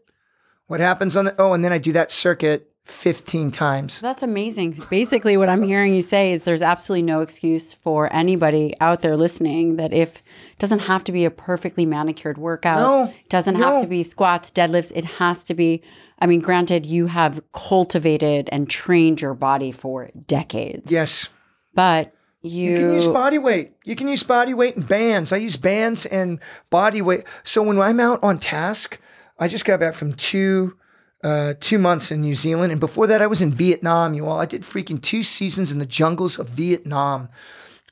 What 0.68 0.82
happens 0.82 1.16
on 1.16 1.26
the, 1.26 1.36
oh, 1.40 1.54
and 1.54 1.64
then 1.64 1.72
I 1.72 1.78
do 1.78 1.94
that 1.94 2.12
circuit 2.12 2.70
15 2.84 3.52
times. 3.52 4.02
That's 4.02 4.24
amazing. 4.24 4.84
Basically, 4.90 5.38
what 5.38 5.48
I'm 5.48 5.64
hearing 5.64 5.96
you 5.96 6.02
say 6.02 6.34
is 6.34 6.44
there's 6.44 6.62
absolutely 6.62 7.04
no 7.04 7.22
excuse 7.22 7.74
for 7.74 8.14
anybody 8.14 8.74
out 8.82 9.02
there 9.02 9.16
listening 9.16 9.78
that 9.78 9.94
if 9.94 10.22
doesn't 10.60 10.80
have 10.80 11.04
to 11.06 11.12
be 11.12 11.26
a 11.26 11.32
perfectly 11.32 11.86
manicured 11.86 12.38
workout, 12.38 12.80
No, 12.80 13.04
it 13.06 13.30
doesn't 13.30 13.58
no. 13.58 13.66
have 13.74 13.82
to 13.82 13.88
be 13.88 14.04
squats, 14.04 14.52
deadlifts. 14.52 14.92
It 14.96 15.06
has 15.06 15.44
to 15.46 15.54
be. 15.54 15.82
I 16.20 16.28
mean, 16.28 16.42
granted, 16.42 16.86
you 16.86 17.08
have 17.08 17.42
cultivated 17.54 18.50
and 18.52 18.70
trained 18.70 19.22
your 19.22 19.34
body 19.34 19.72
for 19.72 20.10
decades, 20.28 20.92
Yes. 20.92 21.30
but 21.74 22.14
you, 22.42 22.72
You 22.72 22.80
can 22.80 22.94
use 22.94 23.08
body 23.08 23.38
weight. 23.38 23.72
You 23.86 23.96
can 23.96 24.08
use 24.08 24.24
body 24.24 24.54
weight 24.54 24.76
and 24.76 24.88
bands. 24.88 25.32
I 25.34 25.38
use 25.38 25.58
bands 25.58 26.06
and 26.06 26.40
body 26.70 27.02
weight. 27.02 27.24
So 27.44 27.62
when 27.64 27.80
I'm 27.80 28.00
out 28.00 28.22
on 28.24 28.38
task, 28.38 29.00
I 29.40 29.48
just 29.48 29.66
got 29.66 29.80
back 29.80 29.94
from 29.94 30.14
two 30.14 30.76
uh, 31.22 31.54
two 31.60 31.78
months 31.78 32.12
in 32.12 32.22
New 32.22 32.34
Zealand, 32.36 32.72
and 32.72 32.80
before 32.80 33.06
that, 33.08 33.22
I 33.22 33.28
was 33.28 33.42
in 33.42 33.52
Vietnam. 33.52 34.14
You 34.14 34.26
all, 34.26 34.40
I 34.40 34.46
did 34.46 34.62
freaking 34.62 35.02
two 35.02 35.22
seasons 35.22 35.70
in 35.70 35.80
the 35.80 35.86
jungles 35.86 36.40
of 36.40 36.48
Vietnam. 36.48 37.28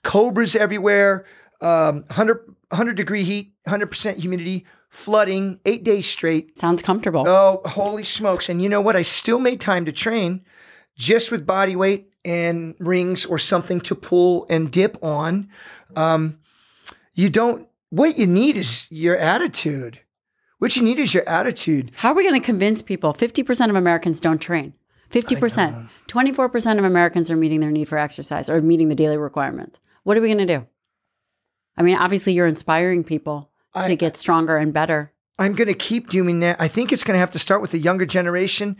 Cobras 0.04 0.56
everywhere, 0.56 1.26
um, 1.60 2.04
100, 2.08 2.56
100 2.70 2.98
degree 2.98 3.24
heat, 3.24 3.54
hundred 3.68 3.88
percent 3.88 4.20
humidity, 4.20 4.66
flooding, 4.90 5.60
eight 5.66 5.84
days 5.84 6.06
straight. 6.06 6.58
sounds 6.58 6.82
comfortable. 6.82 7.24
Oh, 7.28 7.62
holy 7.66 8.04
smokes. 8.04 8.50
And 8.50 8.62
you 8.62 8.70
know 8.70 8.82
what? 8.82 8.96
I 8.96 9.02
still 9.04 9.40
made 9.40 9.62
time 9.62 9.86
to 9.86 9.92
train 9.92 10.44
just 10.96 11.32
with 11.32 11.46
body 11.46 11.76
weight 11.76 12.12
and 12.26 12.76
rings 12.80 13.26
or 13.26 13.40
something 13.40 13.80
to 13.82 13.96
pull 13.96 14.46
and 14.50 14.72
dip 14.72 15.02
on. 15.04 15.50
Um, 15.96 16.40
you 17.14 17.30
don't, 17.30 17.68
what 17.90 18.18
you 18.18 18.28
need 18.28 18.58
is 18.58 18.88
your 18.92 19.16
attitude. 19.16 20.02
What 20.60 20.76
you 20.76 20.84
need 20.84 21.00
is 21.00 21.14
your 21.14 21.28
attitude. 21.30 21.92
How 21.98 22.12
are 22.12 22.16
we 22.16 22.24
going 22.28 22.40
to 22.40 22.46
convince 22.46 22.82
people? 22.82 23.14
50% 23.14 23.70
of 23.70 23.76
Americans 23.76 24.20
don't 24.20 24.40
train. 24.40 24.74
50%. 25.12 25.90
24% 26.08 26.80
of 26.80 26.84
Americans 26.84 27.32
are 27.32 27.38
meeting 27.38 27.62
their 27.62 27.72
need 27.72 27.88
for 27.88 27.98
exercise 27.98 28.50
or 28.50 28.62
meeting 28.62 28.90
the 28.90 28.96
daily 28.96 29.18
requirements. 29.18 29.80
What 30.04 30.18
are 30.18 30.22
we 30.22 30.28
going 30.28 30.46
to 30.46 30.58
do? 30.58 30.68
I 31.78 31.84
mean, 31.84 31.96
obviously, 31.98 32.34
you're 32.34 32.48
inspiring 32.48 33.04
people 33.04 33.50
to 33.74 33.80
I- 33.80 33.96
get 33.96 34.18
stronger 34.18 34.58
and 34.58 34.74
better. 34.74 35.12
I'm 35.40 35.54
going 35.54 35.68
to 35.68 35.76
keep 35.76 36.10
doing 36.10 36.40
that. 36.40 36.60
I 36.60 36.68
think 36.68 36.92
it's 36.92 37.04
going 37.04 37.14
to 37.14 37.20
have 37.20 37.30
to 37.32 37.40
start 37.40 37.62
with 37.62 37.70
the 37.70 37.78
younger 37.78 38.08
generation. 38.08 38.76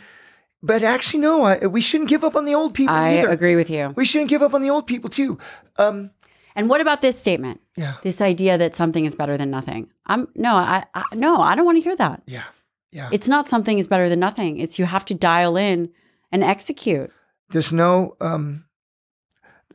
But 0.64 0.82
actually, 0.82 1.20
no, 1.20 1.44
I, 1.44 1.68
we 1.68 1.82
shouldn't 1.82 2.10
give 2.10 2.24
up 2.24 2.36
on 2.36 2.46
the 2.46 2.56
old 2.56 2.74
people 2.74 2.96
I 2.96 3.20
either. 3.20 3.30
agree 3.30 3.56
with 3.56 3.70
you. 3.70 3.94
We 3.96 4.06
shouldn't 4.06 4.32
give 4.32 4.42
up 4.42 4.56
on 4.56 4.64
the 4.64 4.72
old 4.72 4.88
people 4.88 5.08
too. 5.12 5.38
Um, 5.78 6.10
And 6.56 6.68
what 6.68 6.82
about 6.82 7.02
this 7.02 7.20
statement? 7.20 7.62
yeah, 7.76 7.94
This 8.02 8.22
idea 8.22 8.58
that 8.58 8.74
something 8.76 9.06
is 9.06 9.14
better 9.14 9.38
than 9.38 9.52
nothing. 9.52 9.92
I'm 10.08 10.30
no, 10.34 10.56
I, 10.56 10.86
I 10.96 11.04
no, 11.14 11.40
I 11.42 11.54
don't 11.54 11.66
want 11.66 11.78
to 11.78 11.84
hear 11.84 11.96
that. 11.96 12.24
yeah, 12.26 12.46
yeah. 12.92 13.10
It's 13.12 13.28
not 13.28 13.48
something 13.48 13.78
is 13.78 13.86
better 13.86 14.10
than 14.10 14.20
nothing. 14.20 14.58
It's 14.58 14.80
you 14.80 14.86
have 14.86 15.06
to 15.06 15.14
dial 15.14 15.58
in 15.58 15.92
and 16.32 16.44
execute. 16.44 17.12
there's 17.52 17.72
no 17.72 18.18
um 18.20 18.66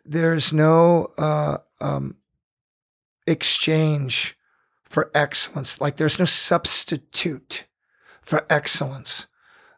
there's 0.05 0.53
no 0.53 1.13
uh 1.17 1.59
um 1.81 2.17
exchange 3.27 4.37
for 4.85 5.11
excellence. 5.15 5.81
Like 5.81 5.97
there's 5.97 6.19
no 6.19 6.25
substitute 6.25 7.67
for 8.21 8.47
excellence. 8.51 9.27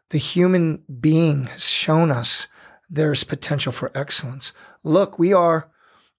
The 0.09 0.17
human 0.17 0.83
being 0.99 1.45
has 1.45 1.67
shown 1.67 2.11
us 2.11 2.47
there's 2.89 3.23
potential 3.23 3.71
for 3.71 3.91
excellence. 3.95 4.53
Look 4.83 5.17
we 5.17 5.33
are 5.33 5.69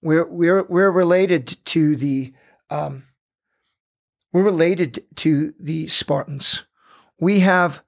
we're 0.01 0.27
we're 0.27 0.63
we're 0.63 0.91
related 0.91 1.57
to 1.65 1.95
the 1.95 2.33
um 2.69 3.03
we're 4.33 4.43
related 4.43 5.05
to 5.15 5.53
the 5.59 5.87
spartans. 5.87 6.63
We 7.19 7.39
have 7.39 7.83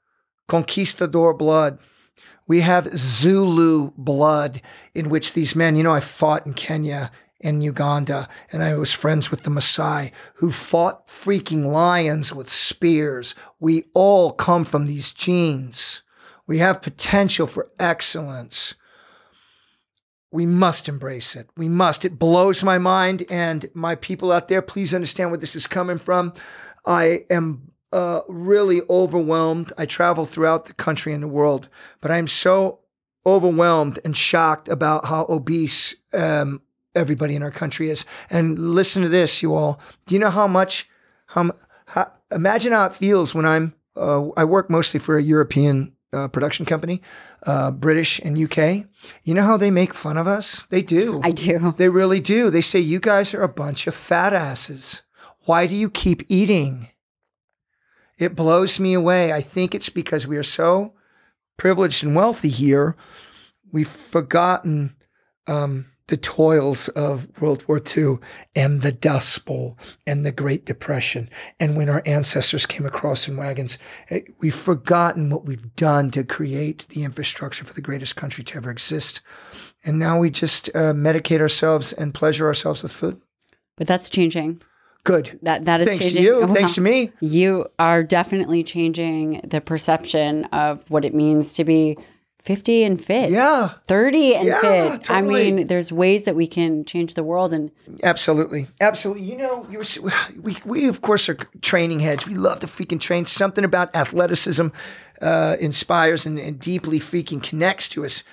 conquistador 0.48 1.34
blood. 1.34 1.80
We 2.48 2.61
have 2.61 2.98
Zulu 2.98 3.91
blood 3.95 4.61
in 4.95 5.10
which 5.10 5.34
these 5.34 5.56
men, 5.56 5.76
you 5.76 5.84
know, 5.84 5.94
I 5.94 5.99
fought 5.99 6.48
in 6.48 6.56
Kenya 6.56 7.11
and 7.41 7.64
Uganda, 7.64 8.28
and 8.52 8.64
I 8.64 8.74
was 8.76 8.91
friends 8.91 9.32
with 9.32 9.44
the 9.44 9.49
Maasai 9.49 10.11
who 10.36 10.52
fought 10.52 11.07
freaking 11.07 11.66
lions 11.66 12.34
with 12.34 12.49
spears. 12.49 13.36
We 13.60 13.86
all 13.94 14.32
come 14.32 14.66
from 14.66 14.86
these 14.86 15.11
genes. 15.11 16.02
We 16.48 16.57
have 16.57 16.82
potential 16.82 17.48
for 17.48 17.72
excellence. 17.80 18.76
We 20.32 20.45
must 20.45 20.88
embrace 20.88 21.36
it. 21.36 21.49
We 21.56 21.70
must. 21.70 22.06
It 22.06 22.20
blows 22.20 22.64
my 22.64 22.78
mind. 22.78 23.26
And 23.30 23.70
my 23.74 23.95
people 23.95 24.32
out 24.32 24.48
there, 24.48 24.61
please 24.61 24.94
understand 24.94 25.32
where 25.32 25.40
this 25.40 25.56
is 25.56 25.68
coming 25.68 25.98
from. 25.98 26.34
I 26.86 27.26
am 27.30 27.72
uh, 27.91 28.22
really 28.28 28.82
overwhelmed. 28.90 29.72
I 29.78 29.86
travel 29.86 30.26
throughout 30.26 30.66
the 30.66 30.74
country 30.74 31.14
and 31.14 31.24
the 31.24 31.28
world, 31.28 31.70
but 32.02 32.11
I'm 32.11 32.28
so 32.28 32.80
overwhelmed 33.26 33.99
and 34.06 34.16
shocked 34.16 34.70
about 34.70 35.06
how 35.06 35.26
obese 35.30 35.95
um, 36.14 36.61
everybody 36.95 37.36
in 37.36 37.44
our 37.44 37.52
country 37.52 37.90
is. 37.90 38.06
And 38.30 38.57
listen 38.57 39.03
to 39.03 39.10
this, 39.10 39.41
you 39.41 39.53
all. 39.56 39.80
Do 40.06 40.16
you 40.16 40.20
know 40.20 40.30
how 40.30 40.48
much? 40.48 40.88
How, 41.28 41.52
how 41.88 42.11
imagine 42.32 42.74
how 42.74 42.86
it 42.86 42.94
feels 42.94 43.34
when 43.34 43.45
I'm. 43.45 43.74
Uh, 43.95 44.30
I 44.38 44.45
work 44.45 44.70
mostly 44.70 44.99
for 44.99 45.18
a 45.18 45.22
European 45.22 45.94
uh, 46.14 46.28
production 46.28 46.66
company, 46.66 47.02
uh, 47.45 47.72
British 47.72 48.20
and 48.20 48.38
UK. 48.38 48.86
You 49.24 49.34
know 49.34 49.44
how 49.44 49.57
they 49.57 49.72
make 49.72 49.94
fun 49.94 50.18
of 50.18 50.28
us? 50.28 50.66
They 50.70 50.82
do. 50.82 51.22
I 51.24 51.32
do. 51.32 51.74
They 51.78 51.90
really 51.90 52.20
do. 52.20 52.49
They 52.49 52.61
say, 52.61 52.80
You 52.80 52.99
guys 52.99 53.34
are 53.34 53.41
a 53.41 53.49
bunch 53.49 53.88
of 53.88 53.95
fat 53.95 54.34
asses. 54.34 55.03
Why 55.45 55.68
do 55.68 55.76
you 55.76 55.90
keep 55.90 56.24
eating? 56.28 56.90
It 58.18 58.36
blows 58.36 58.80
me 58.80 58.94
away. 58.94 59.32
I 59.32 59.41
think 59.41 59.74
it's 59.74 59.90
because 59.90 60.28
we 60.28 60.38
are 60.38 60.44
so 60.44 60.94
privileged 61.57 62.03
and 62.03 62.16
wealthy 62.16 62.49
here. 62.49 62.95
We've 63.72 63.88
forgotten 63.88 64.95
um, 65.48 65.86
the 66.10 66.18
toils 66.18 66.88
of 66.90 67.27
World 67.40 67.64
War 67.68 67.80
II 67.80 68.18
and 68.56 68.81
the 68.81 68.91
Dust 68.91 69.45
Bowl 69.45 69.77
and 70.07 70.26
the 70.26 70.31
Great 70.31 70.65
Depression. 70.65 71.30
And 71.60 71.77
when 71.77 71.88
our 71.88 72.02
ancestors 72.06 72.65
came 72.65 72.86
across 72.86 73.27
in 73.27 73.38
wagons, 73.38 73.77
eh, 74.10 74.22
we've 74.40 74.56
forgotten 74.56 75.30
what 75.30 75.45
we've 75.45 75.76
done 75.76 76.10
to 76.11 76.23
create 76.23 76.88
the 76.90 77.03
infrastructure 77.03 77.64
for 77.64 77.73
the 77.73 77.81
greatest 77.81 78.15
country 78.15 78.44
to 78.44 78.57
ever 78.57 78.72
exist. 78.72 79.22
And 79.86 79.99
now 79.99 80.19
we 80.19 80.31
just 80.31 80.69
uh, 80.69 80.94
medicate 80.94 81.40
ourselves 81.41 81.94
and 81.94 82.14
pleasure 82.14 82.48
ourselves 82.48 82.81
with 82.81 82.91
food. 82.91 83.22
But 83.77 83.88
that's 83.88 84.10
changing. 84.10 84.61
Good. 85.03 85.40
That 85.44 85.65
that 85.65 85.80
is 85.80 85.88
Thanks 85.88 86.06
to 86.06 86.11
changing. 86.11 86.23
you. 86.23 86.41
Wow. 86.41 86.53
Thanks 86.53 86.76
to 86.76 86.81
me. 86.81 87.11
You 87.22 87.68
are 87.77 88.03
definitely 88.03 88.64
changing 88.64 89.41
the 89.44 89.61
perception 89.61 90.45
of 90.45 90.90
what 90.90 91.06
it 91.06 91.15
means 91.15 91.53
to 91.53 91.64
be 91.64 91.98
50 92.41 92.84
and 92.84 93.03
fit. 93.03 93.30
Yeah, 93.32 93.70
30 93.88 94.36
and 94.36 94.48
Yeah, 94.48 94.61
fit. 94.61 95.03
totally. 95.03 95.49
I 95.49 95.52
mean, 95.52 95.68
there's 95.68 95.91
ways 95.91 96.26
that 96.26 96.36
we 96.36 96.48
can 96.48 96.86
change 96.86 97.14
the 97.14 97.24
world 97.24 97.53
and 97.53 97.70
absolutely. 98.03 98.68
Absolutely. 98.80 99.24
You 99.24 99.38
know, 99.38 99.68
you 99.70 99.78
were, 99.80 100.11
we, 100.41 100.57
we, 100.66 100.88
of 100.88 101.02
course, 101.02 101.28
are 101.30 101.36
training 101.61 101.99
heads. 101.99 102.26
We 102.26 102.36
love 102.36 102.61
to 102.61 102.68
freaking 102.68 102.99
train. 102.99 103.26
Something 103.26 103.64
about 103.66 103.94
athleticism 103.95 104.68
uh, 105.22 105.57
inspires 105.60 106.26
and, 106.26 106.40
and 106.40 106.60
deeply 106.60 106.99
freaking 106.99 107.44
connects 107.44 107.90
to 107.90 108.06
us. 108.06 108.24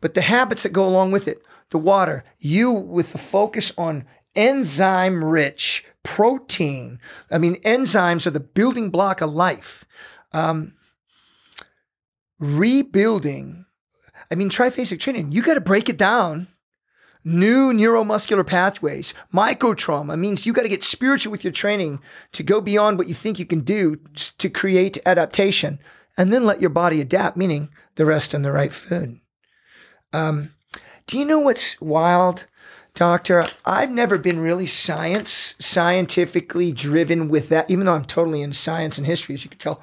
But 0.00 0.14
the 0.14 0.22
habits 0.22 0.64
that 0.64 0.72
go 0.72 0.84
along 0.86 1.12
with 1.12 1.28
it, 1.28 1.42
the 1.70 1.78
water, 1.78 2.24
you 2.40 2.70
with 2.72 3.12
the 3.12 3.18
focus 3.18 3.72
on 3.78 4.04
enzyme 4.34 5.22
rich 5.24 5.84
protein. 6.02 6.98
I 7.30 7.38
mean, 7.38 7.60
enzymes 7.62 8.26
are 8.26 8.30
the 8.30 8.40
building 8.40 8.90
block 8.90 9.20
of 9.20 9.30
life. 9.30 9.84
Um, 10.32 10.74
rebuilding, 12.42 13.64
I 14.30 14.34
mean, 14.34 14.50
triphasic 14.50 14.98
training, 14.98 15.30
you 15.30 15.42
got 15.42 15.54
to 15.54 15.60
break 15.60 15.88
it 15.88 15.96
down. 15.96 16.48
New 17.24 17.72
neuromuscular 17.72 18.44
pathways, 18.44 19.14
micro 19.30 19.74
trauma 19.74 20.16
means 20.16 20.44
you 20.44 20.52
got 20.52 20.62
to 20.62 20.68
get 20.68 20.82
spiritual 20.82 21.30
with 21.30 21.44
your 21.44 21.52
training 21.52 22.00
to 22.32 22.42
go 22.42 22.60
beyond 22.60 22.98
what 22.98 23.06
you 23.06 23.14
think 23.14 23.38
you 23.38 23.46
can 23.46 23.60
do 23.60 23.96
to 24.38 24.50
create 24.50 24.98
adaptation 25.06 25.78
and 26.18 26.32
then 26.32 26.44
let 26.44 26.60
your 26.60 26.68
body 26.68 27.00
adapt, 27.00 27.36
meaning 27.36 27.68
the 27.94 28.04
rest 28.04 28.34
and 28.34 28.44
the 28.44 28.50
right 28.50 28.72
food. 28.72 29.20
Um, 30.12 30.52
do 31.06 31.16
you 31.16 31.24
know 31.24 31.38
what's 31.38 31.80
wild? 31.80 32.46
Doctor, 32.94 33.46
I've 33.64 33.92
never 33.92 34.18
been 34.18 34.40
really 34.40 34.66
science, 34.66 35.54
scientifically 35.60 36.72
driven 36.72 37.28
with 37.28 37.50
that, 37.50 37.70
even 37.70 37.86
though 37.86 37.94
I'm 37.94 38.04
totally 38.04 38.42
in 38.42 38.52
science 38.52 38.98
and 38.98 39.06
history, 39.06 39.36
as 39.36 39.44
you 39.44 39.50
can 39.50 39.60
tell. 39.60 39.80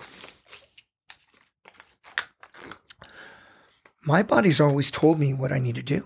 My 4.01 4.23
body's 4.23 4.61
always 4.61 4.91
told 4.91 5.19
me 5.19 5.33
what 5.33 5.51
I 5.51 5.59
need 5.59 5.75
to 5.75 5.83
do. 5.83 6.03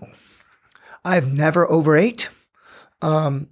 I've 1.04 1.32
never 1.32 1.70
overate. 1.70 2.30
Um, 3.02 3.48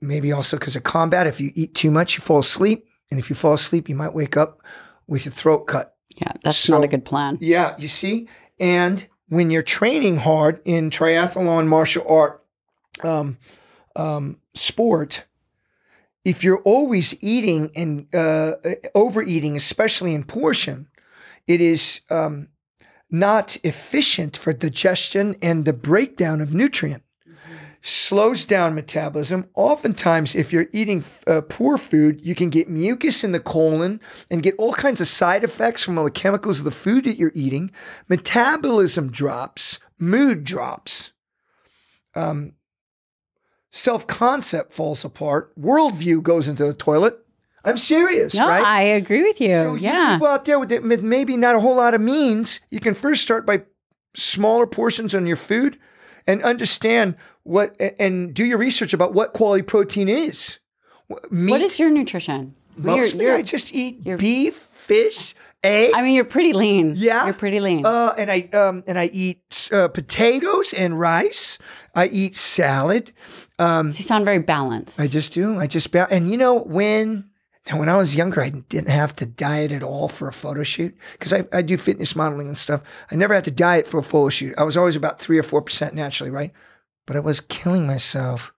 maybe 0.00 0.32
also 0.32 0.58
because 0.58 0.76
of 0.76 0.82
combat. 0.82 1.26
If 1.26 1.40
you 1.40 1.52
eat 1.54 1.74
too 1.74 1.90
much, 1.90 2.16
you 2.16 2.22
fall 2.22 2.40
asleep. 2.40 2.86
And 3.10 3.18
if 3.18 3.30
you 3.30 3.36
fall 3.36 3.54
asleep, 3.54 3.88
you 3.88 3.94
might 3.94 4.14
wake 4.14 4.36
up 4.36 4.62
with 5.06 5.24
your 5.24 5.32
throat 5.32 5.66
cut. 5.66 5.96
Yeah, 6.16 6.32
that's 6.42 6.58
so, 6.58 6.74
not 6.74 6.84
a 6.84 6.88
good 6.88 7.04
plan. 7.04 7.38
Yeah, 7.40 7.74
you 7.78 7.88
see? 7.88 8.28
And 8.58 9.06
when 9.28 9.50
you're 9.50 9.62
training 9.62 10.18
hard 10.18 10.60
in 10.64 10.90
triathlon, 10.90 11.66
martial 11.66 12.06
art, 12.08 12.44
um, 13.02 13.38
um, 13.96 14.38
sport, 14.54 15.26
if 16.24 16.44
you're 16.44 16.60
always 16.62 17.16
eating 17.22 17.70
and 17.74 18.12
uh, 18.14 18.56
overeating, 18.94 19.56
especially 19.56 20.14
in 20.14 20.24
portion, 20.24 20.88
it 21.46 21.60
is 21.60 22.02
um, 22.10 22.48
not 23.10 23.56
efficient 23.64 24.36
for 24.36 24.52
digestion 24.52 25.36
and 25.42 25.64
the 25.64 25.72
breakdown 25.72 26.40
of 26.40 26.52
nutrient. 26.52 27.02
Slows 27.82 28.44
down 28.44 28.74
metabolism. 28.74 29.48
Oftentimes, 29.54 30.34
if 30.34 30.52
you're 30.52 30.68
eating 30.70 31.02
uh, 31.26 31.40
poor 31.40 31.78
food, 31.78 32.20
you 32.22 32.34
can 32.34 32.50
get 32.50 32.68
mucus 32.68 33.24
in 33.24 33.32
the 33.32 33.40
colon 33.40 34.00
and 34.30 34.42
get 34.42 34.54
all 34.58 34.74
kinds 34.74 35.00
of 35.00 35.08
side 35.08 35.44
effects 35.44 35.82
from 35.82 35.96
all 35.96 36.04
the 36.04 36.10
chemicals 36.10 36.58
of 36.58 36.66
the 36.66 36.70
food 36.70 37.04
that 37.04 37.16
you're 37.16 37.32
eating. 37.34 37.70
Metabolism 38.06 39.10
drops, 39.10 39.80
mood 39.98 40.44
drops. 40.44 41.12
Um, 42.14 42.52
self 43.70 44.06
concept 44.06 44.74
falls 44.74 45.02
apart, 45.02 45.58
worldview 45.58 46.22
goes 46.22 46.48
into 46.48 46.66
the 46.66 46.74
toilet. 46.74 47.18
I'm 47.64 47.76
serious, 47.76 48.34
no, 48.34 48.48
right? 48.48 48.64
I 48.64 48.82
agree 48.82 49.22
with 49.22 49.40
you. 49.40 49.48
So 49.48 49.74
yeah. 49.74 50.14
You 50.14 50.20
go 50.20 50.26
out 50.26 50.44
there 50.44 50.58
with, 50.58 50.70
with 50.70 51.02
maybe 51.02 51.36
not 51.36 51.56
a 51.56 51.60
whole 51.60 51.76
lot 51.76 51.94
of 51.94 52.00
means. 52.00 52.60
You 52.70 52.80
can 52.80 52.94
first 52.94 53.22
start 53.22 53.44
by 53.44 53.62
smaller 54.14 54.66
portions 54.66 55.14
on 55.14 55.26
your 55.26 55.36
food 55.36 55.78
and 56.26 56.42
understand 56.42 57.16
what 57.42 57.76
and 57.98 58.34
do 58.34 58.44
your 58.44 58.58
research 58.58 58.92
about 58.92 59.14
what 59.14 59.32
quality 59.32 59.62
protein 59.62 60.08
is. 60.08 60.58
Meat, 61.30 61.50
what 61.50 61.60
is 61.60 61.78
your 61.78 61.90
nutrition? 61.90 62.54
Mostly, 62.76 63.24
you're, 63.24 63.32
you're, 63.32 63.38
I 63.38 63.42
just 63.42 63.74
eat 63.74 64.04
beef, 64.04 64.54
fish, 64.54 65.34
eggs. 65.62 65.92
I 65.94 66.02
mean, 66.02 66.14
you're 66.14 66.24
pretty 66.24 66.52
lean. 66.52 66.94
Yeah, 66.96 67.24
you're 67.24 67.34
pretty 67.34 67.60
lean. 67.60 67.84
Uh, 67.84 68.14
and 68.16 68.30
I 68.30 68.48
um, 68.52 68.84
and 68.86 68.98
I 68.98 69.06
eat 69.06 69.68
uh, 69.72 69.88
potatoes 69.88 70.72
and 70.72 70.98
rice. 70.98 71.58
I 71.94 72.06
eat 72.06 72.36
salad. 72.36 73.12
Um, 73.58 73.92
so 73.92 73.98
you 73.98 74.04
sound 74.04 74.24
very 74.24 74.38
balanced. 74.38 75.00
I 75.00 75.06
just 75.08 75.32
do. 75.32 75.58
I 75.58 75.66
just 75.66 75.90
ba- 75.92 76.08
and 76.10 76.30
you 76.30 76.36
know 76.38 76.62
when 76.62 77.29
now 77.68 77.78
when 77.78 77.88
I 77.88 77.96
was 77.96 78.16
younger, 78.16 78.40
I 78.40 78.50
didn't 78.50 78.88
have 78.88 79.14
to 79.16 79.26
diet 79.26 79.70
at 79.70 79.82
all 79.82 80.08
for 80.08 80.28
a 80.28 80.32
photo 80.32 80.62
shoot 80.62 80.96
because 81.12 81.32
I, 81.32 81.46
I 81.52 81.62
do 81.62 81.76
fitness 81.76 82.16
modeling 82.16 82.48
and 82.48 82.58
stuff. 82.58 82.82
I 83.10 83.16
never 83.16 83.34
had 83.34 83.44
to 83.44 83.50
diet 83.50 83.86
for 83.86 83.98
a 83.98 84.02
photo 84.02 84.30
shoot. 84.30 84.54
I 84.58 84.64
was 84.64 84.76
always 84.76 84.96
about 84.96 85.20
three 85.20 85.38
or 85.38 85.42
four 85.42 85.62
percent 85.62 85.94
naturally, 85.94 86.30
right? 86.30 86.52
But 87.06 87.16
I 87.16 87.20
was 87.20 87.40
killing 87.40 87.86
myself 87.86 88.52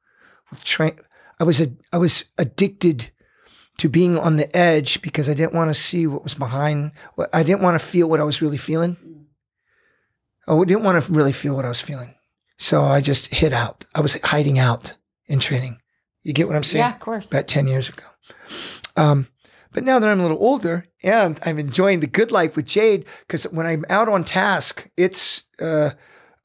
with 0.50 0.62
train. 0.62 0.98
I 1.40 1.44
was 1.44 1.60
a 1.60 1.72
I 1.92 1.98
was 1.98 2.26
addicted 2.38 3.10
to 3.78 3.88
being 3.88 4.18
on 4.18 4.36
the 4.36 4.54
edge 4.56 5.02
because 5.02 5.28
I 5.28 5.34
didn't 5.34 5.54
want 5.54 5.70
to 5.70 5.74
see 5.74 6.06
what 6.06 6.22
was 6.22 6.34
behind. 6.34 6.92
I 7.32 7.42
didn't 7.42 7.62
want 7.62 7.78
to 7.80 7.84
feel 7.84 8.08
what 8.08 8.20
I 8.20 8.24
was 8.24 8.40
really 8.40 8.58
feeling. 8.58 9.26
Oh, 10.46 10.62
I 10.62 10.64
didn't 10.64 10.84
want 10.84 11.02
to 11.02 11.12
really 11.12 11.32
feel 11.32 11.54
what 11.56 11.64
I 11.64 11.68
was 11.68 11.80
feeling. 11.80 12.14
So 12.58 12.84
I 12.84 13.00
just 13.00 13.34
hid 13.34 13.52
out. 13.52 13.84
I 13.94 14.00
was 14.00 14.18
hiding 14.22 14.58
out 14.58 14.94
in 15.26 15.40
training. 15.40 15.80
You 16.22 16.32
get 16.32 16.46
what 16.46 16.56
I'm 16.56 16.62
saying? 16.62 16.84
Yeah, 16.84 16.94
of 16.94 17.00
course. 17.00 17.30
About 17.30 17.48
10 17.48 17.66
years 17.66 17.88
ago. 17.88 18.04
Um, 18.96 19.28
but 19.72 19.84
now 19.84 19.98
that 19.98 20.08
I'm 20.08 20.20
a 20.20 20.22
little 20.22 20.42
older 20.42 20.86
and 21.02 21.40
I'm 21.44 21.58
enjoying 21.58 22.00
the 22.00 22.06
good 22.06 22.30
life 22.30 22.56
with 22.56 22.66
Jade, 22.66 23.06
because 23.26 23.44
when 23.44 23.66
I'm 23.66 23.84
out 23.88 24.08
on 24.08 24.24
task, 24.24 24.88
it's 24.96 25.44
uh, 25.60 25.90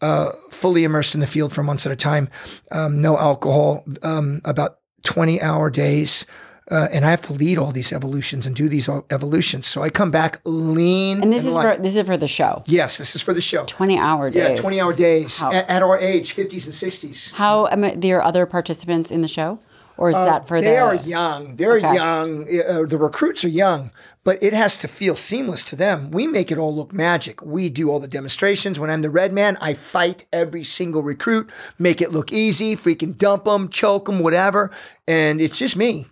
uh, 0.01 0.31
fully 0.49 0.83
immersed 0.83 1.13
in 1.13 1.21
the 1.21 1.27
field 1.27 1.53
for 1.53 1.63
months 1.63 1.85
at 1.85 1.91
a 1.91 1.95
time. 1.95 2.29
Um, 2.71 3.01
no 3.01 3.17
alcohol, 3.17 3.83
um, 4.03 4.41
about 4.45 4.77
20 5.03 5.41
hour 5.41 5.69
days. 5.69 6.25
Uh, 6.69 6.87
and 6.91 7.05
I 7.05 7.11
have 7.11 7.21
to 7.23 7.33
lead 7.33 7.57
all 7.57 7.71
these 7.71 7.93
evolutions 7.93 8.45
and 8.45 8.53
do 8.53 8.67
these 8.67 8.89
evolutions. 8.89 9.67
So 9.67 9.83
I 9.83 9.89
come 9.89 10.11
back 10.11 10.41
lean. 10.43 11.21
And 11.21 11.31
this 11.31 11.45
and 11.45 11.55
is 11.55 11.61
for 11.61 11.77
this 11.77 11.95
is 11.95 12.05
for 12.05 12.17
the 12.17 12.27
show. 12.27 12.63
Yes, 12.65 12.97
this 12.97 13.15
is 13.15 13.21
for 13.21 13.33
the 13.33 13.39
show. 13.39 13.63
Twenty 13.63 13.97
hour 13.97 14.29
days. 14.29 14.49
Yeah, 14.49 14.61
twenty 14.61 14.81
hour 14.81 14.91
days 14.91 15.41
at, 15.41 15.69
at, 15.69 15.81
our 15.81 15.97
age, 15.97 16.33
fifties 16.33 16.65
and 16.65 16.75
sixties. 16.75 17.31
How 17.31 17.67
um, 17.67 17.97
there 17.97 18.17
are 18.17 18.23
other 18.23 18.45
participants 18.45 19.11
in 19.11 19.21
the 19.21 19.29
show, 19.29 19.59
or 19.97 20.09
is 20.09 20.15
uh, 20.15 20.25
that 20.25 20.47
for 20.47 20.61
they 20.61 20.75
the? 20.75 20.79
are 20.79 20.95
young. 20.95 21.55
They're 21.55 21.77
okay. 21.77 21.93
young. 21.93 22.43
Uh, 22.43 22.85
the 22.87 22.97
recruits 22.97 23.43
are 23.43 23.49
young, 23.49 23.91
but 24.23 24.41
it 24.41 24.53
has 24.53 24.77
to 24.79 24.87
feel 24.87 25.15
seamless 25.15 25.63
to 25.65 25.75
them. 25.75 26.11
We 26.11 26.27
make 26.27 26.51
it 26.51 26.57
all 26.57 26.75
look 26.75 26.93
magic. 26.93 27.41
We 27.41 27.69
do 27.69 27.89
all 27.89 27.99
the 27.99 28.07
demonstrations. 28.07 28.79
When 28.79 28.89
I'm 28.89 29.01
the 29.01 29.09
red 29.09 29.33
man, 29.33 29.57
I 29.59 29.73
fight 29.73 30.25
every 30.31 30.63
single 30.63 31.01
recruit, 31.01 31.49
make 31.79 32.01
it 32.01 32.11
look 32.11 32.31
easy, 32.31 32.75
freaking 32.75 33.17
dump 33.17 33.45
them, 33.45 33.69
choke 33.69 34.05
them, 34.05 34.19
whatever, 34.19 34.71
and 35.07 35.41
it's 35.41 35.57
just 35.57 35.75
me. 35.75 36.07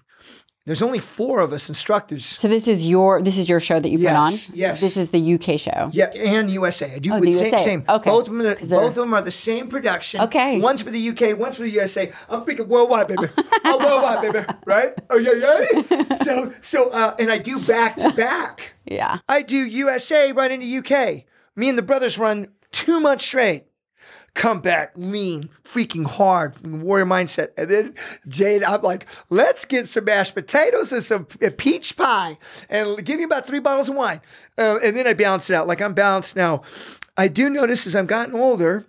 There's 0.65 0.81
only 0.81 0.97
four 0.97 1.41
of 1.41 1.53
us 1.53 1.69
instructors. 1.69 2.25
So 2.25 2.47
this 2.47 2.67
is 2.67 2.87
your 2.87 3.21
this 3.21 3.37
is 3.37 3.47
your 3.47 3.59
show 3.59 3.79
that 3.79 3.89
you 3.89 3.99
yes, 3.99 4.47
put 4.47 4.53
on. 4.53 4.57
Yes. 4.57 4.81
This 4.81 4.97
is 4.97 5.11
the 5.11 5.35
UK 5.35 5.59
show. 5.59 5.91
Yeah, 5.93 6.05
and 6.05 6.49
USA. 6.49 6.91
I 6.95 6.97
do 6.97 7.13
oh, 7.13 7.19
the 7.19 7.31
same, 7.33 7.51
USA. 7.51 7.63
same. 7.63 7.85
Okay. 7.87 8.09
Both 8.09 8.29
of 8.29 8.33
them. 8.33 8.47
Are, 8.47 8.55
both 8.55 8.89
of 8.89 8.95
them 8.95 9.13
are 9.13 9.21
the 9.21 9.31
same 9.31 9.67
production. 9.67 10.21
Okay. 10.21 10.59
One's 10.59 10.81
for 10.81 10.89
the 10.89 11.09
UK. 11.09 11.37
One's 11.37 11.57
for 11.57 11.63
the 11.63 11.69
USA. 11.69 12.11
I'm 12.29 12.43
freaking 12.43 12.67
worldwide, 12.67 13.09
baby. 13.09 13.27
I'm 13.63 13.77
worldwide, 13.79 14.21
baby. 14.33 14.45
Right? 14.65 14.93
Oh 15.11 15.17
yeah, 15.17 15.33
yeah. 15.33 16.15
So 16.23 16.51
so 16.63 16.89
uh, 16.89 17.15
and 17.19 17.31
I 17.31 17.37
do 17.37 17.59
back 17.59 17.97
to 17.97 18.11
back. 18.11 18.73
Yeah. 18.85 19.17
I 19.27 19.41
do 19.41 19.57
USA 19.57 20.31
run 20.31 20.51
into 20.51 20.77
UK. 20.77 21.25
Me 21.55 21.69
and 21.69 21.77
the 21.77 21.81
brothers 21.81 22.19
run 22.19 22.49
two 22.71 22.99
months 22.99 23.25
straight 23.25 23.65
come 24.35 24.59
back 24.59 24.91
lean, 24.95 25.49
freaking 25.63 26.05
hard, 26.05 26.67
warrior 26.67 27.05
mindset. 27.05 27.49
And 27.57 27.69
then 27.69 27.95
Jade, 28.27 28.63
I'm 28.63 28.81
like, 28.81 29.07
let's 29.29 29.65
get 29.65 29.87
some 29.87 30.05
mashed 30.05 30.35
potatoes 30.35 30.91
and 30.91 31.01
some 31.01 31.25
peach 31.25 31.97
pie 31.97 32.37
and 32.69 33.03
give 33.03 33.17
me 33.17 33.23
about 33.23 33.47
three 33.47 33.59
bottles 33.59 33.89
of 33.89 33.95
wine. 33.95 34.21
Uh, 34.57 34.77
and 34.83 34.95
then 34.95 35.07
I 35.07 35.13
balance 35.13 35.49
it 35.49 35.55
out. 35.55 35.67
Like 35.67 35.81
I'm 35.81 35.93
balanced 35.93 36.35
now. 36.35 36.61
I 37.17 37.29
do 37.29 37.49
notice 37.49 37.87
as 37.87 37.95
I'm 37.95 38.05
gotten 38.05 38.35
older, 38.35 38.85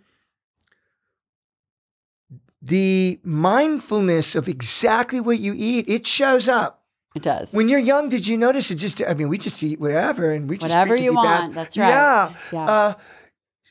the 2.61 3.21
mindfulness 3.23 4.35
of 4.35 4.49
exactly 4.49 5.21
what 5.21 5.39
you 5.39 5.55
eat, 5.57 5.89
it 5.89 6.07
shows 6.07 6.49
up. 6.49 6.83
It 7.15 7.23
does. 7.23 7.55
When 7.55 7.69
you're 7.69 7.79
young, 7.79 8.09
did 8.09 8.27
you 8.27 8.37
notice 8.37 8.71
it 8.71 8.75
just, 8.75 9.01
I 9.03 9.15
mean, 9.15 9.29
we 9.29 9.39
just 9.39 9.63
eat 9.63 9.81
whatever 9.81 10.33
and 10.33 10.51
we 10.51 10.59
just 10.59 10.75
whatever 10.75 10.97
you 10.97 11.15
want. 11.15 11.55
Bad. 11.55 11.55
That's 11.55 11.79
right. 11.79 11.89
Yeah. 11.89 12.35
yeah. 12.53 12.65
Uh, 12.65 12.95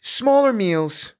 smaller 0.02 0.53
meals, 0.53 1.14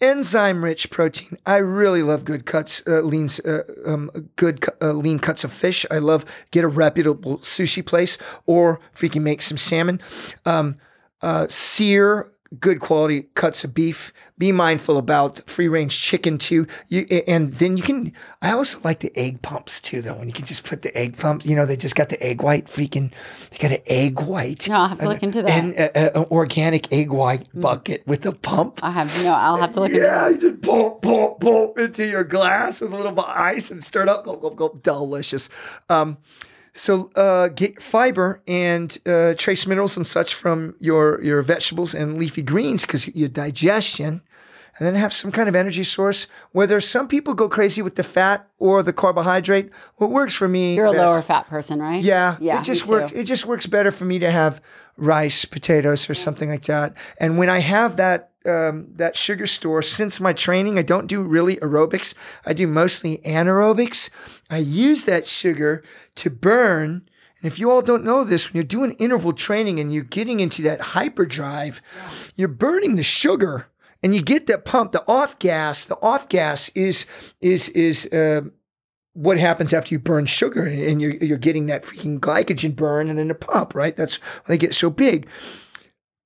enzyme 0.00 0.64
rich 0.64 0.90
protein. 0.90 1.38
I 1.46 1.56
really 1.56 2.02
love 2.02 2.24
good 2.24 2.46
cuts, 2.46 2.82
uh, 2.86 3.00
leans, 3.00 3.40
uh, 3.40 3.62
um, 3.86 4.10
good 4.36 4.64
uh, 4.82 4.92
lean 4.92 5.18
cuts 5.18 5.44
of 5.44 5.52
fish. 5.52 5.86
I 5.90 5.98
love 5.98 6.24
get 6.50 6.64
a 6.64 6.68
reputable 6.68 7.38
sushi 7.38 7.84
place 7.84 8.18
or 8.46 8.80
freaking 8.94 9.22
make 9.22 9.42
some 9.42 9.58
salmon. 9.58 10.00
Um, 10.44 10.76
uh, 11.22 11.46
sear 11.48 12.30
good 12.60 12.80
quality 12.80 13.22
cuts 13.34 13.64
of 13.64 13.74
beef. 13.74 14.12
Be 14.38 14.52
mindful 14.52 14.98
about 14.98 15.48
free 15.48 15.68
range 15.68 16.00
chicken 16.00 16.38
too. 16.38 16.66
You, 16.88 17.06
and 17.26 17.52
then 17.54 17.76
you 17.76 17.82
can. 17.82 18.12
I 18.42 18.52
also 18.52 18.78
like 18.84 19.00
the 19.00 19.16
egg 19.16 19.42
pumps 19.42 19.80
too, 19.80 20.02
though. 20.02 20.14
When 20.14 20.28
you 20.28 20.34
can 20.34 20.44
just 20.44 20.64
put 20.64 20.82
the 20.82 20.96
egg 20.96 21.16
pumps. 21.16 21.46
You 21.46 21.56
know, 21.56 21.66
they 21.66 21.76
just 21.76 21.96
got 21.96 22.08
the 22.08 22.22
egg 22.22 22.42
white. 22.42 22.66
Freaking, 22.66 23.12
they 23.50 23.58
got 23.58 23.72
an 23.72 23.84
egg 23.86 24.20
white. 24.20 24.68
No, 24.68 24.76
I'll 24.76 24.88
have 24.88 25.00
to 25.00 25.08
look 25.08 25.22
into 25.22 25.42
that. 25.42 25.50
And 25.50 25.74
an 25.74 26.26
organic 26.30 26.92
egg 26.92 27.10
white 27.10 27.50
mm. 27.52 27.62
bucket 27.62 28.06
with 28.06 28.26
a 28.26 28.32
pump. 28.32 28.80
I 28.82 28.90
have 28.90 29.24
no. 29.24 29.32
I'll 29.32 29.56
have 29.56 29.72
to 29.72 29.80
look 29.80 29.92
yeah, 29.92 30.28
into 30.28 30.38
that. 30.38 30.42
you 30.42 30.50
just 30.50 30.62
pump, 30.62 31.02
pump, 31.02 31.40
pump 31.40 31.78
into 31.78 32.06
your 32.06 32.24
glass 32.24 32.80
with 32.80 32.92
a 32.92 32.96
little 32.96 33.12
bit 33.12 33.24
of 33.24 33.30
ice 33.36 33.70
and 33.70 33.82
stir 33.82 34.02
it 34.02 34.08
up. 34.08 34.24
Go, 34.24 34.36
go, 34.36 34.50
go. 34.50 34.68
Delicious. 34.82 35.48
Um, 35.88 36.18
So 36.76 37.10
uh, 37.16 37.48
get 37.48 37.80
fiber 37.80 38.42
and 38.46 38.96
uh, 39.06 39.32
trace 39.38 39.66
minerals 39.66 39.96
and 39.96 40.06
such 40.06 40.34
from 40.34 40.74
your 40.78 41.22
your 41.22 41.42
vegetables 41.42 41.94
and 41.94 42.18
leafy 42.18 42.42
greens 42.42 42.82
because 42.84 43.08
your 43.08 43.28
digestion, 43.30 44.20
and 44.78 44.86
then 44.86 44.94
have 44.94 45.14
some 45.14 45.32
kind 45.32 45.48
of 45.48 45.56
energy 45.56 45.84
source. 45.84 46.26
Whether 46.52 46.82
some 46.82 47.08
people 47.08 47.32
go 47.32 47.48
crazy 47.48 47.80
with 47.80 47.94
the 47.94 48.02
fat 48.04 48.46
or 48.58 48.82
the 48.82 48.92
carbohydrate, 48.92 49.70
what 49.96 50.10
works 50.10 50.34
for 50.34 50.48
me. 50.48 50.76
You're 50.76 50.86
a 50.86 50.92
best- 50.92 51.06
lower 51.06 51.22
fat 51.22 51.48
person, 51.48 51.80
right? 51.80 52.02
Yeah, 52.02 52.36
Yeah, 52.40 52.60
It 52.60 52.64
just 52.64 52.86
works. 52.86 53.12
It 53.12 53.24
just 53.24 53.46
works 53.46 53.66
better 53.66 53.90
for 53.90 54.04
me 54.04 54.18
to 54.18 54.30
have 54.30 54.60
rice, 54.98 55.46
potatoes, 55.46 56.10
or 56.10 56.14
something 56.14 56.50
like 56.50 56.64
that. 56.64 56.94
And 57.18 57.38
when 57.38 57.48
I 57.48 57.60
have 57.60 57.96
that 57.96 58.32
um, 58.46 58.88
that 58.96 59.16
sugar 59.16 59.46
store, 59.46 59.82
since 59.82 60.20
my 60.20 60.32
training, 60.32 60.78
I 60.78 60.82
don't 60.82 61.06
do 61.06 61.22
really 61.22 61.56
aerobics. 61.56 62.14
I 62.44 62.52
do 62.52 62.66
mostly 62.66 63.18
anaerobics. 63.18 64.10
I 64.48 64.58
use 64.58 65.04
that 65.04 65.26
sugar 65.26 65.82
to 66.16 66.30
burn. 66.30 67.08
And 67.40 67.52
if 67.52 67.58
you 67.58 67.70
all 67.70 67.82
don't 67.82 68.04
know 68.04 68.24
this, 68.24 68.48
when 68.48 68.56
you're 68.56 68.64
doing 68.64 68.92
interval 68.92 69.32
training 69.32 69.80
and 69.80 69.92
you're 69.92 70.04
getting 70.04 70.40
into 70.40 70.62
that 70.62 70.80
hyperdrive, 70.80 71.80
you're 72.34 72.48
burning 72.48 72.96
the 72.96 73.02
sugar. 73.02 73.68
And 74.02 74.14
you 74.14 74.22
get 74.22 74.46
that 74.46 74.64
pump, 74.64 74.92
the 74.92 75.04
off 75.08 75.38
gas. 75.38 75.86
The 75.86 75.96
off 76.02 76.28
gas 76.28 76.68
is 76.74 77.06
is 77.40 77.68
is 77.70 78.06
uh, 78.12 78.42
what 79.14 79.38
happens 79.38 79.72
after 79.72 79.94
you 79.94 79.98
burn 79.98 80.26
sugar 80.26 80.66
and 80.66 81.00
you're, 81.00 81.14
you're 81.14 81.38
getting 81.38 81.66
that 81.66 81.82
freaking 81.82 82.20
glycogen 82.20 82.76
burn 82.76 83.08
and 83.08 83.18
then 83.18 83.28
the 83.28 83.34
pump, 83.34 83.74
right? 83.74 83.96
That's 83.96 84.16
when 84.16 84.54
they 84.54 84.58
get 84.58 84.74
so 84.74 84.90
big. 84.90 85.26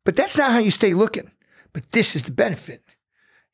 But 0.05 0.17
that's 0.17 0.37
not 0.37 0.51
how 0.51 0.59
you 0.59 0.73
stay 0.73 0.93
looking. 0.93 1.31
But 1.73 1.93
this 1.93 2.17
is 2.17 2.25
the 2.25 2.33
benefit. 2.33 2.83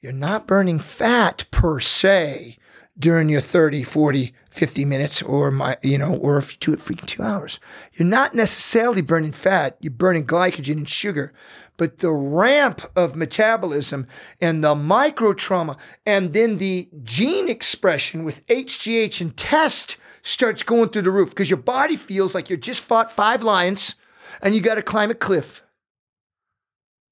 You're 0.01 0.13
not 0.13 0.47
burning 0.47 0.79
fat 0.79 1.47
per 1.51 1.81
se 1.81 2.59
during 2.99 3.29
your 3.29 3.41
30, 3.41 3.83
40, 3.83 4.33
50 4.51 4.85
minutes 4.85 5.23
or 5.23 5.51
my, 5.51 5.77
you 5.83 5.99
know, 5.99 6.15
or 6.15 6.39
if 6.39 6.53
you 6.53 6.59
do 6.61 6.73
it 6.73 6.81
for 6.81 6.95
two 6.95 7.23
hours. 7.23 7.61
You're 7.93 8.09
not 8.09 8.35
necessarily 8.35 9.03
burning 9.03 9.33
fat. 9.33 9.77
You're 9.81 9.93
burning 9.93 10.27
glycogen 10.27 10.79
and 10.79 10.89
sugar. 10.89 11.33
But 11.77 11.99
the 11.99 12.11
ramp 12.11 12.83
of 12.97 13.17
metabolism 13.17 14.07
and 14.41 14.65
the 14.65 14.75
micro 14.75 15.35
trauma 15.35 15.77
and 16.07 16.33
then 16.33 16.57
the 16.57 16.89
gene 17.03 17.51
expression 17.51 18.25
with 18.25 18.47
HGH 18.47 19.21
and 19.21 19.37
test 19.37 19.99
starts 20.23 20.63
going 20.63 20.89
through 20.89 21.03
the 21.03 21.11
roof 21.11 21.31
because 21.31 21.51
your 21.51 21.59
body 21.59 21.97
feels 21.97 22.35
like 22.35 22.49
you 22.49 22.57
just 22.57 22.81
fought 22.81 23.13
five 23.13 23.43
lions 23.43 23.97
and 24.41 24.55
you 24.55 24.63
got 24.63 24.77
to 24.77 24.83
climb 24.83 25.11
a 25.11 25.15
cliff. 25.15 25.63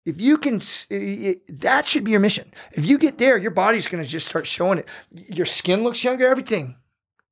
If 0.04 0.20
you 0.20 0.36
can, 0.38 0.56
s- 0.56 0.86
i- 0.90 0.94
i- 0.94 1.36
that 1.48 1.88
should 1.88 2.04
be 2.04 2.10
your 2.10 2.20
mission. 2.20 2.52
If 2.72 2.84
you 2.86 2.98
get 2.98 3.18
there, 3.18 3.38
your 3.38 3.50
body's 3.50 3.88
going 3.88 4.02
to 4.04 4.08
just 4.08 4.26
start 4.26 4.46
showing 4.46 4.78
it. 4.78 4.88
Your 5.10 5.46
skin 5.46 5.82
looks 5.82 6.04
younger, 6.04 6.26
everything. 6.26 6.76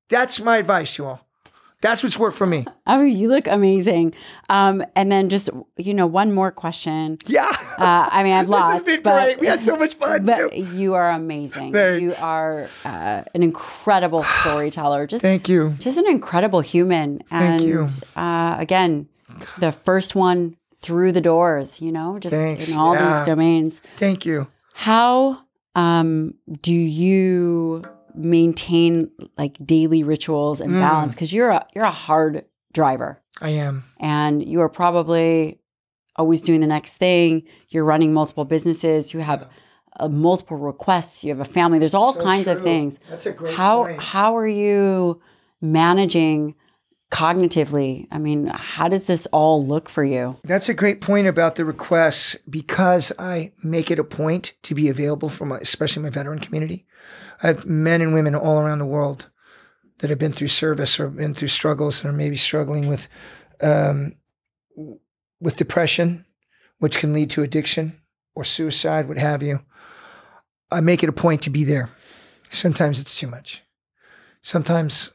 That's 0.08 0.40
my 0.40 0.56
advice, 0.56 0.96
you 0.98 1.06
all. 1.06 1.26
That's 1.82 2.02
what's 2.04 2.16
worked 2.18 2.36
for 2.36 2.46
me. 2.46 2.64
Oh, 2.86 3.02
you 3.04 3.28
look 3.28 3.46
amazing. 3.46 4.12
Um, 4.50 4.84
and 4.96 5.10
then 5.10 5.28
just 5.28 5.48
you 5.76 5.94
know, 5.94 6.06
one 6.06 6.32
more 6.32 6.50
question. 6.50 7.16
Yeah. 7.26 7.48
Uh, 7.78 8.08
I 8.10 8.22
mean, 8.24 8.32
I've 8.32 8.46
this 8.48 8.56
has 8.56 8.72
lost, 8.72 8.86
been 8.86 9.02
but 9.02 9.22
great. 9.24 9.40
We 9.40 9.46
had 9.46 9.62
so 9.62 9.76
much 9.76 9.94
fun. 9.94 10.24
but 10.24 10.50
too. 10.52 10.62
you 10.74 10.94
are 10.94 11.10
amazing. 11.10 11.72
Thanks. 11.72 12.02
You 12.02 12.24
are 12.26 12.68
uh, 12.84 13.22
an 13.34 13.42
incredible 13.44 14.22
storyteller. 14.40 15.06
Just 15.06 15.22
Thank 15.22 15.48
you. 15.48 15.74
just 15.78 15.96
an 15.96 16.06
incredible 16.08 16.60
human. 16.60 17.22
And 17.30 17.60
Thank 17.60 17.62
you. 17.62 17.86
Uh, 18.16 18.56
again, 18.58 19.08
the 19.58 19.70
first 19.72 20.14
one 20.16 20.56
through 20.82 21.12
the 21.12 21.20
doors. 21.20 21.80
You 21.80 21.92
know, 21.92 22.18
just 22.18 22.34
Thanks. 22.34 22.70
in 22.70 22.78
all 22.78 22.94
Yeah. 22.94 23.18
these 23.18 23.26
domains. 23.26 23.80
Thank 23.96 24.26
you. 24.26 24.48
How 24.74 25.38
um, 25.74 26.34
do 26.60 26.74
you 26.74 27.82
maintain 28.14 29.10
like 29.38 29.56
daily 29.64 30.02
rituals 30.02 30.60
and 30.60 30.72
Mm. 30.72 30.80
balance? 30.80 31.14
Because 31.14 31.32
you're 31.32 31.50
a 31.50 31.66
you're 31.74 31.84
a 31.84 31.90
hard 31.90 32.44
driver, 32.72 33.20
I 33.40 33.50
am. 33.50 33.84
and 33.98 34.46
you 34.46 34.60
are 34.60 34.68
probably 34.68 35.58
always 36.16 36.42
doing 36.42 36.60
the 36.60 36.66
next 36.66 36.96
thing. 36.98 37.42
You're 37.70 37.84
running 37.84 38.12
multiple 38.12 38.44
businesses. 38.44 39.14
You 39.14 39.20
have 39.20 39.48
uh, 39.98 40.08
multiple 40.08 40.56
requests. 40.58 41.22
You 41.24 41.30
have 41.30 41.40
a 41.40 41.44
family. 41.50 41.78
There's 41.78 41.94
all 41.94 42.12
So 42.14 42.20
kinds 42.22 42.48
of 42.48 42.60
things. 42.62 42.98
That's 43.10 43.26
a 43.26 43.32
great 43.32 43.54
How 43.54 43.84
point. 43.84 44.00
how 44.02 44.36
are 44.36 44.46
you 44.48 45.20
managing 45.60 46.54
cognitively? 47.12 48.08
I 48.10 48.18
mean, 48.18 48.46
how 48.46 48.88
does 48.88 49.06
this 49.06 49.26
all 49.26 49.64
look 49.64 49.88
for 49.88 50.02
you? 50.02 50.38
That's 50.44 50.70
a 50.70 50.74
great 50.74 51.00
point 51.02 51.26
about 51.26 51.56
the 51.56 51.64
requests 51.64 52.34
because 52.48 53.12
I 53.18 53.52
make 53.62 53.90
it 53.90 53.98
a 53.98 54.04
point 54.04 54.54
to 54.62 54.74
be 54.74 54.88
available 54.88 55.28
for 55.28 55.44
my, 55.44 55.58
especially 55.58 56.02
my 56.02 56.10
veteran 56.10 56.40
community. 56.40 56.86
I 57.42 57.48
have 57.48 57.66
men 57.66 58.00
and 58.00 58.14
women 58.14 58.34
all 58.34 58.58
around 58.58 58.78
the 58.78 58.86
world 58.86 59.28
that 59.98 60.08
have 60.08 60.18
been 60.18 60.32
through 60.32 60.48
service 60.48 60.98
or 60.98 61.08
been 61.08 61.34
through 61.34 61.48
struggles 61.48 62.02
and 62.02 62.12
are 62.12 62.16
maybe 62.16 62.36
struggling 62.36 62.88
with, 62.88 63.08
um, 63.60 64.16
with 65.38 65.56
depression, 65.56 66.24
which 66.78 66.98
can 66.98 67.12
lead 67.12 67.28
to 67.30 67.42
addiction 67.42 68.00
or 68.34 68.42
suicide, 68.42 69.06
what 69.06 69.18
have 69.18 69.42
you. 69.42 69.60
I 70.70 70.80
make 70.80 71.02
it 71.02 71.10
a 71.10 71.12
point 71.12 71.42
to 71.42 71.50
be 71.50 71.64
there. 71.64 71.90
Sometimes 72.48 72.98
it's 72.98 73.18
too 73.18 73.26
much. 73.26 73.62
Sometimes 74.40 75.12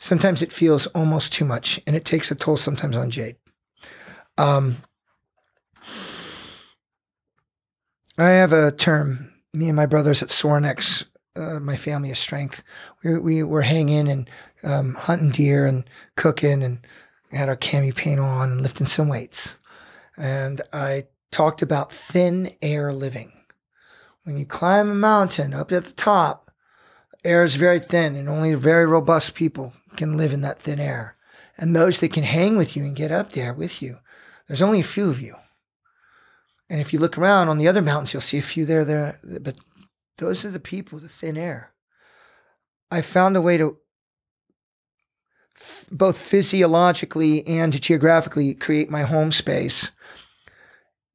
sometimes 0.00 0.40
it 0.40 0.50
feels 0.50 0.86
almost 0.88 1.32
too 1.32 1.44
much 1.44 1.78
and 1.86 1.94
it 1.94 2.04
takes 2.04 2.30
a 2.30 2.34
toll 2.34 2.56
sometimes 2.56 2.96
on 2.96 3.10
Jade. 3.10 3.36
Um, 4.36 4.78
I 8.18 8.30
have 8.30 8.52
a 8.52 8.72
term, 8.72 9.30
me 9.52 9.68
and 9.68 9.76
my 9.76 9.86
brothers 9.86 10.22
at 10.22 10.30
Sornex, 10.30 11.06
uh, 11.36 11.60
my 11.60 11.76
family 11.76 12.10
of 12.10 12.18
strength. 12.18 12.62
We, 13.04 13.18
we 13.18 13.42
were 13.42 13.62
hanging 13.62 14.08
and 14.08 14.28
um, 14.64 14.94
hunting 14.94 15.30
deer 15.30 15.66
and 15.66 15.84
cooking 16.16 16.62
and 16.62 16.78
had 17.30 17.48
our 17.48 17.56
cami 17.56 17.94
paint 17.94 18.20
on 18.20 18.52
and 18.52 18.60
lifting 18.60 18.86
some 18.86 19.08
weights. 19.08 19.56
And 20.16 20.62
I 20.72 21.04
talked 21.30 21.62
about 21.62 21.92
thin 21.92 22.50
air 22.62 22.92
living. 22.92 23.32
When 24.24 24.38
you 24.38 24.46
climb 24.46 24.88
a 24.88 24.94
mountain 24.94 25.52
up 25.52 25.70
at 25.72 25.84
the 25.84 25.92
top, 25.92 26.50
air 27.22 27.44
is 27.44 27.54
very 27.54 27.80
thin 27.80 28.16
and 28.16 28.28
only 28.28 28.54
very 28.54 28.86
robust 28.86 29.34
people 29.34 29.74
can 29.96 30.16
live 30.16 30.32
in 30.32 30.40
that 30.42 30.58
thin 30.58 30.80
air. 30.80 31.16
And 31.58 31.74
those 31.74 32.00
that 32.00 32.12
can 32.12 32.22
hang 32.22 32.56
with 32.56 32.76
you 32.76 32.84
and 32.84 32.96
get 32.96 33.12
up 33.12 33.32
there 33.32 33.52
with 33.52 33.82
you, 33.82 33.98
there's 34.46 34.62
only 34.62 34.80
a 34.80 34.84
few 34.84 35.08
of 35.08 35.20
you. 35.20 35.36
And 36.68 36.80
if 36.80 36.92
you 36.92 36.98
look 36.98 37.18
around 37.18 37.48
on 37.48 37.58
the 37.58 37.68
other 37.68 37.82
mountains, 37.82 38.12
you'll 38.12 38.20
see 38.20 38.38
a 38.38 38.42
few 38.42 38.64
there, 38.64 38.84
there, 38.84 39.18
but 39.40 39.58
those 40.18 40.44
are 40.44 40.50
the 40.50 40.60
people, 40.60 40.98
the 40.98 41.08
thin 41.08 41.36
air. 41.36 41.72
I 42.90 43.02
found 43.02 43.36
a 43.36 43.40
way 43.40 43.58
to 43.58 43.78
f- 45.56 45.86
both 45.90 46.16
physiologically 46.16 47.46
and 47.46 47.80
geographically 47.80 48.54
create 48.54 48.90
my 48.90 49.02
home 49.02 49.32
space 49.32 49.90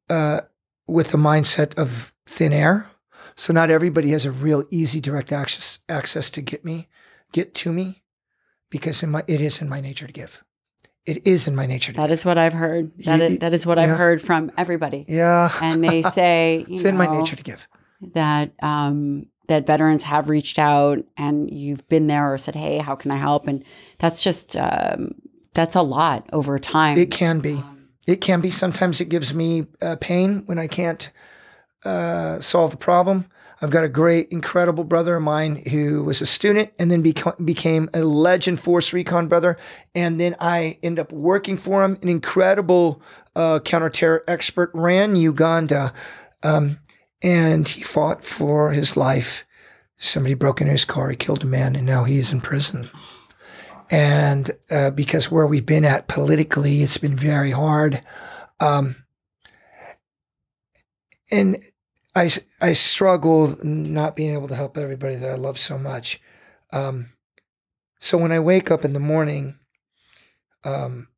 uh, 0.10 0.41
with 0.88 1.11
the 1.11 1.18
mindset 1.18 1.77
of 1.77 2.14
thin 2.26 2.53
air. 2.53 2.89
So 3.35 3.53
not 3.53 3.69
everybody 3.69 4.10
has 4.11 4.26
a 4.26 4.31
real 4.31 4.65
easy 4.72 5.02
direct 5.02 5.31
access 5.31 5.80
access 5.89 6.30
to 6.31 6.41
get 6.41 6.64
me, 6.64 6.88
get 7.31 7.53
to 7.56 7.73
me, 7.73 8.03
because 8.76 9.03
in 9.03 9.10
my 9.11 9.23
it 9.27 9.39
is 9.39 9.61
in 9.61 9.69
my 9.69 9.80
nature 9.81 10.07
to 10.07 10.11
give. 10.14 10.43
It 11.06 11.26
is 11.26 11.47
in 11.47 11.56
my 11.56 11.65
nature 11.65 11.91
to 11.93 11.97
give. 11.97 12.03
That 12.07 12.11
is 12.11 12.26
what 12.26 12.38
I've 12.38 12.53
heard. 12.53 12.91
That 13.06 13.19
Ye- 13.19 13.26
is, 13.26 13.38
that 13.39 13.53
is 13.53 13.65
what 13.65 13.77
yeah. 13.77 13.84
I've 13.84 13.97
heard 13.97 14.22
from 14.22 14.52
everybody. 14.57 15.06
Yeah. 15.07 15.49
And 15.61 15.84
they 15.84 16.02
say, 16.19 16.65
you 16.68 16.76
it's 16.76 16.84
know, 16.84 16.89
in 16.89 16.97
my 16.97 17.06
nature 17.07 17.35
to 17.38 17.43
give. 17.43 17.68
that 18.14 18.52
um, 18.61 19.27
that 19.47 19.65
veterans 19.65 20.03
have 20.03 20.27
reached 20.30 20.60
out 20.60 20.97
and 21.15 21.49
you've 21.52 21.88
been 21.88 22.07
there 22.07 22.34
or 22.34 22.38
said, 22.38 22.56
"Hey, 22.56 22.80
how 22.80 22.95
can 22.95 23.11
I 23.11 23.18
help?" 23.18 23.47
And 23.47 23.64
that's 23.99 24.23
just 24.23 24.57
um, 24.57 25.11
that's 25.53 25.76
a 25.76 25.81
lot 25.81 26.27
over 26.34 26.60
time. 26.60 26.97
It 26.97 27.11
can 27.11 27.39
be. 27.39 27.64
It 28.07 28.18
can 28.22 28.41
be. 28.41 28.49
Sometimes 28.52 28.99
it 28.99 29.10
gives 29.10 29.34
me 29.34 29.68
uh, 29.81 29.95
pain 30.02 30.43
when 30.47 30.60
I 30.60 30.68
can't 30.68 31.11
uh, 31.85 32.39
solve 32.41 32.72
the 32.72 32.77
problem. 32.77 33.26
I've 33.65 33.71
got 33.71 33.83
a 33.83 33.89
great, 33.89 34.29
incredible 34.29 34.83
brother 34.83 35.15
of 35.15 35.23
mine 35.23 35.55
who 35.55 36.03
was 36.03 36.21
a 36.21 36.27
student 36.27 36.71
and 36.77 36.91
then 36.91 37.01
beco- 37.01 37.43
became 37.43 37.89
a 37.95 38.01
legend 38.01 38.59
force 38.59 38.93
recon 38.93 39.27
brother. 39.27 39.57
And 39.95 40.19
then 40.19 40.35
I 40.39 40.77
end 40.83 40.99
up 40.99 41.11
working 41.11 41.57
for 41.57 41.83
him. 41.83 41.97
An 42.03 42.07
incredible 42.07 43.01
uh, 43.35 43.57
counterterror 43.63 44.19
expert 44.27 44.69
ran 44.75 45.15
Uganda, 45.15 45.93
um, 46.43 46.77
and 47.23 47.67
he 47.67 47.81
fought 47.81 48.23
for 48.23 48.69
his 48.69 48.95
life. 48.95 49.45
Somebody 49.97 50.35
broke 50.35 50.61
into 50.61 50.71
his 50.71 50.85
car. 50.85 51.09
He 51.09 51.15
killed 51.15 51.41
a 51.41 51.47
man, 51.47 51.75
and 51.75 51.87
now 51.87 52.03
he 52.03 52.19
is 52.19 52.31
in 52.31 52.41
prison. 52.41 52.91
And 53.89 54.51
uh, 54.69 54.91
because 54.91 55.31
where 55.31 55.47
we've 55.47 55.65
been 55.65 55.85
at 55.85 56.07
politically, 56.07 56.83
it's 56.83 56.99
been 56.99 57.15
very 57.15 57.49
hard. 57.49 58.03
Um, 58.59 58.97
and 61.31 61.57
I, 62.15 62.31
I 62.61 62.73
struggle 62.73 63.55
not 63.63 64.15
being 64.15 64.33
able 64.33 64.47
to 64.47 64.55
help 64.55 64.77
everybody 64.77 65.15
that 65.15 65.29
I 65.29 65.35
love 65.35 65.59
so 65.59 65.77
much. 65.77 66.21
Um, 66.71 67.11
so 67.99 68.17
when 68.17 68.31
I 68.31 68.39
wake 68.39 68.71
up 68.71 68.85
in 68.85 68.93
the 68.93 68.99
morning, 68.99 69.59
um, 70.63 71.09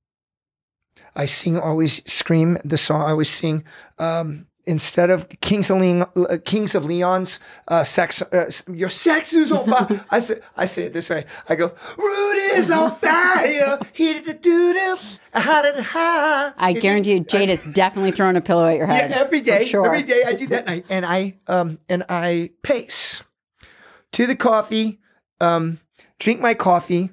I 1.15 1.25
sing, 1.25 1.57
always 1.57 2.03
scream 2.11 2.57
the 2.63 2.77
song. 2.77 3.01
I 3.01 3.11
always 3.11 3.29
sing, 3.29 3.63
um, 3.99 4.47
instead 4.67 5.09
of 5.09 5.27
Kings 5.41 5.69
of 5.69 5.77
Leon, 5.77 6.07
uh, 6.15 6.37
Kings 6.45 6.75
of 6.75 6.85
Leon's 6.85 7.39
uh, 7.67 7.83
sex, 7.83 8.21
uh, 8.21 8.51
your 8.71 8.89
sex 8.89 9.33
is 9.33 9.51
on 9.51 9.65
fire. 9.65 10.05
I 10.11 10.19
say, 10.19 10.39
I 10.55 10.65
say 10.65 10.83
it 10.83 10.93
this 10.93 11.09
way. 11.09 11.25
I 11.49 11.55
go, 11.55 11.73
Rudy's 11.97 12.69
on 12.69 12.91
fire. 12.91 13.79
He 13.93 14.13
did 14.13 14.25
the 14.25 14.33
doo 14.33 14.73
doo. 14.73 14.97
How 15.33 15.81
high? 15.81 16.53
I 16.57 16.73
guarantee 16.73 17.13
you, 17.13 17.19
Jade 17.21 17.49
is 17.49 17.63
definitely 17.63 18.11
throwing 18.11 18.35
a 18.35 18.41
pillow 18.41 18.67
at 18.67 18.77
your 18.77 18.87
head. 18.87 19.11
Yeah, 19.11 19.17
every 19.17 19.41
day. 19.41 19.63
for 19.63 19.69
sure. 19.69 19.85
Every 19.87 20.03
day 20.03 20.23
I 20.25 20.33
do 20.33 20.47
that, 20.47 20.67
and 20.67 20.69
I 20.69 20.83
and 20.89 21.05
I 21.05 21.37
um 21.47 21.79
and 21.89 22.03
I 22.09 22.51
pace 22.63 23.21
to 24.13 24.27
the 24.27 24.35
coffee, 24.35 24.99
um, 25.39 25.79
drink 26.19 26.41
my 26.41 26.53
coffee. 26.53 27.11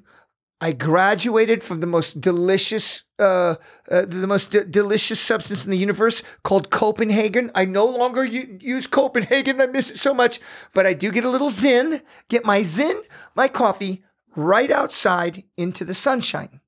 I 0.65 0.71
graduated 0.71 1.61
from 1.61 1.79
the 1.79 1.85
most 1.85 2.19
delicious, 2.19 3.03
uh, 3.19 3.53
uh 3.87 4.05
the 4.05 4.25
most 4.25 4.49
de- 4.49 4.65
delicious 4.65 5.19
substance 5.19 5.63
in 5.63 5.69
the 5.69 5.77
universe 5.77 6.23
called 6.41 6.71
Copenhagen. 6.71 7.51
I 7.53 7.65
no 7.65 7.85
longer 7.85 8.25
u- 8.25 8.57
use 8.59 8.87
Copenhagen. 8.87 9.61
I 9.61 9.67
miss 9.67 9.91
it 9.91 9.99
so 9.99 10.11
much, 10.11 10.39
but 10.73 10.87
I 10.87 10.95
do 10.95 11.11
get 11.11 11.23
a 11.23 11.29
little 11.29 11.51
zen. 11.51 12.01
Get 12.29 12.45
my 12.45 12.63
zen, 12.63 12.99
my 13.35 13.47
coffee 13.47 14.03
right 14.35 14.71
outside 14.71 15.43
into 15.55 15.85
the 15.85 15.93
sunshine. 15.93 16.61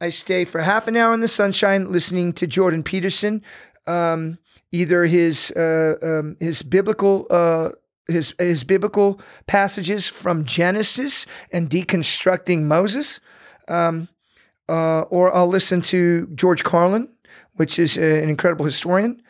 I 0.00 0.08
stay 0.08 0.44
for 0.44 0.62
half 0.62 0.88
an 0.88 0.96
hour 0.96 1.14
in 1.14 1.20
the 1.20 1.28
sunshine 1.28 1.92
listening 1.92 2.32
to 2.32 2.48
Jordan 2.48 2.82
Peterson, 2.82 3.42
um, 3.86 4.38
either 4.72 5.04
his 5.04 5.52
uh, 5.52 5.94
um, 6.02 6.36
his 6.40 6.64
biblical 6.64 7.28
uh, 7.30 7.68
his 8.06 8.34
his 8.38 8.64
biblical 8.64 9.20
passages 9.46 10.08
from 10.08 10.44
Genesis 10.44 11.26
and 11.52 11.70
deconstructing 11.70 12.62
Moses, 12.62 13.20
um, 13.68 14.08
uh, 14.68 15.02
or 15.02 15.34
I'll 15.34 15.46
listen 15.48 15.80
to 15.82 16.26
George 16.34 16.62
Carlin, 16.62 17.08
which 17.54 17.78
is 17.78 17.96
a- 17.96 18.22
an 18.22 18.28
incredible 18.28 18.64
historian. 18.64 19.22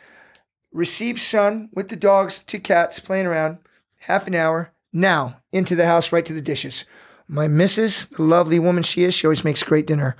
Receive 0.71 1.21
sun 1.21 1.69
with 1.73 1.87
the 1.89 1.95
dogs, 1.95 2.39
two 2.39 2.59
cats 2.59 2.99
playing 2.99 3.25
around, 3.25 3.59
half 4.01 4.27
an 4.27 4.35
hour. 4.35 4.71
Now 4.91 5.41
into 5.51 5.75
the 5.75 5.85
house, 5.85 6.11
right 6.13 6.25
to 6.25 6.33
the 6.33 6.41
dishes. 6.41 6.85
My 7.27 7.47
missus, 7.47 8.05
the 8.05 8.21
lovely 8.21 8.59
woman 8.59 8.83
she 8.83 9.03
is, 9.03 9.13
she 9.13 9.27
always 9.27 9.43
makes 9.43 9.63
great 9.63 9.87
dinner. 9.87 10.15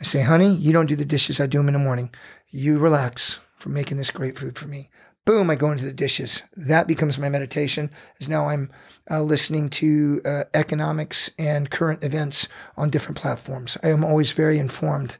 I 0.00 0.04
say, 0.04 0.20
honey, 0.20 0.54
you 0.54 0.72
don't 0.72 0.86
do 0.86 0.96
the 0.96 1.04
dishes. 1.04 1.40
I 1.40 1.46
do 1.46 1.58
them 1.58 1.68
in 1.68 1.72
the 1.72 1.80
morning. 1.80 2.10
You 2.50 2.78
relax 2.78 3.40
for 3.56 3.70
making 3.70 3.96
this 3.96 4.10
great 4.10 4.38
food 4.38 4.58
for 4.58 4.68
me. 4.68 4.90
Boom, 5.26 5.50
I 5.50 5.56
go 5.56 5.72
into 5.72 5.84
the 5.84 5.92
dishes. 5.92 6.44
That 6.56 6.86
becomes 6.86 7.18
my 7.18 7.28
meditation. 7.28 7.90
As 8.20 8.28
now 8.28 8.48
I'm 8.48 8.70
uh, 9.10 9.22
listening 9.22 9.68
to 9.70 10.22
uh, 10.24 10.44
economics 10.54 11.32
and 11.36 11.68
current 11.68 12.04
events 12.04 12.46
on 12.76 12.90
different 12.90 13.18
platforms. 13.18 13.76
I 13.82 13.88
am 13.88 14.04
always 14.04 14.30
very 14.30 14.56
informed 14.56 15.16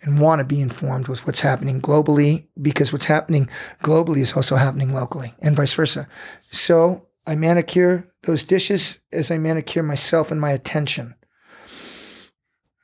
and 0.00 0.18
want 0.18 0.38
to 0.38 0.44
be 0.44 0.62
informed 0.62 1.06
with 1.06 1.26
what's 1.26 1.40
happening 1.40 1.82
globally 1.82 2.46
because 2.62 2.94
what's 2.94 3.04
happening 3.04 3.46
globally 3.84 4.20
is 4.20 4.32
also 4.32 4.56
happening 4.56 4.94
locally 4.94 5.34
and 5.40 5.54
vice 5.54 5.74
versa. 5.74 6.08
So 6.50 7.06
I 7.26 7.34
manicure 7.34 8.10
those 8.22 8.44
dishes 8.44 9.00
as 9.12 9.30
I 9.30 9.36
manicure 9.36 9.82
myself 9.82 10.30
and 10.30 10.40
my 10.40 10.52
attention. 10.52 11.14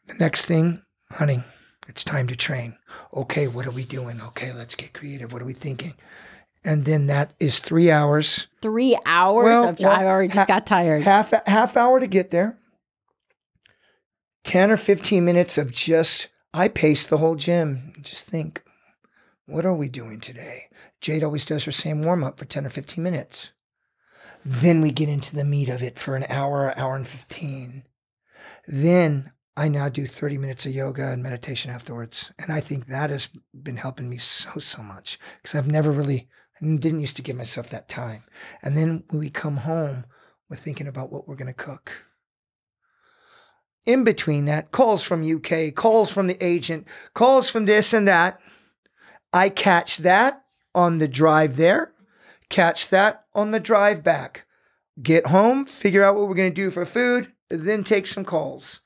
The 0.07 0.15
next 0.21 0.45
thing, 0.45 0.83
honey, 1.13 1.43
it's 1.89 2.05
time 2.05 2.27
to 2.27 2.37
train. 2.37 2.77
Okay, 3.15 3.49
what 3.49 3.67
are 3.67 3.71
we 3.71 3.85
doing? 3.85 4.21
Okay, 4.21 4.53
let's 4.53 4.75
get 4.75 4.93
creative. 4.93 5.33
What 5.33 5.41
are 5.41 5.47
we 5.47 5.55
thinking? 5.55 5.95
And 6.65 6.85
then 6.85 7.07
that 7.07 7.33
is 7.39 7.61
three 7.61 7.91
hours, 7.91 8.49
Three 8.61 8.99
hours 9.07 9.45
Well, 9.45 9.69
of 9.69 9.79
well, 9.79 9.91
I 10.01 10.05
already 10.05 10.33
just 10.33 10.49
got 10.49 10.67
tired. 10.67 11.03
half 11.03 11.33
half 11.47 11.77
hour 11.77 12.01
to 12.01 12.07
get 12.07 12.31
there. 12.31 12.59
Ten 14.45 14.71
or 14.71 14.77
fifteen 14.77 15.25
minutes 15.25 15.59
of 15.59 15.71
just 15.73 16.29
I 16.53 16.69
pace 16.69 17.07
the 17.07 17.19
whole 17.19 17.37
gym. 17.37 17.93
Just 18.01 18.27
think, 18.29 18.63
what 19.47 19.65
are 19.67 19.75
we 19.75 19.89
doing 19.89 20.21
today? 20.21 20.65
Jade 21.01 21.23
always 21.23 21.45
does 21.45 21.65
her 21.65 21.71
same 21.73 22.03
warm 22.03 22.25
up 22.25 22.39
for 22.39 22.45
ten 22.45 22.67
or 22.67 22.71
fifteen 22.71 23.05
minutes. 23.05 23.53
Then 24.45 24.81
we 24.81 24.91
get 24.91 25.09
into 25.09 25.37
the 25.37 25.45
meat 25.45 25.69
of 25.69 25.83
it 25.83 25.99
for 25.99 26.17
an 26.17 26.25
hour, 26.29 26.77
hour 26.79 26.97
and 26.97 27.07
fifteen. 27.07 27.85
Then 28.67 29.33
I 29.57 29.69
now 29.69 29.89
do 29.89 30.07
30 30.07 30.39
minutes 30.39 30.67
of 30.67 30.73
yoga 30.75 31.09
and 31.09 31.21
meditation 31.21 31.73
afterwards. 31.73 32.31
And 32.39 32.53
I 32.53 32.61
think 32.61 32.87
that 32.87 33.11
has 33.11 33.29
been 33.61 33.77
helping 33.79 34.09
me 34.09 34.19
so, 34.19 34.61
so 34.61 34.83
much 34.85 35.19
because 35.43 35.57
I've 35.57 35.71
never 35.71 35.91
really, 35.91 36.29
I 36.61 36.77
didn't 36.77 37.01
used 37.01 37.17
to 37.17 37.23
give 37.23 37.37
myself 37.37 37.71
that 37.71 37.89
time. 37.89 38.25
And 38.63 38.77
then 38.77 39.05
when 39.09 39.21
we 39.21 39.31
come 39.31 39.59
home, 39.59 40.05
we're 40.49 40.57
thinking 40.57 40.87
about 40.87 41.13
what 41.13 41.29
we're 41.29 41.37
going 41.37 41.47
to 41.47 41.53
cook. 41.53 42.07
In 43.87 44.05
between 44.05 44.47
that, 44.47 44.71
calls 44.71 45.03
from 45.03 45.23
UK, 45.23 45.75
calls 45.75 46.11
from 46.11 46.27
the 46.27 46.43
agent, 46.45 46.87
calls 47.15 47.49
from 47.49 47.67
this 47.67 47.93
and 47.93 48.07
that. 48.09 48.41
I 49.33 49.49
catch 49.49 49.99
that 49.99 50.45
on 50.75 50.99
the 50.99 51.09
drive 51.09 51.57
there, 51.57 51.93
catch 52.49 52.89
that 52.89 53.25
on 53.35 53.51
the 53.51 53.61
drive 53.61 54.03
back. 54.03 54.47
Get 55.01 55.29
home, 55.29 55.65
figure 55.65 56.03
out 56.03 56.17
what 56.17 56.29
we're 56.29 56.35
going 56.35 56.51
to 56.51 56.55
do 56.55 56.71
for 56.71 56.85
food, 56.85 57.33
then 57.49 57.85
take 57.85 58.07
some 58.07 58.25
calls. 58.25 58.81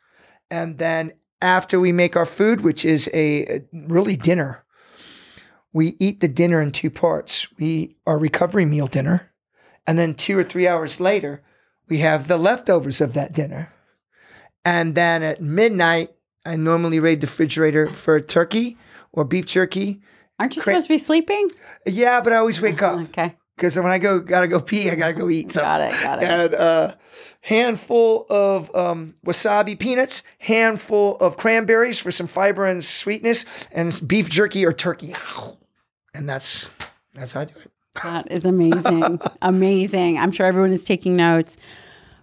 And 0.51 0.79
then 0.79 1.13
after 1.41 1.81
we 1.81 1.91
make 1.91 2.17
our 2.17 2.27
food, 2.27 2.61
which 2.61 2.85
is 2.85 3.09
a, 3.13 3.57
a 3.57 3.65
really 3.73 4.17
dinner, 4.17 4.65
we 5.73 5.97
eat 5.99 6.21
the 6.21 6.29
dinner 6.29 6.61
in 6.61 6.71
two 6.73 6.91
parts. 6.91 7.47
We 7.59 7.67
eat 7.67 7.97
our 8.07 8.19
recovery 8.19 8.65
meal 8.65 8.87
dinner, 8.87 9.31
and 9.87 9.99
then 9.99 10.15
two 10.15 10.39
or 10.39 10.45
three 10.45 10.67
hours 10.69 11.01
later, 11.01 11.43
we 11.89 11.99
have 11.99 12.29
the 12.29 12.37
leftovers 12.37 13.01
of 13.01 13.15
that 13.15 13.33
dinner. 13.33 13.73
And 14.65 14.95
then 14.95 15.23
at 15.23 15.41
midnight, 15.43 16.11
I 16.45 16.57
normally 16.57 17.01
raid 17.01 17.21
the 17.21 17.27
refrigerator 17.27 17.89
for 17.89 18.21
turkey 18.21 18.77
or 19.13 19.25
beef 19.25 19.47
jerky. 19.47 20.01
Aren't 20.39 20.57
you 20.57 20.63
cra- 20.63 20.73
supposed 20.75 20.87
to 20.87 20.95
be 20.95 20.99
sleeping? 20.99 21.49
Yeah, 21.87 22.21
but 22.21 22.33
I 22.33 22.37
always 22.37 22.61
wake 22.61 22.83
up 22.83 22.99
Okay. 23.01 23.37
because 23.57 23.77
when 23.77 23.87
I 23.87 23.99
go, 23.99 24.21
gotta 24.21 24.49
go 24.49 24.61
pee, 24.61 24.91
I 24.91 24.95
gotta 24.95 25.15
go 25.15 25.29
eat 25.29 25.53
something. 25.53 25.63
Got 25.63 25.81
it. 25.81 26.03
Got 26.03 26.23
it. 26.23 26.29
And 26.29 26.55
uh, 26.55 26.95
handful 27.43 28.27
of 28.31 28.75
um, 28.75 29.15
wasabi 29.27 29.79
peanuts, 29.79 30.23
handful 30.39 31.17
of 31.19 31.37
cranberries 31.37 31.99
for 31.99 32.11
some 32.13 32.27
fiber 32.27 32.65
and 32.67 32.85
sweetness, 32.85 33.45
and 33.73 34.01
beef 34.07 34.29
jerky 34.31 34.65
or 34.65 34.73
turkey. 34.73 35.15
And 36.15 36.29
that's 36.29 36.71
that's 37.15 37.33
how 37.33 37.41
I 37.43 37.45
do 37.47 37.55
it. 37.57 37.71
That 38.03 38.31
is 38.31 38.45
amazing. 38.45 39.21
amazing. 39.43 40.19
I'm 40.19 40.31
sure 40.33 40.47
everyone 40.47 40.73
is 40.73 40.85
taking 40.85 41.17
notes. 41.17 41.57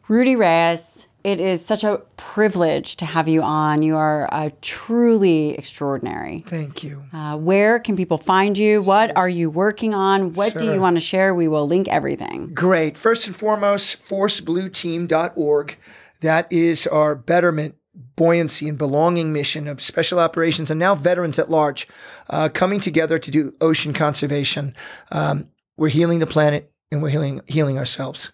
Rudy 0.08 0.36
Reyes, 0.36 1.08
it 1.24 1.40
is 1.40 1.64
such 1.64 1.84
a 1.84 2.02
privilege 2.18 2.96
to 2.98 3.06
have 3.06 3.28
you 3.28 3.42
on. 3.42 3.82
You 3.84 3.96
are 3.96 4.28
uh, 4.32 4.50
truly 4.62 5.52
extraordinary. 5.52 6.44
Thank 6.48 6.84
you. 6.84 7.04
Uh, 7.14 7.38
where 7.38 7.80
can 7.80 7.96
people 7.96 8.18
find 8.18 8.58
you? 8.58 8.82
What 8.82 9.16
are 9.16 9.30
you 9.30 9.50
working 9.50 9.94
on? 9.94 10.34
What 10.34 10.58
do 10.58 10.66
you 10.66 10.80
want 10.80 10.96
to 10.96 11.02
share? 11.02 11.36
We 11.36 11.48
will 11.48 11.68
link 11.68 11.88
everything. 11.88 12.54
Great. 12.54 12.98
First 12.98 13.28
and 13.28 13.36
foremost, 13.36 14.08
forceblueteam.org. 14.08 15.78
That 16.22 16.52
is 16.52 16.88
our 16.88 17.16
betterment, 17.16 17.76
buoyancy, 18.16 18.68
and 18.68 18.78
belonging 18.78 19.34
mission 19.34 19.68
of 19.68 19.82
special 19.82 20.20
operations 20.20 20.70
and 20.70 20.80
now 20.80 20.96
veterans 20.96 21.40
at 21.40 21.50
large 21.50 21.88
uh, 22.30 22.50
coming 22.54 22.80
together 22.80 23.20
to 23.20 23.32
do 23.32 23.54
ocean 23.62 23.94
conservation. 23.94 24.76
Um, 25.12 25.50
we're 25.78 25.90
healing 25.90 26.20
the 26.20 26.28
planet 26.28 26.72
and 26.92 27.02
we're 27.02 27.10
healing, 27.10 27.42
healing 27.48 27.78
ourselves. 27.78 28.32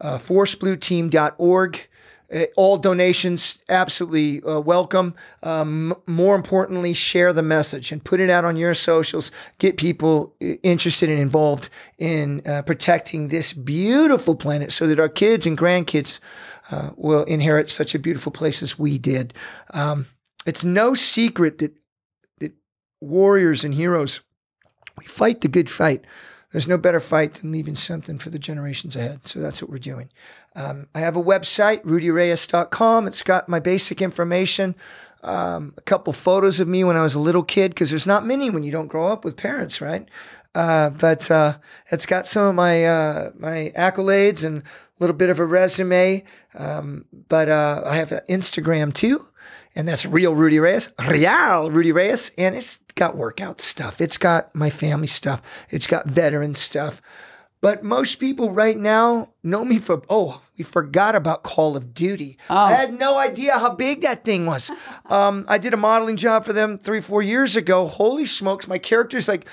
Uh, 0.00 0.18
forceblueteam.org. 0.18 1.88
Uh, 2.30 2.42
all 2.56 2.76
donations 2.76 3.58
absolutely 3.70 4.42
uh, 4.42 4.60
welcome. 4.60 5.14
Um, 5.42 5.94
more 6.06 6.36
importantly, 6.36 6.92
share 6.92 7.32
the 7.32 7.42
message 7.42 7.90
and 7.90 8.04
put 8.04 8.20
it 8.20 8.28
out 8.28 8.44
on 8.44 8.56
your 8.56 8.74
socials. 8.74 9.30
Get 9.58 9.78
people 9.78 10.34
uh, 10.42 10.56
interested 10.62 11.08
and 11.08 11.18
involved 11.18 11.70
in 11.96 12.42
uh, 12.46 12.62
protecting 12.62 13.28
this 13.28 13.54
beautiful 13.54 14.36
planet 14.36 14.72
so 14.72 14.86
that 14.86 15.00
our 15.00 15.08
kids 15.08 15.46
and 15.46 15.56
grandkids 15.56 16.20
uh, 16.70 16.90
will 16.96 17.24
inherit 17.24 17.70
such 17.70 17.94
a 17.94 17.98
beautiful 17.98 18.32
place 18.32 18.62
as 18.62 18.78
we 18.78 18.98
did. 18.98 19.34
Um, 19.70 20.06
it's 20.46 20.64
no 20.64 20.94
secret 20.94 21.58
that 21.58 21.76
that 22.40 22.52
warriors 23.00 23.64
and 23.64 23.74
heroes 23.74 24.20
we 24.98 25.06
fight 25.06 25.40
the 25.40 25.48
good 25.48 25.70
fight. 25.70 26.04
There's 26.52 26.66
no 26.66 26.78
better 26.78 27.00
fight 27.00 27.34
than 27.34 27.52
leaving 27.52 27.76
something 27.76 28.18
for 28.18 28.30
the 28.30 28.38
generations 28.38 28.96
ahead. 28.96 29.28
So 29.28 29.38
that's 29.38 29.60
what 29.60 29.70
we're 29.70 29.78
doing. 29.78 30.08
Um, 30.56 30.88
I 30.94 31.00
have 31.00 31.16
a 31.16 31.22
website, 31.22 31.82
rudyreyes.com. 31.84 33.06
It's 33.06 33.22
got 33.22 33.48
my 33.48 33.60
basic 33.60 34.00
information, 34.00 34.74
um, 35.22 35.74
a 35.76 35.82
couple 35.82 36.12
photos 36.14 36.58
of 36.58 36.66
me 36.66 36.84
when 36.84 36.96
I 36.96 37.02
was 37.02 37.14
a 37.14 37.20
little 37.20 37.42
kid, 37.42 37.72
because 37.72 37.90
there's 37.90 38.06
not 38.06 38.24
many 38.24 38.48
when 38.48 38.62
you 38.62 38.72
don't 38.72 38.86
grow 38.88 39.08
up 39.08 39.24
with 39.24 39.36
parents, 39.36 39.80
right? 39.82 40.08
Uh, 40.54 40.90
but 40.90 41.30
uh, 41.30 41.58
it's 41.90 42.06
got 42.06 42.26
some 42.26 42.46
of 42.46 42.54
my 42.54 42.84
uh, 42.84 43.30
my 43.38 43.72
accolades 43.76 44.44
and 44.44 44.62
a 44.62 44.64
little 44.98 45.16
bit 45.16 45.30
of 45.30 45.38
a 45.38 45.46
resume. 45.46 46.24
Um, 46.54 47.04
but 47.28 47.48
uh, 47.48 47.82
I 47.86 47.96
have 47.96 48.12
an 48.12 48.22
Instagram 48.28 48.92
too 48.92 49.28
and 49.78 49.86
that's 49.86 50.04
real 50.04 50.34
Rudy 50.34 50.58
Reyes, 50.58 50.90
real 51.08 51.70
Rudy 51.70 51.92
Reyes, 51.92 52.32
and 52.36 52.56
it's 52.56 52.80
got 52.96 53.16
workout 53.16 53.60
stuff. 53.60 54.00
It's 54.00 54.18
got 54.18 54.52
my 54.52 54.70
family 54.70 55.06
stuff. 55.06 55.40
It's 55.70 55.86
got 55.86 56.08
veteran 56.08 56.56
stuff. 56.56 57.00
But 57.60 57.82
most 57.82 58.16
people 58.16 58.52
right 58.52 58.76
now 58.76 59.30
know 59.42 59.64
me 59.64 59.78
for 59.78 60.02
oh, 60.08 60.42
we 60.56 60.64
forgot 60.64 61.14
about 61.14 61.44
Call 61.44 61.76
of 61.76 61.94
Duty. 61.94 62.38
I 62.50 62.72
had 62.72 62.98
no 62.98 63.18
idea 63.18 63.58
how 63.58 63.74
big 63.74 64.02
that 64.02 64.24
thing 64.24 64.46
was. 64.46 64.70
Um, 65.10 65.46
I 65.48 65.56
did 65.56 65.72
a 65.72 65.78
modeling 65.78 66.18
job 66.18 66.44
for 66.44 66.52
them 66.52 66.76
three, 66.76 67.00
four 67.00 67.22
years 67.22 67.56
ago. 67.56 67.86
Holy 67.86 68.26
smokes, 68.26 68.68
my 68.68 68.76
character's 68.76 69.26
like 69.26 69.46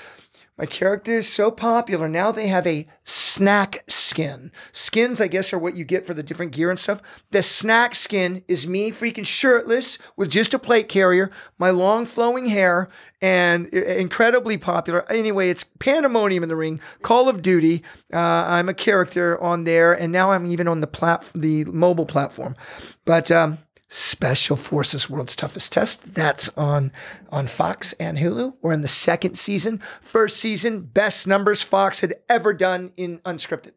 My 0.58 0.64
character 0.64 1.12
is 1.12 1.30
so 1.30 1.50
popular. 1.50 2.08
Now 2.08 2.32
they 2.32 2.46
have 2.46 2.66
a 2.66 2.86
snack 3.04 3.84
skin. 3.88 4.50
Skins, 4.72 5.20
I 5.20 5.28
guess, 5.28 5.52
are 5.52 5.58
what 5.58 5.76
you 5.76 5.84
get 5.84 6.06
for 6.06 6.14
the 6.14 6.22
different 6.22 6.52
gear 6.52 6.70
and 6.70 6.78
stuff. 6.78 7.02
The 7.30 7.42
snack 7.42 7.94
skin 7.94 8.42
is 8.48 8.66
me 8.66 8.90
freaking 8.90 9.26
shirtless 9.26 9.98
with 10.16 10.30
just 10.30 10.54
a 10.54 10.58
plate 10.58 10.88
carrier, 10.88 11.30
my 11.58 11.68
long 11.68 12.06
flowing 12.06 12.46
hair, 12.46 12.88
and 13.20 13.66
incredibly 13.66 14.56
popular. 14.56 15.04
Anyway, 15.12 15.50
it's 15.50 15.64
pandemonium 15.64 16.42
in 16.42 16.48
the 16.48 16.56
ring. 16.56 16.78
Call 17.02 17.28
of 17.28 17.42
Duty. 17.42 17.82
Uh, 18.10 18.18
I'm 18.18 18.70
a 18.70 18.74
character 18.74 19.38
on 19.42 19.64
there, 19.64 19.92
and 19.92 20.10
now 20.10 20.30
I'm 20.30 20.46
even 20.46 20.68
on 20.68 20.80
the 20.80 20.86
plat- 20.86 21.30
the 21.34 21.66
mobile 21.66 22.06
platform. 22.06 22.56
But 23.04 23.30
um, 23.30 23.58
Special 23.88 24.56
Forces 24.56 25.08
World's 25.08 25.36
Toughest 25.36 25.72
Test. 25.72 26.14
That's 26.14 26.48
on 26.56 26.92
on 27.30 27.46
Fox 27.46 27.92
and 27.94 28.18
Hulu. 28.18 28.56
We're 28.60 28.72
in 28.72 28.82
the 28.82 28.88
second 28.88 29.36
season. 29.36 29.80
First 30.00 30.38
season, 30.38 30.82
best 30.82 31.26
numbers 31.26 31.62
Fox 31.62 32.00
had 32.00 32.14
ever 32.28 32.52
done 32.52 32.92
in 32.96 33.18
unscripted. 33.18 33.72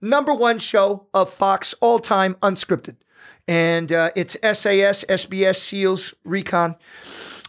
Number 0.00 0.34
one 0.34 0.58
show 0.58 1.06
of 1.14 1.32
Fox 1.32 1.74
all 1.80 1.98
time 1.98 2.34
unscripted. 2.36 2.96
And 3.48 3.90
uh, 3.90 4.10
it's 4.14 4.34
SAS, 4.42 5.04
SBS, 5.04 5.56
SEALs, 5.56 6.14
Recon. 6.22 6.76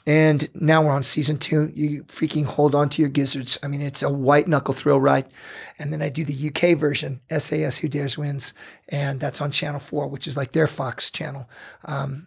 And 0.10 0.49
now 0.56 0.81
we're 0.81 0.91
on 0.91 1.03
season 1.03 1.38
two. 1.38 1.72
You 1.76 2.03
freaking 2.06 2.45
hold 2.45 2.73
on 2.73 2.90
to 2.90 3.02
your 3.03 3.11
gizzards. 3.11 3.60
I 3.61 3.68
mean, 3.68 3.80
it's 3.80 4.02
a 4.02 4.11
white 4.11 4.48
knuckle 4.48 4.73
thrill 4.73 4.99
ride. 4.99 5.27
And 5.77 5.94
then 5.94 6.02
I 6.02 6.10
do 6.10 6.26
the 6.26 6.49
UK 6.49 6.76
version, 6.76 7.22
SAS 7.30 7.77
Who 7.77 7.88
Dares 7.88 8.18
Wins. 8.18 8.56
And 8.88 9.19
that's 9.19 9.40
on 9.40 9.52
channel 9.52 9.80
four, 9.80 10.07
which 10.07 10.26
is 10.26 10.36
like 10.36 10.53
their 10.53 10.65
Fox 10.65 11.11
channel. 11.11 11.48
Um, 11.86 12.26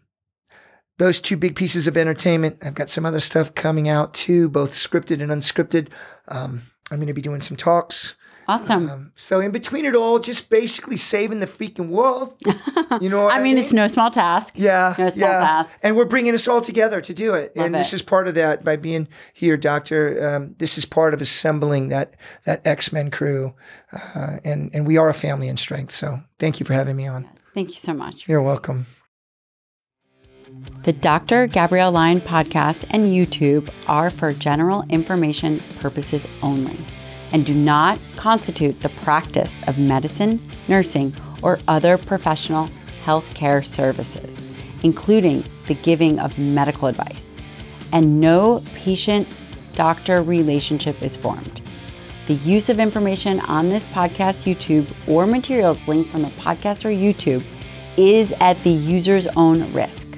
those 0.99 1.19
two 1.19 1.37
big 1.37 1.57
pieces 1.57 1.89
of 1.89 1.97
entertainment. 1.97 2.59
I've 2.63 2.77
got 2.77 2.89
some 2.89 3.05
other 3.05 3.19
stuff 3.19 3.53
coming 3.53 3.89
out 3.89 4.15
too, 4.15 4.49
both 4.49 4.71
scripted 4.71 5.21
and 5.21 5.33
unscripted. 5.33 5.89
Um, 6.29 6.63
I'm 6.93 6.99
going 6.99 7.09
to 7.09 7.15
be 7.15 7.21
doing 7.21 7.41
some 7.41 7.57
talks. 7.57 8.15
Awesome. 8.53 8.91
Um, 8.91 9.13
so 9.15 9.41
in 9.41 9.51
between 9.51 9.87
it 9.87 9.95
all, 9.95 10.19
just 10.19 10.51
basically 10.51 10.99
saving 10.99 11.41
the 11.41 11.47
freaking 11.47 11.89
world. 11.89 12.37
You 13.01 13.09
know, 13.09 13.27
I, 13.27 13.37
mean, 13.37 13.55
mean, 13.55 13.59
it's 13.59 13.73
no 13.73 13.87
small 13.87 14.11
task. 14.11 14.53
Yeah, 14.55 14.95
no 14.99 15.09
small 15.09 15.31
yeah. 15.31 15.41
task. 15.41 15.75
And 15.83 15.97
we're 15.97 16.05
bringing 16.05 16.35
us 16.35 16.47
all 16.47 16.61
together 16.61 17.01
to 17.01 17.15
do 17.15 17.33
it. 17.33 17.57
Love 17.57 17.67
and 17.67 17.75
it. 17.75 17.79
this 17.79 17.95
is 17.95 18.03
part 18.03 18.29
of 18.29 18.35
that 18.35 18.65
by 18.65 18.77
being 18.77 19.09
here, 19.33 19.57
Doctor. 19.57 20.37
Um, 20.37 20.55
this 20.59 20.77
is 20.77 20.85
part 20.85 21.15
of 21.15 21.23
assembling 21.23 21.89
that 21.89 22.15
that 22.45 22.65
X 22.67 22.93
Men 22.93 23.11
crew, 23.11 23.55
uh, 23.93 24.37
and 24.45 24.71
and 24.75 24.87
we 24.87 24.99
are 24.99 25.09
a 25.09 25.15
family 25.15 25.49
in 25.49 25.57
strength. 25.57 25.95
So 25.95 26.21
thank 26.39 26.61
you 26.61 26.67
for 26.67 26.75
having 26.75 26.97
me 26.97 27.07
on. 27.07 27.23
Yes. 27.23 27.33
Thank 27.55 27.69
you 27.71 27.77
so 27.77 27.95
much. 27.95 28.29
You're 28.29 28.43
welcome. 28.43 28.87
The 30.83 30.93
Dr. 30.93 31.47
Gabrielle 31.47 31.93
Lyon 31.93 32.21
podcast 32.21 32.85
and 32.91 33.07
YouTube 33.07 33.71
are 33.87 34.11
for 34.11 34.35
general 34.35 34.85
information 34.91 35.61
purposes 35.81 36.27
only 36.43 36.77
and 37.33 37.45
do 37.45 37.55
not 37.55 37.99
constitute 38.17 38.81
the 38.81 38.89
practice 38.91 39.63
of 39.67 39.79
medicine, 39.79 40.41
nursing, 40.69 41.15
or 41.43 41.59
other 41.67 41.99
professional 41.99 42.69
healthcare 43.05 43.65
services, 43.65 44.47
including 44.83 45.45
the 45.67 45.75
giving 45.75 46.19
of 46.19 46.39
medical 46.39 46.89
advice. 46.89 47.37
And 47.93 48.21
no 48.21 48.63
patient 48.75 49.29
doctor 49.75 50.23
relationship 50.23 51.03
is 51.03 51.17
formed. 51.17 51.61
The 52.27 52.35
use 52.35 52.69
of 52.69 52.79
information 52.79 53.41
on 53.41 53.69
this 53.69 53.85
podcast, 53.87 54.47
YouTube, 54.47 54.87
or 55.09 55.27
materials 55.27 55.87
linked 55.89 56.11
from 56.11 56.23
the 56.23 56.29
podcast 56.29 56.85
or 56.85 56.91
YouTube 56.91 57.45
is 57.97 58.33
at 58.41 58.63
the 58.63 58.71
user's 58.71 59.27
own 59.29 59.73
risk. 59.73 60.09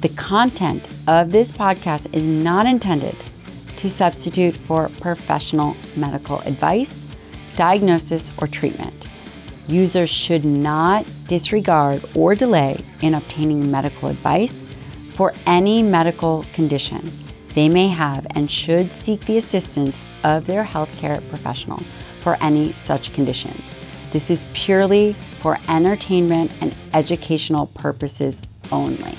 The 0.00 0.08
content 0.10 0.88
of 1.06 1.32
this 1.32 1.52
podcast 1.52 2.14
is 2.14 2.24
not 2.24 2.66
intended 2.66 3.16
to 3.84 3.90
substitute 3.90 4.56
for 4.56 4.88
professional 4.98 5.76
medical 5.94 6.40
advice, 6.40 7.06
diagnosis, 7.54 8.32
or 8.38 8.46
treatment. 8.46 9.08
Users 9.68 10.08
should 10.08 10.42
not 10.42 11.04
disregard 11.26 12.02
or 12.14 12.34
delay 12.34 12.82
in 13.02 13.12
obtaining 13.12 13.70
medical 13.70 14.08
advice 14.08 14.66
for 15.12 15.34
any 15.46 15.82
medical 15.82 16.46
condition 16.54 17.12
they 17.52 17.68
may 17.68 17.88
have 17.88 18.26
and 18.30 18.50
should 18.50 18.90
seek 18.90 19.20
the 19.26 19.36
assistance 19.36 20.02
of 20.24 20.46
their 20.46 20.64
healthcare 20.64 21.20
professional 21.28 21.78
for 22.22 22.38
any 22.40 22.72
such 22.72 23.12
conditions. 23.12 23.78
This 24.12 24.30
is 24.30 24.46
purely 24.54 25.12
for 25.12 25.58
entertainment 25.68 26.50
and 26.62 26.74
educational 26.94 27.66
purposes 27.66 28.40
only. 28.72 29.14